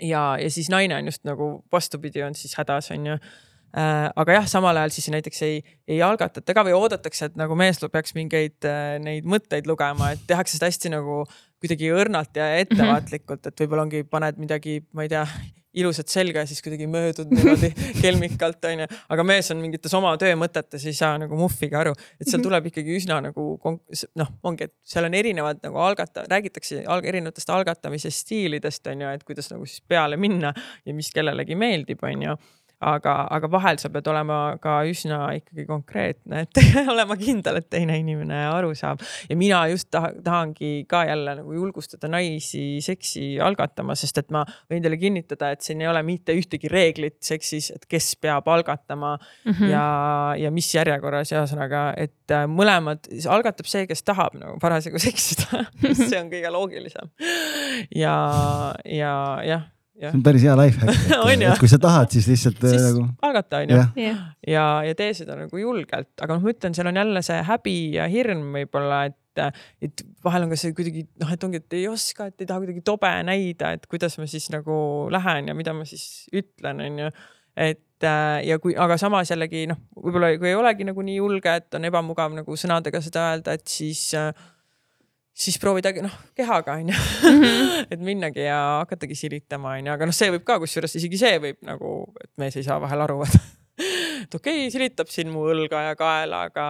ja, 0.00 0.38
ja 0.40 0.50
siis 0.50 0.70
naine 0.70 0.96
on 0.96 1.04
just 1.10 1.24
nagu 1.28 1.52
vastupidi, 1.72 2.22
on 2.22 2.34
siis 2.34 2.54
hädas, 2.58 2.90
on 2.90 3.06
ju. 3.06 3.16
Aga 3.70 4.40
jah, 4.40 4.48
samal 4.50 4.80
ajal 4.80 4.94
siis 4.94 5.10
näiteks 5.14 5.44
ei, 5.46 5.60
ei 5.88 6.00
algatata 6.02 6.54
ka 6.56 6.64
või 6.66 6.74
oodatakse, 6.74 7.30
et 7.30 7.38
nagu 7.38 7.54
mees 7.58 7.78
peaks 7.92 8.16
mingeid 8.16 8.66
äh, 8.66 8.96
neid 9.02 9.28
mõtteid 9.30 9.70
lugema, 9.70 10.12
et 10.14 10.26
tehakse 10.26 10.58
seda 10.58 10.70
hästi 10.70 10.90
nagu 10.96 11.22
kuidagi 11.60 11.92
õrnalt 11.92 12.36
ja 12.40 12.50
ettevaatlikult, 12.64 13.46
et 13.46 13.62
võib-olla 13.62 13.86
ongi, 13.86 14.02
paned 14.08 14.40
midagi, 14.40 14.80
ma 14.96 15.04
ei 15.04 15.12
tea 15.12 15.26
ilusat 15.78 16.10
selga 16.10 16.42
ja 16.42 16.48
siis 16.50 16.62
kuidagi 16.64 16.88
möödud 16.90 17.30
niimoodi 17.30 17.70
kelmikalt 18.02 18.64
onju, 18.66 18.86
aga 19.14 19.24
mees 19.26 19.52
on 19.54 19.60
mingites 19.62 19.92
oma 19.94 20.16
töömõtetes, 20.18 20.86
ei 20.88 20.96
saa 20.96 21.18
nagu 21.22 21.38
muhvigi 21.38 21.76
aru, 21.78 21.92
et 22.18 22.26
seal 22.26 22.40
mhm. 22.40 22.46
tuleb 22.48 22.70
ikkagi 22.72 22.96
üsna 22.98 23.20
nagu 23.28 23.44
noh, 24.18 24.32
ongi, 24.50 24.66
et 24.66 24.74
seal 24.82 25.06
on 25.06 25.14
erinevad 25.14 25.62
nagu 25.62 25.78
algata-, 25.84 26.26
räägitakse 26.30 26.82
alg 26.90 27.06
erinevatest 27.12 27.54
algatamise 27.54 28.10
stiilidest 28.14 28.90
onju, 28.90 29.12
et 29.14 29.26
kuidas 29.28 29.52
nagu 29.54 29.68
siis 29.68 29.84
peale 29.86 30.18
minna 30.18 30.50
ja 30.82 30.96
mis 30.96 31.12
kellelegi 31.14 31.58
meeldib, 31.58 32.02
onju 32.02 32.34
aga, 32.80 33.14
aga 33.36 33.48
vahel 33.52 33.78
sa 33.80 33.90
pead 33.92 34.06
olema 34.08 34.38
ka 34.62 34.78
üsna 34.88 35.18
ikkagi 35.36 35.66
konkreetne, 35.68 36.44
et 36.46 36.60
olema 36.94 37.16
kindel, 37.20 37.60
et 37.60 37.68
teine 37.72 37.98
inimene 38.00 38.38
aru 38.48 38.72
saab. 38.78 39.02
ja 39.28 39.36
mina 39.36 39.60
just 39.72 39.90
taha, 39.92 40.12
tahangi 40.24 40.86
ka 40.88 41.02
jälle 41.08 41.36
nagu 41.42 41.52
julgustada 41.56 42.08
naisi 42.08 42.80
seksi 42.84 43.34
algatama, 43.42 43.96
sest 43.98 44.22
et 44.22 44.30
ma 44.32 44.44
võin 44.70 44.84
teile 44.84 44.96
kinnitada, 45.00 45.52
et 45.52 45.66
siin 45.66 45.82
ei 45.84 45.90
ole 45.90 46.02
mitte 46.06 46.34
ühtegi 46.36 46.70
reeglit 46.72 47.18
seksis, 47.24 47.70
et 47.76 47.84
kes 47.90 48.14
peab 48.20 48.48
algatama 48.48 49.16
mm 49.16 49.52
-hmm. 49.52 49.72
ja, 49.72 49.84
ja 50.46 50.50
mis 50.50 50.70
järjekorras 50.74 51.32
ja 51.32 51.42
ühesõnaga, 51.42 51.82
et 51.96 52.32
äh, 52.32 52.46
mõlemad, 52.48 53.10
algatab 53.28 53.68
see, 53.68 53.86
kes 53.90 54.02
tahab 54.02 54.38
nagu 54.40 54.56
parasjagu 54.62 54.98
seksida 54.98 55.66
see 56.08 56.20
on 56.20 56.32
kõige 56.32 56.50
loogilisem. 56.50 57.12
ja, 57.94 58.16
ja 58.84 59.12
jah 59.44 59.68
see 60.08 60.18
on 60.18 60.24
päris 60.24 60.44
hea 60.46 60.56
life 60.58 60.80
hack, 60.80 61.08
et, 61.34 61.58
kui 61.62 61.70
sa 61.70 61.78
tahad, 61.82 62.10
siis 62.14 62.28
lihtsalt 62.30 62.62
siis 62.64 62.84
nagu. 62.86 63.06
algata 63.26 63.62
onju 63.64 63.80
ja, 64.00 64.14
ja, 64.48 64.66
ja 64.88 64.94
tee 64.98 65.10
seda 65.16 65.36
nagu 65.38 65.60
julgelt, 65.60 66.12
aga 66.20 66.36
noh, 66.36 66.44
ma 66.44 66.54
ütlen, 66.54 66.76
seal 66.76 66.90
on 66.90 67.00
jälle 67.02 67.24
see 67.26 67.40
häbi 67.50 67.76
ja 67.98 68.06
hirm 68.12 68.46
võib-olla, 68.56 69.02
et, 69.10 69.44
et 69.84 70.04
vahel 70.24 70.46
on 70.46 70.54
ka 70.54 70.60
see 70.60 70.76
kuidagi 70.76 71.04
noh, 71.22 71.34
et 71.34 71.44
ongi, 71.48 71.60
et 71.62 71.78
ei 71.80 71.84
oska, 71.90 72.30
et 72.30 72.44
ei 72.44 72.48
taha 72.48 72.64
kuidagi 72.64 72.84
tobe 72.86 73.12
näida, 73.28 73.74
et 73.76 73.84
kuidas 73.90 74.16
ma 74.20 74.28
siis 74.30 74.48
nagu 74.54 74.80
lähen 75.12 75.52
ja 75.52 75.58
mida 75.58 75.76
ma 75.76 75.88
siis 75.88 76.06
ütlen, 76.32 76.82
onju 76.88 77.12
et 77.60 78.06
ja 78.46 78.56
kui, 78.62 78.72
aga 78.78 78.96
samas 79.00 79.28
jällegi 79.32 79.66
noh, 79.68 79.82
võib-olla 79.98 80.32
kui 80.40 80.48
ei 80.48 80.56
olegi 80.56 80.86
nagu 80.88 81.04
nii 81.04 81.18
julge, 81.18 81.52
et 81.60 81.76
on 81.76 81.84
ebamugav 81.90 82.32
nagu 82.32 82.56
sõnadega 82.56 83.02
seda 83.04 83.26
öelda, 83.34 83.56
et 83.58 83.66
siis 83.68 84.06
äh, 84.16 84.30
siis 85.40 85.56
proovidagi 85.60 86.02
noh, 86.04 86.12
kehaga 86.36 86.76
onju 86.80 86.94
mm, 86.94 87.38
-hmm. 87.40 87.86
et 87.92 88.00
minnagi 88.00 88.44
ja 88.44 88.58
hakatagi 88.82 89.16
silitama 89.16 89.76
onju, 89.78 89.92
aga 89.94 90.08
noh, 90.08 90.16
see 90.16 90.30
võib 90.34 90.44
ka, 90.46 90.58
kusjuures 90.62 90.96
isegi 91.00 91.20
see 91.20 91.40
võib 91.46 91.58
nagu, 91.66 91.94
et 92.24 92.30
mees 92.40 92.56
ei 92.60 92.66
saa 92.66 92.80
vahel 92.82 93.06
aru, 93.06 93.22
et 93.24 93.38
et 94.24 94.34
okei 94.36 94.64
okay,, 94.64 94.70
silitab 94.72 95.10
siin 95.12 95.30
mu 95.32 95.46
õlga 95.48 95.84
ja 95.88 95.98
kaela, 95.98 96.44
aga, 96.50 96.66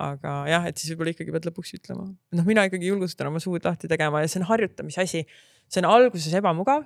aga 0.00 0.34
jah, 0.50 0.66
et 0.68 0.80
siis 0.80 0.92
võib-olla 0.92 1.14
ikkagi 1.14 1.34
pead 1.36 1.48
lõpuks 1.48 1.76
ütlema. 1.78 2.08
noh, 2.36 2.48
mina 2.48 2.66
ikkagi 2.68 2.90
julgustan 2.92 3.30
oma 3.30 3.40
suud 3.42 3.64
lahti 3.64 3.88
tegema 3.90 4.24
ja 4.24 4.28
see 4.30 4.42
on 4.42 4.48
harjutamise 4.50 5.06
asi. 5.06 5.24
see 5.70 5.80
on 5.80 5.88
alguses 5.88 6.34
ebamugav 6.36 6.84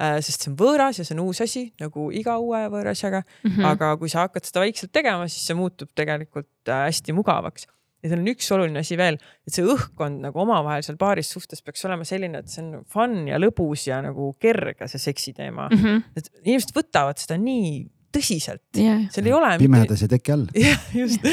äh, 0.00 0.16
sest 0.24 0.46
see 0.46 0.52
on 0.52 0.56
võõras 0.60 1.00
ja 1.00 1.04
see 1.04 1.16
on 1.18 1.26
uus 1.26 1.42
asi 1.44 1.66
nagu 1.82 2.08
iga 2.16 2.38
uue 2.38 2.62
võõra 2.72 2.96
asjaga 2.96 3.20
mm. 3.26 3.50
-hmm. 3.50 3.68
aga 3.74 3.92
kui 4.00 4.08
sa 4.08 4.24
hakkad 4.24 4.48
seda 4.48 4.64
vaikselt 4.64 4.92
tegema, 4.92 5.28
siis 5.28 5.44
see 5.50 5.58
muutub 5.58 5.92
tegelikult 5.94 6.72
äh, 6.72 6.86
hästi 6.88 7.16
mugavaks 7.16 7.68
ja 8.00 8.10
seal 8.10 8.20
on 8.22 8.32
üks 8.32 8.50
oluline 8.56 8.82
asi 8.82 8.98
veel, 9.00 9.20
et 9.46 9.54
see 9.54 9.66
õhkkond 9.66 10.24
nagu 10.24 10.42
omavahel 10.44 10.84
seal 10.86 10.98
paaris 11.00 11.30
suhtes 11.34 11.64
peaks 11.64 11.84
olema 11.88 12.06
selline, 12.08 12.42
et 12.42 12.52
see 12.52 12.64
on 12.64 12.84
fun 12.90 13.22
ja 13.28 13.40
lõbus 13.40 13.86
ja 13.90 14.00
nagu 14.04 14.32
kerge, 14.40 14.88
see 14.90 15.02
seksi 15.10 15.34
teema 15.36 15.68
mm. 15.70 15.80
-hmm. 15.80 16.04
et 16.16 16.30
inimesed 16.44 16.74
võtavad 16.76 17.20
seda 17.20 17.38
nii 17.40 17.88
tõsiselt 18.10 18.80
yeah.. 18.80 19.04
seal 19.14 19.28
ei 19.28 19.34
ole. 19.34 19.52
pimedas 19.60 20.02
ja 20.02 20.08
teki 20.10 20.34
all. 20.34 20.48
jah, 20.66 20.88
just. 20.96 21.28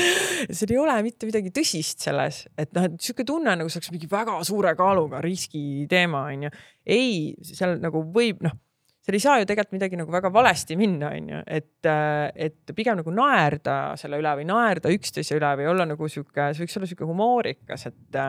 seal 0.51 0.75
ei 0.75 0.79
ole 0.81 0.97
mitte 1.07 1.29
midagi 1.29 1.51
tõsist 1.55 2.05
selles, 2.05 2.43
et 2.57 2.71
noh, 2.77 2.85
et 2.89 3.01
sihuke 3.01 3.25
tunne 3.27 3.55
nagu 3.57 3.71
see 3.71 3.81
oleks 3.81 3.93
mingi 3.95 4.09
väga 4.11 4.37
suure 4.47 4.75
kaaluga 4.77 5.21
riski 5.25 5.87
teema 5.89 6.27
onju. 6.29 6.53
ei, 6.85 7.33
seal 7.47 7.79
nagu 7.81 8.05
võib 8.13 8.45
noh 8.45 8.57
seal 9.07 9.15
ei 9.15 9.23
saa 9.23 9.37
ju 9.39 9.47
tegelikult 9.47 9.77
midagi 9.77 9.99
nagu 9.99 10.11
väga 10.11 10.31
valesti 10.35 10.75
minna, 10.79 11.13
on 11.15 11.31
ju, 11.31 11.39
et, 11.47 11.89
et 12.35 12.75
pigem 12.75 12.99
nagu 12.99 13.13
naerda 13.15 13.77
selle 13.99 14.19
üle 14.19 14.33
või 14.41 14.47
naerda 14.49 14.91
üksteise 14.91 15.37
üle 15.37 15.53
või 15.61 15.69
olla 15.71 15.87
nagu 15.87 16.09
sihuke, 16.11 16.51
see 16.51 16.65
võiks 16.65 16.77
olla 16.79 16.89
sihuke 16.91 17.07
humoorikas, 17.07 17.87
et 17.87 18.21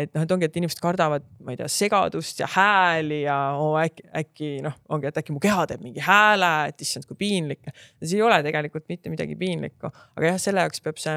et 0.00 0.12
noh, 0.14 0.22
et 0.22 0.32
ongi, 0.32 0.46
et 0.46 0.56
inimesed 0.56 0.80
kardavad, 0.80 1.24
ma 1.44 1.52
ei 1.52 1.58
tea, 1.58 1.66
segadust 1.72 2.38
ja 2.40 2.46
hääli 2.52 3.22
ja 3.24 3.36
oo, 3.58 3.72
äkki, 3.80 4.04
äkki 4.20 4.50
noh, 4.64 4.76
ongi, 4.94 5.08
et 5.10 5.18
äkki 5.18 5.34
mu 5.34 5.42
keha 5.42 5.64
teeb 5.68 5.82
mingi 5.82 6.04
hääle, 6.04 6.52
et 6.70 6.84
issand, 6.84 7.08
kui 7.08 7.18
piinlik. 7.18 7.72
see 7.98 8.20
ei 8.20 8.22
ole 8.24 8.38
tegelikult 8.46 8.86
mitte 8.92 9.10
midagi 9.12 9.34
piinlikku, 9.40 9.90
aga 9.90 10.30
jah, 10.30 10.38
selle 10.40 10.62
jaoks 10.64 10.84
peab 10.84 11.00
see 11.02 11.16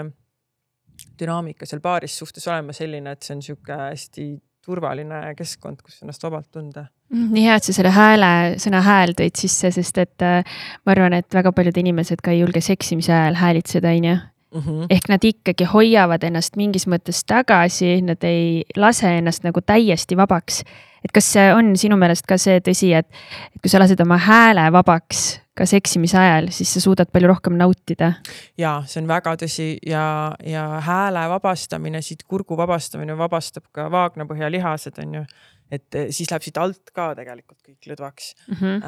dünaamika 1.19 1.69
seal 1.69 1.83
paaris 1.85 2.17
suhtes 2.17 2.47
olema 2.49 2.73
selline, 2.75 3.13
et 3.13 3.25
see 3.25 3.37
on 3.37 3.45
sihuke 3.45 3.77
hästi 3.77 4.27
turvaline 4.63 5.33
keskkond, 5.37 5.81
kus 5.83 6.01
ennast 6.03 6.23
vabalt 6.23 6.49
tunda. 6.51 6.85
Mm, 7.13 7.31
nii 7.35 7.45
hea, 7.47 7.55
et 7.59 7.67
sa 7.67 7.75
selle 7.75 7.91
hääle, 7.93 8.29
sõna 8.63 8.81
hääl 8.85 9.15
tõid 9.17 9.37
sisse, 9.39 9.73
sest 9.75 9.99
et 10.01 10.25
äh, 10.25 10.55
ma 10.85 10.95
arvan, 10.95 11.17
et 11.19 11.35
väga 11.35 11.51
paljud 11.55 11.77
inimesed 11.83 12.23
ka 12.23 12.33
ei 12.33 12.41
julge 12.41 12.63
seksimise 12.63 13.13
ajal 13.13 13.39
häälitseda, 13.41 13.95
onju. 13.97 14.19
Mhm. 14.53 14.83
ehk 14.93 15.07
nad 15.09 15.23
ikkagi 15.25 15.65
hoiavad 15.65 16.21
ennast 16.27 16.59
mingis 16.61 16.83
mõttes 16.85 17.23
tagasi, 17.25 18.03
nad 18.05 18.21
ei 18.21 18.61
lase 18.77 19.09
ennast 19.17 19.41
nagu 19.41 19.61
täiesti 19.65 20.17
vabaks. 20.17 20.61
et 21.03 21.11
kas 21.11 21.25
see 21.33 21.53
on 21.53 21.73
sinu 21.75 21.97
meelest 21.97 22.27
ka 22.29 22.37
see 22.37 22.59
tõsi, 22.61 22.93
et, 22.93 23.07
et 23.55 23.61
kui 23.61 23.69
sa 23.69 23.81
lased 23.81 23.99
oma 23.99 24.17
hääle 24.17 24.69
vabaks 24.71 25.42
ka 25.57 25.67
seksimise 25.69 26.17
ajal, 26.17 26.49
siis 26.55 26.71
sa 26.73 26.81
suudad 26.81 27.11
palju 27.13 27.29
rohkem 27.29 27.57
nautida. 27.59 28.13
ja 28.57 28.75
see 28.89 29.01
on 29.03 29.09
väga 29.09 29.35
tõsi 29.43 29.67
ja, 29.85 30.05
ja 30.45 30.63
hääle 30.85 31.27
vabastamine, 31.35 32.01
siit 32.01 32.23
kurgu 32.27 32.57
vabastamine 32.57 33.17
vabastab 33.17 33.67
ka 33.71 33.89
vaagnapõhjalihased, 33.93 34.97
on 35.03 35.19
ju 35.19 35.25
et 35.73 35.97
eh, 35.97 36.07
siis 36.13 36.29
läheb 36.31 36.45
siit 36.45 36.59
alt 36.61 36.91
ka 36.95 37.11
tegelikult 37.17 37.59
kõik 37.63 37.89
lõdvaks 37.91 38.29
mm. 38.35 38.55
-hmm. 38.59 38.79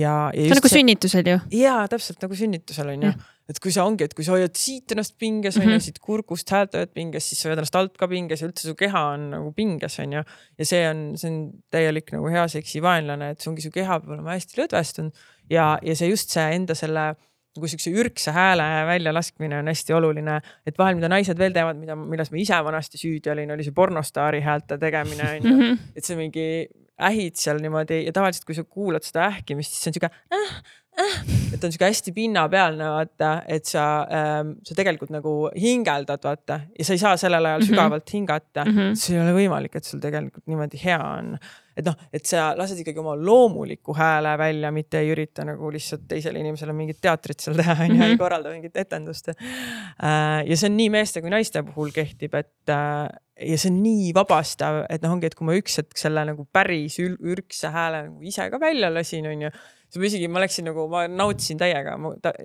ja, 0.00 0.14
ja. 0.32 0.42
see 0.42 0.50
on 0.50 0.60
nagu 0.60 0.72
sünnitusel 0.72 1.32
ju. 1.32 1.38
ja 1.60 1.78
täpselt 1.90 2.22
nagu 2.24 2.38
sünnitusel 2.38 2.92
on 2.94 3.08
ju 3.08 3.12
mm., 3.12 3.32
et 3.46 3.60
kui 3.62 3.70
sa 3.70 3.84
ongi, 3.86 4.02
et 4.08 4.14
kui 4.16 4.24
sa 4.26 4.34
hoiad 4.34 4.56
siit 4.58 4.90
ennast 4.90 5.14
pinges 5.22 5.54
on 5.54 5.62
mm 5.62 5.68
-hmm. 5.68 5.76
ju, 5.76 5.78
mhm. 5.78 5.84
siit 5.84 5.98
kurgust 6.02 6.50
häält 6.50 6.74
hoiad 6.74 6.90
pinges, 6.94 7.28
siis 7.28 7.40
sa 7.40 7.48
hoiad 7.48 7.60
ennast 7.60 7.76
alt 7.78 7.94
ka 7.98 8.08
pinges 8.10 8.42
ja 8.42 8.48
üldse 8.48 8.66
su 8.66 8.74
keha 8.74 9.02
on 9.14 9.30
nagu 9.30 9.52
pinges 9.52 9.98
on 10.02 10.12
ju. 10.12 10.22
ja 10.58 10.66
see 10.66 10.82
on, 10.90 11.12
see 11.16 11.30
on 11.30 11.38
täielik 11.70 12.10
nagu 12.12 12.26
hea 12.26 12.48
seksi 12.48 12.82
vaenlane, 12.82 13.30
et 13.30 13.40
see 13.40 13.50
ongi 13.50 13.62
su 13.62 13.70
keha 13.70 14.00
peab 14.00 14.16
olema 14.18 14.34
hästi 14.34 14.60
lõdvestunud 14.60 15.12
ja, 15.50 15.78
ja 15.82 15.96
see 15.96 16.10
just 16.10 16.34
see 16.34 16.46
enda 16.56 16.74
selle 16.74 17.14
nagu 17.56 17.70
siukse 17.70 17.92
ürgse 17.96 18.32
hääle 18.36 18.64
väljalaskmine 18.88 19.60
on 19.62 19.70
hästi 19.70 19.94
oluline, 19.96 20.40
et 20.68 20.78
vahel, 20.78 20.98
mida 20.98 21.08
naised 21.08 21.38
veel 21.40 21.54
teevad, 21.56 21.78
mida, 21.80 21.96
milles 21.96 22.32
ma 22.32 22.40
ise 22.42 22.58
vanasti 22.64 23.00
süüdi 23.00 23.32
olin, 23.32 23.54
oli 23.54 23.64
see 23.66 23.76
pornostaari 23.76 24.42
häälte 24.44 24.78
tegemine 24.82 25.30
onju. 25.36 25.54
-hmm. 25.54 25.78
et 25.96 26.04
see 26.04 26.18
mingi 26.18 26.48
ähid 26.96 27.36
seal 27.36 27.60
niimoodi 27.60 28.04
ja 28.06 28.12
tavaliselt, 28.12 28.46
kui 28.48 28.56
sa 28.56 28.64
kuulad 28.64 29.04
seda 29.04 29.26
ähkimist, 29.30 29.72
siis 29.72 29.84
see 29.84 29.90
on 29.90 29.96
siuke 29.96 30.10
äh, 30.32 30.54
äh, 31.00 31.18
et 31.54 31.64
on 31.64 31.72
siuke 31.72 31.90
hästi 31.90 32.12
pinnapealne 32.16 32.88
vaata, 32.92 33.32
et 33.48 33.68
sa 33.68 33.84
ähm,, 34.08 34.56
sa 34.64 34.76
tegelikult 34.78 35.12
nagu 35.12 35.34
hingeldad 35.52 36.24
vaata 36.24 36.60
ja 36.78 36.88
sa 36.88 36.96
ei 36.96 37.02
saa 37.04 37.16
sellel 37.20 37.44
ajal 37.44 37.60
-hmm. 37.60 37.68
sügavalt 37.68 38.12
hingata 38.12 38.64
mm. 38.64 38.72
-hmm. 38.72 38.94
see 38.94 39.16
ei 39.16 39.22
ole 39.22 39.36
võimalik, 39.36 39.76
et 39.76 39.84
sul 39.84 40.00
tegelikult 40.00 40.46
niimoodi 40.46 40.80
hea 40.84 41.00
on 41.04 41.36
et 41.76 41.84
noh, 41.84 41.96
et 42.14 42.24
sa 42.24 42.48
lased 42.56 42.78
ikkagi 42.80 43.00
oma 43.02 43.14
loomuliku 43.18 43.94
hääle 43.96 44.32
välja, 44.40 44.72
mitte 44.72 45.02
ei 45.02 45.12
ürita 45.12 45.44
nagu 45.46 45.70
lihtsalt 45.72 46.06
teisele 46.08 46.40
inimesele 46.40 46.72
mingit 46.76 47.00
teatrit 47.04 47.44
seal 47.44 47.58
teha, 47.58 47.76
onju, 47.84 48.00
ei 48.00 48.14
mhm. 48.14 48.18
korralda 48.20 48.54
mingit 48.54 48.76
etendust. 48.80 49.32
Äh, 49.32 50.42
ja 50.48 50.56
see 50.56 50.70
on 50.70 50.76
nii 50.78 50.90
meeste 50.96 51.22
kui 51.24 51.32
naiste 51.32 51.62
puhul 51.66 51.92
kehtib, 51.96 52.36
et 52.40 52.72
äh, 52.72 53.06
ja 53.50 53.58
see 53.60 53.72
on 53.72 53.80
nii 53.84 54.12
vabastav, 54.16 54.84
et 54.88 55.04
noh, 55.04 55.16
ongi, 55.16 55.28
et 55.28 55.36
kui 55.36 55.48
ma 55.48 55.56
üks 55.58 55.80
hetk 55.82 56.00
selle 56.00 56.24
nagu 56.28 56.48
päris 56.52 56.96
ürgse 57.02 57.72
hääle 57.72 58.06
nagu 58.08 58.24
ise 58.24 58.48
ka 58.52 58.60
välja 58.62 58.92
lasin, 58.92 59.28
onju 59.34 59.52
siis 59.90 60.00
ma 60.00 60.08
isegi, 60.08 60.30
ma 60.32 60.42
läksin 60.42 60.66
nagu, 60.68 60.86
ma 60.92 61.04
nautisin 61.10 61.60
täiega, 61.60 61.94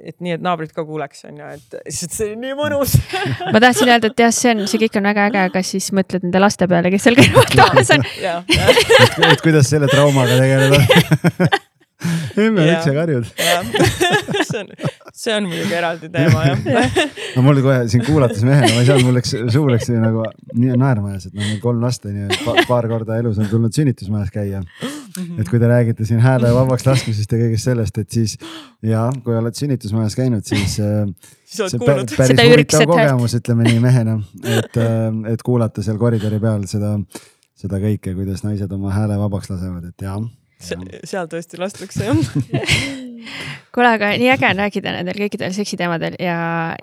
et 0.02 0.18
nii, 0.20 0.36
et 0.38 0.46
naabrid 0.46 0.74
ka 0.76 0.86
kuuleks, 0.88 1.26
on 1.30 1.42
ju, 1.42 1.50
et 1.58 1.80
lihtsalt 1.80 2.16
see 2.18 2.30
oli 2.30 2.38
nii 2.46 2.60
mõnus. 2.60 2.96
Ma 3.48 3.64
tahtsin 3.64 3.92
öelda, 3.92 4.12
et 4.12 4.24
jah, 4.26 4.36
see 4.36 4.54
on, 4.56 4.64
see 4.70 4.84
kõik 4.86 5.02
on 5.02 5.10
väga 5.12 5.28
äge, 5.32 5.48
aga 5.50 5.66
siis 5.66 5.90
mõtled 5.98 6.28
nende 6.28 6.44
laste 6.44 6.70
peale, 6.72 6.94
kes 6.94 7.08
seal 7.08 7.20
kõrval 7.20 7.52
toas 7.62 7.92
on. 7.98 8.08
Et 9.32 9.44
kuidas 9.44 9.74
selle 9.74 9.90
traumaga 9.92 10.40
tegeleda 10.40 11.52
emme, 12.38 12.66
miks 12.66 12.86
sa 12.86 12.94
karjud? 12.96 13.28
see 14.52 14.60
on, 14.62 14.70
see 15.14 15.36
on 15.36 15.48
muidugi 15.50 15.76
eraldi 15.78 16.10
teema 16.12 16.44
jah. 16.48 16.98
No 17.36 17.44
mul 17.46 17.62
kohe 17.64 17.84
siin 17.92 18.04
kuulates 18.06 18.44
mehena, 18.48 18.72
ma 18.74 18.82
ei 18.82 18.88
saanud, 18.90 19.08
mul 19.08 19.18
läks, 19.20 19.34
suu 19.54 19.68
läks 19.72 19.92
nagu 19.94 20.26
nii 20.58 20.78
naerma 20.80 21.14
ajas, 21.14 21.30
et 21.30 21.38
noh, 21.38 21.52
kolm 21.64 21.84
last 21.84 22.08
on 22.10 22.18
ju, 22.24 22.56
paar 22.70 22.88
korda 22.92 23.20
elus 23.22 23.40
on 23.42 23.50
tulnud 23.52 23.76
sünnitusmajas 23.76 24.34
käia. 24.34 24.64
et 25.40 25.50
kui 25.50 25.60
te 25.60 25.68
räägite 25.70 26.08
siin 26.08 26.22
hääle 26.24 26.54
vabaks 26.56 26.88
laskmisest 26.88 27.36
ja 27.36 27.42
kõigest 27.44 27.70
sellest, 27.70 28.02
et 28.02 28.18
siis 28.18 28.38
ja 28.86 29.08
kui 29.26 29.36
oled 29.38 29.58
sünnitusmajas 29.58 30.18
käinud, 30.18 30.46
siis 30.48 30.78
äh, 30.82 31.06
see 31.46 31.82
päris 31.84 32.40
huvitav 32.40 32.88
kogemus, 32.90 33.36
ütleme 33.42 33.68
nii 33.68 33.82
mehena, 33.84 34.18
et, 34.44 34.78
äh, 34.80 35.08
et 35.34 35.44
kuulata 35.46 35.84
seal 35.86 36.00
koridori 36.02 36.40
peal 36.44 36.68
seda, 36.72 36.98
seda 37.60 37.82
kõike, 37.84 38.16
kuidas 38.18 38.46
naised 38.48 38.72
oma 38.72 38.94
hääle 38.96 39.20
vabaks 39.22 39.52
lasevad, 39.52 39.92
et 39.92 40.08
jah 40.08 40.22
seal 40.62 41.32
tõesti 41.32 41.62
lastakse 41.62 42.10
jah 42.10 42.18
kuule, 43.76 43.92
aga 43.96 44.12
nii 44.20 44.30
äge 44.34 44.48
on 44.50 44.62
rääkida 44.62 44.94
nendel 44.96 45.20
kõikidel 45.24 45.54
seksiteemadel 45.56 46.18
ja, 46.22 46.38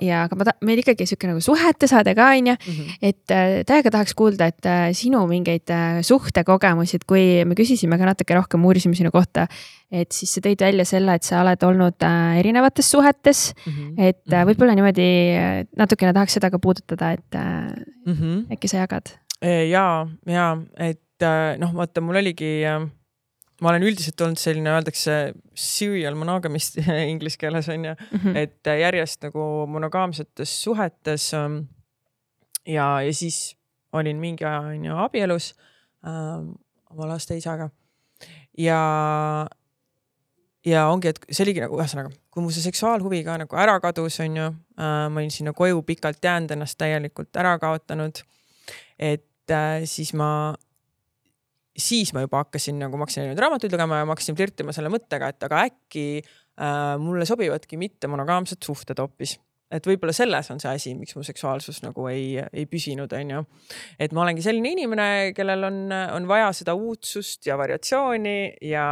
ja 0.04 0.24
aga 0.26 0.38
ma 0.38 0.46
ta-, 0.48 0.56
meil 0.64 0.80
ikkagi 0.82 1.06
sihuke 1.08 1.30
nagu 1.30 1.42
suhete 1.44 1.88
saade 1.90 2.14
ka 2.18 2.30
on 2.34 2.52
ju 2.52 2.54
mm. 2.54 2.76
-hmm. 2.76 2.98
et 3.10 3.34
äh, 3.34 3.54
täiega 3.68 3.92
tahaks 3.94 4.14
kuulda, 4.18 4.48
et 4.52 4.66
äh, 4.66 4.90
sinu 4.96 5.24
mingeid 5.30 5.70
äh, 5.70 6.00
suhtekogemusi, 6.02 7.00
et 7.00 7.04
kui 7.08 7.44
me 7.44 7.58
küsisime 7.58 7.98
ka 7.98 8.08
natuke 8.08 8.34
rohkem, 8.34 8.64
uurisime 8.64 8.94
sinu 8.94 9.10
kohta. 9.10 9.46
et 9.90 10.12
siis 10.12 10.34
sa 10.34 10.40
tõid 10.44 10.60
välja 10.60 10.84
selle, 10.84 11.14
et 11.14 11.22
sa 11.24 11.40
oled 11.40 11.62
olnud 11.64 12.04
erinevates 12.38 12.90
suhetes 12.90 13.54
mm. 13.66 13.72
-hmm. 13.72 13.94
et 14.08 14.26
mhm. 14.26 14.48
võib-olla 14.50 14.74
niimoodi 14.74 15.08
natukene 15.76 16.12
tahaks 16.12 16.32
seda 16.36 16.50
ka 16.50 16.58
puudutada, 16.58 17.12
et 17.12 17.34
mm 18.06 18.14
-hmm. 18.14 18.52
äkki 18.52 18.68
sa 18.68 18.84
jagad? 18.84 19.18
ja, 19.70 20.06
ja 20.26 20.56
et 20.78 21.00
noh, 21.58 21.74
vaata, 21.74 22.00
mul 22.00 22.16
oligi 22.16 22.64
äh, 22.66 22.84
ma 23.62 23.72
olen 23.72 23.82
üldiselt 23.88 24.20
olnud 24.20 24.38
selline, 24.38 24.70
öeldakse 24.70 25.16
serial 25.54 26.14
monogamist 26.14 26.78
inglise 27.12 27.40
keeles 27.40 27.68
on 27.68 27.84
ju 27.84 27.94
mm, 27.94 28.20
-hmm. 28.20 28.36
et 28.36 28.72
järjest 28.80 29.22
nagu 29.22 29.66
monogaamsetes 29.66 30.62
suhetes. 30.62 31.34
Ähm, 31.34 31.58
ja, 32.66 33.02
ja 33.02 33.14
siis 33.14 33.56
olin 33.92 34.16
mingi 34.16 34.44
aja 34.44 34.60
on 34.60 34.84
ju 34.84 34.96
abielus 34.96 35.54
ähm, 36.06 36.52
oma 36.90 37.08
laste 37.08 37.36
isaga 37.36 37.70
ja, 38.58 38.80
ja 40.66 40.86
ongi, 40.90 41.12
et 41.12 41.20
see 41.30 41.44
oligi 41.46 41.62
nagu 41.62 41.78
ühesõnaga, 41.78 42.12
kui 42.32 42.44
mu 42.44 42.52
see 42.54 42.64
seksuaalhuvi 42.66 43.22
ka 43.26 43.38
nagu 43.44 43.60
ära 43.60 43.78
kadus, 43.82 44.18
on 44.24 44.38
ju 44.40 44.46
äh,, 44.48 45.06
ma 45.08 45.20
olin 45.20 45.32
sinna 45.34 45.54
koju 45.56 45.82
pikalt 45.86 46.22
jäänud, 46.24 46.54
ennast 46.56 46.78
täielikult 46.80 47.36
ära 47.38 47.56
kaotanud. 47.62 48.22
et 48.98 49.50
äh, 49.50 49.84
siis 49.84 50.12
ma 50.14 50.54
siis 51.78 52.12
ma 52.14 52.24
juba 52.24 52.42
hakkasin 52.44 52.78
nagu, 52.82 52.98
ma 52.98 53.06
hakkasin 53.06 53.28
neid 53.30 53.42
raamatuid 53.42 53.74
lugema 53.74 54.00
ja 54.00 54.06
ma 54.08 54.16
hakkasin 54.16 54.38
flirtima 54.38 54.74
selle 54.76 54.92
mõttega, 54.92 55.30
et 55.32 55.48
aga 55.48 55.64
äkki 55.68 56.06
äh, 56.18 56.96
mulle 57.02 57.28
sobivadki 57.28 57.80
mitte 57.80 58.10
monogaamsed 58.10 58.64
suhted 58.66 58.98
hoopis 59.02 59.38
et 59.68 59.84
võib-olla 59.84 60.14
selles 60.16 60.48
on 60.52 60.60
see 60.62 60.70
asi, 60.72 60.92
miks 60.96 61.16
mu 61.16 61.22
seksuaalsus 61.26 61.82
nagu 61.84 62.06
ei, 62.10 62.38
ei 62.40 62.64
püsinud, 62.70 63.12
onju. 63.12 63.42
et 64.00 64.14
ma 64.16 64.24
olengi 64.24 64.44
selline 64.44 64.72
inimene, 64.74 65.08
kellel 65.36 65.68
on, 65.68 65.80
on 66.16 66.28
vaja 66.30 66.50
seda 66.56 66.74
uudsust 66.78 67.46
ja 67.48 67.58
variatsiooni 67.60 68.38
ja, 68.70 68.86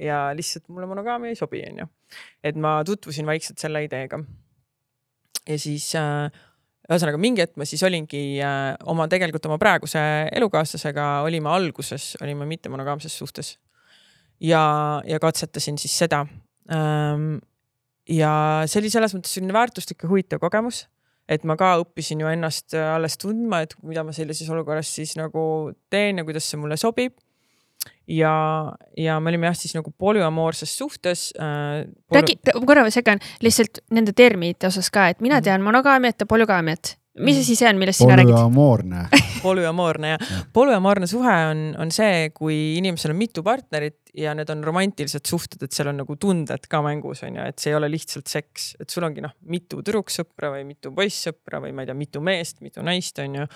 ja 0.00 0.22
lihtsalt 0.36 0.70
mulle 0.72 0.88
monogaamia 0.90 1.32
ei 1.32 1.38
sobi, 1.38 1.60
onju. 1.68 1.88
et 2.44 2.56
ma 2.56 2.78
tutvusin 2.88 3.28
vaikselt 3.28 3.60
selle 3.60 3.84
ideega. 3.84 4.22
ja 5.48 5.58
siis 5.60 5.90
äh, 6.00 6.42
ühesõnaga 6.90 7.20
mingi 7.20 7.44
hetk 7.44 7.58
ma 7.60 7.66
siis 7.68 7.82
olingi 7.86 8.22
äh, 8.42 8.72
oma, 8.90 9.06
tegelikult 9.10 9.46
oma 9.50 9.58
praeguse 9.62 10.00
elukaaslasega 10.34 11.08
olime 11.26 11.50
alguses, 11.52 12.12
olime 12.22 12.48
mittemonogaamses 12.50 13.14
suhtes. 13.18 13.56
ja, 14.40 14.64
ja 15.06 15.20
katsetasin 15.22 15.78
siis 15.78 15.96
seda 16.04 16.24
ähm,. 16.70 17.36
ja 18.08 18.32
see 18.66 18.82
oli 18.82 18.90
selles 18.90 19.14
mõttes 19.14 19.36
selline 19.36 19.54
väärtuslik 19.54 20.02
ja 20.02 20.10
huvitav 20.10 20.42
kogemus, 20.42 20.86
et 21.30 21.44
ma 21.46 21.56
ka 21.56 21.76
õppisin 21.84 22.24
ju 22.24 22.30
ennast 22.30 22.74
alles 22.74 23.18
tundma, 23.18 23.62
et 23.62 23.76
mida 23.86 24.02
ma 24.02 24.14
sellises 24.16 24.50
olukorras 24.50 24.90
siis 24.90 25.14
nagu 25.20 25.44
teen 25.90 26.18
ja 26.18 26.26
kuidas 26.26 26.50
see 26.50 26.58
mulle 26.58 26.80
sobib 26.80 27.14
ja, 28.06 28.34
ja 28.98 29.18
me 29.20 29.32
olime 29.32 29.48
jah, 29.50 29.56
siis 29.58 29.76
nagu 29.76 29.92
polüamoorses 29.98 30.72
suhtes 30.78 31.30
äh, 31.38 31.84
polü.... 32.08 32.20
räägi, 32.20 32.38
korra 32.66 32.86
ma 32.86 32.90
segan 32.94 33.22
lihtsalt 33.44 33.82
nende 33.94 34.14
terminite 34.16 34.68
osas 34.68 34.90
ka, 34.90 35.08
et 35.12 35.20
mina 35.20 35.38
mhm. 35.38 35.48
tean 35.48 35.66
monogaamiat 35.66 36.24
ja 36.24 36.28
polügaamiat 36.28 36.96
mis 37.20 37.42
asi 37.42 37.56
see 37.58 37.68
on, 37.68 37.80
millest 37.80 38.00
sina 38.00 38.16
räägid? 38.16 38.32
polüamoorne 38.32 39.02
polüamoorne 39.42 40.12
jah 40.14 40.22
ja. 40.22 40.38
polüamoorne 40.54 41.08
suhe 41.10 41.34
on, 41.50 41.64
on 41.80 41.90
see, 41.92 42.30
kui 42.32 42.56
inimesel 42.78 43.12
on 43.12 43.18
mitu 43.20 43.44
partnerit 43.44 44.12
ja 44.16 44.32
need 44.36 44.48
on 44.52 44.62
romantilised 44.64 45.28
suhted, 45.28 45.60
et 45.64 45.72
seal 45.72 45.90
on 45.92 46.00
nagu 46.02 46.16
tunded 46.20 46.68
ka 46.70 46.82
mängus 46.84 47.24
on 47.26 47.36
ju, 47.36 47.44
et 47.48 47.60
see 47.60 47.72
ei 47.72 47.76
ole 47.76 47.90
lihtsalt 47.92 48.28
seks, 48.32 48.70
et 48.80 48.92
sul 48.92 49.04
ongi 49.08 49.24
noh, 49.24 49.34
mitu 49.52 49.80
tüdruksõpra 49.80 50.52
või 50.54 50.66
mitu 50.68 50.92
poissõpra 50.96 51.60
või 51.64 51.74
ma 51.76 51.84
ei 51.84 51.90
tea, 51.90 51.98
mitu 51.98 52.24
meest, 52.24 52.60
mitu 52.64 52.84
naist 52.84 53.20
on 53.24 53.40
ju 53.40 53.48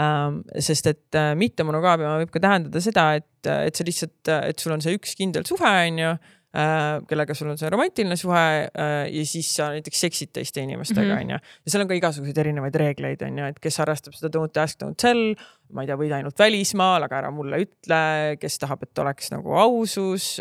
ähm,. 0.00 0.42
sest 0.56 0.92
et 0.92 1.20
äh, 1.20 1.32
mittemonogaamia 1.40 2.18
võib 2.24 2.34
ka 2.34 2.42
tähendada 2.42 2.84
seda, 2.84 3.06
et, 3.20 3.48
et 3.48 3.76
sa 3.76 3.86
lihtsalt, 3.86 4.34
et 4.50 4.60
sul 4.60 4.76
on 4.76 4.84
see 4.84 4.96
üks 4.96 5.16
kindel 5.16 5.48
suhe 5.48 5.72
on 5.88 6.04
ju 6.04 6.12
kellega 6.52 7.34
sul 7.38 7.50
on 7.52 7.58
see 7.60 7.68
romantiline 7.70 8.16
suhe 8.18 8.40
ja 8.74 9.24
siis 9.24 9.52
sa 9.54 9.68
näiteks 9.70 10.00
seksid 10.06 10.32
teiste 10.34 10.60
inimestega, 10.64 11.14
Mhm. 11.14 11.20
onju. 11.22 11.38
ja 11.38 11.70
seal 11.70 11.82
on 11.84 11.88
ka 11.88 11.94
igasuguseid 11.94 12.38
erinevaid 12.42 12.74
reegleid, 12.74 13.22
onju, 13.22 13.44
et 13.52 13.60
kes 13.62 13.78
harrastab 13.78 14.14
seda 14.18 14.32
don't 14.38 14.58
ask, 14.62 14.78
don't 14.82 14.96
tell. 14.98 15.34
ma 15.72 15.82
ei 15.84 15.86
tea, 15.86 15.94
võid 15.96 16.10
ainult 16.16 16.34
välismaal, 16.38 17.04
aga 17.06 17.20
ära 17.20 17.30
mulle 17.30 17.60
ütle, 17.62 18.36
kes 18.42 18.58
tahab, 18.58 18.82
et 18.82 18.98
oleks 18.98 19.30
nagu 19.30 19.54
ausus 19.54 20.40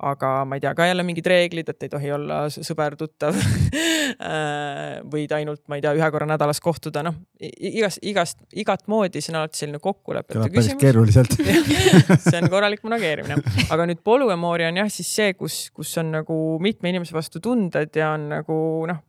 aga 0.00 0.30
ma 0.48 0.56
ei 0.56 0.62
tea, 0.64 0.72
ka 0.76 0.86
jälle 0.88 1.04
mingid 1.06 1.26
reeglid, 1.28 1.68
et 1.72 1.86
ei 1.86 1.92
tohi 1.92 2.12
olla 2.14 2.42
sõber, 2.52 2.96
tuttav. 3.00 3.36
Võid 5.12 5.32
ainult, 5.36 5.62
ma 5.70 5.78
ei 5.78 5.84
tea, 5.84 5.92
ühe 5.96 6.08
korra 6.12 6.26
nädalas 6.28 6.60
kohtuda, 6.64 7.02
noh 7.06 7.18
igast, 7.40 8.00
igast, 8.06 8.40
igat 8.58 8.86
moodi, 8.90 9.22
see 9.22 9.34
on 9.34 9.40
alati 9.42 9.62
selline 9.62 9.80
kokkulepete 9.82 10.38
kõlab 10.38 10.54
päris 10.54 10.70
küsimus. 10.70 10.80
keeruliselt. 10.82 11.36
See 12.30 12.38
on 12.40 12.50
korralik 12.52 12.82
monageerimine, 12.86 13.38
aga 13.72 13.86
nüüd 13.88 14.02
polüamooria 14.06 14.70
on 14.72 14.80
jah, 14.82 14.90
siis 14.92 15.08
see, 15.14 15.34
kus, 15.38 15.62
kus 15.74 15.92
on 16.02 16.10
nagu 16.18 16.36
mitme 16.62 16.92
inimese 16.92 17.14
vastu 17.16 17.42
tunded 17.44 17.96
ja 17.96 18.14
on 18.16 18.28
nagu 18.32 18.56
noh 18.90 19.04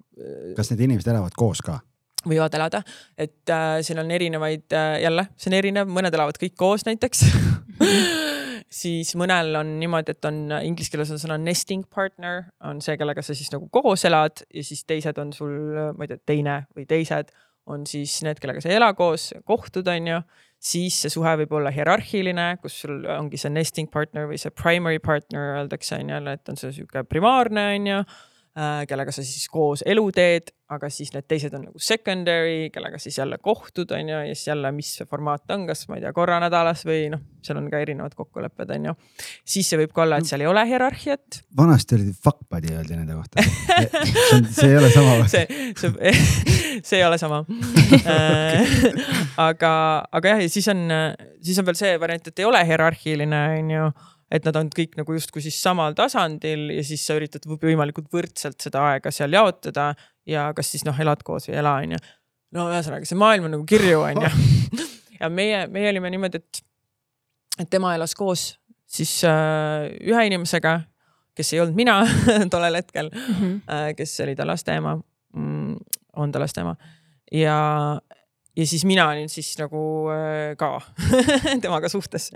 kas 0.58 0.72
need 0.72 0.86
inimesed 0.88 1.10
elavad 1.14 1.36
koos 1.38 1.64
ka? 1.66 1.80
võivad 2.22 2.54
elada, 2.54 2.84
et 3.18 3.50
äh, 3.50 3.80
siin 3.82 3.98
on 3.98 4.12
erinevaid 4.14 4.76
äh,, 4.78 5.00
jälle, 5.02 5.26
see 5.42 5.50
on 5.50 5.58
erinev, 5.58 5.90
mõned 5.90 6.14
elavad 6.14 6.38
kõik 6.38 6.54
koos 6.60 6.86
näiteks 6.86 7.24
siis 8.72 9.14
mõnel 9.20 9.56
on 9.60 9.76
niimoodi, 9.82 10.16
et 10.16 10.28
on 10.28 10.42
inglise 10.64 10.92
keeles 10.94 11.12
on 11.14 11.20
sõna 11.22 11.38
nesting 11.42 11.86
partner, 11.92 12.46
on 12.68 12.82
see, 12.84 12.96
kellega 13.00 13.24
sa 13.26 13.36
siis 13.38 13.52
nagu 13.54 13.68
koos 13.74 14.06
elad 14.08 14.44
ja 14.48 14.64
siis 14.66 14.86
teised 14.88 15.20
on 15.22 15.34
sul, 15.36 15.56
ma 15.98 16.08
ei 16.08 16.14
tea, 16.14 16.22
teine 16.32 16.58
või 16.78 16.88
teised 16.90 17.34
on 17.72 17.84
siis 17.88 18.18
need, 18.26 18.40
kellega 18.42 18.64
sa 18.64 18.72
ei 18.72 18.80
ela 18.80 18.92
koos, 18.98 19.32
kohtud, 19.48 19.88
on 19.92 20.08
ju. 20.10 20.22
siis 20.62 20.98
see 21.02 21.10
suhe 21.10 21.32
võib 21.42 21.54
olla 21.58 21.72
hierarhiline, 21.74 22.48
kus 22.62 22.82
sul 22.84 23.06
ongi 23.10 23.40
see 23.42 23.50
nesting 23.54 23.90
partner 23.92 24.28
või 24.30 24.38
see 24.42 24.54
primary 24.54 25.00
partner 25.02 25.56
öeldakse 25.58 25.98
on 25.98 26.12
ju 26.14 26.20
et 26.32 26.50
on 26.50 26.60
see 26.60 26.76
sihuke 26.76 27.04
primaarne 27.10 27.64
on 27.76 27.88
ju 27.90 28.04
kellega 28.88 29.14
sa 29.16 29.24
siis 29.24 29.46
koos 29.48 29.80
elu 29.88 30.04
teed, 30.12 30.50
aga 30.72 30.90
siis 30.92 31.12
need 31.16 31.24
teised 31.28 31.54
on 31.56 31.66
nagu 31.70 31.80
secondary, 31.84 32.70
kellega 32.72 33.00
siis 33.00 33.16
jälle 33.20 33.38
kohtud, 33.44 33.92
on 33.96 34.10
ju, 34.12 34.18
ja 34.28 34.36
siis 34.36 34.50
jälle, 34.50 34.72
mis 34.76 34.90
see 34.98 35.08
formaat 35.08 35.52
on, 35.56 35.64
kas 35.68 35.86
ma 35.88 35.98
ei 35.98 36.04
tea, 36.04 36.12
korra 36.16 36.40
nädalas 36.44 36.84
või 36.88 37.06
noh, 37.14 37.24
seal 37.44 37.60
on 37.62 37.70
ka 37.72 37.80
erinevad 37.84 38.16
kokkulepped, 38.16 38.74
on 38.76 38.90
ju. 38.90 38.96
siis 39.56 39.72
see 39.72 39.80
võib 39.80 39.96
ka 39.96 40.04
olla, 40.04 40.20
et 40.20 40.28
seal 40.28 40.44
ei 40.44 40.52
ole 40.52 40.66
hierarhiat. 40.68 41.42
vanasti 41.58 41.96
oli 41.96 42.12
fuck 42.12 42.44
buddy 42.52 42.76
öeldi 42.76 43.00
nende 43.00 43.16
kohta. 43.16 43.44
see 44.52 44.70
ei 44.70 44.78
ole 44.80 44.92
sama 44.92 45.18
või? 45.22 45.32
see, 45.36 45.72
see, 45.80 46.16
see 46.84 47.00
ei 47.00 47.08
ole 47.08 47.20
sama 47.22 47.44
aga, 49.50 49.74
aga 50.12 50.36
jah, 50.36 50.44
ja 50.44 50.52
siis 50.52 50.68
on, 50.72 50.88
siis 51.40 51.60
on 51.60 51.72
veel 51.72 51.80
see 51.80 51.96
variant, 52.04 52.28
et 52.28 52.44
ei 52.44 52.52
ole 52.52 52.64
hierarhiline, 52.68 53.46
on 53.62 53.76
ju 53.78 53.92
et 54.32 54.48
nad 54.48 54.56
on 54.56 54.70
kõik 54.72 54.96
nagu 55.00 55.16
justkui 55.16 55.44
siis 55.44 55.58
samal 55.62 55.96
tasandil 55.98 56.70
ja 56.78 56.84
siis 56.88 57.04
sa 57.06 57.18
üritad 57.20 57.46
võimalikult 57.50 58.08
võrdselt 58.14 58.62
seda 58.64 58.86
aega 58.94 59.12
seal 59.14 59.34
jaotada 59.36 59.92
ja 60.28 60.50
kas 60.56 60.72
siis 60.74 60.86
noh, 60.88 60.98
elad 61.04 61.24
koos 61.28 61.50
või 61.50 61.58
ei 61.58 61.62
ela, 61.64 61.76
onju. 61.84 62.00
no 62.58 62.68
ühesõnaga, 62.72 63.08
see 63.10 63.20
maailm 63.20 63.50
on 63.50 63.56
nagu 63.58 63.68
kirju, 63.68 64.04
onju. 64.08 64.32
ja 65.20 65.30
meie, 65.30 65.66
meie 65.72 65.92
olime 65.92 66.14
niimoodi, 66.14 66.42
et, 66.42 66.64
et 67.60 67.70
tema 67.72 67.96
elas 67.98 68.16
koos 68.18 68.54
siis 68.92 69.18
äh, 69.28 69.90
ühe 70.04 70.24
inimesega, 70.28 70.80
kes 71.38 71.54
ei 71.54 71.64
olnud 71.64 71.78
mina 71.78 72.02
tollel 72.54 72.80
hetkel 72.80 73.12
mm, 73.12 73.36
-hmm. 73.36 73.60
äh, 73.68 73.92
kes 73.98 74.20
oli 74.24 74.36
ta 74.36 74.48
laste 74.48 74.76
ema 74.80 74.98
mm,, 75.34 75.78
on 76.16 76.32
ta 76.32 76.40
laste 76.40 76.64
ema 76.64 76.76
ja 77.32 77.58
ja 78.58 78.68
siis 78.68 78.84
mina 78.88 79.08
olin 79.10 79.30
siis 79.32 79.54
nagu 79.60 79.82
äh, 80.12 80.54
ka 80.60 80.80
temaga 81.64 81.90
suhtes. 81.90 82.32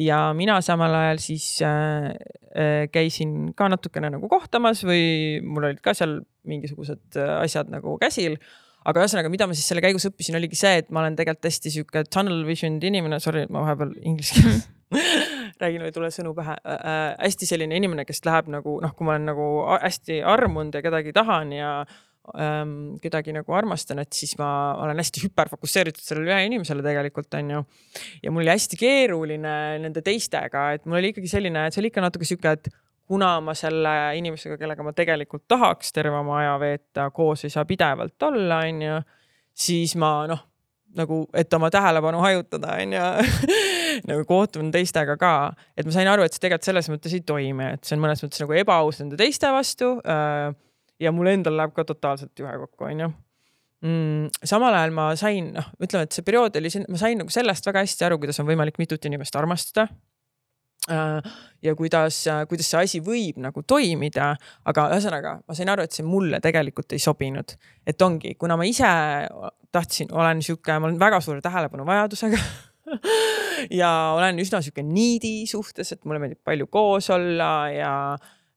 ja 0.00 0.18
mina 0.36 0.60
samal 0.62 0.94
ajal 0.94 1.22
siis 1.22 1.48
äh, 1.62 2.12
äh, 2.54 2.84
käisin 2.92 3.54
ka 3.56 3.68
natukene 3.72 4.12
nagu 4.14 4.28
kohtamas 4.30 4.84
või 4.86 5.40
mul 5.42 5.70
olid 5.70 5.82
ka 5.84 5.94
seal 5.94 6.20
mingisugused 6.46 7.18
asjad 7.40 7.72
nagu 7.72 7.96
käsil. 8.02 8.38
aga 8.84 9.00
ühesõnaga, 9.00 9.32
mida 9.32 9.48
ma 9.48 9.56
siis 9.56 9.66
selle 9.70 9.80
käigus 9.80 10.04
õppisin, 10.10 10.36
oligi 10.36 10.58
see, 10.60 10.82
et 10.82 10.90
ma 10.92 11.00
olen 11.00 11.16
tegelikult 11.16 11.48
hästi 11.48 11.72
sihuke 11.72 12.04
tunnel 12.04 12.44
vision'd 12.44 12.84
inimene, 12.84 13.16
sorry, 13.20 13.46
ma 13.48 13.64
vahepeal 13.64 13.94
inglise 14.04 14.36
keeles 14.36 14.68
räägin 15.60 15.82
või 15.82 15.90
ei 15.90 15.94
tule 15.94 16.10
sõnu 16.14 16.34
pähe 16.36 16.56
äh,. 16.60 17.14
hästi 17.18 17.48
selline 17.48 17.76
inimene, 17.80 18.04
kes 18.06 18.22
läheb 18.26 18.50
nagu 18.52 18.76
noh, 18.84 18.92
kui 18.94 19.08
ma 19.08 19.16
olen 19.16 19.30
nagu 19.32 19.46
hästi 19.72 20.20
armunud 20.34 20.76
ja 20.76 20.82
kedagi 20.84 21.14
tahan 21.16 21.52
ja 21.56 21.70
ähm, 22.40 22.76
kedagi 23.02 23.34
nagu 23.36 23.56
armastan, 23.56 24.00
et 24.02 24.12
siis 24.16 24.36
ma 24.40 24.48
olen 24.82 25.00
hästi 25.00 25.26
hüperfokusseeritud 25.26 26.04
sellele 26.04 26.32
ühe 26.32 26.46
inimesele 26.48 26.84
tegelikult 26.84 27.36
on 27.40 27.50
ju. 27.56 27.64
ja 28.22 28.32
mul 28.32 28.44
oli 28.44 28.54
hästi 28.54 28.80
keeruline 28.80 29.56
nende 29.82 30.02
teistega, 30.04 30.70
et 30.76 30.86
mul 30.86 31.00
oli 31.00 31.12
ikkagi 31.14 31.30
selline, 31.30 31.66
et 31.66 31.76
see 31.76 31.84
oli 31.84 31.92
ikka 31.92 32.04
natuke 32.04 32.28
sihuke, 32.28 32.56
et 32.56 32.72
kuna 33.08 33.36
ma 33.44 33.54
selle 33.58 33.92
inimesega, 34.18 34.56
kellega 34.60 34.86
ma 34.86 34.94
tegelikult 34.96 35.44
tahaks 35.48 35.92
terve 35.92 36.16
oma 36.18 36.40
aja 36.40 36.56
veeta, 36.62 37.10
koos 37.14 37.44
ei 37.44 37.52
saa 37.52 37.66
pidevalt 37.68 38.28
olla, 38.30 38.62
on 38.64 38.82
ju, 38.82 38.98
siis 39.66 39.94
ma 40.00 40.14
noh, 40.30 40.40
nagu, 40.96 41.24
et 41.36 41.52
oma 41.54 41.70
tähelepanu 41.74 42.22
hajutada, 42.24 42.78
on 42.80 42.94
ju 42.96 43.06
nagu 44.10 44.24
kohtun 44.28 44.70
teistega 44.74 45.16
ka, 45.20 45.34
et 45.76 45.86
ma 45.86 45.94
sain 45.94 46.10
aru, 46.10 46.24
et 46.24 46.34
see 46.34 46.44
tegelikult 46.46 46.70
selles 46.70 46.90
mõttes 46.92 47.16
ei 47.16 47.24
toimi, 47.26 47.72
et 47.76 47.84
see 47.84 47.98
on 47.98 48.04
mõnes 48.04 48.24
mõttes 48.24 48.42
nagu 48.44 48.56
ebaaus 48.64 49.02
nende 49.02 49.18
teiste 49.20 49.50
vastu. 49.54 49.96
Äh, 50.00 50.54
ja 51.00 51.12
mul 51.12 51.32
endal 51.32 51.56
läheb 51.58 51.74
ka 51.76 51.84
totaalselt 51.88 52.38
juhe 52.38 52.54
kokku, 52.64 52.88
onju 52.90 53.10
mm,. 53.84 54.32
samal 54.44 54.74
ajal 54.74 54.94
ma 54.96 55.10
sain, 55.18 55.52
noh, 55.56 55.70
ütleme, 55.82 56.08
et 56.08 56.16
see 56.16 56.26
periood 56.26 56.56
oli, 56.60 56.72
ma 56.88 57.00
sain 57.00 57.20
nagu 57.20 57.32
sellest 57.32 57.66
väga 57.70 57.84
hästi 57.84 58.08
aru, 58.08 58.20
kuidas 58.22 58.40
on 58.42 58.50
võimalik 58.50 58.80
mitut 58.82 59.10
inimest 59.10 59.36
armastada 59.40 59.88
ja 61.64 61.72
kuidas, 61.76 62.18
kuidas 62.48 62.68
see 62.68 62.80
asi 62.82 63.00
võib 63.04 63.38
nagu 63.40 63.62
toimida, 63.64 64.34
aga 64.68 64.84
ühesõnaga 64.92 65.38
ma 65.40 65.56
sain 65.56 65.70
aru, 65.72 65.86
et 65.86 65.96
see 65.96 66.04
mulle 66.04 66.40
tegelikult 66.44 66.92
ei 66.92 67.00
sobinud. 67.00 67.56
et 67.86 68.02
ongi, 68.02 68.34
kuna 68.36 68.58
ma 68.60 68.66
ise 68.68 68.90
tahtsin, 69.72 70.12
olen 70.12 70.42
sihuke, 70.44 70.76
ma 70.78 70.90
olen 70.90 71.00
väga 71.00 71.20
suure 71.24 71.40
tähelepanuvajadusega 71.44 72.38
ja 73.80 73.90
olen 74.16 74.38
üsna 74.44 74.60
sihuke 74.60 74.84
needy 74.84 75.46
suhtes, 75.48 75.92
et 75.92 76.04
mulle 76.04 76.20
meeldib 76.20 76.42
palju 76.44 76.68
koos 76.68 77.08
olla 77.10 77.52
ja 77.72 77.94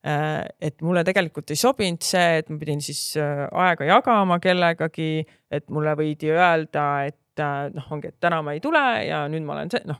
et 0.04 0.82
mulle 0.86 1.02
tegelikult 1.04 1.50
ei 1.50 1.58
sobinud 1.58 2.04
see, 2.06 2.38
et 2.38 2.48
ma 2.48 2.58
pidin 2.60 2.80
siis 2.80 3.16
aega 3.18 3.84
jagama 3.84 4.38
kellegagi, 4.40 5.24
et 5.50 5.66
mulle 5.74 5.96
võidi 5.98 6.30
öelda, 6.30 6.84
et 7.10 7.42
noh, 7.74 7.88
ongi, 7.94 8.12
et 8.12 8.20
täna 8.20 8.38
ma 8.42 8.54
ei 8.54 8.62
tule 8.62 8.84
ja 9.08 9.24
nüüd 9.30 9.42
ma 9.46 9.56
olen 9.56 9.74
see, 9.74 9.82
noh 9.90 9.98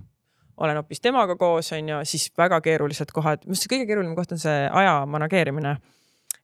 olen 0.59 0.81
hoopis 0.81 1.01
temaga 1.01 1.37
koos, 1.39 1.73
on 1.77 1.93
ju, 1.93 2.01
siis 2.09 2.29
väga 2.39 2.61
keerulised 2.65 3.13
kohad, 3.15 3.45
minu 3.47 3.55
arust 3.55 3.71
kõige 3.71 3.87
keerulisem 3.89 4.17
koht 4.19 4.35
on 4.35 4.43
see 4.43 4.67
aja 4.81 4.95
manageerimine. 5.07 5.77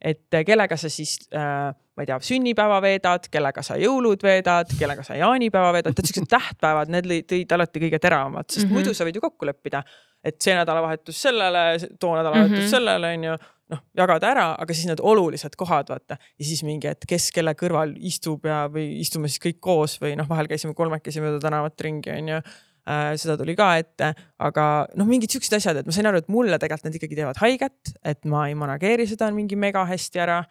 et 0.04 0.36
kellega 0.46 0.76
sa 0.76 0.88
siis 0.92 1.16
äh,, 1.32 1.72
ma 1.72 2.02
ei 2.02 2.06
tea, 2.06 2.18
sünnipäeva 2.26 2.80
veedad, 2.84 3.28
kellega 3.32 3.62
sa 3.64 3.78
jõulud 3.80 4.22
veedad, 4.22 4.68
kellega 4.78 5.02
sa 5.06 5.16
jaanipäeva 5.16 5.70
veedad, 5.72 5.94
tead 5.96 6.10
siuksed 6.10 6.28
tähtpäevad, 6.30 6.90
need 6.92 7.08
tõid 7.30 7.54
alati 7.56 7.80
kõige 7.86 8.00
teravamad, 8.02 8.50
sest 8.50 8.66
mm 8.66 8.70
-hmm. 8.70 8.74
muidu 8.74 8.94
sa 8.94 9.06
võid 9.06 9.16
ju 9.16 9.22
kokku 9.24 9.48
leppida, 9.48 9.82
et 10.24 10.40
see 10.40 10.54
nädalavahetus 10.56 11.20
sellele, 11.26 11.64
too 12.00 12.14
nädalavahetus 12.16 12.56
mm 12.58 12.64
-hmm. 12.64 12.70
sellele, 12.70 13.12
on 13.18 13.24
ju 13.24 13.36
noh, 13.72 13.80
jagada 13.96 14.30
ära, 14.30 14.44
aga 14.60 14.76
siis 14.76 14.88
need 14.88 15.00
olulised 15.04 15.56
kohad, 15.60 15.88
vaata. 15.92 16.18
ja 16.38 16.44
siis 16.44 16.62
mingi, 16.66 16.90
et 16.90 17.06
kes 17.08 17.30
kelle 17.34 17.54
kõrval 17.58 17.94
istub 18.10 18.44
ja, 18.48 18.64
või 18.72 19.00
istume 19.00 19.30
siis 19.30 19.42
kõik 19.42 19.60
koos 19.64 19.96
või 20.02 20.14
noh, 20.20 20.28
vahel 20.28 20.50
käisime 20.50 20.76
kolmekesi 20.76 21.22
mööda 21.24 21.40
tänavat 21.44 21.80
ringi, 21.86 22.12
onju 22.12 22.36
äh,. 22.40 23.14
seda 23.20 23.38
tuli 23.40 23.56
ka 23.56 23.70
ette, 23.80 24.12
aga 24.38 24.68
noh, 25.00 25.08
mingid 25.08 25.32
siuksed 25.32 25.56
asjad, 25.56 25.80
et 25.80 25.88
ma 25.88 25.96
sain 25.96 26.10
aru, 26.10 26.20
et 26.20 26.30
mulle 26.32 26.58
tegelikult 26.60 26.90
need 26.90 27.00
ikkagi 27.00 27.20
teevad 27.20 27.40
haiget, 27.40 27.96
et 28.04 28.24
ma 28.28 28.46
ei 28.50 28.58
manageeri 28.58 29.08
seda 29.08 29.30
mingi 29.32 29.56
mega 29.56 29.86
hästi 29.88 30.24
ära 30.26 30.42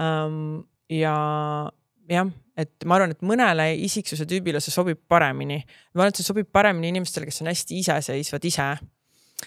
ähm,. 0.00 0.62
ja 0.90 1.16
jah, 2.10 2.30
et 2.58 2.84
ma 2.84 2.98
arvan, 2.98 3.14
et 3.14 3.24
mõnele 3.24 3.70
isiksuse 3.86 4.26
tüübile 4.28 4.60
see 4.60 4.74
sobib 4.74 5.00
paremini. 5.08 5.62
ma 5.94 6.04
arvan, 6.04 6.12
et 6.12 6.20
see 6.20 6.28
sobib 6.28 6.50
paremini 6.52 6.92
inimestele, 6.92 7.30
kes 7.30 7.40
on 7.40 7.52
hästi 7.54 7.80
iseseisvad 7.80 8.48
ise 8.50 8.72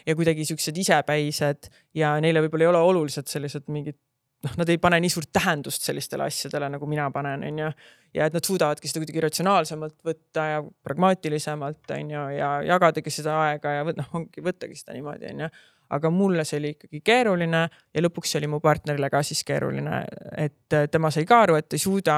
ja 0.06 0.16
kuidagi 0.16 0.46
siuksed 0.46 0.78
isepäised 0.78 1.70
ja 1.98 2.16
neile 2.22 2.42
võib-olla 2.46 2.68
ei 2.68 2.74
ole 2.74 2.82
olulised 2.94 3.30
sellised 3.32 3.70
mingid 3.74 4.00
noh, 4.44 4.56
nad 4.60 4.70
ei 4.70 4.80
pane 4.82 5.00
nii 5.04 5.12
suurt 5.12 5.32
tähendust 5.36 5.86
sellistele 5.88 6.28
asjadele, 6.28 6.70
nagu 6.76 6.88
mina 6.90 7.10
panen, 7.16 7.46
onju. 7.50 7.70
ja 8.14 8.28
et 8.28 8.36
nad 8.36 8.46
suudavadki 8.46 8.90
seda 8.90 9.04
kuidagi 9.04 9.24
ratsionaalsemalt 9.26 9.96
võtta 10.06 10.48
ja 10.50 10.64
pragmaatilisemalt, 10.86 11.84
onju, 11.98 12.26
ja 12.38 12.50
jagadagi 12.68 13.14
seda 13.14 13.38
aega 13.48 13.78
ja 13.78 13.86
noh, 13.90 14.10
ongi, 14.20 14.44
võttagi 14.44 14.78
seda 14.80 14.98
niimoodi, 14.98 15.32
onju. 15.32 15.50
aga 15.94 16.10
mulle 16.10 16.46
see 16.48 16.60
oli 16.62 16.74
ikkagi 16.74 17.04
keeruline 17.06 17.64
ja 17.70 18.04
lõpuks 18.04 18.38
oli 18.40 18.50
mu 18.50 18.60
partnerile 18.64 19.10
ka 19.14 19.24
siis 19.24 19.44
keeruline, 19.48 20.04
et 20.38 20.80
tema 20.92 21.12
sai 21.14 21.28
ka 21.30 21.44
aru, 21.46 21.60
et 21.60 21.78
ei 21.78 21.82
suuda 21.82 22.18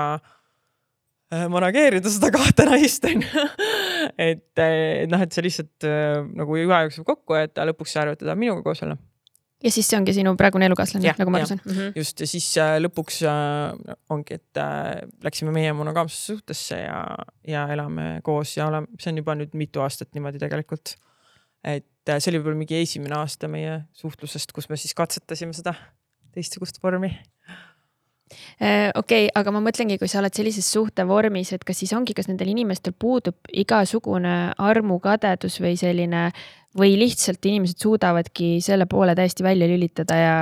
manageerida 1.50 2.12
seda 2.12 2.30
kahte 2.34 2.68
naist 2.70 3.06
onju. 3.10 3.46
et, 4.28 4.46
et 4.62 5.10
noh, 5.10 5.24
et 5.26 5.34
see 5.34 5.48
lihtsalt 5.48 5.88
nagu 6.38 6.60
juhe 6.60 6.82
jookseb 6.86 7.08
kokku, 7.08 7.38
et 7.40 7.56
ta 7.56 7.66
lõpuks 7.66 7.96
sai 7.96 8.04
aru, 8.04 8.14
et 8.14 8.22
ta 8.22 8.30
tahab 8.30 8.42
minuga 8.44 8.62
koos 8.66 8.84
olla 8.86 8.98
ja 9.66 9.72
siis 9.74 9.88
see 9.90 9.98
ongi 9.98 10.14
sinu 10.16 10.34
praegune 10.40 10.68
elukaaslane, 10.70 11.14
nagu 11.20 11.34
ma 11.34 11.42
aru 11.42 11.50
saan 11.50 11.62
mm. 11.64 11.72
-hmm. 11.78 11.98
just 12.00 12.22
ja 12.22 12.28
siis 12.30 12.48
äh, 12.62 12.76
lõpuks 12.84 13.22
äh, 13.30 13.96
ongi, 14.14 14.38
et 14.40 14.62
äh, 14.62 15.02
läksime 15.24 15.54
meie 15.56 15.74
monogaamsesse 15.74 16.34
suhtesse 16.34 16.80
ja, 16.80 17.02
ja 17.48 17.66
elame 17.74 18.20
koos 18.24 18.58
ja 18.58 18.68
oleme, 18.68 18.88
see 19.00 19.12
on 19.14 19.22
juba 19.24 19.36
nüüd 19.40 19.54
mitu 19.54 19.82
aastat 19.82 20.14
niimoodi 20.14 20.42
tegelikult. 20.42 20.96
et 21.64 22.10
äh, 22.10 22.20
see 22.20 22.32
oli 22.32 22.42
võib-olla 22.42 22.62
mingi 22.64 22.82
esimene 22.82 23.18
aasta 23.18 23.48
meie 23.48 23.82
suhtlusest, 23.94 24.52
kus 24.52 24.70
me 24.70 24.78
siis 24.78 24.94
katsetasime 24.94 25.54
seda 25.54 25.74
teistsugust 26.36 26.84
vormi 26.84 27.16
Äh, 27.46 27.65
okei 28.60 28.90
okay,, 28.96 29.30
aga 29.36 29.54
ma 29.54 29.62
mõtlengi, 29.64 30.00
kui 30.02 30.10
sa 30.10 30.20
oled 30.22 30.34
sellises 30.34 30.68
suhtevormis, 30.74 31.54
et 31.56 31.64
kas 31.64 31.82
siis 31.84 31.94
ongi, 31.94 32.16
kas 32.18 32.30
nendel 32.32 32.52
inimestel 32.52 32.96
puudub 32.98 33.38
igasugune 33.54 34.36
armukadedus 34.58 35.60
või 35.62 35.76
selline 35.80 36.30
või 36.76 36.98
lihtsalt 37.00 37.46
inimesed 37.46 37.80
suudavadki 37.80 38.58
selle 38.64 38.88
poole 38.90 39.16
täiesti 39.16 39.46
välja 39.46 39.68
lülitada 39.70 40.18
ja 40.20 40.38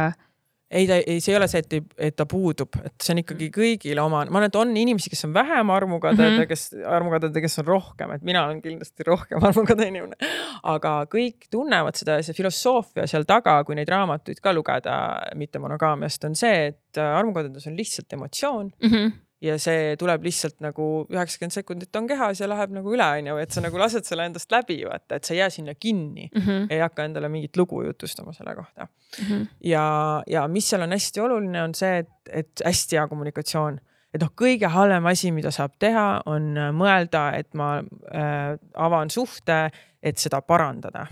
ei, 0.74 0.88
ta 0.90 0.98
ei, 1.00 1.20
see 1.24 1.34
ei 1.34 1.38
ole 1.38 1.48
see, 1.52 1.62
et, 1.64 1.96
et 2.10 2.16
ta 2.18 2.26
puudub, 2.30 2.78
et 2.84 2.94
see 3.04 3.14
on 3.14 3.22
ikkagi 3.22 3.50
kõigile 3.54 4.04
omane. 4.04 4.32
ma 4.34 4.42
arvan, 4.42 4.52
et 4.52 4.60
on 4.60 4.74
inimesi, 4.84 5.12
kes 5.14 5.26
on 5.28 5.36
vähem 5.36 5.74
armukaded 5.74 6.20
mm 6.20 6.30
-hmm. 6.36 6.46
ja 6.46 6.50
kes, 6.50 6.64
armukaded 6.98 7.36
ja 7.36 7.44
kes 7.46 7.60
on 7.64 7.68
rohkem, 7.70 8.12
et 8.16 8.24
mina 8.26 8.46
olen 8.48 8.62
kindlasti 8.62 9.08
rohkem 9.08 9.44
armukade 9.50 9.88
inimene. 9.88 10.16
aga 10.64 10.96
kõik 11.16 11.50
tunnevad 11.52 12.00
seda 12.00 12.18
ja 12.20 12.24
see 12.24 12.38
filosoofia 12.38 13.08
seal 13.08 13.28
taga, 13.30 13.60
kui 13.64 13.76
neid 13.76 13.90
raamatuid 13.90 14.42
ka 14.42 14.54
lugeda 14.54 14.96
mittemonogaamiast, 15.36 16.24
on 16.30 16.36
see, 16.36 16.74
et 16.74 16.98
armukadedus 16.98 17.68
on 17.68 17.78
lihtsalt 17.78 18.14
emotsioon 18.14 18.72
mm. 18.82 18.90
-hmm 18.90 19.23
ja 19.44 19.58
see 19.62 19.94
tuleb 20.00 20.24
lihtsalt 20.24 20.62
nagu 20.64 20.88
üheksakümmend 21.12 21.56
sekundit 21.56 22.00
on 22.00 22.08
kehas 22.08 22.42
ja 22.42 22.48
läheb 22.50 22.74
nagu 22.78 22.94
üle, 22.96 23.08
onju, 23.20 23.38
et 23.44 23.56
sa 23.56 23.64
nagu 23.64 23.80
lased 23.82 24.08
selle 24.08 24.28
endast 24.30 24.52
läbi, 24.54 24.80
vaata, 24.88 25.20
et 25.20 25.28
sa 25.28 25.36
ei 25.36 25.42
jää 25.42 25.50
sinna 25.58 25.76
kinni 25.76 26.30
mm 26.30 26.42
-hmm. 26.42 26.68
ei 26.70 26.80
hakka 26.80 27.08
endale 27.10 27.30
mingit 27.30 27.58
lugu 27.58 27.84
jutustama 27.84 28.34
selle 28.34 28.56
kohta 28.56 28.88
mm. 28.88 29.26
-hmm. 29.26 29.48
ja, 29.64 30.24
ja 30.28 30.48
mis 30.48 30.70
seal 30.70 30.82
on 30.82 30.92
hästi 30.92 31.22
oluline, 31.22 31.64
on 31.64 31.76
see, 31.76 31.98
et, 31.98 32.10
et 32.32 32.66
hästi 32.66 32.96
hea 32.96 33.08
kommunikatsioon 33.08 33.80
et 34.14 34.22
noh, 34.22 34.30
kõige 34.42 34.68
halvem 34.70 35.06
asi, 35.06 35.32
mida 35.32 35.52
saab 35.52 35.72
teha, 35.80 36.22
on 36.26 36.54
mõelda, 36.72 37.32
et 37.36 37.54
ma 37.54 37.78
äh, 37.80 38.60
avan 38.74 39.10
suhte, 39.10 39.70
et 40.04 40.18
seda 40.18 40.42
parandada 40.42 41.08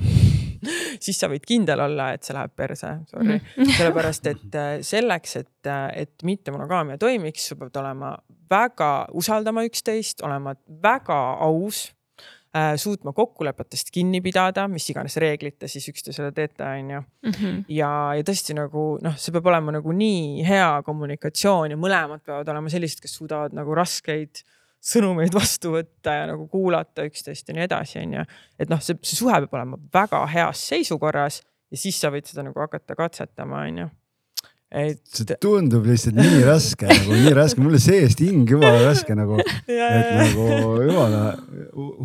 siis 1.03 1.19
sa 1.21 1.29
võid 1.31 1.45
kindel 1.47 1.81
olla, 1.83 2.11
et 2.15 2.25
see 2.25 2.35
läheb 2.35 2.53
perse, 2.57 2.91
sorry 3.11 3.37
mm. 3.37 3.71
sellepärast, 3.77 4.27
et 4.31 4.59
äh, 4.59 4.73
selleks, 4.85 5.39
et, 5.41 5.69
äh, 5.69 5.87
et 6.05 6.27
mittemonogaamia 6.27 6.99
toimiks, 7.01 7.51
sa 7.51 7.57
pead 7.59 7.81
olema 7.81 8.13
väga, 8.51 8.91
usaldama 9.17 9.65
üksteist, 9.67 10.23
olema 10.27 10.55
väga 10.83 11.19
aus 11.47 11.83
äh,, 12.55 12.73
suutma 12.81 13.13
kokkulepetest 13.17 13.91
kinni 13.95 14.21
pidada, 14.23 14.67
mis 14.71 14.89
iganes 14.93 15.17
reeglid 15.21 15.57
te 15.59 15.69
siis 15.71 15.87
üksteisele 15.91 16.31
teete, 16.35 16.67
onju. 16.67 17.03
Mhm. 17.31 17.61
ja, 17.71 17.91
ja 18.17 18.27
tõesti 18.27 18.57
nagu 18.57 18.85
noh, 19.03 19.19
see 19.19 19.35
peab 19.35 19.51
olema 19.53 19.77
nagu 19.77 19.95
nii 19.95 20.47
hea 20.47 20.71
kommunikatsioon 20.87 21.75
ja 21.75 21.79
mõlemad 21.79 22.25
peavad 22.25 22.49
olema 22.53 22.73
sellised, 22.73 23.03
kes 23.03 23.19
suudavad 23.21 23.55
nagu 23.57 23.77
raskeid 23.77 24.43
sõnumeid 24.81 25.35
vastu 25.39 25.75
võtta 25.77 26.17
ja 26.17 26.27
nagu 26.33 26.47
kuulata 26.51 27.05
üksteist 27.07 27.49
ja 27.49 27.57
nii 27.57 27.65
edasi, 27.67 28.01
onju. 28.03 28.25
et 28.59 28.73
noh, 28.73 28.83
see, 28.83 28.99
see 29.05 29.21
suhe 29.21 29.41
peab 29.43 29.57
olema 29.59 29.81
väga 29.93 30.25
heas 30.33 30.67
seisukorras 30.73 31.41
ja 31.71 31.79
siis 31.79 31.99
sa 32.01 32.11
võid 32.13 32.29
seda 32.29 32.45
nagu 32.47 32.63
hakata 32.63 32.97
katsetama, 32.97 33.65
onju 33.69 33.89
et. 34.71 35.01
see 35.11 35.37
tundub 35.43 35.85
lihtsalt 35.87 36.17
nii 36.17 36.41
raske 36.49 36.87
nagu 36.87 37.15
nii 37.15 37.33
raske, 37.35 37.63
mulle 37.63 37.79
seest 37.83 38.23
hing 38.23 38.49
jumala 38.49 38.81
raske 38.85 39.15
nagu, 39.17 39.39
et 39.67 40.11
nagu 40.17 40.47
jumala 40.87 41.23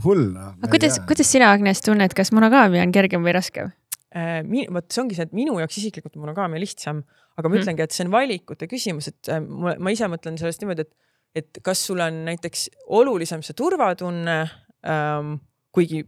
hull 0.04 0.24
noh. 0.32 0.54
aga 0.58 0.72
kuidas, 0.74 0.98
kuidas 1.08 1.30
sina, 1.30 1.52
Agnes, 1.54 1.82
tunned, 1.86 2.14
kas 2.16 2.32
monogaamia 2.36 2.84
on 2.86 2.94
kergem 2.94 3.26
või 3.26 3.36
raskem? 3.36 3.72
Äh, 4.16 4.40
vot 4.72 4.88
see 4.90 5.02
ongi 5.02 5.18
see, 5.18 5.26
et 5.28 5.34
minu 5.36 5.58
jaoks 5.60 5.78
isiklikult 5.82 6.16
monogaamia 6.18 6.62
lihtsam, 6.62 7.02
aga 7.36 7.48
ma 7.48 7.52
hmm. 7.52 7.62
ütlengi, 7.62 7.84
et 7.86 7.94
see 7.94 8.06
on 8.06 8.14
valikute 8.14 8.68
küsimus, 8.70 9.10
et 9.12 9.32
äh, 9.32 9.42
ma 9.42 9.94
ise 9.94 10.08
mõtlen 10.10 10.38
sellest 10.40 10.62
niimoodi, 10.64 10.86
et 10.86 10.94
et 11.34 11.60
kas 11.62 11.86
sul 11.86 12.00
on 12.00 12.24
näiteks 12.28 12.68
olulisem 12.96 13.42
see 13.44 13.56
turvatunne 13.56 14.38
ähm,, 14.86 15.36
kuigi 15.72 16.04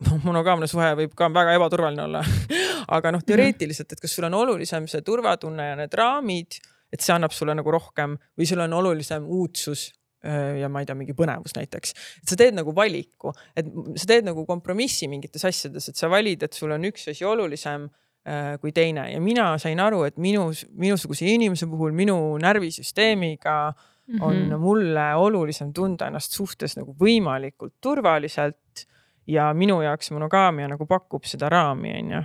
monogaamne 0.26 0.68
suhe 0.70 0.90
võib 1.02 1.14
ka 1.16 1.28
väga 1.32 1.54
ebaturvaline 1.58 2.04
olla 2.06 2.24
aga 2.96 3.14
noh, 3.14 3.24
teoreetiliselt, 3.26 3.94
et 3.94 4.02
kas 4.02 4.16
sul 4.16 4.26
on 4.30 4.36
olulisem 4.40 4.88
see 4.90 5.04
turvatunne 5.06 5.70
ja 5.70 5.78
need 5.78 5.94
raamid, 5.98 6.60
et 6.90 7.04
see 7.04 7.14
annab 7.14 7.34
sulle 7.34 7.54
nagu 7.56 7.72
rohkem 7.74 8.16
või 8.38 8.48
sul 8.48 8.62
on 8.64 8.76
olulisem 8.80 9.26
uudsus 9.30 9.90
äh, 10.24 10.60
ja 10.62 10.70
ma 10.72 10.82
ei 10.82 10.88
tea, 10.88 10.96
mingi 10.98 11.16
põnevus 11.16 11.54
näiteks, 11.58 11.94
et 12.22 12.32
sa 12.32 12.38
teed 12.40 12.56
nagu 12.56 12.74
valiku, 12.76 13.34
et 13.54 13.68
sa 14.00 14.10
teed 14.14 14.28
nagu 14.30 14.46
kompromissi 14.48 15.10
mingites 15.12 15.44
asjades, 15.48 15.90
et 15.90 16.00
sa 16.00 16.10
valid, 16.12 16.46
et 16.46 16.56
sul 16.56 16.72
on 16.74 16.88
üks 16.88 17.10
asi 17.12 17.26
olulisem 17.28 17.86
äh, 18.24 18.56
kui 18.62 18.72
teine. 18.76 19.10
Ja 19.12 19.20
mina 19.22 19.52
sain 19.62 19.80
aru, 19.82 20.02
et 20.08 20.18
minu, 20.18 20.48
minusuguse 20.72 21.28
inimese 21.28 21.68
puhul, 21.70 21.94
minu 21.96 22.16
närvisüsteemiga 22.42 23.56
äh, 23.68 23.86
mm 24.10 24.18
-hmm. 24.18 24.22
on 24.26 24.36
mm-hmm. 24.36 24.60
mulle 24.60 25.14
olulisem 25.14 25.72
tunda 25.72 26.06
ennast 26.06 26.32
suhtes 26.32 26.76
nagu 26.76 26.96
võimalikult 27.00 27.74
turvaliselt 27.80 28.86
ja 29.26 29.54
minu 29.54 29.82
jaoks 29.82 30.10
monogaamia 30.10 30.68
nagu 30.68 30.86
pakub 30.86 31.24
seda 31.24 31.48
raami, 31.48 31.94
onju 32.02 32.22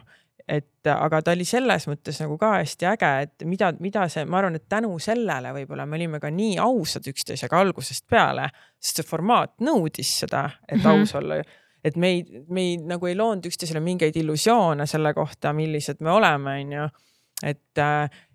et 0.48 0.90
aga 0.92 1.22
ta 1.26 1.34
oli 1.34 1.46
selles 1.48 1.88
mõttes 1.90 2.20
nagu 2.22 2.38
ka 2.38 2.52
hästi 2.60 2.88
äge, 2.92 3.12
et 3.26 3.46
mida, 3.50 3.72
mida 3.82 4.06
see, 4.12 4.26
ma 4.30 4.40
arvan, 4.40 4.58
et 4.60 4.68
tänu 4.70 4.92
sellele 5.02 5.54
võib-olla 5.56 5.88
me 5.90 5.98
olime 5.98 6.20
ka 6.22 6.30
nii 6.34 6.60
ausad 6.62 7.08
üksteisega 7.10 7.62
algusest 7.64 8.06
peale, 8.10 8.50
sest 8.78 9.02
see 9.02 9.08
formaat 9.10 9.56
nõudis 9.66 10.12
seda, 10.22 10.46
et 10.68 10.78
mm 10.78 10.84
-hmm. 10.84 11.00
aus 11.02 11.16
olla. 11.16 11.42
et 11.84 11.96
me 11.96 12.08
ei, 12.08 12.44
me 12.50 12.62
ei 12.62 12.78
nagu 12.78 13.06
ei 13.06 13.16
loonud 13.16 13.46
üksteisele 13.46 13.80
mingeid 13.80 14.16
illusioone 14.16 14.86
selle 14.86 15.14
kohta, 15.14 15.54
millised 15.54 15.98
me 16.00 16.12
oleme, 16.12 16.60
onju. 16.62 16.88
et 17.44 17.78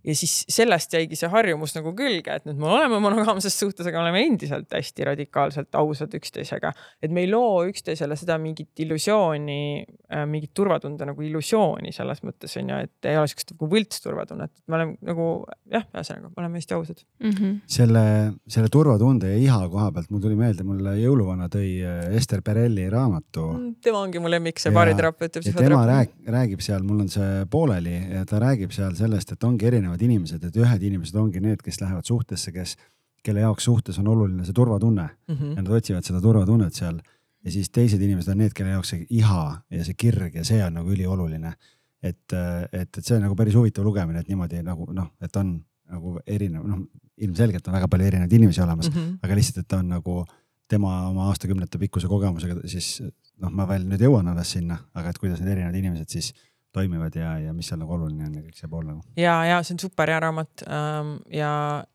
ja 0.04 0.14
siis 0.16 0.44
sellest 0.48 0.94
jäigi 0.96 1.18
see 1.18 1.30
harjumus 1.32 1.74
nagu 1.76 1.92
külge, 1.96 2.36
et 2.40 2.46
nüüd 2.48 2.60
me 2.60 2.68
oleme 2.72 3.00
monogaamses 3.02 3.56
suhtes, 3.60 3.86
aga 3.88 4.00
oleme 4.02 4.22
endiselt 4.24 4.72
hästi 4.72 5.06
radikaalselt 5.10 5.76
ausad 5.80 6.14
üksteisega. 6.16 6.72
et 7.02 7.10
me 7.10 7.24
ei 7.24 7.30
loo 7.30 7.64
üksteisele 7.68 8.16
seda 8.16 8.38
mingit 8.40 8.84
illusiooni, 8.84 9.84
äh, 10.12 10.26
mingit 10.26 10.52
turvatunde 10.54 11.06
nagu 11.08 11.22
illusiooni 11.22 11.92
selles 11.92 12.22
mõttes 12.26 12.56
on 12.60 12.72
ju, 12.72 12.80
et 12.86 13.10
ei 13.10 13.18
ole 13.20 13.28
siukest 13.30 13.54
nagu 13.54 13.70
võltsturvatunnet, 13.74 14.52
et 14.56 14.72
me 14.72 14.78
oleme 14.78 14.96
nagu 15.06 15.28
jah, 15.70 15.86
ühesõnaga 15.94 16.32
oleme 16.40 16.60
hästi 16.60 16.76
ausad 16.76 17.02
mm. 17.20 17.30
-hmm. 17.30 17.56
selle, 17.66 18.04
selle 18.48 18.72
turvatunde 18.72 19.32
ja 19.34 19.38
iha 19.38 19.60
koha 19.68 19.90
pealt 19.92 20.10
mul 20.10 20.24
tuli 20.24 20.38
meelde, 20.38 20.64
mulle 20.66 20.96
jõuluvana 21.00 21.50
tõi 21.52 21.68
äh, 21.84 22.16
Ester 22.16 22.42
Perelli 22.42 22.88
raamatu. 22.90 23.46
Mm, 23.52 23.74
tema 23.84 24.00
ongi 24.04 24.22
mu 24.22 24.30
lemmik, 24.32 24.58
see 24.62 24.72
baariterapeut 24.74 25.36
ja 25.36 25.44
psühhoterapeut. 25.44 25.68
tema 25.68 25.86
rääg, 25.90 26.16
räägib 26.38 26.64
seal, 26.64 26.82
mul 26.86 27.04
on 27.04 27.12
see 27.12 27.44
pooleli 27.50 27.96
ja 28.14 28.24
ta 28.28 28.40
räägib 28.42 28.72
seal 28.74 28.96
sellest, 28.98 29.32
et 29.36 29.44
ongi 29.44 29.66
erinevad 29.66 29.89
erinevad 29.90 30.04
inimesed, 30.06 30.44
et 30.44 30.56
ühed 30.56 30.82
inimesed 30.86 31.16
ongi 31.18 31.40
need, 31.42 31.62
kes 31.62 31.80
lähevad 31.80 32.06
suhtesse, 32.06 32.52
kes, 32.52 32.76
kelle 33.22 33.40
jaoks 33.40 33.64
suhtes 33.64 33.98
on 33.98 34.08
oluline 34.08 34.44
see 34.44 34.54
turvatunne 34.54 35.08
mm 35.28 35.34
-hmm. 35.34 35.56
ja 35.56 35.62
nad 35.62 35.72
otsivad 35.72 36.04
seda 36.04 36.20
turvatunnet 36.20 36.74
seal. 36.74 37.00
ja 37.44 37.50
siis 37.50 37.70
teised 37.70 38.00
inimesed 38.00 38.32
on 38.32 38.38
need, 38.38 38.52
kelle 38.52 38.70
jaoks 38.70 38.88
see 38.88 39.06
iha 39.10 39.62
ja 39.70 39.84
see 39.84 39.94
kirg 39.94 40.34
ja 40.34 40.44
see 40.44 40.64
on 40.64 40.74
nagu 40.74 40.90
ülioluline. 40.90 41.54
et, 42.02 42.32
et, 42.72 42.98
et 42.98 43.04
see 43.04 43.16
on 43.16 43.22
nagu 43.22 43.34
päris 43.36 43.54
huvitav 43.54 43.84
lugemine, 43.84 44.20
et 44.20 44.28
niimoodi 44.28 44.62
nagu 44.62 44.92
noh, 44.92 45.10
et 45.20 45.36
on 45.36 45.64
nagu 45.90 46.20
erinev, 46.26 46.64
noh 46.66 46.86
ilmselgelt 47.20 47.66
on 47.68 47.74
väga 47.74 47.88
palju 47.88 48.06
erinevaid 48.06 48.32
inimesi 48.32 48.62
olemas 48.62 48.88
mm, 48.90 48.96
-hmm. 48.96 49.18
aga 49.22 49.34
lihtsalt, 49.34 49.58
et 49.58 49.68
ta 49.68 49.78
on 49.78 49.88
nagu 49.88 50.24
tema 50.68 51.08
oma 51.08 51.26
aastakümnete 51.28 51.78
pikkuse 51.78 52.08
kogemusega, 52.08 52.60
siis 52.64 53.02
noh, 53.40 53.50
ma 53.50 53.68
veel 53.68 53.84
nüüd 53.84 54.00
jõuan 54.00 54.28
alles 54.28 54.52
sinna, 54.52 54.78
aga 54.94 55.10
et 55.10 55.18
kuidas 55.18 55.40
need 55.40 55.52
erinevad 55.52 55.74
inimesed 55.74 56.08
siis 56.08 56.32
toimivad 56.72 57.16
ja, 57.18 57.34
ja 57.42 57.54
mis 57.56 57.70
seal 57.70 57.80
nagu 57.82 57.94
oluline 57.96 58.28
on 58.28 58.38
ja 58.38 58.44
kõik 58.44 58.58
see 58.58 58.70
pool 58.70 58.86
nagu. 58.86 59.02
ja, 59.18 59.36
ja 59.48 59.60
see 59.66 59.76
on 59.76 59.82
super 59.82 60.12
hea 60.12 60.20
raamat 60.22 60.64
ähm, 60.68 61.16
ja 61.34 61.50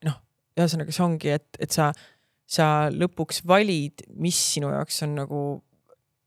noh, 0.07 0.17
ühesõnaga 0.59 0.95
see 0.95 1.05
ongi, 1.05 1.31
et, 1.35 1.47
et 1.61 1.75
sa, 1.75 1.91
sa 2.47 2.89
lõpuks 2.93 3.43
valid, 3.47 4.05
mis 4.21 4.39
sinu 4.55 4.71
jaoks 4.73 5.01
on 5.07 5.15
nagu, 5.19 5.41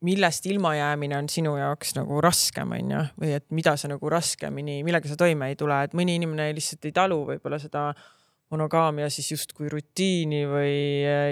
millest 0.05 0.47
ilmajäämine 0.49 1.17
on 1.19 1.31
sinu 1.33 1.57
jaoks 1.59 1.97
nagu 1.99 2.21
raskem, 2.25 2.75
on 2.77 2.95
ju, 2.95 3.03
või 3.23 3.35
et 3.39 3.49
mida 3.55 3.75
sa 3.81 3.91
nagu 3.91 4.13
raskemini, 4.13 4.81
millega 4.87 5.11
sa 5.11 5.19
toime 5.19 5.51
ei 5.53 5.59
tule, 5.59 5.81
et 5.85 5.97
mõni 5.99 6.19
inimene 6.21 6.51
lihtsalt 6.57 6.89
ei 6.89 6.97
talu 6.97 7.23
võib-olla 7.33 7.61
seda 7.63 7.91
monogaamia 8.53 9.09
siis 9.13 9.29
justkui 9.33 9.69
rutiini 9.69 10.41
või, 10.49 10.73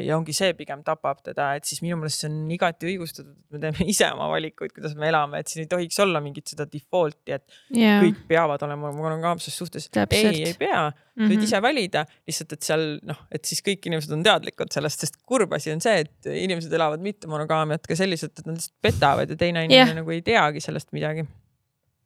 ja 0.04 0.16
ongi 0.18 0.34
see 0.36 0.52
pigem 0.58 0.82
tapab 0.84 1.22
teda, 1.24 1.54
et 1.56 1.64
siis 1.68 1.80
minu 1.84 1.96
meelest 2.00 2.22
see 2.22 2.28
on 2.28 2.50
igati 2.52 2.90
õigustatud, 2.90 3.32
et 3.32 3.56
me 3.56 3.60
teeme 3.62 3.86
ise 3.92 4.10
oma 4.12 4.28
valikuid, 4.34 4.74
kuidas 4.76 4.96
me 4.98 5.08
elame, 5.08 5.40
et 5.40 5.52
siin 5.52 5.64
ei 5.64 5.70
tohiks 5.70 6.00
olla 6.04 6.20
mingit 6.24 6.52
seda 6.52 6.66
default'i, 6.68 7.38
et 7.38 7.58
yeah. 7.72 8.02
kõik 8.04 8.20
peavad 8.28 8.66
olema 8.68 8.92
monogaamses 8.96 9.56
suhtes. 9.56 9.88
ei, 10.10 10.42
ei 10.50 10.54
pea 10.58 10.82
mm, 10.90 10.92
-hmm. 10.92 11.32
võid 11.32 11.46
ise 11.48 11.62
valida, 11.64 12.04
lihtsalt, 12.28 12.52
et 12.58 12.68
seal 12.68 12.86
noh, 13.08 13.24
et 13.32 13.48
siis 13.48 13.64
kõik 13.64 13.88
inimesed 13.88 14.12
on 14.12 14.26
teadlikud 14.26 14.76
sellest, 14.76 15.06
sest 15.06 15.18
kurb 15.24 15.56
asi 15.56 15.72
on 15.72 15.80
see, 15.84 16.04
et 16.04 16.30
inimesed 16.34 16.72
elavad 16.76 17.00
mitte 17.00 17.32
monogaamiat 17.32 17.88
ka 17.88 17.96
selliselt, 17.96 18.36
et 18.38 18.46
nad 18.46 18.60
lihtsalt 18.60 18.76
petavad 18.84 19.32
ja 19.32 19.40
teine 19.40 19.64
inimene 19.64 19.88
yeah. 19.88 20.00
nagu 20.02 20.12
ei 20.12 20.24
teagi 20.26 20.60
sellest 20.64 20.92
midagi 20.96 21.24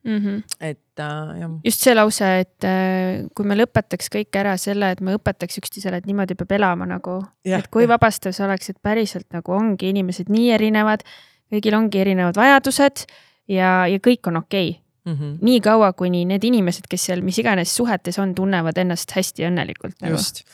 mm. 0.05 0.19
-hmm. 0.19 0.43
et 0.61 0.99
äh, 0.99 1.41
jah. 1.41 1.51
just 1.65 1.81
see 1.81 1.95
lause, 1.95 2.25
et 2.41 2.65
äh, 2.65 3.27
kui 3.35 3.47
me 3.47 3.57
lõpetaks 3.57 4.11
kõik 4.13 4.37
ära 4.37 4.57
selle, 4.57 4.91
et 4.91 5.01
me 5.01 5.17
õpetaks 5.19 5.61
üksteisele, 5.63 6.01
et 6.01 6.07
niimoodi 6.07 6.35
peab 6.35 6.53
elama 6.59 6.87
nagu, 6.87 7.21
et 7.45 7.69
kui 7.69 7.89
vabastav 7.89 8.33
see 8.37 8.47
oleks, 8.47 8.71
et 8.71 8.79
päriselt 8.83 9.29
nagu 9.37 9.53
ongi 9.57 9.91
inimesed 9.95 10.31
nii 10.33 10.51
erinevad, 10.57 11.05
kõigil 11.53 11.77
ongi 11.77 12.01
erinevad 12.01 12.37
vajadused 12.37 13.07
ja, 13.49 13.87
ja 13.87 13.99
kõik 13.99 14.31
on 14.31 14.43
okei 14.45 14.71
okay. 14.71 14.85
Mm 15.05 15.17
-hmm. 15.17 15.39
nii 15.41 15.61
kaua, 15.61 15.93
kuni 15.93 16.25
need 16.29 16.45
inimesed, 16.45 16.85
kes 16.89 17.07
seal 17.09 17.23
mis 17.25 17.39
iganes 17.39 17.73
suhetes 17.77 18.19
on, 18.19 18.35
tunnevad 18.35 18.77
ennast 18.79 19.11
hästi 19.17 19.47
õnnelikult 19.49 19.97
nagu.. 20.03 20.13
just, 20.13 20.45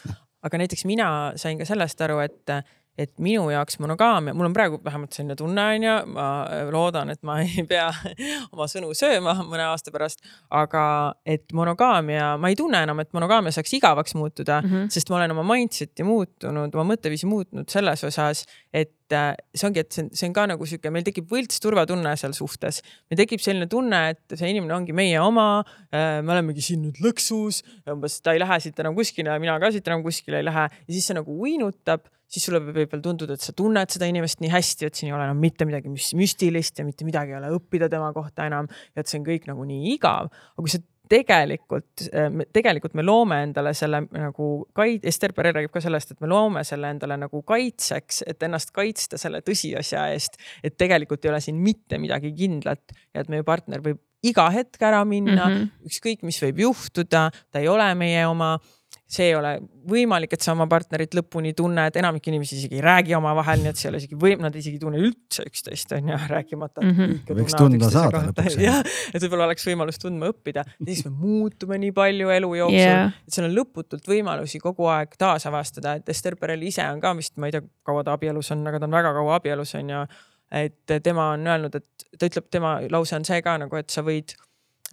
aga 0.42 0.58
näiteks 0.58 0.84
mina 0.84 1.32
sain 1.36 1.58
ka 1.58 1.64
sellest 1.64 2.00
aru, 2.00 2.18
et 2.18 2.54
et 2.98 3.12
minu 3.22 3.44
jaoks 3.52 3.78
monogaamia, 3.82 4.34
mul 4.34 4.48
on 4.48 4.56
praegu 4.56 4.80
vähemalt 4.84 5.16
selline 5.16 5.36
tunne, 5.36 5.64
onju, 5.76 5.94
ma 6.14 6.26
loodan, 6.72 7.12
et 7.12 7.22
ma 7.26 7.38
ei 7.44 7.64
pea 7.70 7.88
oma 8.52 8.68
sõnu 8.70 8.92
sööma 8.96 9.36
mõne 9.44 9.66
aasta 9.68 9.92
pärast, 9.94 10.24
aga 10.50 10.84
et 11.26 11.52
monogaamia, 11.56 12.34
ma 12.40 12.52
ei 12.52 12.58
tunne 12.58 12.82
enam, 12.86 13.00
et 13.04 13.12
monogaamia 13.16 13.54
saaks 13.54 13.76
igavaks 13.78 14.16
muutuda 14.18 14.60
mm, 14.62 14.72
-hmm. 14.72 14.92
sest 14.96 15.10
ma 15.12 15.20
olen 15.20 15.36
oma 15.36 15.46
mindset'i 15.54 16.06
muutunud, 16.06 16.74
oma 16.74 16.94
mõtteviisi 16.94 17.28
muutnud 17.30 17.68
selles 17.72 18.04
osas, 18.04 18.46
et 18.72 18.95
see 19.12 19.68
ongi, 19.68 19.84
et 19.84 19.92
see 19.92 20.04
on, 20.04 20.10
see 20.16 20.28
on 20.28 20.34
ka 20.36 20.46
nagu 20.50 20.66
sihuke, 20.68 20.90
meil 20.94 21.06
tekib 21.06 21.28
võlts 21.30 21.62
turvatunne 21.62 22.16
seal 22.18 22.34
suhtes. 22.36 22.82
meil 23.10 23.20
tekib 23.22 23.42
selline 23.44 23.68
tunne, 23.70 24.02
et 24.14 24.36
see 24.38 24.50
inimene 24.50 24.74
ongi 24.76 24.96
meie 24.96 25.20
oma. 25.22 25.62
Äh, 25.92 26.18
me 26.26 26.34
olemegi 26.36 26.64
siin 26.64 26.82
nüüd 26.86 27.00
lõksus, 27.04 27.62
umbes 27.92 28.20
ta 28.24 28.34
ei 28.34 28.42
lähe 28.42 28.60
siit 28.62 28.78
enam 28.82 28.96
kuskile, 28.98 29.38
mina 29.42 29.58
ka 29.62 29.70
siit 29.74 29.86
enam 29.88 30.04
kuskile 30.06 30.42
ei 30.42 30.48
lähe 30.48 30.68
ja 30.68 30.90
siis 30.90 31.06
see 31.06 31.18
nagu 31.18 31.38
uinutab 31.46 32.06
siis 32.26 32.46
sulle 32.48 32.58
võib 32.58 32.90
veel 32.90 33.02
tunduda, 33.02 33.36
et 33.36 33.44
sa 33.44 33.54
tunned 33.56 33.92
seda 33.92 34.08
inimest 34.10 34.40
nii 34.42 34.50
hästi, 34.50 34.88
et 34.88 34.98
siin 34.98 35.12
ei 35.12 35.16
ole 35.16 35.28
enam 35.28 35.38
mitte 35.38 35.66
midagi 35.68 35.92
müstilist 35.92 36.80
ja 36.80 36.86
mitte 36.86 37.06
midagi 37.06 37.34
ei 37.34 37.38
ole 37.38 37.52
õppida 37.54 37.88
tema 37.92 38.10
kohta 38.16 38.48
enam 38.50 38.66
ja 38.66 39.02
et 39.02 39.10
see 39.10 39.20
on 39.20 39.26
kõik 39.28 39.46
nagu 39.50 39.66
nii 39.68 39.94
igav. 39.94 40.32
aga 40.32 40.64
kui 40.64 40.72
sa 40.72 40.82
tegelikult, 41.08 42.06
tegelikult 42.52 42.96
me 42.98 43.04
loome 43.06 43.40
endale 43.46 43.72
selle 43.76 44.02
nagu 44.06 44.48
kaid-, 44.76 45.06
Ester 45.06 45.34
Pere 45.36 45.52
räägib 45.56 45.74
ka 45.74 45.82
sellest, 45.84 46.14
et 46.14 46.24
me 46.24 46.30
loome 46.30 46.64
selle 46.66 46.90
endale 46.94 47.18
nagu 47.20 47.42
kaitseks, 47.46 48.22
et 48.26 48.42
ennast 48.42 48.72
kaitsta 48.76 49.20
selle 49.20 49.42
tõsiasja 49.46 50.08
eest, 50.14 50.40
et 50.64 50.76
tegelikult 50.78 51.24
ei 51.24 51.32
ole 51.34 51.40
siin 51.44 51.60
mitte 51.62 52.00
midagi 52.02 52.32
kindlat 52.36 52.96
ja 53.14 53.22
et 53.22 53.32
meie 53.32 53.46
partner 53.46 53.84
võib 53.84 54.02
iga 54.26 54.46
hetk 54.50 54.82
ära 54.82 55.04
minna 55.04 55.46
mm, 55.46 55.54
-hmm. 55.54 55.86
ükskõik, 55.90 56.24
mis 56.26 56.40
võib 56.42 56.64
juhtuda, 56.66 57.28
ta 57.50 57.62
ei 57.62 57.68
ole 57.68 57.88
meie 57.94 58.26
oma 58.26 58.56
see 59.06 59.28
ei 59.28 59.34
ole 59.38 59.52
võimalik, 59.86 60.32
et 60.34 60.42
sa 60.42 60.50
oma 60.50 60.66
partnerit 60.70 61.12
lõpuni 61.14 61.52
tunned, 61.56 61.94
enamik 62.00 62.24
inimesi 62.26 62.56
isegi 62.58 62.80
ei 62.80 62.82
räägi 62.82 63.14
omavahel, 63.14 63.60
nii 63.62 63.70
et 63.70 63.78
see 63.78 63.86
ei 63.86 63.92
ole 63.92 64.00
isegi 64.02 64.18
võim-, 64.18 64.42
nad 64.42 64.54
isegi 64.58 64.80
ei 64.80 64.82
tunne 64.82 64.98
üldse 64.98 65.44
üksteist, 65.46 65.94
on 65.94 66.10
ju, 66.10 66.18
rääkimata 66.32 66.82
mm. 66.82 66.96
-hmm. 66.96 67.36
võiks 67.38 67.54
tunda 67.54 67.90
saada 67.92 68.24
lõpuks. 68.26 68.56
jah, 68.62 68.80
et 69.14 69.22
võib-olla 69.22 69.46
oleks 69.46 69.66
võimalus 69.68 70.02
tundma 70.02 70.30
õppida, 70.32 70.66
siis 70.80 71.04
me 71.06 71.12
muutume 71.20 71.78
nii 71.84 71.94
palju 71.94 72.32
elu 72.34 72.52
jooksul 72.60 72.80
yeah., 72.80 73.14
et 73.22 73.36
seal 73.36 73.46
on 73.46 73.54
lõputult 73.54 74.10
võimalusi 74.10 74.58
kogu 74.62 74.90
aeg 74.90 75.14
taasavastada, 75.18 75.94
et 76.00 76.10
Ester 76.10 76.34
Perel 76.40 76.66
ise 76.66 76.82
on 76.90 77.02
ka 77.02 77.14
vist, 77.18 77.36
ma 77.38 77.46
ei 77.46 77.54
tea, 77.54 77.62
kaua 77.86 78.02
ta 78.02 78.16
abielus 78.18 78.50
on, 78.56 78.66
aga 78.66 78.82
ta 78.82 78.90
on 78.90 78.98
väga 78.98 79.14
kaua 79.14 79.38
abielus 79.38 79.76
on 79.78 79.94
ju. 79.94 80.02
et 80.50 80.98
tema 81.02 81.30
on 81.36 81.46
öelnud, 81.46 81.74
et 81.78 82.10
ta 82.18 82.26
ütleb, 82.26 82.50
tema 82.50 82.80
lause 82.90 83.14
on 83.14 83.24
see 83.26 83.38
ka 83.42 83.54
nagu, 83.62 83.78
et 83.78 83.90
sa 83.90 84.02
võid 84.06 84.34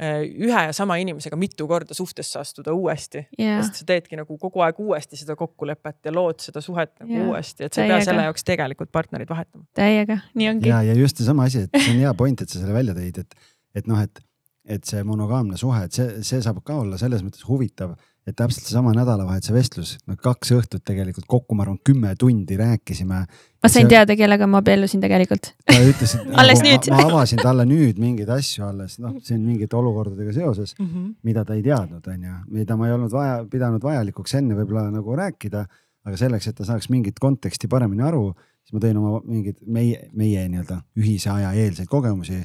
ühe 0.02 0.62
ja 0.68 0.74
sama 0.74 0.96
inimesega 0.98 1.38
mitu 1.38 1.68
korda 1.70 1.94
suhtesse 1.94 2.40
astuda 2.40 2.74
uuesti 2.74 3.22
yeah.. 3.40 3.62
sest 3.62 3.82
sa 3.82 3.86
teedki 3.92 4.18
nagu 4.18 4.38
kogu 4.42 4.64
aeg 4.66 4.80
uuesti 4.82 5.20
seda 5.20 5.36
kokkulepet 5.38 6.10
ja 6.10 6.14
lood 6.16 6.42
seda 6.42 6.64
suhet 6.66 6.96
nagu 7.04 7.14
yeah. 7.14 7.28
uuesti, 7.30 7.68
et 7.68 7.78
sa 7.78 7.84
ei 7.84 7.92
pea 7.92 8.00
selle 8.08 8.26
jaoks 8.26 8.48
tegelikult 8.48 8.90
partnerit 8.92 9.30
vahetama. 9.30 9.68
täiega, 9.78 10.18
nii 10.34 10.50
ongi. 10.50 10.72
ja, 10.72 10.82
ja 10.88 10.96
just 10.98 11.22
seesama 11.22 11.46
asi, 11.50 11.68
et 11.68 11.78
see 11.78 11.94
on 11.94 12.02
hea 12.08 12.14
point, 12.18 12.42
et 12.42 12.50
sa 12.50 12.58
selle 12.58 12.74
välja 12.74 12.98
tõid, 12.98 13.22
et, 13.22 13.38
et 13.78 13.92
noh, 13.92 14.02
et, 14.02 14.24
et 14.66 14.90
see 14.90 15.06
monogaamne 15.06 15.62
suhe, 15.62 15.84
et 15.86 15.94
see, 15.94 16.24
see 16.26 16.42
saab 16.42 16.64
ka 16.66 16.80
olla 16.82 16.98
selles 16.98 17.22
mõttes 17.26 17.46
huvitav 17.46 17.94
et 18.28 18.36
täpselt 18.40 18.64
seesama 18.68 18.94
nädalavahetuse 18.96 19.54
vestlus, 19.56 19.90
no 20.08 20.16
kaks 20.20 20.54
õhtut 20.56 20.84
tegelikult 20.88 21.26
kokku, 21.30 21.58
ma 21.58 21.66
arvan, 21.66 21.80
kümme 21.84 22.14
tundi 22.20 22.56
rääkisime. 22.60 23.20
ma 23.26 23.72
sain 23.72 23.84
see... 23.84 23.92
teada, 23.92 24.16
kellega 24.20 24.48
ma 24.48 24.62
abiellusin 24.64 25.04
tegelikult. 25.04 25.52
ta 25.68 25.76
ütles, 25.84 26.16
et 26.16 26.32
alles 26.42 26.64
nagu, 26.64 26.70
nüüd 26.70 26.90
ma, 26.94 27.02
ma 27.02 27.08
avasin 27.18 27.44
talle 27.44 27.68
nüüd 27.68 28.00
mingeid 28.00 28.32
asju 28.32 28.66
alles, 28.70 28.98
noh, 29.04 29.18
siin 29.28 29.44
mingite 29.44 29.76
olukordadega 29.80 30.36
seoses 30.36 30.76
mm, 30.80 30.88
-hmm. 30.88 31.12
mida 31.28 31.44
ta 31.48 31.58
ei 31.60 31.64
teadnud, 31.66 32.08
onju, 32.16 32.40
mida 32.60 32.80
ma 32.80 32.88
ei 32.88 32.96
olnud 32.96 33.12
vaja, 33.12 33.42
pidanud 33.52 33.84
vajalikuks 33.84 34.40
enne 34.40 34.58
võib-olla 34.60 34.88
nagu 34.94 35.20
rääkida. 35.20 35.66
aga 36.04 36.18
selleks, 36.20 36.48
et 36.48 36.56
ta 36.56 36.66
saaks 36.68 36.90
mingit 36.92 37.20
konteksti 37.20 37.68
paremini 37.72 38.04
aru, 38.04 38.34
siis 38.64 38.74
ma 38.76 38.80
tõin 38.84 38.98
oma 39.00 39.22
mingeid 39.24 39.62
meie, 39.64 40.10
meie 40.12 40.42
nii-öelda 40.52 40.82
ühise 41.00 41.30
aja 41.32 41.54
eelseid 41.56 41.88
kogemusi. 41.88 42.42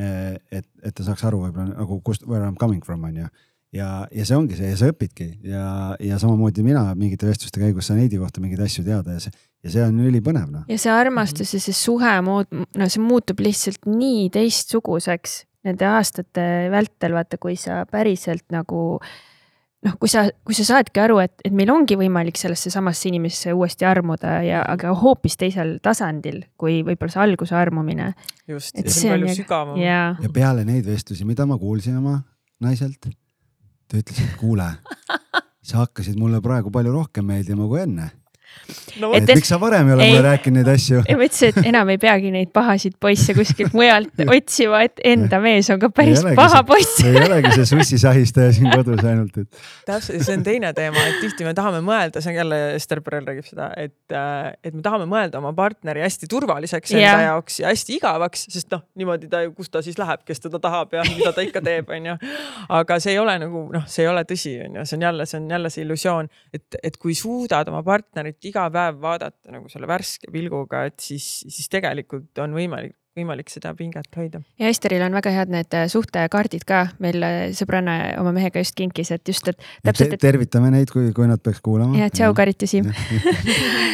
Eh, 0.00 0.38
et, 0.50 0.64
et 0.82 0.94
ta 0.96 1.04
saaks 1.04 1.24
aru 1.28 1.42
võib-olla 1.42 1.74
nagu 1.74 1.98
kust, 2.00 2.24
where 2.24 2.40
I 2.40 2.48
m 2.48 2.56
coming 2.56 2.80
from 2.84 3.04
onju 3.04 3.28
ja, 3.72 3.88
ja 4.12 4.26
see 4.28 4.36
ongi 4.36 4.58
see 4.58 4.72
ja 4.72 4.78
sa 4.78 4.90
õpidki 4.92 5.28
ja, 5.48 5.64
ja 6.02 6.18
samamoodi 6.20 6.64
mina 6.66 6.84
mingite 6.98 7.28
vestluste 7.28 7.62
käigus 7.62 7.88
saan 7.88 8.02
Heidi 8.02 8.20
kohta 8.20 8.42
mingeid 8.44 8.62
asju 8.66 8.84
teada 8.86 9.16
ja 9.16 9.24
see, 9.24 9.32
ja 9.64 9.74
see 9.76 9.86
on 9.86 10.02
ülipõnev 10.04 10.52
noh. 10.52 10.68
ja 10.70 10.78
see 10.80 10.92
armastus 10.92 11.54
ja 11.56 11.62
see 11.62 11.76
suhe 11.76 12.12
muut-, 12.26 12.52
no 12.52 12.88
see 12.92 13.02
muutub 13.02 13.40
lihtsalt 13.44 13.88
nii 13.88 14.28
teistsuguseks 14.34 15.42
nende 15.66 15.86
aastate 15.86 16.46
vältel, 16.72 17.14
vaata, 17.14 17.38
kui 17.38 17.54
sa 17.60 17.84
päriselt 17.86 18.44
nagu 18.50 18.98
noh, 19.86 19.94
kui 20.00 20.10
sa, 20.10 20.24
kui 20.46 20.56
sa 20.58 20.66
saadki 20.66 21.02
aru, 21.02 21.20
et, 21.22 21.34
et 21.46 21.54
meil 21.54 21.70
ongi 21.74 21.96
võimalik 21.98 22.38
sellesse 22.38 22.70
samasse 22.74 23.08
inimesesse 23.10 23.54
uuesti 23.54 23.86
armuda 23.86 24.40
ja, 24.46 24.64
aga 24.66 24.92
hoopis 24.98 25.38
teisel 25.38 25.76
tasandil, 25.82 26.42
kui 26.58 26.80
võib-olla 26.86 27.14
see 27.14 27.24
alguse 27.24 27.56
armumine. 27.58 28.12
just, 28.50 28.74
ja 28.74 28.86
see 28.90 29.10
on 29.10 29.16
palju 29.16 29.38
sügavam. 29.38 29.80
ja 29.80 30.34
peale 30.34 30.66
neid 30.68 30.86
vestlusi, 30.86 31.26
mida 31.28 31.46
ma 31.46 31.58
kuulsin 31.62 31.98
oma 32.02 32.18
naiselt 32.62 33.10
ta 33.92 34.00
ütles, 34.00 34.22
et 34.24 34.36
kuule, 34.40 34.70
sa 35.60 35.82
hakkasid 35.82 36.16
mulle 36.16 36.40
praegu 36.40 36.72
palju 36.72 36.94
rohkem 36.94 37.28
meeldima 37.28 37.68
kui 37.68 37.82
enne 37.84 38.08
no,. 39.00 39.12
et 39.16 39.28
miks 39.28 39.50
sa 39.52 39.58
varem 39.60 39.88
ei 39.88 39.94
ole 39.94 40.08
mulle 40.10 40.22
rääkinud 40.26 40.60
neid 40.60 40.70
asju? 40.72 41.02
ja 41.08 41.16
ma 41.18 41.26
ütlesin, 41.26 41.52
et 41.52 41.68
enam 41.72 41.92
ei 41.92 41.98
peagi 42.02 42.32
neid 42.34 42.52
pahasid 42.54 42.96
poisse 43.02 43.34
kuskilt 43.36 43.74
mujalt 43.76 44.22
otsima, 44.26 44.82
et 44.86 45.02
enda 45.12 45.40
mees 45.42 45.70
on 45.72 45.80
ka 45.82 45.90
päris 45.94 46.22
paha 46.36 46.60
see, 46.60 46.66
poiss. 46.68 47.00
ei 47.06 47.18
olegi 47.20 47.54
see 47.56 47.68
sussisahistaja 47.72 48.54
siin 48.56 48.70
kodus 48.72 49.02
ainult, 49.04 49.38
et. 49.42 49.62
täpselt, 49.88 50.24
see 50.26 50.36
on 50.38 50.44
teine 50.46 50.72
teema, 50.76 51.06
et 51.10 51.20
tihti 51.22 51.46
me 51.46 51.54
tahame 51.58 51.82
mõelda, 51.84 52.22
see 52.24 52.32
on 52.34 52.38
jälle 52.42 52.60
Ester 52.76 53.02
Perel 53.04 53.26
räägib 53.28 53.48
seda, 53.48 53.70
et, 53.80 53.96
äh, 54.16 54.52
et 54.64 54.76
me 54.76 54.84
tahame 54.84 55.08
mõelda 55.10 55.40
oma 55.40 55.54
partneri 55.56 56.04
hästi 56.04 56.28
turvaliseks 56.30 56.94
enda 56.94 57.04
yeah. 57.04 57.24
jaoks 57.28 57.60
ja 57.62 57.72
hästi 57.72 57.98
igavaks, 57.98 58.46
sest 58.52 58.70
noh, 58.74 58.84
niimoodi 58.98 59.30
ta 59.32 59.42
ju, 59.46 59.54
kus 59.56 59.72
ta 59.72 59.82
siis 59.84 59.98
läheb, 60.00 60.24
kes 60.28 60.44
teda 60.46 60.60
tahab 60.62 60.94
ja 60.96 61.04
mida 61.08 61.32
ta 61.34 61.44
ikka 61.44 61.64
teeb, 61.64 61.90
onju. 61.92 62.18
aga 62.80 62.98
see 63.02 63.16
ei 63.16 63.22
ole 63.22 63.36
nagu 63.42 63.66
noh, 63.72 63.86
see 63.90 64.06
ei 64.06 64.12
ole 64.12 64.24
tõsi, 64.28 64.56
onju, 64.66 64.86
see 64.88 64.98
on 64.98 65.06
jälle, 65.08 65.28
see 65.28 65.40
on 65.40 65.50
jälle 65.56 65.72
see 65.72 65.86
illusioon, 65.86 66.30
et, 66.54 66.80
et 66.82 66.98
kui 67.00 67.16
suudad 67.18 67.68
oma 67.72 67.82
partnerit 67.86 68.41
iga 68.48 68.68
päev 68.72 68.98
vaadata 69.02 69.54
nagu 69.54 69.70
selle 69.72 69.88
värske 69.90 70.32
pilguga, 70.32 70.86
et 70.90 70.98
siis, 71.02 71.28
siis 71.48 71.70
tegelikult 71.72 72.42
on 72.42 72.56
võimalik 72.56 72.96
võimalik 73.16 73.50
seda 73.52 73.72
pinget 73.76 74.08
hoida. 74.16 74.40
ja 74.60 74.70
Esteril 74.72 75.02
on 75.04 75.12
väga 75.12 75.32
head 75.34 75.52
need 75.52 75.74
äh, 75.76 75.84
suhtekaardid 75.92 76.64
ka, 76.68 76.86
meil 77.02 77.24
äh, 77.26 77.40
sõbranna 77.56 77.96
oma 78.20 78.32
mehega 78.32 78.62
just 78.62 78.74
kinkis, 78.78 79.10
et 79.12 79.28
just, 79.28 79.48
et 79.52 79.58
täpselt 79.84 80.16
et.... 80.16 80.22
tervitame 80.22 80.70
neid, 80.72 80.90
kui, 80.92 81.10
kui 81.16 81.28
nad 81.28 81.42
peaks 81.44 81.60
kuulama. 81.64 81.98
ja 82.00 82.08
tšau, 82.12 82.32
Karit 82.36 82.64
ja 82.64 82.70
Siim. 82.70 82.88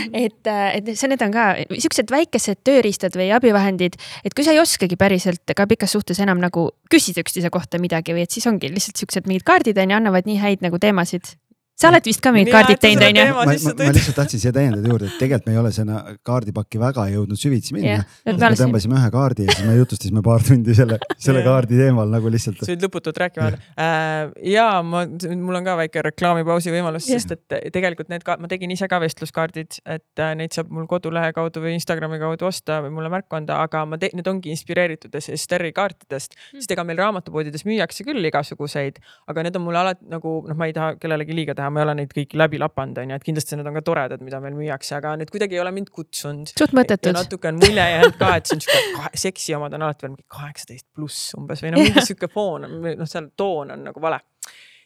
Et, 0.08 0.46
äh, 0.48 0.78
et 0.78 0.86
see, 0.96 1.08
need 1.10 1.20
on 1.20 1.32
ka 1.34 1.42
siuksed 1.68 2.08
väikesed 2.08 2.62
tööriistad 2.64 3.12
või 3.18 3.26
abivahendid, 3.36 3.98
et 4.24 4.32
kui 4.32 4.46
sa 4.46 4.54
ei 4.54 4.60
oskagi 4.62 4.96
päriselt 4.96 5.52
ka 5.52 5.66
pikas 5.68 5.92
suhtes 5.92 6.22
enam 6.24 6.40
nagu 6.40 6.70
küsida 6.88 7.20
üksteise 7.20 7.50
kohta 7.52 7.80
midagi 7.82 8.16
või 8.16 8.24
et 8.24 8.32
siis 8.32 8.46
ongi 8.48 8.70
lihtsalt 8.72 9.02
siuksed 9.02 9.28
mingid 9.28 9.44
kaardid 9.48 9.76
on 9.82 9.92
ju, 9.92 9.98
annavad 9.98 10.30
nii 10.30 10.38
häid 10.40 10.64
nagu 10.64 10.80
teemasid 10.80 11.34
sa 11.78 11.92
oled 11.92 12.09
vist 12.10 12.22
ka 12.22 12.32
mingid 12.34 12.50
kaardid 12.50 12.80
teinud, 12.82 13.05
onju? 13.06 13.24
ma, 13.36 13.44
ma, 13.46 13.72
ma 13.78 13.92
lihtsalt 13.94 14.16
tahtsin 14.18 14.40
siia 14.42 14.50
täiendada 14.55 14.90
juurde, 14.90 15.06
et 15.06 15.18
tegelikult 15.20 15.46
me 15.46 15.55
ei 15.55 15.60
ole 15.60 15.70
sinna 15.74 16.00
kaardipakki 16.26 16.80
väga 16.82 17.05
jõudnud 17.12 17.38
süvitsi 17.38 17.76
minna 17.76 18.00
yeah,. 18.00 18.16
me 18.26 18.56
tõmbasime 18.59 18.98
ühe 18.98 19.10
kaardi 19.14 19.46
ja 19.46 19.55
siis 19.55 19.68
me 19.68 19.76
jutustasime 19.78 20.22
paar 20.26 20.42
tundi 20.42 20.74
selle, 20.74 20.98
selle 21.14 21.44
yeah. 21.44 21.46
kaardi 21.46 21.78
teemal 21.78 22.10
nagu 22.10 22.32
lihtsalt. 22.34 22.64
sa 22.64 22.72
võid 22.72 22.82
lõputult 22.82 23.20
rääkima 23.22 23.50
yeah.. 23.52 23.68
Äh, 23.78 24.32
ja 24.50 24.66
ma, 24.82 25.05
mul 25.38 25.60
on 25.60 25.68
ka 25.68 25.76
väike 25.78 26.02
reklaamipausi 26.09 26.74
võimalus 26.74 27.06
yeah., 27.06 27.22
sest 27.22 27.36
et 27.36 27.70
tegelikult 27.74 28.10
need 28.10 28.26
ka, 28.26 28.36
ma 28.42 28.50
tegin 28.50 28.74
ise 28.74 28.90
ka 28.90 28.98
vestluskaardid, 29.05 29.78
et 29.86 30.24
äh, 30.24 30.34
neid 30.40 30.59
saab 30.59 30.74
mul 30.74 30.90
kodulehe 30.90 31.30
kaudu 31.36 31.62
või 31.62 31.76
Instagrami 31.78 32.18
kaudu 32.18 32.50
osta 32.50 32.80
või 32.82 32.96
mulle 32.98 33.12
märku 33.14 33.38
anda, 33.38 33.60
aga 33.62 33.84
ma 33.86 34.00
teen, 34.02 34.18
need 34.18 34.26
ongi 34.26 34.50
inspireeritud 34.55 35.14
Esteri 35.18 35.70
kaartidest 35.76 36.34
mm., 36.34 36.59
sest 36.59 36.74
ega 36.74 36.82
meil 36.88 36.98
raamatupoodides 36.98 37.62
müüakse 37.68 38.02
küll 38.09 38.32
igasuguseid, 38.32 38.98
aga 39.30 39.46
need 39.46 39.62
on 39.62 39.66
mulle 39.68 39.84
alati 39.84 40.10
nagu 40.10 40.40
noh, 40.48 40.59
ma 40.59 40.66
ei 40.66 40.74
taha 40.74 40.96
kellelegi 40.98 41.36
liiga 41.36 41.55
teha 41.55 41.67
teha, 41.68 41.74
ma 41.74 41.82
ei 41.82 41.86
ole 41.86 41.94
neid 42.00 42.14
kõiki 42.14 42.38
läbi 42.38 42.60
lapanud, 42.60 42.98
onju, 43.02 43.18
et 43.18 43.26
kindlasti 43.26 43.58
need 43.58 43.68
on 43.68 43.76
ka 43.78 43.84
toredad, 43.86 44.22
mida 44.24 44.40
meil 44.44 44.56
müüakse, 44.56 44.96
aga 44.98 45.14
need 45.20 45.30
kuidagi 45.32 45.58
ei 45.58 45.62
ole 45.62 45.72
mind 45.76 45.92
kutsunud. 45.94 46.52
suht 46.58 46.74
mõttetud. 46.76 47.12
natuke 47.16 47.50
on 47.50 47.60
mulje 47.60 47.84
jäänud 47.92 48.16
ka, 48.18 48.32
et 48.38 48.48
see 48.48 48.58
on 48.58 48.64
sihuke 48.64 49.12
seksi 49.26 49.56
omad 49.58 49.76
on 49.76 49.86
alati 49.86 50.06
veel 50.06 50.14
mingi 50.14 50.26
kaheksateist 50.38 50.88
pluss 50.94 51.36
umbes 51.38 51.62
või 51.64 51.74
no 51.74 51.84
mingi 51.84 52.04
sihuke 52.08 52.30
foon, 52.32 52.66
noh, 52.82 53.08
seal 53.08 53.30
toon 53.36 53.74
on 53.76 53.86
nagu 53.90 54.02
vale 54.02 54.20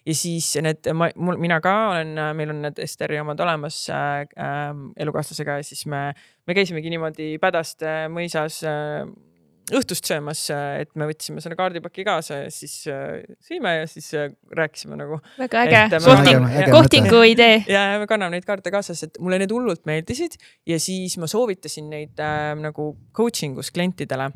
ja 0.06 0.14
siis 0.18 0.48
need, 0.64 0.88
ma, 0.98 1.08
mul, 1.14 1.38
mina 1.42 1.60
ka 1.62 1.74
olen, 1.92 2.16
meil 2.36 2.50
on 2.50 2.62
need 2.66 2.80
Esteri 2.82 3.20
omad 3.22 3.40
olemas 3.44 3.84
äh, 3.94 4.24
äh, 4.34 4.70
elukaaslasega 5.04 5.60
ja 5.60 5.66
siis 5.66 5.84
me, 5.86 6.08
me 6.46 6.56
käisimegi 6.58 6.90
niimoodi 6.90 7.36
Pädaste 7.42 8.08
mõisas 8.10 8.62
äh, 8.66 9.04
õhtust 9.70 10.08
söömas, 10.10 10.40
et 10.50 10.90
me 10.98 11.06
võtsime 11.06 11.40
selle 11.44 11.54
kaardipaki 11.58 12.02
kaasa 12.04 12.40
ja 12.44 12.50
siis 12.50 12.80
äh, 12.90 13.22
sõime 13.46 13.76
ja 13.78 13.86
siis 13.86 14.08
äh, 14.18 14.32
rääkisime 14.58 14.96
nagu. 14.98 15.20
väga 15.38 15.62
äge, 15.68 15.82
kohting, 16.02 16.46
kohtingu 16.74 17.22
idee. 17.30 17.62
ja, 17.70 17.84
ja 17.94 17.98
me 18.02 18.08
kanname 18.10 18.34
neid 18.36 18.46
kaarte 18.48 18.72
kaasas, 18.74 19.02
et 19.06 19.18
mulle 19.22 19.38
need 19.42 19.52
hullult 19.54 19.86
meeldisid 19.86 20.34
ja 20.66 20.78
siis 20.82 21.14
ma 21.22 21.30
soovitasin 21.30 21.90
neid 21.92 22.18
äh, 22.22 22.52
nagu 22.58 22.94
coaching 23.14 23.58
us 23.62 23.70
klientidele 23.70 24.30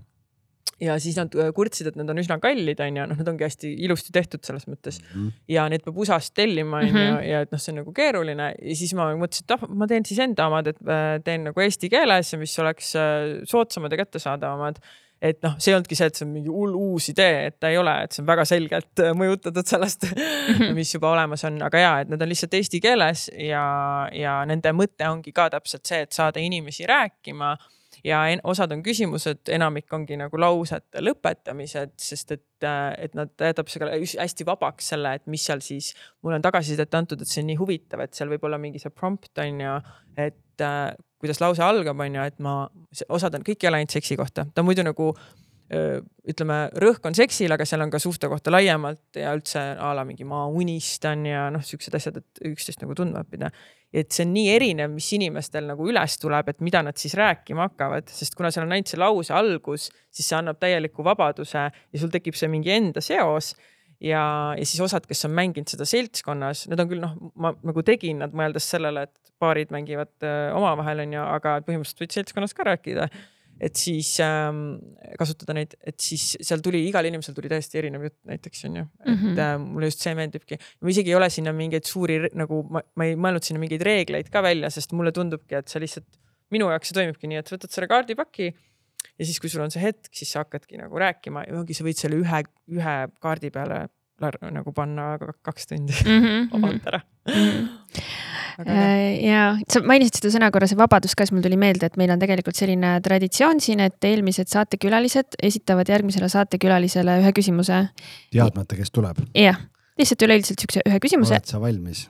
ja 0.80 0.98
siis 1.00 1.16
nad 1.16 1.32
äh, 1.40 1.50
kurtsid, 1.56 1.86
et 1.88 1.94
need 1.96 2.10
on 2.12 2.18
üsna 2.20 2.36
kallid, 2.42 2.80
onju, 2.84 3.06
noh, 3.08 3.16
nad 3.16 3.28
ongi 3.32 3.46
hästi 3.46 3.70
ilusti 3.86 4.12
tehtud 4.12 4.42
selles 4.44 4.66
mõttes 4.68 4.98
Mhm. 5.06 5.30
ja 5.48 5.64
need 5.72 5.82
peab 5.86 5.96
USA-st 6.02 6.34
tellima, 6.36 6.82
onju, 6.84 6.92
Mhm. 6.92 7.22
ja 7.30 7.40
et 7.46 7.52
noh, 7.54 7.58
see 7.62 7.72
on 7.72 7.78
nagu 7.80 7.94
keeruline 7.96 8.50
ja 8.60 8.76
siis 8.76 8.92
ma 8.94 9.08
mõtlesin, 9.16 9.46
et 9.48 9.56
ah, 9.56 9.64
ma 9.68 9.88
teen 9.88 10.04
siis 10.04 10.20
enda 10.20 10.46
omad, 10.50 10.68
et 10.68 10.76
äh, 10.84 11.16
teen 11.24 11.48
nagu 11.48 11.60
eesti 11.64 11.88
keeles 11.90 12.32
ja 12.32 12.38
mis 12.38 12.58
oleks 12.60 12.92
äh, 13.00 13.40
soodsamad 13.48 13.92
ja 13.96 14.04
kättesaadavamad 14.04 14.78
et 15.22 15.38
noh, 15.44 15.54
see 15.58 15.72
ei 15.72 15.76
olnudki 15.76 15.96
see, 15.98 16.10
et 16.10 16.18
see 16.18 16.26
on 16.26 16.32
mingi 16.34 16.52
hull 16.52 16.74
uus 16.76 17.08
idee, 17.12 17.46
et 17.50 17.56
ta 17.60 17.70
ei 17.72 17.78
ole, 17.80 17.94
et 18.04 18.12
see 18.12 18.22
on 18.22 18.28
väga 18.28 18.44
selgelt 18.48 19.04
äh, 19.04 19.14
mõjutatud 19.16 19.68
sellest, 19.68 20.08
mis 20.76 20.92
juba 20.92 21.12
olemas 21.14 21.46
on, 21.48 21.60
aga 21.66 21.80
ja, 21.80 21.94
et 22.02 22.12
need 22.12 22.22
on 22.22 22.30
lihtsalt 22.32 22.58
eesti 22.58 22.82
keeles 22.84 23.30
ja, 23.32 23.64
ja 24.12 24.36
nende 24.48 24.74
mõte 24.76 25.08
ongi 25.08 25.32
ka 25.36 25.48
täpselt 25.56 25.88
see, 25.88 26.04
et 26.06 26.16
saada 26.16 26.42
inimesi 26.42 26.88
rääkima. 26.88 27.56
Ja 28.04 28.20
en, 28.28 28.42
osad 28.44 28.70
on 28.74 28.82
küsimused, 28.84 29.48
enamik 29.50 29.90
ongi 29.96 30.18
nagu 30.20 30.38
lausete 30.38 31.00
lõpetamised, 31.00 31.94
sest 32.02 32.34
et, 32.34 32.66
et 33.00 33.14
nad 33.16 33.32
jätab 33.40 33.70
selle 33.72 33.96
hästi 33.96 34.46
vabaks 34.46 34.92
selle, 34.92 35.14
et 35.16 35.24
mis 35.32 35.42
seal 35.48 35.62
siis, 35.64 35.88
mulle 36.22 36.36
on 36.36 36.44
tagasisidet 36.44 36.92
antud, 36.94 37.24
et 37.24 37.30
see 37.30 37.40
on 37.42 37.48
nii 37.50 37.58
huvitav, 37.58 38.04
et 38.04 38.14
seal 38.14 38.28
võib 38.30 38.44
olla 38.46 38.60
mingi 38.62 38.82
see 38.82 38.92
prompt 38.94 39.40
on 39.42 39.64
ju, 39.64 39.78
et 40.28 40.66
äh, 40.66 40.92
kuidas 41.26 41.42
lause 41.42 41.64
algab, 41.66 41.98
on 42.00 42.20
ju, 42.20 42.28
et 42.30 42.38
ma, 42.44 42.60
osad 43.12 43.36
on, 43.36 43.44
kõik 43.46 43.60
ei 43.60 43.72
ole 43.72 43.82
ainult 43.82 43.98
seksi 43.98 44.16
kohta, 44.16 44.46
ta 44.54 44.64
muidu 44.66 44.86
nagu 44.86 45.12
ütleme, 45.66 46.56
rõhk 46.78 47.06
on 47.08 47.16
seksil, 47.18 47.50
aga 47.50 47.64
seal 47.66 47.82
on 47.82 47.90
ka 47.90 47.98
suhte 47.98 48.28
kohta 48.30 48.52
laiemalt 48.54 49.18
ja 49.18 49.32
üldse 49.34 49.58
a 49.82 49.88
la 49.98 50.04
mingi 50.06 50.22
ma 50.28 50.44
unistan 50.46 51.24
ja 51.26 51.48
noh, 51.50 51.64
siuksed 51.66 51.94
asjad, 51.98 52.20
et 52.20 52.42
üksteist 52.52 52.84
nagu 52.84 52.94
tundma 52.94 53.24
õppida. 53.24 53.50
et 53.96 54.12
see 54.12 54.26
on 54.26 54.32
nii 54.34 54.50
erinev, 54.52 54.92
mis 54.94 55.08
inimestel 55.16 55.66
nagu 55.66 55.88
üles 55.88 56.18
tuleb, 56.22 56.52
et 56.52 56.60
mida 56.62 56.82
nad 56.86 56.98
siis 57.00 57.14
rääkima 57.18 57.66
hakkavad, 57.70 58.10
sest 58.12 58.34
kuna 58.38 58.50
seal 58.54 58.66
on 58.66 58.76
ainult 58.76 58.92
see 58.92 59.00
lause 59.00 59.34
algus, 59.34 59.88
siis 60.14 60.28
see 60.28 60.38
annab 60.38 60.60
täieliku 60.62 61.02
vabaduse 61.06 61.64
ja 61.66 61.98
sul 61.98 62.12
tekib 62.14 62.38
see 62.38 62.50
mingi 62.52 62.70
enda 62.76 63.02
seos 63.02 63.54
ja, 64.00 64.24
ja 64.58 64.64
siis 64.66 64.80
osad, 64.84 65.06
kes 65.08 65.24
on 65.28 65.36
mänginud 65.36 65.70
seda 65.72 65.86
seltskonnas, 65.88 66.66
need 66.70 66.82
on 66.82 66.90
küll 66.90 67.04
noh, 67.04 67.14
ma 67.40 67.54
nagu 67.66 67.84
tegin 67.86 68.20
nad 68.24 68.36
mõeldes 68.36 68.68
sellele, 68.74 69.06
et 69.08 69.32
paarid 69.42 69.72
mängivad 69.74 70.12
äh, 70.24 70.50
omavahel 70.56 71.06
onju, 71.06 71.22
aga 71.38 71.56
põhimõtteliselt 71.66 72.04
võid 72.04 72.20
seltskonnas 72.20 72.56
ka 72.56 72.68
rääkida 72.70 73.08
et 73.56 73.78
siis 73.80 74.10
ähm, 74.20 74.76
kasutada 75.16 75.54
neid, 75.56 75.74
et 75.80 75.96
siis 76.02 76.34
seal 76.44 76.60
tuli, 76.64 76.82
igal 76.90 77.06
inimesel 77.08 77.36
tuli 77.36 77.48
täiesti 77.48 77.80
erinev 77.80 78.04
jutt 78.04 78.18
näiteks 78.28 78.66
onju, 78.68 78.84
et 79.00 79.08
mm 79.08 79.16
-hmm. 79.22 79.40
äh, 79.40 79.56
mulle 79.62 79.88
just 79.88 80.04
see 80.04 80.14
meeldibki. 80.14 80.58
ma 80.80 80.92
isegi 80.92 81.10
ei 81.10 81.16
ole 81.16 81.30
sinna 81.30 81.52
mingeid 81.56 81.88
suuri 81.88 82.18
nagu 82.34 82.62
ma, 82.70 82.82
ma 82.94 83.08
ei 83.08 83.16
mõelnud 83.16 83.44
sinna 83.44 83.60
mingeid 83.60 83.82
reegleid 83.82 84.28
ka 84.30 84.42
välja, 84.42 84.70
sest 84.70 84.92
mulle 84.92 85.12
tundubki, 85.12 85.54
et 85.56 85.68
see 85.68 85.80
lihtsalt 85.80 86.06
minu 86.50 86.68
jaoks 86.70 86.92
see 86.92 86.98
toimibki 87.00 87.30
nii, 87.30 87.40
et 87.40 87.52
võtad 87.52 87.72
selle 87.72 87.88
kaardipaki 87.88 88.52
ja 89.18 89.26
siis, 89.26 89.40
kui 89.40 89.52
sul 89.52 89.64
on 89.64 89.74
see 89.74 89.82
hetk, 89.82 90.10
siis 90.14 90.32
sa 90.32 90.44
hakkadki 90.44 90.80
nagu 90.80 90.98
rääkima 91.00 91.46
ja 91.46 91.58
ongi, 91.60 91.76
sa 91.76 91.86
võid 91.86 92.00
selle 92.00 92.20
ühe, 92.20 92.42
ühe 92.72 92.96
kaardi 93.22 93.52
peale 93.54 93.86
nagu 94.52 94.72
panna 94.72 95.16
kaks 95.44 95.66
tundi 95.68 95.92
mm 95.92 96.22
-hmm. 96.22 96.48
vabalt 96.54 96.86
ära 96.92 97.00
mm. 97.28 97.34
-hmm 97.34 97.68
ja 98.64 99.42
sa 99.68 99.82
mainisid 99.84 100.16
seda 100.16 100.32
sõna 100.32 100.50
korra, 100.54 100.68
see 100.70 100.78
vabadus 100.78 101.14
ka, 101.14 101.26
siis 101.26 101.34
mul 101.36 101.44
tuli 101.44 101.58
meelde, 101.60 101.90
et 101.90 101.98
meil 102.00 102.10
on 102.14 102.20
tegelikult 102.22 102.56
selline 102.56 102.94
traditsioon 103.04 103.60
siin, 103.60 103.82
et 103.84 104.04
eelmised 104.08 104.48
saatekülalised 104.48 105.36
esitavad 105.42 105.88
järgmisele 105.92 106.28
saatekülalisele 106.32 107.18
ühe 107.20 107.32
küsimuse. 107.36 107.82
teadmata, 108.32 108.76
kes 108.76 108.90
tuleb. 108.90 109.20
jah, 109.34 109.60
lihtsalt 110.00 110.22
üleüldiselt 110.22 110.64
siukse 110.64 110.84
ühe 110.88 111.00
küsimuse. 111.04 111.36
oled 111.36 111.52
sa 111.52 111.60
valmis 111.60 112.06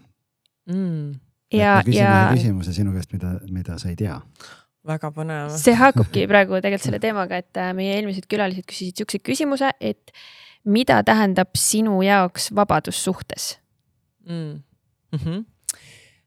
mm.? 0.70 1.18
ja, 1.52 1.82
ja. 1.86 2.14
küsimuse 2.34 2.76
sinu 2.76 2.94
käest, 2.94 3.12
mida, 3.16 3.40
mida 3.50 3.78
sa 3.82 3.90
ei 3.90 3.98
tea 3.98 4.20
väga 4.86 5.10
põnev. 5.14 5.50
see 5.58 5.74
haakubki 5.76 6.26
praegu 6.30 6.60
tegelikult 6.60 6.86
selle 6.88 7.02
teemaga, 7.02 7.42
et 7.42 7.60
äh, 7.60 7.72
meie 7.76 7.96
eelmised 7.98 8.28
külalised 8.30 8.68
küsisid 8.68 9.02
siukse 9.02 9.22
küsimuse, 9.24 9.72
et 9.80 10.14
mida 10.64 11.02
tähendab 11.06 11.54
sinu 11.58 12.00
jaoks 12.06 12.50
vabadus 12.54 13.02
suhtes 13.04 13.56
mm.? 14.28 14.62
Mm 15.14 15.20
-hmm 15.20 15.44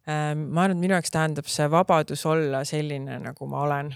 ma 0.09 0.63
arvan, 0.63 0.77
et 0.77 0.81
minu 0.81 0.95
jaoks 0.95 1.11
tähendab 1.13 1.49
see 1.51 1.67
vabadus 1.69 2.25
olla 2.25 2.63
selline, 2.65 3.19
nagu 3.21 3.47
ma 3.49 3.63
olen. 3.67 3.95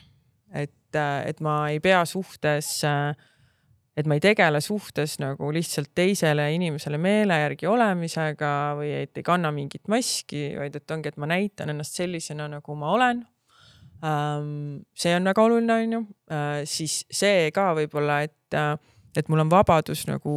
et, 0.54 0.96
et 1.26 1.40
ma 1.42 1.70
ei 1.74 1.80
pea 1.82 2.04
suhtes, 2.06 2.84
et 3.98 4.10
ma 4.10 4.18
ei 4.18 4.22
tegele 4.22 4.62
suhtes 4.62 5.18
nagu 5.22 5.50
lihtsalt 5.54 5.90
teisele 5.96 6.46
inimesele 6.54 7.00
meele 7.02 7.40
järgi 7.40 7.70
olemisega 7.70 8.52
või 8.78 8.92
et 9.02 9.18
ei 9.18 9.26
kanna 9.26 9.52
mingit 9.52 9.88
maski, 9.90 10.52
vaid 10.60 10.78
et 10.78 10.92
ongi, 10.92 11.10
et 11.10 11.18
ma 11.18 11.30
näitan 11.34 11.74
ennast 11.74 11.98
sellisena, 11.98 12.48
nagu 12.52 12.78
ma 12.78 12.94
olen. 12.94 13.24
See 14.04 15.16
on 15.16 15.30
väga 15.32 15.44
oluline, 15.48 15.76
on 15.80 15.94
ju, 15.96 16.00
siis 16.68 17.04
see 17.12 17.52
ka 17.56 17.70
võib-olla, 17.78 18.22
et, 18.26 18.58
et 19.16 19.30
mul 19.32 19.46
on 19.46 19.52
vabadus 19.52 20.04
nagu 20.10 20.34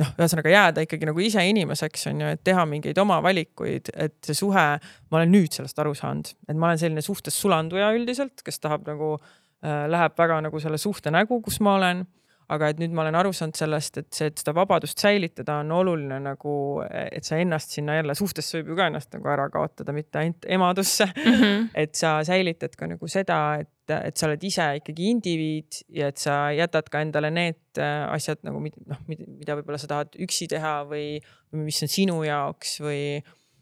noh, 0.00 0.12
ühesõnaga 0.16 0.52
jääda 0.52 0.84
ikkagi 0.86 1.08
nagu 1.08 1.22
ise 1.24 1.42
inimeseks 1.50 2.08
on 2.10 2.22
ju, 2.24 2.30
et 2.34 2.42
teha 2.46 2.64
mingeid 2.68 2.98
oma 3.02 3.20
valikuid, 3.24 3.92
et 3.94 4.16
see 4.26 4.38
suhe, 4.38 4.66
ma 4.80 5.20
olen 5.20 5.34
nüüd 5.34 5.56
sellest 5.56 5.78
aru 5.82 5.92
saanud, 5.98 6.32
et 6.48 6.56
ma 6.56 6.70
olen 6.70 6.80
selline 6.80 7.04
suhtes 7.04 7.36
sulanduja 7.40 7.92
üldiselt, 7.96 8.44
kes 8.46 8.62
tahab 8.62 8.88
nagu 8.88 9.16
äh,, 9.18 9.84
läheb 9.90 10.16
väga 10.18 10.40
nagu 10.46 10.62
selle 10.62 10.80
suhte 10.80 11.12
nägu, 11.14 11.40
kus 11.44 11.60
ma 11.64 11.76
olen 11.80 12.06
aga 12.50 12.70
et 12.72 12.80
nüüd 12.82 12.94
ma 12.96 13.04
olen 13.04 13.18
aru 13.20 13.32
saanud 13.36 13.58
sellest, 13.58 14.00
et 14.00 14.08
see, 14.14 14.30
et 14.30 14.40
seda 14.42 14.54
vabadust 14.56 15.00
säilitada 15.00 15.60
on 15.62 15.70
oluline 15.74 16.18
nagu, 16.24 16.54
et 16.88 17.26
sa 17.26 17.38
ennast 17.40 17.76
sinna 17.76 17.98
jälle 18.00 18.16
suhtesse 18.18 18.58
võib 18.58 18.72
ju 18.72 18.78
ka 18.80 18.88
ennast 18.90 19.12
nagu 19.14 19.30
ära 19.30 19.46
kaotada, 19.52 19.94
mitte 19.96 20.22
ainult 20.22 20.46
emadusse 20.58 21.06
mm. 21.10 21.36
-hmm. 21.36 21.68
et 21.84 21.94
sa 21.94 22.18
säilitad 22.26 22.74
ka 22.78 22.90
nagu 22.90 23.10
seda, 23.10 23.40
et, 23.62 23.94
et 23.96 24.16
sa 24.16 24.26
oled 24.28 24.44
ise 24.46 24.66
ikkagi 24.80 25.10
indiviid 25.14 25.82
ja 26.00 26.10
et 26.10 26.18
sa 26.18 26.38
jätad 26.54 26.90
ka 26.90 27.02
endale 27.04 27.30
need 27.30 27.78
äh, 27.78 28.06
asjad 28.10 28.42
nagu 28.46 28.62
noh, 28.62 29.02
mida 29.08 29.58
võib-olla 29.58 29.78
sa 29.78 29.90
tahad 29.90 30.16
üksi 30.18 30.50
teha 30.50 30.80
või, 30.90 31.20
või 31.52 31.68
mis 31.70 31.82
on 31.86 31.92
sinu 31.92 32.22
jaoks 32.26 32.80
või 32.82 33.02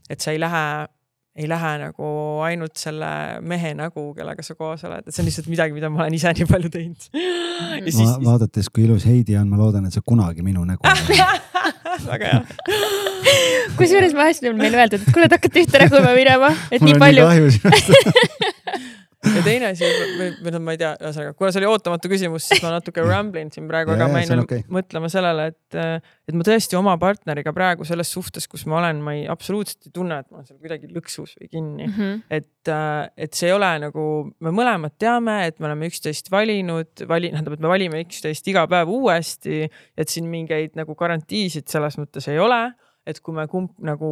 et 0.09 0.21
sa 0.21 0.33
ei 0.33 0.41
lähe 0.41 0.89
ei 1.39 1.47
lähe 1.51 1.73
nagu 1.83 2.09
ainult 2.47 2.77
selle 2.81 3.09
mehe 3.47 3.75
nägu, 3.79 4.09
kellega 4.17 4.43
sa 4.43 4.57
koos 4.59 4.83
oled, 4.89 5.07
et 5.07 5.15
see 5.15 5.23
on 5.23 5.29
lihtsalt 5.29 5.51
midagi, 5.53 5.77
mida 5.77 5.91
ma 5.93 6.05
olen 6.05 6.17
ise 6.19 6.33
nii 6.35 6.49
palju 6.51 6.71
teinud. 6.75 7.09
Siis... 7.89 8.01
Ma, 8.01 8.17
vaadates, 8.33 8.71
kui 8.73 8.87
ilus 8.89 9.07
Heidi 9.07 9.37
on, 9.39 9.49
ma 9.51 9.61
loodan, 9.61 9.87
et 9.87 9.95
sa 9.95 10.03
kunagi 10.05 10.43
minu 10.47 10.65
nägu 10.67 10.83
väga 12.09 12.33
hea. 12.33 12.43
kusjuures 13.79 14.15
vahest 14.17 14.47
on 14.49 14.59
meile 14.59 14.81
öeldud, 14.81 15.03
et 15.03 15.13
kuule, 15.15 15.29
te 15.29 15.39
hakkate 15.39 15.65
ühte 15.65 15.83
nägu 15.83 16.01
juba 16.01 16.15
minema, 16.17 16.51
et 16.71 16.83
Mul 16.83 16.89
nii 16.93 17.01
palju. 17.03 17.23
Ja 19.27 19.43
teine 19.43 19.71
asi 19.73 19.87
või, 20.19 20.29
või 20.45 20.53
noh, 20.55 20.63
ma 20.63 20.75
ei 20.75 20.81
tea, 20.81 20.93
ühesõnaga, 21.01 21.35
kuna 21.39 21.51
see 21.51 21.61
oli 21.61 21.69
ootamatu 21.73 22.11
küsimus, 22.13 22.47
siis 22.47 22.63
ma 22.63 22.71
natuke 22.77 23.03
ramblin 23.09 23.51
siin 23.55 23.67
praegu, 23.71 23.93
aga 23.95 24.07
ma 24.13 24.23
jäin 24.23 24.43
okay. 24.45 24.63
mõtlema 24.73 25.11
sellele, 25.13 25.49
et, 25.53 25.79
et 26.31 26.39
ma 26.39 26.47
tõesti 26.47 26.79
oma 26.79 26.95
partneriga 27.03 27.53
praegu 27.57 27.87
selles 27.89 28.13
suhtes, 28.15 28.47
kus 28.51 28.65
ma 28.71 28.79
olen, 28.81 29.03
ma 29.05 29.17
ei 29.19 29.27
absoluutselt 29.31 29.91
ei 29.91 29.95
tunne, 29.99 30.21
et 30.23 30.31
ma 30.31 30.41
olen 30.41 30.49
seal 30.51 30.61
kuidagi 30.63 30.91
lõksus 30.95 31.35
või 31.41 31.51
kinni 31.51 31.89
mm. 31.89 31.95
-hmm. 31.99 32.25
et, 32.39 32.73
et 33.27 33.39
see 33.41 33.51
ei 33.51 33.57
ole 33.57 33.73
nagu, 33.89 34.09
me 34.45 34.55
mõlemad 34.55 34.95
teame, 34.99 35.41
et 35.51 35.59
me 35.59 35.71
oleme 35.71 35.91
üksteist 35.91 36.31
valinud, 36.35 37.07
vali-, 37.11 37.33
tähendab, 37.35 37.59
et 37.59 37.65
me 37.65 37.73
valime 37.75 38.05
üksteist 38.07 38.53
iga 38.55 38.69
päev 38.71 38.93
uuesti, 38.93 39.65
et 39.99 40.13
siin 40.13 40.31
mingeid 40.31 40.79
nagu 40.79 40.95
garantiisid 40.99 41.67
selles 41.71 41.99
mõttes 41.99 42.31
ei 42.31 42.39
ole 42.39 42.69
et 43.09 43.21
kui 43.25 43.35
me 43.37 43.47
kumb 43.51 43.73
nagu 43.85 44.09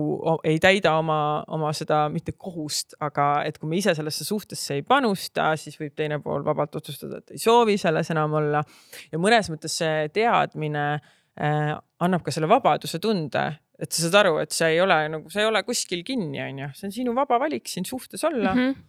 ei 0.46 0.58
täida 0.62 0.94
oma, 1.00 1.18
oma 1.52 1.72
seda 1.76 2.06
mitte 2.12 2.32
kohust, 2.32 2.96
aga 3.04 3.42
et 3.46 3.58
kui 3.60 3.70
me 3.70 3.80
ise 3.80 3.94
sellesse 3.96 4.24
suhtesse 4.26 4.78
ei 4.78 4.84
panusta, 4.86 5.50
siis 5.60 5.76
võib 5.80 5.94
teine 5.98 6.18
pool 6.24 6.44
vabalt 6.46 6.78
otsustada, 6.80 7.20
et 7.20 7.36
ei 7.36 7.42
soovi 7.42 7.76
selles 7.80 8.10
enam 8.14 8.38
olla. 8.40 8.64
ja 9.12 9.20
mõnes 9.20 9.50
mõttes 9.52 9.76
see 9.82 10.08
teadmine 10.16 10.86
äh, 10.96 11.72
annab 12.02 12.24
ka 12.26 12.34
selle 12.34 12.50
vabaduse 12.50 13.00
tunde, 13.02 13.46
et 13.76 13.92
sa 13.92 14.06
saad 14.06 14.20
aru, 14.22 14.36
et 14.40 14.56
see 14.56 14.74
ei 14.74 14.82
ole 14.84 15.00
nagu, 15.12 15.32
sa 15.32 15.42
ei 15.42 15.50
ole 15.50 15.62
kuskil 15.66 16.04
kinni, 16.06 16.40
on 16.44 16.64
ju, 16.64 16.70
see 16.78 16.88
on 16.88 16.96
sinu 17.00 17.16
vaba 17.16 17.40
valik 17.42 17.68
siin 17.68 17.84
suhtes 17.84 18.24
olla 18.24 18.54
mm. 18.54 18.62
-hmm. 18.62 18.86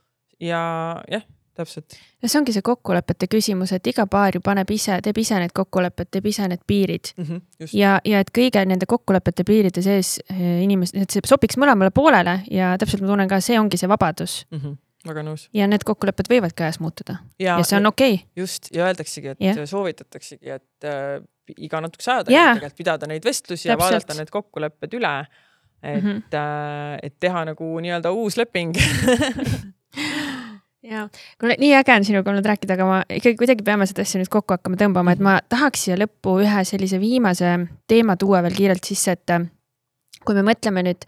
ja 0.47 0.61
jah 1.11 1.27
täpselt. 1.57 1.97
ja 2.21 2.29
see 2.29 2.39
ongi 2.39 2.55
see 2.55 2.65
kokkulepete 2.65 3.29
küsimus, 3.31 3.73
et 3.75 3.88
iga 3.91 4.07
paar 4.09 4.38
ju 4.38 4.41
paneb 4.45 4.71
ise, 4.73 4.99
teeb 5.03 5.21
ise 5.21 5.39
need 5.41 5.53
kokkulepped, 5.57 6.11
teeb 6.13 6.29
ise 6.31 6.47
need 6.47 6.63
piirid 6.67 7.13
mm. 7.17 7.27
-hmm, 7.27 7.69
ja, 7.73 7.97
ja 8.05 8.23
et 8.23 8.34
kõige 8.38 8.63
nende 8.65 8.89
kokkulepete 8.89 9.45
piiride 9.47 9.84
sees 9.85 10.17
eh, 10.31 10.63
inimesed, 10.63 11.01
et 11.01 11.13
see 11.13 11.27
sobiks 11.27 11.59
mõlemale 11.61 11.93
poolele 11.93 12.41
ja 12.51 12.75
täpselt 12.79 13.03
ma 13.03 13.13
tunnen 13.13 13.31
ka, 13.31 13.41
see 13.43 13.59
ongi 13.59 13.77
see 13.77 13.89
vabadus 13.89 14.43
mm. 14.51 14.59
-hmm 14.59 14.84
väga 15.07 15.23
nõus. 15.23 15.47
ja 15.55 15.67
need 15.69 15.85
kokkulepped 15.88 16.29
võivad 16.31 16.53
käes 16.57 16.79
muutuda 16.84 17.19
ja, 17.39 17.57
ja 17.57 17.63
see 17.63 17.77
on 17.79 17.89
okei 17.91 18.13
okay.. 18.17 18.25
just 18.35 18.69
ja 18.75 18.88
öeldaksegi, 18.88 19.35
et 19.35 19.41
yeah. 19.41 19.59
soovitataksegi, 19.69 20.49
et 20.57 20.88
äh, 20.88 21.21
iga 21.55 21.81
natukese 21.84 22.11
aja 22.11 22.25
tagant 22.27 22.35
yeah. 22.35 22.55
tegelikult 22.57 22.81
pidada 22.81 23.09
neid 23.09 23.25
vestlusi 23.25 23.69
Täpselt. 23.69 23.71
ja 23.71 23.77
vaadata 23.84 24.17
need 24.19 24.34
kokkulepped 24.34 24.97
üle. 24.99 25.13
et 25.84 26.03
mm, 26.03 26.09
-hmm. 26.09 26.38
äh, 26.41 26.99
et 27.03 27.15
teha 27.19 27.45
nagu 27.45 27.71
nii-öelda 27.79 28.11
uus 28.11 28.38
leping 28.38 28.75
ja, 30.88 31.07
kuule 31.39 31.57
nii 31.59 31.73
äge 31.77 31.95
on 31.95 32.05
sinuga 32.07 32.31
olnud 32.31 32.47
rääkida, 32.47 32.77
aga 32.77 32.88
ma 32.88 32.97
ikkagi 33.09 33.38
kuidagi 33.39 33.65
peame 33.68 33.88
seda 33.89 34.05
asja 34.07 34.22
nüüd 34.22 34.31
kokku 34.31 34.55
hakkama 34.55 34.80
tõmbama, 34.80 35.15
et 35.15 35.23
ma 35.23 35.38
tahaks 35.49 35.88
siia 35.88 35.97
lõppu 35.99 36.38
ühe 36.43 36.64
sellise 36.68 36.99
viimase 37.01 37.53
teema 37.91 38.18
tuua 38.19 38.43
veel 38.45 38.55
kiirelt 38.57 38.88
sisse, 38.88 39.18
et 39.18 39.35
äh, 39.35 39.47
kui 40.26 40.38
me 40.38 40.45
mõtleme 40.47 40.85
nüüd 40.88 41.07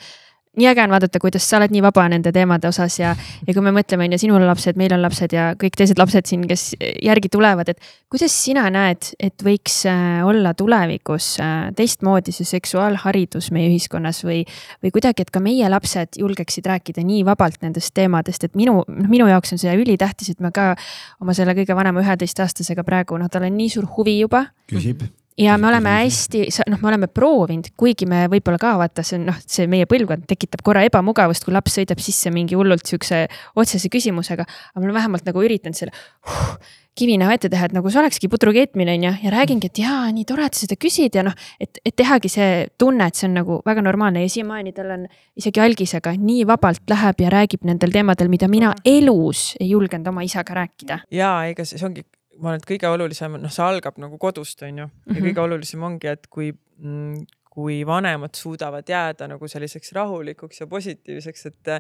nii 0.57 0.67
äge 0.67 0.83
on 0.83 0.89
vaadata, 0.89 1.19
kuidas 1.21 1.45
sa 1.45 1.59
oled 1.59 1.73
nii 1.73 1.81
vaba 1.85 2.07
nende 2.09 2.31
teemade 2.33 2.67
osas 2.69 2.95
ja, 2.99 3.11
ja 3.45 3.53
kui 3.53 3.63
me 3.63 3.73
mõtleme, 3.75 4.07
on 4.07 4.15
ju, 4.15 4.19
sinul 4.23 4.39
on 4.39 4.47
lapsed, 4.49 4.79
meil 4.79 4.93
on 4.95 5.03
lapsed 5.03 5.33
ja 5.35 5.51
kõik 5.59 5.77
teised 5.77 6.01
lapsed 6.01 6.25
siin, 6.29 6.47
kes 6.49 6.71
järgi 7.05 7.29
tulevad, 7.31 7.69
et 7.69 7.91
kuidas 8.11 8.33
sina 8.33 8.65
näed, 8.73 9.11
et 9.21 9.45
võiks 9.45 9.83
äh, 9.89 10.19
olla 10.25 10.55
tulevikus 10.57 11.31
äh, 11.43 11.69
teistmoodi 11.77 12.33
see 12.35 12.49
seksuaalharidus 12.49 13.51
meie 13.55 13.69
ühiskonnas 13.69 14.23
või, 14.25 14.41
või 14.83 14.93
kuidagi, 14.97 15.27
et 15.27 15.33
ka 15.33 15.43
meie 15.43 15.69
lapsed 15.69 16.19
julgeksid 16.19 16.67
rääkida 16.71 17.05
nii 17.05 17.21
vabalt 17.29 17.61
nendest 17.65 17.93
teemadest, 17.97 18.49
et 18.49 18.57
minu, 18.59 18.81
noh, 18.87 19.09
minu 19.11 19.29
jaoks 19.29 19.53
on 19.53 19.61
see 19.61 19.77
ülitähtis, 19.77 20.33
et 20.33 20.43
ma 20.43 20.53
ka 20.55 20.73
oma 21.21 21.37
selle 21.37 21.53
kõige 21.57 21.77
vanema 21.77 22.01
üheteistaastasega 22.01 22.87
praegu, 22.87 23.21
noh, 23.21 23.29
tal 23.29 23.45
on 23.45 23.57
nii 23.59 23.71
suur 23.77 23.89
huvi 23.97 24.19
juba. 24.23 24.47
küsib 24.69 25.05
ja 25.39 25.57
me 25.57 25.69
oleme 25.69 25.93
hästi, 26.01 26.43
noh, 26.69 26.81
me 26.81 26.91
oleme 26.91 27.07
proovinud, 27.11 27.71
kuigi 27.79 28.07
me 28.09 28.25
võib-olla 28.31 28.59
ka 28.61 28.73
vaata, 28.81 29.05
see 29.05 29.19
on 29.19 29.29
noh, 29.31 29.39
see 29.45 29.69
meie 29.71 29.87
põlvkond 29.89 30.27
tekitab 30.29 30.63
korra 30.65 30.83
ebamugavust, 30.87 31.45
kui 31.45 31.55
laps 31.55 31.79
sõidab 31.79 32.01
sisse 32.03 32.31
mingi 32.33 32.57
hullult 32.59 32.85
siukse 32.89 33.25
otsese 33.59 33.91
küsimusega. 33.91 34.43
aga 34.43 34.83
ma 34.83 34.87
olen 34.87 34.99
vähemalt 34.99 35.29
nagu 35.29 35.43
üritanud 35.45 35.77
selle 35.77 35.95
huh, 36.27 36.57
kivi 36.99 37.15
näo 37.21 37.31
ette 37.31 37.49
teha, 37.51 37.69
et 37.69 37.75
nagu 37.75 37.91
see 37.91 38.01
olekski 38.01 38.29
pudru 38.31 38.51
keetmine 38.55 38.97
on 38.97 39.07
ju, 39.07 39.13
ja 39.23 39.33
räägingi, 39.33 39.71
et 39.71 39.81
jaa, 39.81 40.03
nii 40.11 40.27
tore, 40.27 40.49
et 40.49 40.57
sa 40.57 40.65
seda 40.65 40.75
küsid 40.79 41.15
ja 41.15 41.23
noh, 41.27 41.35
et, 41.61 41.79
et 41.85 41.95
tehagi 41.95 42.31
see 42.31 42.67
tunne, 42.81 43.07
et 43.07 43.19
see 43.19 43.29
on 43.29 43.37
nagu 43.39 43.61
väga 43.67 43.83
normaalne 43.85 44.25
ja 44.25 44.31
siiamaani 44.35 44.75
tal 44.75 44.91
on 44.97 45.07
isegi 45.39 45.63
algisega 45.63 46.17
nii 46.19 46.45
vabalt 46.49 46.83
läheb 46.91 47.23
ja 47.23 47.33
räägib 47.33 47.67
nendel 47.69 47.95
teemadel, 47.95 48.31
mida 48.31 48.51
mina 48.51 48.73
elus 48.85 49.53
ei 49.59 49.71
julgenud 49.71 50.11
oma 50.11 50.27
isaga 50.27 50.63
rääkida. 50.63 51.03
ja 51.15 51.33
ega 51.47 51.65
see 51.65 51.79
ongi 51.85 52.03
ma 52.39 52.53
arvan, 52.53 52.61
et 52.61 52.69
kõige 52.69 52.89
olulisem, 52.91 53.35
noh, 53.41 53.51
see 53.53 53.65
algab 53.65 53.99
nagu 54.01 54.17
kodust, 54.21 54.63
on 54.63 54.83
ju, 54.83 54.85
ja 54.85 54.87
mm 54.87 55.15
-hmm. 55.15 55.27
kõige 55.27 55.45
olulisem 55.45 55.83
ongi, 55.83 56.07
et 56.07 56.27
kui 56.27 56.51
mm, 56.53 57.25
kui 57.59 57.85
vanemad 57.85 58.35
suudavad 58.37 58.87
jääda 58.87 59.27
nagu 59.27 59.47
selliseks 59.47 59.91
rahulikuks 59.97 60.61
ja 60.61 60.67
positiivseks, 60.67 61.45
et, 61.45 61.71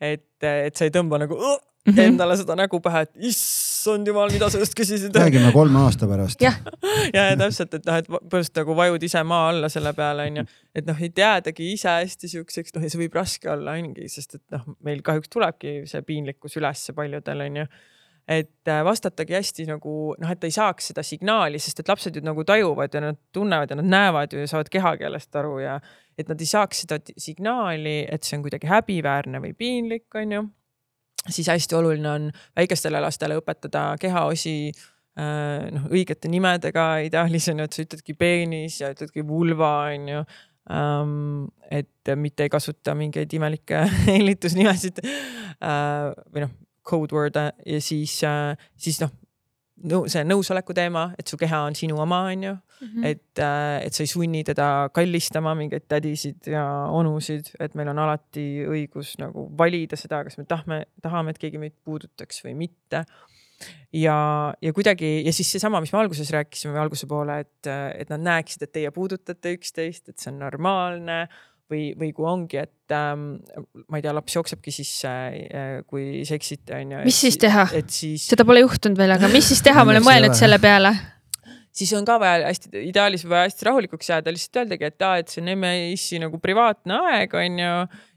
et, 0.00 0.26
et 0.42 0.76
sa 0.76 0.84
ei 0.84 0.92
tõmba 0.92 1.20
nagu 1.22 1.38
uh, 1.38 1.54
mm 1.86 1.92
-hmm. 1.92 2.00
endale 2.00 2.36
seda 2.36 2.56
nägu 2.56 2.80
pähe, 2.80 3.00
et 3.06 3.12
issand 3.30 4.06
jumal, 4.06 4.32
mida 4.32 4.50
sa 4.50 4.58
just 4.58 4.74
küsisid. 4.80 5.16
räägime 5.16 5.52
kolme 5.52 5.78
aasta 5.78 6.06
pärast. 6.06 6.42
jah 6.42 6.60
ja, 7.14 7.30
ja 7.30 7.36
täpselt, 7.36 7.74
et 7.74 7.86
noh, 7.86 7.96
et 7.96 8.08
põhimõtteliselt 8.08 8.60
nagu 8.62 8.76
vajud 8.76 9.02
ise 9.02 9.22
maa 9.22 9.48
alla 9.48 9.68
selle 9.68 9.92
peale 9.92 10.26
onju, 10.26 10.44
et 10.74 10.86
noh, 10.86 11.02
et 11.02 11.18
jäädagi 11.18 11.72
ise 11.72 11.88
hästi 11.88 12.28
siukseks, 12.28 12.74
noh 12.74 12.82
ja 12.82 12.90
see 12.90 13.00
võib 13.06 13.14
raske 13.14 13.50
olla 13.50 13.78
ongi, 13.78 14.08
sest 14.08 14.34
et 14.34 14.44
noh, 14.50 14.76
meil 14.84 15.02
kahjuks 15.02 15.28
tulebki 15.28 15.82
see 15.86 16.02
piinlikkus 16.02 16.56
ülesse 16.56 16.92
paljudel 16.92 17.40
onju 17.48 17.66
et 18.28 18.68
äh, 18.68 18.80
vastatagi 18.84 19.36
hästi 19.36 19.66
nagu 19.68 20.14
noh, 20.16 20.30
et 20.32 20.40
ta 20.40 20.48
ei 20.48 20.54
saaks 20.54 20.90
seda 20.92 21.04
signaali, 21.04 21.60
sest 21.60 21.82
et 21.82 21.90
lapsed 21.90 22.16
ju 22.16 22.22
nagu 22.24 22.44
tajuvad 22.48 22.96
ja 22.96 23.02
nad 23.04 23.18
tunnevad 23.36 23.70
ja 23.72 23.76
nad 23.80 23.90
näevad 23.90 24.32
ju 24.32 24.40
ja 24.40 24.48
saavad 24.48 24.70
kehakeelest 24.72 25.36
aru 25.36 25.58
ja 25.60 25.76
et 26.18 26.30
nad 26.30 26.40
ei 26.40 26.48
saaks 26.48 26.84
seda 26.84 27.00
signaali, 27.20 27.98
et 28.08 28.24
see 28.24 28.38
on 28.38 28.46
kuidagi 28.46 28.70
häbiväärne 28.70 29.42
või 29.44 29.52
piinlik, 29.58 30.08
onju. 30.14 30.46
siis 31.28 31.52
hästi 31.52 31.76
oluline 31.76 32.10
on 32.10 32.32
väikestele 32.56 33.00
lastele 33.00 33.36
õpetada 33.42 33.84
kehaosi 34.00 34.56
äh, 34.72 35.68
noh, 35.76 35.86
õigete 35.92 36.32
nimedega, 36.32 36.88
ideaalis 37.04 37.52
on 37.52 37.60
ju, 37.60 37.68
et 37.68 37.76
sa 37.76 37.86
ütledki 37.86 38.16
peenis 38.16 38.80
ja 38.80 38.92
ütledki 38.96 39.26
vulva, 39.28 39.76
onju 39.92 40.24
Um, 40.64 41.50
et 41.68 42.08
mitte 42.16 42.46
ei 42.46 42.48
kasuta 42.48 42.94
mingeid 42.96 43.28
imelikke 43.36 43.82
hellitusnimesid 44.06 45.02
uh, 45.04 46.14
või 46.32 46.46
noh, 46.46 46.54
code 46.84 47.14
word 47.14 47.36
äh, 47.40 47.52
ja 47.66 47.80
siis, 47.80 48.16
äh, 48.24 48.56
siis 48.76 49.00
noh, 49.02 49.12
see 50.10 50.22
nõusoleku 50.26 50.76
teema, 50.76 51.08
et 51.18 51.28
su 51.28 51.38
keha 51.40 51.64
on 51.68 51.76
sinu 51.78 51.98
oma, 52.00 52.24
on 52.30 52.48
ju. 52.50 52.54
Mhm. 52.84 53.04
et, 53.06 53.38
äh, 53.38 53.86
et 53.86 53.94
sa 53.94 54.02
ei 54.02 54.10
sunni 54.10 54.42
teda 54.44 54.90
kallistama 54.92 55.54
mingeid 55.56 55.86
tädisid 55.88 56.48
ja 56.50 56.64
onusid, 56.90 57.52
et 57.62 57.74
meil 57.78 57.88
on 57.88 58.00
alati 58.02 58.64
õigus 58.66 59.14
nagu 59.18 59.46
valida 59.56 59.96
seda, 59.96 60.24
kas 60.26 60.36
me 60.36 60.44
tahame, 60.44 60.80
tahame, 61.00 61.30
et 61.30 61.38
keegi 61.38 61.60
meid 61.62 61.76
puudutaks 61.86 62.42
või 62.44 62.56
mitte 62.58 63.04
ja, 63.94 64.16
ja 64.60 64.72
kuidagi 64.74 65.22
ja 65.24 65.32
siis 65.32 65.52
seesama, 65.54 65.80
mis 65.80 65.92
me 65.94 66.02
alguses 66.02 66.30
rääkisime, 66.34 66.76
alguse 66.82 67.06
poole, 67.06 67.38
et, 67.46 67.70
et 67.94 68.10
nad 68.12 68.26
näeksid, 68.26 68.66
et 68.66 68.74
teie 68.74 68.90
puudutate 68.94 69.54
üksteist, 69.56 70.10
et 70.10 70.18
see 70.18 70.32
on 70.32 70.42
normaalne 70.42 71.24
või, 71.74 71.88
või 71.98 72.12
kui 72.16 72.28
ongi, 72.30 72.62
et 72.62 72.94
ähm, 72.94 73.26
ma 73.88 73.98
ei 73.98 74.04
tea, 74.06 74.14
laps 74.16 74.38
jooksebki 74.38 74.74
sisse 74.74 75.10
äh,, 75.10 75.72
kui 75.90 76.22
seksite 76.28 76.78
onju. 76.78 77.02
mis 77.08 77.24
siis 77.26 77.40
teha? 77.42 77.66
Siis... 77.82 78.28
seda 78.30 78.46
pole 78.46 78.62
juhtunud 78.64 79.00
veel, 79.00 79.16
aga 79.16 79.30
mis 79.32 79.50
siis 79.52 79.64
teha, 79.64 79.84
ma 79.84 79.96
olen 79.96 80.06
mõelnud 80.06 80.38
selle 80.38 80.60
peale 80.62 80.94
siis 81.74 81.92
on 81.98 82.06
ka 82.06 82.16
vaja 82.22 82.48
hästi, 82.48 82.70
ideaalis 82.88 83.24
vaja 83.28 83.48
hästi 83.48 83.68
rahulikuks 83.68 84.10
jääda, 84.10 84.34
lihtsalt 84.34 84.62
öeldagi, 84.62 84.90
et 84.90 85.06
aa, 85.06 85.20
et 85.22 85.32
see 85.32 85.42
on 85.42 85.50
emme-issi 85.56 86.20
nagu 86.22 86.38
privaatne 86.42 87.00
aeg, 87.10 87.34
on 87.40 87.62
ju. 87.64 87.72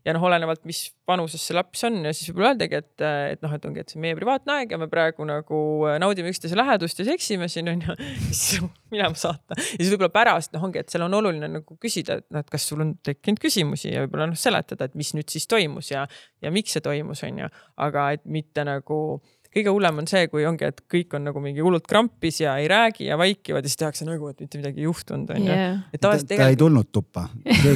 Ja 0.08 0.14
noh, 0.16 0.24
olenevalt, 0.24 0.64
mis 0.68 0.86
vanuses 1.08 1.44
see 1.44 1.56
laps 1.56 1.84
on 1.88 2.00
ja 2.08 2.14
siis 2.16 2.32
võib-olla 2.32 2.54
öeldagi, 2.54 2.80
et, 2.80 3.04
et 3.34 3.44
noh, 3.44 3.54
et 3.54 3.66
ongi, 3.68 3.84
et 3.84 3.92
see 3.92 4.00
on 4.00 4.06
meie 4.06 4.16
privaatne 4.18 4.54
aeg 4.56 4.72
ja 4.72 4.80
me 4.80 4.88
praegu 4.92 5.28
nagu 5.28 5.60
naudime 6.00 6.32
üksteise 6.32 6.58
lähedust 6.58 7.02
ja 7.02 7.08
seksime 7.10 7.50
siin 7.52 7.72
on 7.72 7.84
ju. 7.84 7.98
siis 8.32 8.64
minema 8.92 9.20
saata 9.20 9.58
ja 9.58 9.66
siis 9.82 9.92
võib-olla 9.92 10.14
pärast 10.16 10.56
noh, 10.56 10.64
ongi, 10.68 10.82
et 10.84 10.94
seal 10.94 11.04
on 11.08 11.18
oluline 11.20 11.50
nagu 11.58 11.78
küsida, 11.84 12.22
et 12.22 12.28
noh, 12.32 12.46
et 12.46 12.54
kas 12.54 12.68
sul 12.70 12.84
on 12.86 12.96
tekkinud 13.06 13.42
küsimusi 13.44 13.92
ja 13.92 14.06
võib-olla 14.06 14.30
noh, 14.32 14.40
seletada, 14.40 14.88
et 14.88 14.96
mis 15.00 15.12
nüüd 15.18 15.28
siis 15.34 15.48
toimus 15.52 15.92
ja, 15.92 16.06
ja 16.44 16.54
miks 16.56 16.78
see 16.78 16.86
toimus, 16.86 17.26
on 17.28 17.44
ju. 17.44 17.52
aga 17.88 18.12
et 18.16 18.24
mitte 18.24 18.64
nagu 18.68 19.02
kõige 19.58 19.74
hullem 19.74 20.02
on 20.04 20.10
see, 20.10 20.28
kui 20.32 20.46
ongi, 20.48 20.70
et 20.70 20.82
kõik 20.92 21.16
on 21.18 21.28
nagu 21.30 21.42
mingi 21.44 21.64
hullult 21.66 21.88
krampis 21.90 22.42
ja 22.44 22.56
ei 22.62 22.70
räägi 22.72 23.10
ja 23.10 23.18
vaikivad 23.20 23.66
ja 23.66 23.72
siis 23.72 23.82
tehakse 23.82 24.08
nägu, 24.08 24.30
et 24.32 24.44
mitte 24.44 24.62
midagi 24.62 24.84
ei 24.84 24.88
juhtunud, 24.88 25.34
onju. 25.36 25.58
et 25.94 26.02
tavaliselt 26.02 26.30
tegelikult. 26.32 26.46
ta 26.46 26.56
ei 26.56 26.62
tulnud 26.62 26.92
tuppa, 26.94 27.28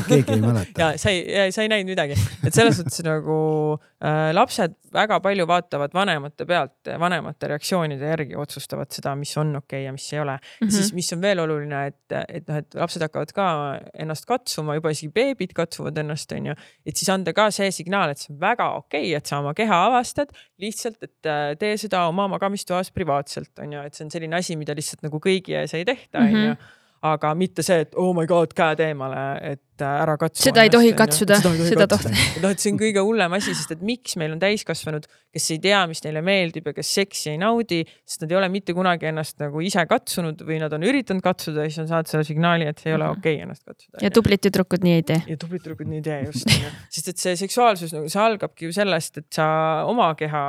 keegi 0.08 0.38
ei 0.38 0.44
mäleta. 0.44 0.78
ja 0.84 0.92
sa 1.02 1.14
ei, 1.14 1.52
sa 1.56 1.66
ei 1.66 1.72
näinud 1.74 1.92
midagi, 1.94 2.18
et 2.46 2.54
selles 2.54 2.80
suhtes 2.80 3.04
nagu 3.08 3.40
äh, 3.76 4.30
lapsed 4.36 4.78
väga 4.94 5.20
palju 5.24 5.46
vaatavad 5.48 5.94
vanemate 5.96 6.46
pealt, 6.48 6.90
vanemate 7.00 7.50
reaktsioonide 7.52 8.10
järgi 8.12 8.36
otsustavad 8.40 8.92
seda, 8.92 9.14
mis 9.20 9.32
on 9.40 9.56
okei 9.62 9.82
okay 9.82 9.86
ja 9.88 9.94
mis 9.96 10.08
ei 10.14 10.20
ole 10.20 10.36
mm. 10.38 10.68
-hmm. 10.68 10.72
siis, 10.76 10.94
mis 10.94 11.14
on 11.14 11.22
veel 11.22 11.40
oluline, 11.40 11.86
et, 11.88 12.16
et 12.28 12.48
noh, 12.48 12.60
et 12.60 12.76
lapsed 12.76 13.06
hakkavad 13.08 13.32
ka 13.36 13.48
ennast 13.94 14.28
katsuma, 14.28 14.76
juba 14.76 14.92
isegi 14.92 15.12
beebid 15.16 15.56
katsuvad 15.56 15.98
ennast, 15.98 16.32
onju. 16.32 16.56
et 16.86 16.96
siis 16.98 17.10
anda 17.10 17.34
ka 17.34 17.50
see 17.52 17.72
signaal, 17.72 18.12
et 18.12 18.20
see 18.20 18.34
on 18.34 18.40
väga 18.42 18.72
okei 18.82 19.08
okay,, 19.08 19.18
et 19.18 19.26
sa 19.26 19.40
oma 19.40 19.54
keha 19.54 19.86
avastad 19.88 20.36
lihtsalt, 20.62 21.00
et 21.02 21.26
äh, 21.26 21.56
tee 21.72 21.80
seda 21.88 22.04
oma 22.12 22.28
magamistoas 22.36 22.92
privaatselt, 22.94 23.54
on 23.64 23.78
ju, 23.78 23.88
et 23.88 23.98
see 23.98 24.06
on 24.06 24.14
selline 24.14 24.38
asi, 24.38 24.60
mida 24.60 24.76
lihtsalt 24.78 25.08
nagu 25.08 25.24
kõigi 25.24 25.58
ees 25.58 25.76
ei 25.80 25.88
tehta, 25.88 26.22
on 26.28 26.38
ju. 26.38 26.62
Aga 27.10 27.32
mitte 27.34 27.64
see, 27.66 27.82
et 27.82 27.96
oh 27.98 28.12
my 28.14 28.28
god, 28.30 28.52
käed 28.54 28.84
eemale, 28.86 29.24
et 29.56 29.64
äh, 29.84 29.98
ära 30.04 30.18
katsu. 30.22 30.44
seda 30.48 30.66
ei 30.68 30.72
tohi 30.74 30.94
katsuda, 30.98 31.40
seda 31.42 31.88
tohti. 31.92 32.14
noh, 32.44 32.54
et 32.54 32.64
see 32.64 32.74
on 32.74 32.80
kõige 32.82 33.04
hullem 33.06 33.38
asi, 33.38 33.56
sest 33.58 33.76
et 33.78 33.84
miks 33.86 34.18
meil 34.22 34.36
on 34.36 34.42
täiskasvanud, 34.42 35.08
kes 35.32 35.50
ei 35.56 35.62
tea, 35.64 35.82
mis 35.92 36.04
neile 36.06 36.24
meeldib 36.26 36.72
ja 36.72 36.76
kes 36.78 36.94
seksi 37.02 37.34
ei 37.34 37.42
naudi, 37.42 37.82
sest 38.08 38.26
nad 38.26 38.34
ei 38.34 38.40
ole 38.42 38.52
mitte 38.54 38.76
kunagi 38.78 39.10
ennast 39.12 39.40
nagu 39.42 39.64
ise 39.64 39.86
katsunud 39.90 40.46
või 40.48 40.60
nad 40.64 40.74
on 40.76 40.86
üritanud 40.88 41.24
katsuda 41.26 41.66
ja 41.66 41.72
siis 41.72 41.84
on 41.86 41.92
saanud 41.92 42.12
selle 42.12 42.28
signaali, 42.28 42.68
et 42.70 42.82
see 42.82 42.92
ei 42.92 42.98
ole 42.98 43.10
mhm. 43.10 43.22
okei 43.22 43.38
okay 43.40 43.48
ennast 43.48 43.66
katsuda. 43.66 44.02
ja 44.04 44.14
tublid 44.14 44.44
tüdrukud 44.46 44.86
nii 44.86 44.98
ei 45.00 45.08
tee. 45.14 45.22
ja 45.34 45.40
tublid 45.40 45.64
tüdrukud 45.64 45.92
nii 45.92 46.02
ei 46.02 46.08
tee 46.10 46.22
just 46.28 46.52
sest 46.92 47.12
et 47.12 47.22
see 47.22 47.38
seksuaalsus 47.40 47.94
nagu 47.96 48.10
see 48.12 48.22
algabki 48.22 48.68
ju 48.68 48.76
sellest, 48.76 49.20
et 49.22 49.28
sa 49.36 49.46
oma 49.90 50.12
keha 50.20 50.42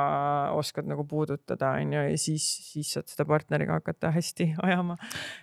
oskad 0.57 0.87
nagu 0.89 1.05
puudutada, 1.09 1.73
onju, 1.81 2.05
ja 2.11 2.19
siis, 2.19 2.45
siis 2.73 2.93
saad 2.95 3.09
seda 3.11 3.25
partneriga 3.29 3.77
hakata 3.79 4.11
hästi 4.13 4.49
ajama. 4.63 4.97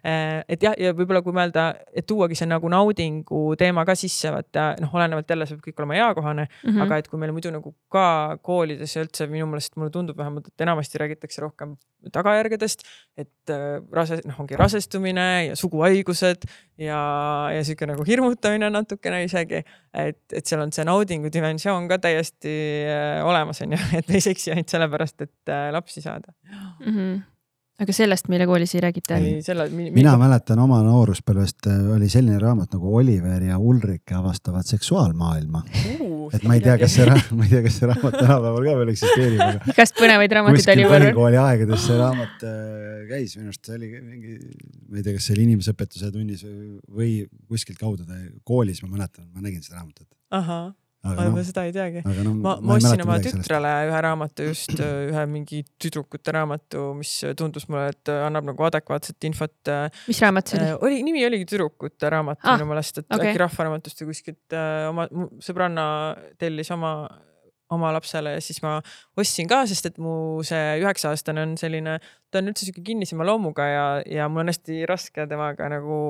Äh, 0.06 0.42
et 0.48 0.62
jah, 0.64 0.76
ja 0.80 0.94
võib-olla 0.96 1.22
kui 1.24 1.34
mõelda, 1.36 1.70
et 1.96 2.06
tuuagi 2.08 2.38
see 2.38 2.48
nagu 2.50 2.70
naudingu 2.72 3.42
teema 3.60 3.79
ka 3.88 3.94
sisse, 3.98 4.30
vaata 4.32 4.74
noh, 4.80 4.92
olenevalt 4.96 5.30
jälle 5.30 5.46
see 5.48 5.56
peab 5.56 5.68
kõik 5.68 5.82
olema 5.82 5.98
eakohane 5.98 6.46
mm, 6.46 6.70
-hmm. 6.70 6.82
aga 6.84 6.98
et 7.00 7.08
kui 7.08 7.20
meil 7.20 7.32
muidu 7.36 7.52
nagu 7.54 7.74
ka 7.92 8.38
koolides 8.42 8.96
ja 8.96 9.04
üldse 9.04 9.26
minu 9.30 9.46
meelest 9.50 9.76
mulle 9.76 9.90
tundub 9.94 10.18
vähemalt, 10.18 10.48
et 10.48 10.66
enamasti 10.66 11.00
räägitakse 11.02 11.42
rohkem 11.44 11.76
tagajärgedest, 12.12 12.84
et 13.16 13.52
äh, 13.52 13.80
rase, 13.92 14.20
noh, 14.24 14.38
ongi 14.40 14.56
rasestumine 14.56 15.26
ja 15.50 15.56
suguhaigused 15.56 16.46
ja, 16.78 17.00
ja 17.54 17.64
sihuke 17.64 17.86
nagu 17.86 18.04
hirmutamine 18.08 18.70
natukene 18.70 19.24
isegi. 19.24 19.64
et, 19.94 20.22
et 20.32 20.46
seal 20.46 20.62
on 20.62 20.72
see 20.72 20.84
naudingu 20.84 21.32
dimensioon 21.32 21.88
ka 21.88 21.98
täiesti 21.98 22.54
äh, 22.86 23.26
olemas, 23.26 23.60
on 23.62 23.76
ju, 23.76 23.82
et 23.98 24.08
me 24.08 24.20
ei 24.20 24.24
seksi 24.24 24.54
ainult 24.54 24.72
sellepärast, 24.72 25.20
et 25.26 25.52
äh, 25.52 25.68
lapsi 25.72 26.00
saada 26.00 26.32
mm. 26.86 26.96
-hmm 26.96 27.20
aga 27.80 27.94
sellest 27.96 28.28
meile 28.32 28.46
koolis 28.48 28.74
ei 28.76 28.82
räägita? 28.84 29.18
Selle... 29.44 29.66
mina 29.72 30.12
mäletan 30.20 30.60
oma 30.62 30.80
nooruspõlvest 30.84 31.68
äh, 31.70 31.78
oli 31.96 32.10
selline 32.12 32.38
raamat 32.42 32.76
nagu 32.76 32.94
Oliver 33.00 33.42
ja 33.46 33.58
Ulrike 33.58 34.16
avastavad 34.18 34.68
seksuaalmaailma 34.68 35.62
uh,. 35.64 36.28
et 36.36 36.44
ma 36.46 36.58
ei 36.58 36.64
tea, 36.64 36.76
kas 36.80 36.96
see, 36.98 37.06
ma 37.38 37.46
ei 37.46 37.54
tea, 37.54 37.62
kas 37.66 37.78
see 37.80 37.90
raamat 37.90 38.18
tänapäeval 38.18 38.68
ka 38.68 38.76
veel 38.82 38.92
eksisteerib, 38.94 39.44
aga. 39.46 39.72
igast 39.74 39.96
põnevaid 40.00 40.36
raamatuid 40.38 40.74
oli. 40.74 40.88
põhikooli 40.94 41.40
aegades 41.44 41.86
see 41.88 41.98
raamat 42.00 42.46
äh, 42.50 43.00
käis, 43.10 43.38
minu 43.38 43.54
arust 43.54 43.70
see 43.70 43.80
oli 43.80 43.92
mingi, 43.96 44.36
ma 44.90 45.00
ei 45.00 45.06
tea, 45.06 45.16
kas 45.16 45.30
see 45.30 45.38
oli 45.38 45.48
inimeseõpetuse 45.48 46.12
tunnis 46.14 46.44
või 46.44 47.14
kuskilt 47.48 47.80
kaudu 47.80 48.04
ta 48.04 48.20
koolis, 48.44 48.84
ma 48.84 48.92
mäletan, 48.98 49.30
ma 49.32 49.44
nägin 49.44 49.64
seda 49.64 49.80
raamatut. 49.80 50.08
Ma 51.06 51.14
no, 51.16 51.28
juba 51.30 51.44
seda 51.48 51.64
ei 51.68 51.72
teagi. 51.74 52.02
noh, 52.04 52.34
ma, 52.36 52.56
ma 52.60 52.76
ostsin 52.76 53.04
oma 53.06 53.16
tütrele 53.24 53.70
ühe 53.88 54.02
raamatu 54.04 54.50
just, 54.50 54.74
ühe 55.10 55.24
mingi 55.30 55.62
tüdrukute 55.80 56.34
raamatu, 56.36 56.90
mis 56.98 57.14
tundus 57.38 57.68
mulle, 57.70 57.88
et 57.94 58.12
annab 58.12 58.50
nagu 58.50 58.68
adekvaatset 58.68 59.30
infot. 59.30 59.72
mis 60.10 60.20
raamat 60.24 60.52
see 60.52 60.60
oli? 60.60 60.90
oli, 60.90 61.02
nimi 61.06 61.24
oligi 61.26 61.48
Tüdrukute 61.50 62.10
raamat 62.12 62.40
Ah, 62.50 62.56
minu 62.56 62.70
meelest, 62.70 63.02
et 63.02 63.06
okay. 63.08 63.30
äkki 63.30 63.40
Rahvaraamatust 63.42 64.00
või 64.02 64.10
kuskilt 64.10 64.56
äh, 64.56 64.88
oma 64.90 65.06
sõbranna 65.44 65.84
tellis 66.40 66.70
oma, 66.74 66.92
oma 67.72 67.92
lapsele 67.94 68.34
ja 68.36 68.42
siis 68.44 68.60
ma 68.64 68.78
ostsin 69.20 69.48
ka, 69.50 69.62
sest 69.70 69.90
et 69.92 70.00
mu 70.02 70.42
see 70.46 70.80
üheksa 70.82 71.12
aastane 71.14 71.44
on 71.46 71.54
selline, 71.60 71.98
ta 72.32 72.42
on 72.42 72.50
üldse 72.50 72.66
sihuke 72.66 72.84
kinnisema 72.86 73.26
loomuga 73.28 73.68
ja, 73.68 73.86
ja 74.08 74.28
mul 74.32 74.44
on 74.44 74.52
hästi 74.52 74.82
raske 74.90 75.26
temaga 75.30 75.68
nagu 75.72 76.00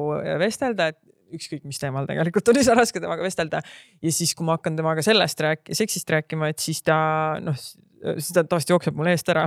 vestelda, 0.41 0.91
et 0.95 1.01
ükskõik 1.37 1.67
mis 1.69 1.79
teemal 1.83 2.09
tegelikult 2.09 2.51
on 2.53 2.59
üsna 2.63 2.75
raske 2.81 3.03
temaga 3.03 3.25
vestelda. 3.27 3.63
ja 4.03 4.13
siis, 4.15 4.35
kui 4.35 4.47
ma 4.47 4.59
hakkan 4.59 4.79
temaga 4.79 5.05
sellest 5.07 5.41
rääkima, 5.47 5.79
seksist 5.83 6.11
rääkima, 6.11 6.51
et 6.53 6.59
siis 6.63 6.83
ta 6.87 6.97
noh, 7.43 7.57
siis 7.59 8.33
ta 8.33 8.45
tavaliselt 8.45 8.73
jookseb 8.75 8.97
mul 8.97 9.11
eest 9.13 9.29
ära. 9.29 9.45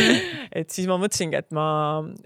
et 0.58 0.72
siis 0.72 0.88
ma 0.88 0.96
mõtlesingi, 1.00 1.36
et 1.36 1.50
ma, 1.56 1.66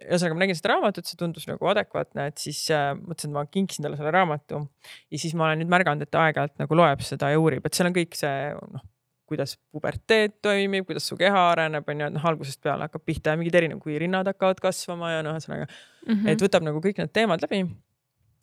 ühesõnaga 0.07 0.39
ma 0.39 0.45
nägin 0.45 0.59
seda 0.59 0.75
raamatut, 0.75 1.09
see 1.11 1.19
tundus 1.21 1.49
nagu 1.51 1.71
adekvaatne, 1.73 2.29
et 2.31 2.41
siis 2.43 2.63
äh, 2.75 2.93
mõtlesin, 2.99 3.33
et 3.33 3.37
ma 3.37 3.45
kinksin 3.51 3.87
talle 3.87 3.99
selle 4.01 4.15
raamatu. 4.15 4.65
ja 5.11 5.21
siis 5.21 5.35
ma 5.35 5.49
olen 5.49 5.65
nüüd 5.65 5.73
märganud, 5.75 6.07
et 6.07 6.13
ta 6.15 6.27
aeg-ajalt 6.29 6.59
nagu 6.63 6.79
loeb 6.79 7.03
seda 7.07 7.33
ja 7.35 7.41
uurib, 7.43 7.67
et 7.67 7.75
seal 7.75 7.91
on 7.91 7.97
kõik 7.97 8.19
see 8.19 8.53
noh, 8.55 8.85
kuidas 9.25 9.55
puberteet 9.73 10.35
toimib, 10.45 10.85
kuidas 10.87 11.07
su 11.09 11.17
keha 11.17 11.47
areneb, 11.55 11.87
on 11.89 12.03
ju, 12.03 12.09
et 12.11 12.15
noh, 12.19 12.25
algusest 12.29 12.61
peale 12.63 12.85
hakkab 12.87 13.03
pihta 13.09 13.33
mingid 13.41 13.57
erinevad, 13.57 13.81
kui 13.83 13.97
rinnad 13.99 14.29
hakkavad 14.29 14.61
kasvama 14.63 15.15
ja 15.15 15.23
noh, 15.25 15.39
ühesõnaga 15.39 15.67
Mhm. 16.05 16.29
et 16.29 16.43
võtab 16.45 16.65
nagu 16.67 16.81
kõik 16.85 16.99
need 17.01 17.13
teemad 17.17 17.41
läbi. 17.41 17.65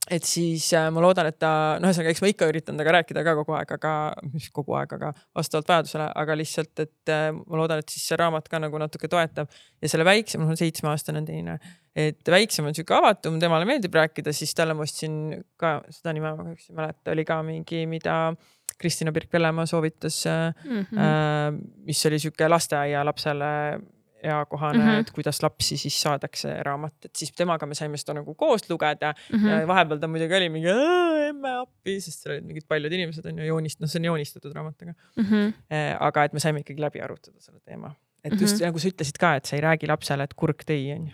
Et 0.10 0.24
siis 0.26 0.66
äh, 0.74 0.88
ma 0.92 1.02
loodan, 1.04 1.28
et 1.30 1.38
ta, 1.40 1.78
noh, 1.80 1.92
ühesõnaga, 1.92 2.10
eks 2.10 2.22
ma 2.24 2.30
ikka 2.32 2.48
üritan 2.50 2.74
temaga 2.78 2.96
rääkida 2.98 3.22
ka 3.24 3.36
kogu 3.38 3.54
aeg, 3.54 3.72
aga 3.78 3.92
mis 4.34 4.48
kogu 4.50 4.74
aeg, 4.80 4.96
aga 4.98 5.12
vastavalt 5.38 5.70
vajadusele, 5.70 6.08
aga 6.24 6.38
lihtsalt, 6.40 6.74
et 6.82 7.12
äh, 7.14 7.28
ma 7.38 7.60
loodan, 7.62 7.84
et 7.84 7.94
siis 7.94 8.08
see 8.10 8.18
raamat 8.18 8.50
ka 8.50 8.60
nagu 8.64 8.82
natuke 8.82 9.08
toetab 9.12 9.48
ja 9.82 9.92
selle 9.92 10.08
väiksem, 10.08 10.42
mul 10.42 10.56
on 10.56 10.60
seitsmeaastane 10.60 11.22
teine, 11.28 11.60
et 11.96 12.34
väiksem 12.34 12.66
on 12.66 12.74
sihuke 12.74 12.98
avatum, 12.98 13.38
temale 13.40 13.66
meeldib 13.70 13.94
rääkida, 13.94 14.34
siis 14.34 14.56
talle 14.58 14.74
ma 14.74 14.88
ostsin 14.88 15.44
ka 15.62 15.78
seda 15.94 16.14
nime 16.18 16.34
ma 16.34 16.44
kahjuks 16.50 16.72
ei 16.72 16.76
mäleta, 16.82 17.12
oli 17.14 17.26
ka 17.30 17.42
mingi, 17.46 17.86
mida 17.86 18.18
Kristina 18.82 19.12
Birk-Vellemaa 19.14 19.68
soovitas 19.70 20.24
Mhm. 20.66 20.98
äh, 20.98 21.52
mis 21.86 22.02
oli 22.10 22.18
sihuke 22.20 22.48
lasteaialapsele 22.50 23.52
eakohane 24.24 24.78
mm. 24.80 24.86
-hmm. 24.88 25.00
et 25.00 25.12
kuidas 25.12 25.42
lapsi 25.44 25.78
siis 25.78 26.02
saadakse 26.02 26.54
raamat, 26.64 26.94
et 27.06 27.16
siis 27.16 27.32
temaga 27.32 27.66
me 27.66 27.76
saime 27.76 27.98
seda 27.98 28.14
nagu 28.20 28.34
koos 28.36 28.70
lugeda 28.70 29.14
Mhm. 29.34 29.48
ja 29.48 29.68
vahepeal 29.68 30.00
ta 30.00 30.08
muidugi 30.08 30.36
oli 30.38 30.50
mingi 30.50 30.68
"Aa, 30.70 31.28
emme 31.30 31.52
appi, 31.62 32.00
sest 32.02 32.24
seal 32.24 32.36
olid 32.36 32.46
mingid 32.46 32.68
paljud 32.68 32.92
inimesed 32.94 33.26
on 33.26 33.38
ju 33.40 33.46
joonist, 33.46 33.80
noh, 33.80 33.90
see 33.90 34.00
on 34.00 34.06
joonistatud 34.06 34.54
raamat, 34.56 34.82
aga 34.82 34.94
Mhm. 35.18 35.54
eh, 35.70 35.96
aga 36.00 36.24
et 36.24 36.34
me 36.34 36.40
saime 36.40 36.60
ikkagi 36.64 36.80
läbi 36.82 37.02
arutada 37.02 37.40
selle 37.40 37.60
teema. 37.66 37.96
et 38.24 38.40
just 38.42 38.62
nagu 38.62 38.78
sa 38.80 38.88
ütlesid 38.88 39.18
ka, 39.18 39.36
et 39.36 39.46
sa 39.46 39.56
ei 39.56 39.62
räägi 39.62 39.88
lapsele, 39.88 40.24
et 40.24 40.34
kurk 40.36 40.62
tõi, 40.64 40.94
on 40.96 41.08
ju. 41.08 41.14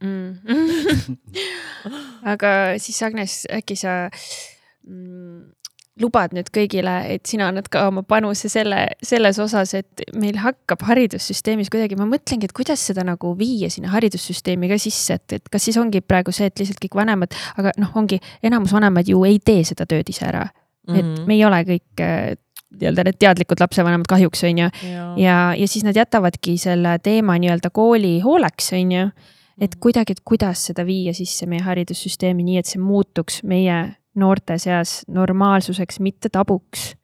mm.. 0.00 1.16
aga 2.22 2.50
siis 2.78 3.02
Agnes, 3.02 3.46
äkki 3.50 3.76
sa 3.76 4.10
mm, 4.86 5.40
lubad 6.02 6.34
nüüd 6.36 6.50
kõigile, 6.54 6.94
et 7.14 7.26
sina 7.28 7.48
annad 7.50 7.68
ka 7.72 7.86
oma 7.90 8.04
panuse 8.06 8.50
selle, 8.52 8.84
selles 9.04 9.38
osas, 9.42 9.74
et 9.78 10.04
meil 10.18 10.38
hakkab 10.42 10.84
haridussüsteemis 10.88 11.70
kuidagi, 11.72 11.98
ma 11.98 12.06
mõtlengi, 12.08 12.48
et 12.48 12.56
kuidas 12.56 12.82
seda 12.90 13.04
nagu 13.06 13.34
viia 13.38 13.70
sinna 13.72 13.92
haridussüsteemi 13.94 14.70
ka 14.70 14.78
sisse, 14.82 15.18
et, 15.18 15.38
et 15.38 15.52
kas 15.52 15.68
siis 15.68 15.78
ongi 15.80 16.02
praegu 16.04 16.34
see, 16.34 16.50
et 16.50 16.62
lihtsalt 16.62 16.82
kõik 16.84 16.98
vanemad, 17.00 17.36
aga 17.60 17.74
noh, 17.80 17.94
ongi 17.98 18.20
enamus 18.46 18.74
vanemaid 18.76 19.10
ju 19.10 19.24
ei 19.28 19.40
tee 19.42 19.64
seda 19.66 19.88
tööd 19.88 20.08
ise 20.10 20.26
ära 20.28 20.46
mm, 20.46 20.94
-hmm. 20.94 20.98
et 20.98 21.26
me 21.26 21.34
ei 21.34 21.44
ole 21.44 21.62
kõik 21.72 22.04
äh, 22.04 22.36
nii-öelda 22.68 23.04
need 23.08 23.18
teadlikud 23.18 23.60
lapsevanemad 23.60 24.08
kahjuks 24.08 24.44
on 24.44 24.58
ju 24.58 24.68
ja, 24.68 25.04
ja, 25.16 25.36
ja 25.56 25.68
siis 25.68 25.84
nad 25.84 25.96
jätavadki 25.96 26.58
selle 26.58 26.98
teema 27.02 27.38
nii-öelda 27.38 27.70
kooli 27.72 28.18
hooleks, 28.20 28.72
on 28.72 28.92
ju. 28.92 29.10
et 29.60 29.74
kuidagi, 29.80 30.12
et 30.12 30.20
kuidas 30.24 30.66
seda 30.70 30.84
viia 30.86 31.14
sisse 31.14 31.46
meie 31.46 31.62
haridussüsteemi 31.64 32.44
nii, 32.44 32.58
et 32.58 32.66
see 32.66 32.80
muutuks 32.80 33.42
meie 33.42 33.78
noorte 34.18 34.58
seas 34.58 35.02
normaalsuseks, 35.08 36.00
mitte 36.04 36.28
tabuks. 36.34 36.94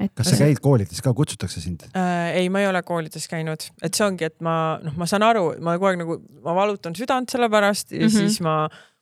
et 0.00 0.12
kas 0.16 0.30
sa 0.32 0.36
käid 0.40 0.60
koolides 0.64 1.02
ka, 1.04 1.12
kutsutakse 1.14 1.60
sind? 1.60 1.82
äh, 1.94 2.36
ei, 2.40 2.48
ma 2.48 2.60
ei 2.62 2.68
ole 2.70 2.82
koolides 2.82 3.26
käinud, 3.28 3.66
et 3.82 3.94
see 3.94 4.06
ongi, 4.06 4.24
et 4.30 4.38
ma 4.40 4.54
noh, 4.82 4.94
ma 4.96 5.06
saan 5.10 5.22
aru, 5.26 5.50
ma 5.60 5.74
kogu 5.76 5.90
aeg 5.90 5.98
nagu, 6.00 6.16
ma 6.46 6.54
valutan 6.56 6.96
südant 6.96 7.28
selle 7.30 7.50
pärast 7.52 7.92
ja 7.92 7.98
mm 7.98 8.06
Mhm. 8.06 8.14
-hmm. 8.16 8.28
siis 8.30 8.40
ma, 8.40 8.54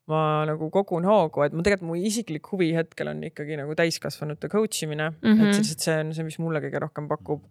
ma 0.09 0.45
nagu 0.49 0.71
kogun 0.75 1.05
hoogu, 1.05 1.43
et 1.45 1.53
ma 1.53 1.63
tegelikult 1.63 1.89
mu 1.89 1.95
isiklik 1.95 2.47
huvi 2.53 2.73
hetkel 2.75 3.09
on 3.13 3.23
ikkagi 3.25 3.57
nagu 3.61 3.75
täiskasvanute 3.79 4.49
coach 4.49 4.83
imine 4.83 5.11
mm, 5.11 5.17
Mhm. 5.23 5.41
-hmm. 5.41 5.49
et 5.49 5.55
see 5.55 5.63
lihtsalt 5.63 5.81
see 5.85 6.01
on 6.01 6.15
see, 6.15 6.25
mis 6.25 6.39
mulle 6.39 6.61
kõige 6.61 6.81
rohkem 6.81 7.09
pakub. 7.09 7.43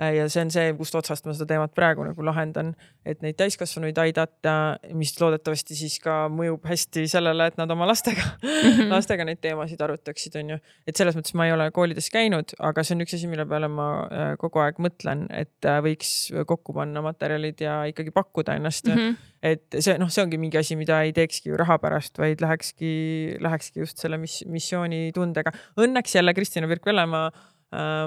Ja 0.00 0.28
see 0.32 0.44
on 0.44 0.50
see, 0.54 0.72
kust 0.78 0.94
otsast 0.96 1.26
ma 1.28 1.34
seda 1.36 1.48
teemat 1.54 1.74
praegu 1.76 2.04
nagu 2.06 2.24
lahendan, 2.24 2.74
et 3.04 3.20
neid 3.24 3.36
täiskasvanuid 3.40 3.98
aidata, 4.00 4.54
mis 4.96 5.12
loodetavasti 5.20 5.76
siis 5.76 5.98
ka 6.02 6.22
mõjub 6.32 6.64
hästi 6.68 7.06
sellele, 7.10 7.50
et 7.50 7.60
nad 7.60 7.70
oma 7.70 7.88
lastega 7.90 8.30
Mhm. 8.70 8.90
lastega 8.94 9.24
neid 9.26 9.40
teemasid 9.42 9.80
arutaksid, 9.84 10.36
on 10.40 10.54
ju. 10.54 10.58
et 10.88 10.98
selles 10.98 11.16
mõttes 11.18 11.34
ma 11.38 11.46
ei 11.48 11.54
ole 11.54 11.68
koolides 11.74 12.10
käinud, 12.12 12.54
aga 12.70 12.84
see 12.86 12.96
on 12.96 13.04
üks 13.04 13.16
asi, 13.16 13.30
mille 13.30 13.46
peale 13.50 13.70
ma 13.72 13.88
äh, 14.06 14.32
kogu 14.40 14.62
aeg 14.64 14.80
mõtlen, 14.82 15.26
et 15.34 15.68
äh, 15.68 15.80
võiks 15.84 16.12
kokku 16.48 16.74
panna 16.76 17.02
materjalid 17.04 17.60
ja 17.64 17.80
ikkagi 17.90 18.14
pakkuda 18.14 18.56
ennast 18.60 18.90
mm. 18.90 18.98
-hmm. 18.98 19.30
et 19.52 19.78
see 19.78 19.96
noh, 20.00 20.10
see 20.12 20.24
ongi 20.24 20.40
mingi 20.40 20.60
asi, 20.60 20.78
mida 20.80 21.02
ei 21.06 21.14
teekski 21.16 21.52
ju 21.52 21.60
raha 21.60 21.78
pärast, 21.82 22.18
vaid 22.18 22.42
lähekski, 22.44 22.92
lähekski 23.40 23.84
just 23.84 24.02
selle 24.02 24.18
mis, 24.20 24.40
missioonitundega. 24.46 25.52
Õnneks 25.80 26.16
jälle 26.18 26.34
Kristina 26.34 26.68
Virk-Vellemaa 26.70 27.26
äh, 27.30 27.48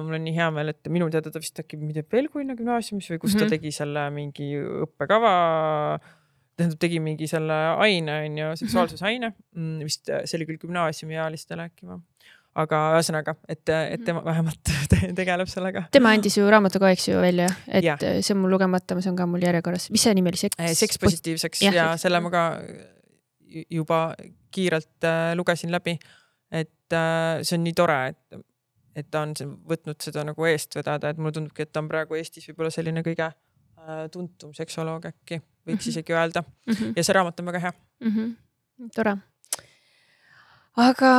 mul 0.03 0.17
on 0.17 0.23
nii 0.25 0.33
hea 0.35 0.49
meel, 0.51 0.73
et 0.73 0.89
minu 0.91 1.05
teada 1.13 1.31
ta 1.31 1.39
vist 1.39 1.59
äkki, 1.61 1.77
ma 1.79 1.87
ei 1.91 1.93
tea, 1.99 2.03
Pelgulinna 2.15 2.55
gümnaasiumis 2.59 3.07
või 3.13 3.19
kus 3.23 3.33
mm 3.33 3.39
-hmm. 3.39 3.43
Mhm. 3.43 3.49
ta 3.49 3.55
tegi 3.57 3.71
selle 3.71 4.09
mingi 4.11 4.49
õppekava 4.87 5.33
tähendab, 6.57 6.79
tegi 6.79 6.99
mingi 7.01 7.27
selle 7.31 7.55
aine 7.81 8.17
on 8.25 8.37
ju, 8.37 8.49
seksuaalsusaine 8.61 9.31
mm,, 9.55 9.79
vist 9.87 10.09
äh, 10.09 10.21
see 10.25 10.37
oli 10.37 10.45
küll 10.51 10.59
gümnaasiumiealistele 10.65 11.63
äkki 11.69 11.87
või. 11.89 12.01
aga 12.55 12.79
ühesõnaga, 12.99 13.33
et, 13.49 13.69
et 13.69 14.03
tema 14.05 14.21
vähemalt 14.25 14.59
te- 14.91 15.13
tegeleb 15.17 15.47
sellega. 15.49 15.85
tema 15.91 16.11
andis 16.13 16.37
ju 16.37 16.45
raamatu 16.49 16.79
ka, 16.83 16.91
eks 16.93 17.07
ju 17.07 17.17
välja, 17.23 17.47
et 17.67 17.83
yeah. 17.83 17.97
see 18.21 18.35
on 18.35 18.41
mul 18.43 18.51
lugemata, 18.53 18.99
see 19.01 19.09
on 19.09 19.15
ka 19.17 19.25
mul 19.25 19.41
järjekorras, 19.41 19.89
mis 19.95 20.03
see 20.05 20.13
nimi 20.13 20.29
oli, 20.29 20.37
seks? 20.43 20.59
Eh, 20.59 20.73
seks 20.77 20.99
positiivseks 21.01 21.61
ja, 21.65 21.71
ja 21.73 21.87
seks- 21.93 22.01
selle 22.05 22.19
ma 22.21 22.29
ka 22.29 22.43
ju- 23.47 23.65
juba 23.79 24.03
kiirelt 24.53 25.03
äh, 25.09 25.33
lugesin 25.39 25.71
läbi. 25.71 25.97
et 26.51 26.93
äh, 26.93 27.41
see 27.41 27.57
on 27.57 27.63
nii 27.63 27.73
tore, 27.73 27.95
et, 28.13 28.43
et 28.95 29.07
ta 29.11 29.21
on 29.21 29.35
see- 29.35 29.47
võtnud 29.69 29.99
seda 30.01 30.23
nagu 30.23 30.45
eest 30.45 30.75
vedada, 30.75 31.09
et 31.09 31.17
mulle 31.17 31.31
tundubki, 31.33 31.61
et 31.65 31.71
ta 31.73 31.79
on 31.79 31.87
praegu 31.89 32.15
Eestis 32.15 32.47
võib-olla 32.49 32.69
selline 32.71 33.01
kõige 33.03 33.25
äh, 33.31 34.07
tuntum 34.11 34.53
seksoloog 34.53 35.05
äkki, 35.05 35.41
võiks 35.67 35.85
Mhm. 35.85 35.89
isegi 35.89 36.13
öelda 36.13 36.41
mm. 36.43 36.73
-hmm. 36.73 36.93
ja 36.95 37.03
see 37.03 37.13
raamat 37.13 37.39
on 37.39 37.45
väga 37.45 37.59
hea. 37.59 37.71
mm. 38.01 38.11
-hmm. 38.11 38.89
tore. 38.95 39.15
aga 40.77 41.09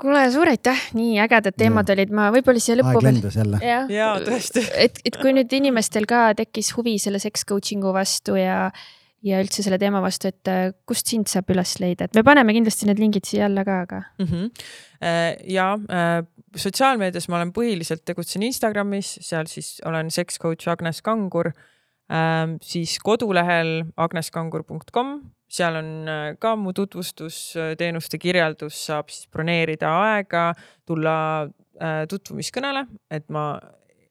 kuule, 0.00 0.30
suur 0.30 0.48
aitäh, 0.48 0.80
nii 0.94 1.18
ägedad 1.24 1.56
teemad 1.58 1.88
Jaa. 1.88 1.94
olid, 1.96 2.12
ma 2.14 2.28
võib-olla 2.30 2.60
siia 2.62 2.76
lõppu 2.78 3.00
aeg 3.00 3.06
lendas 3.08 3.36
jälle. 3.36 3.58
Jaa, 3.90 4.12
tõesti. 4.26 4.62
et, 4.74 5.00
et 5.04 5.16
kui 5.18 5.32
nüüd 5.34 5.52
inimestel 5.52 6.06
ka 6.06 6.28
tekkis 6.38 6.70
huvi 6.76 6.98
selle 7.02 7.18
seks 7.18 7.42
coaching'u 7.50 7.92
vastu 7.96 8.36
ja, 8.38 8.70
ja 9.26 9.40
üldse 9.42 9.62
selle 9.66 9.78
teema 9.82 10.00
vastu, 10.04 10.28
et 10.30 10.48
äh, 10.52 10.70
kust 10.86 11.06
sind 11.10 11.26
saab 11.26 11.50
üles 11.50 11.74
leida, 11.82 12.04
et 12.06 12.14
me 12.14 12.22
paneme 12.22 12.54
kindlasti 12.54 12.86
need 12.86 13.02
lingid 13.02 13.26
siia 13.26 13.48
alla 13.50 13.64
ka, 13.66 13.80
aga 13.88 14.02
mm. 14.18 14.26
-hmm. 14.26 14.50
ja 15.56 15.72
äh, 15.74 16.22
sotsiaalmeedias 16.56 17.28
ma 17.30 17.38
olen 17.38 17.52
põhiliselt 17.54 18.04
tegutsen 18.06 18.42
Instagramis, 18.46 19.16
seal 19.24 19.48
siis 19.50 19.78
olen 19.86 20.10
sex 20.10 20.40
coach 20.42 20.70
Agnes 20.70 21.02
Kangur 21.02 21.52
ähm,. 22.10 22.56
siis 22.62 22.98
kodulehel 22.98 23.84
agneskangur.com, 23.96 25.14
seal 25.50 25.80
on 25.80 25.90
äh, 26.08 26.22
ka 26.38 26.56
mu 26.56 26.74
tutvustus, 26.76 27.40
teenuste 27.78 28.18
kirjeldus, 28.18 28.78
saab 28.90 29.10
siis 29.10 29.28
broneerida 29.30 29.90
aega, 30.06 30.50
tulla 30.86 31.16
äh, 31.44 32.06
tutvumiskõnele, 32.10 32.86
et 33.10 33.28
ma 33.30 33.52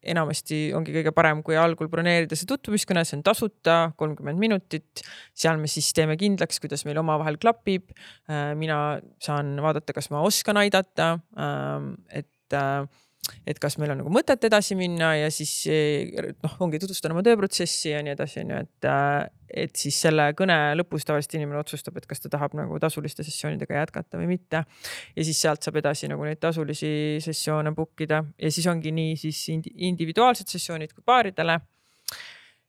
enamasti 0.04 0.70
ongi 0.78 0.94
kõige 0.96 1.12
parem, 1.16 1.42
kui 1.44 1.58
algul 1.60 1.90
broneerida 1.92 2.38
see 2.38 2.48
tutvumiskõne, 2.50 3.04
see 3.08 3.18
on 3.20 3.24
tasuta, 3.26 3.78
kolmkümmend 4.00 4.40
minutit. 4.40 5.04
seal 5.36 5.60
me 5.60 5.68
siis 5.72 5.92
teeme 5.96 6.16
kindlaks, 6.20 6.62
kuidas 6.64 6.86
meil 6.88 7.02
omavahel 7.02 7.40
klapib. 7.42 7.92
mina 8.56 9.00
saan 9.24 9.58
vaadata, 9.62 9.94
kas 9.94 10.10
ma 10.14 10.24
oskan 10.26 10.62
aidata, 10.64 11.18
et, 12.10 12.32
et 13.48 13.60
kas 13.62 13.78
meil 13.80 13.94
on 13.94 14.02
nagu 14.04 14.14
mõtet 14.14 14.44
edasi 14.48 14.78
minna 14.80 15.14
ja 15.18 15.30
siis 15.34 15.54
eh, 15.72 16.32
noh, 16.44 16.56
ongi 16.66 16.80
tutvustan 16.82 17.14
oma 17.16 17.24
tööprotsessi 17.26 17.94
ja 17.94 18.04
nii 18.06 18.14
edasi, 18.16 18.44
on 18.44 18.54
ju, 18.54 18.60
et, 18.66 18.90
et 19.66 19.82
siis 19.82 19.98
selle 20.06 20.30
kõne 20.38 20.58
lõpus 20.80 21.08
tavaliselt 21.08 21.38
inimene 21.40 21.62
otsustab, 21.62 21.98
et 22.00 22.08
kas 22.10 22.24
ta 22.24 22.32
tahab 22.34 22.56
nagu 22.60 22.80
tasuliste 22.82 23.26
sessioonidega 23.28 23.82
jätkata 23.82 24.22
või 24.22 24.32
mitte. 24.36 24.64
ja 25.16 25.26
siis 25.26 25.42
sealt 25.42 25.66
saab 25.66 25.82
edasi 25.82 26.12
nagu 26.12 26.26
neid 26.28 26.42
tasulisi 26.42 26.92
sessioone 27.24 27.74
book 27.76 28.06
ida 28.06 28.24
ja 28.38 28.54
siis 28.54 28.68
ongi 28.72 28.94
nii 28.96 29.18
siis 29.20 29.42
indi- 29.56 29.76
individuaalsed 29.90 30.50
sessioonid 30.52 30.96
kui 30.96 31.06
paaridele. 31.06 31.60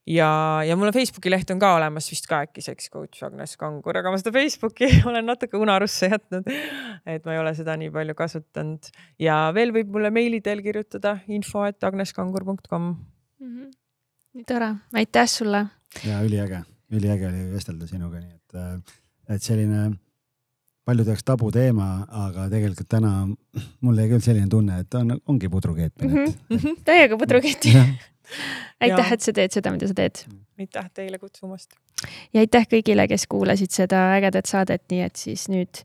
Ja, 0.07 0.61
ja 0.65 0.75
mul 0.77 0.89
on 0.89 0.95
Facebooki 0.95 1.31
leht 1.31 1.51
on 1.53 1.59
ka 1.61 1.75
olemas 1.77 2.09
vist 2.11 2.27
ka 2.29 2.41
äkki 2.45 2.63
Sex 2.65 2.89
Coach 2.93 3.23
Agnes 3.25 3.55
Kangur, 3.59 3.97
aga 3.97 4.13
ma 4.13 4.19
seda 4.19 4.33
Facebooki 4.35 4.89
olen 5.09 5.27
natuke 5.29 5.59
unarusse 5.61 6.09
jätnud. 6.11 6.49
et 7.05 7.25
ma 7.25 7.35
ei 7.35 7.41
ole 7.41 7.53
seda 7.57 7.77
nii 7.79 7.91
palju 7.93 8.17
kasutanud 8.17 8.91
ja 9.21 9.43
veel 9.55 9.73
võib 9.75 9.91
mulle 9.93 10.13
meili 10.13 10.41
teel 10.41 10.63
kirjutada 10.65 11.19
info, 11.27 11.65
et 11.69 11.83
agneskangur.com 11.83 12.87
mm. 12.91 13.47
-hmm. 13.47 13.71
nii 14.37 14.47
tore, 14.47 14.75
aitäh 14.93 15.27
sulle. 15.29 15.65
ja 16.05 16.21
üliäge, 16.25 16.63
üliäge 16.91 17.27
oli 17.27 17.51
vestelda 17.53 17.87
sinuga, 17.87 18.19
nii 18.19 18.33
et, 18.33 18.55
äh, 18.55 19.35
et 19.35 19.43
selline 19.43 19.91
paljude 20.85 21.13
jaoks 21.13 21.23
tabuteema, 21.23 22.07
aga 22.25 22.47
tegelikult 22.49 22.89
täna 22.89 23.11
mul 23.85 23.99
jäi 24.01 24.09
küll 24.09 24.23
selline 24.25 24.49
tunne, 24.49 24.79
et 24.81 24.93
on, 24.97 25.13
ongi 25.29 25.49
pudru 25.49 25.75
keetmine 25.77 26.25
mm. 26.25 26.57
-hmm. 26.57 26.81
täiega 26.85 27.17
pudru 27.17 27.41
keeti 27.41 27.75
aitäh, 28.81 29.13
et 29.15 29.25
sa 29.25 29.33
teed 29.35 29.57
seda, 29.57 29.73
mida 29.75 29.89
sa 29.89 29.97
teed. 29.97 30.23
aitäh 30.59 30.89
teile 30.93 31.19
kutsumast. 31.21 31.75
ja 32.33 32.45
aitäh 32.45 32.67
kõigile, 32.71 33.07
kes 33.11 33.27
kuulasid 33.31 33.73
seda 33.75 34.07
ägedat 34.17 34.49
saadet, 34.49 34.85
nii 34.91 35.05
et 35.07 35.21
siis 35.21 35.47
nüüd 35.51 35.83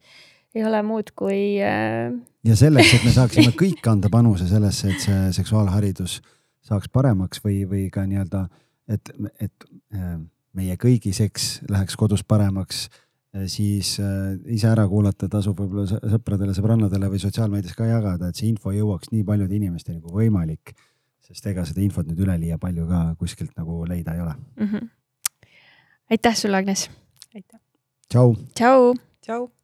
ei 0.56 0.64
ole 0.64 0.80
muud 0.86 1.12
kui 1.16 1.58
äh.... 1.60 2.12
ja 2.44 2.56
selleks, 2.56 2.94
et 2.98 3.04
me 3.04 3.12
saaksime 3.14 3.52
kõik 3.58 3.84
anda 3.90 4.10
panuse 4.12 4.48
sellesse, 4.50 4.92
et 4.92 5.04
see 5.04 5.32
seksuaalharidus 5.40 6.20
saaks 6.66 6.90
paremaks 6.92 7.42
või, 7.44 7.62
või 7.68 7.88
ka 7.94 8.06
nii-öelda, 8.08 8.46
et, 8.92 9.12
et 9.42 9.66
äh, 9.94 10.16
meie 10.56 10.78
kõigi 10.80 11.12
seks 11.16 11.60
läheks 11.70 11.98
kodus 12.00 12.24
paremaks 12.26 12.86
äh, 12.88 13.46
siis 13.50 13.96
äh, 14.02 14.34
ise 14.56 14.70
ära 14.72 14.86
kuulata 14.90 15.28
tasub 15.32 15.60
võib-olla 15.60 16.00
sõpradele, 16.16 16.56
sõbrannadele 16.56 17.12
või 17.12 17.22
sotsiaalmeedias 17.22 17.76
ka 17.78 17.88
jagada, 17.90 18.30
et 18.30 18.40
see 18.40 18.50
info 18.50 18.74
jõuaks 18.74 19.12
nii 19.12 19.24
paljude 19.28 19.58
inimesteni 19.58 20.00
kui 20.00 20.24
võimalik 20.24 20.74
sest 21.26 21.46
ega 21.50 21.64
seda 21.66 21.82
infot 21.82 22.06
nüüd 22.06 22.22
üleliia 22.26 22.58
palju 22.62 22.86
ka 22.90 23.02
kuskilt 23.20 23.56
nagu 23.58 23.82
leida 23.88 24.14
ei 24.14 24.22
ole 24.22 24.34
mm. 24.34 24.68
-hmm. 24.68 24.88
aitäh 26.10 26.36
sulle, 26.36 26.56
Agnes. 26.56 26.90
aitäh. 27.34 27.60
tšau. 28.08 28.36
tšau. 28.54 28.94
tšau. 29.22 29.55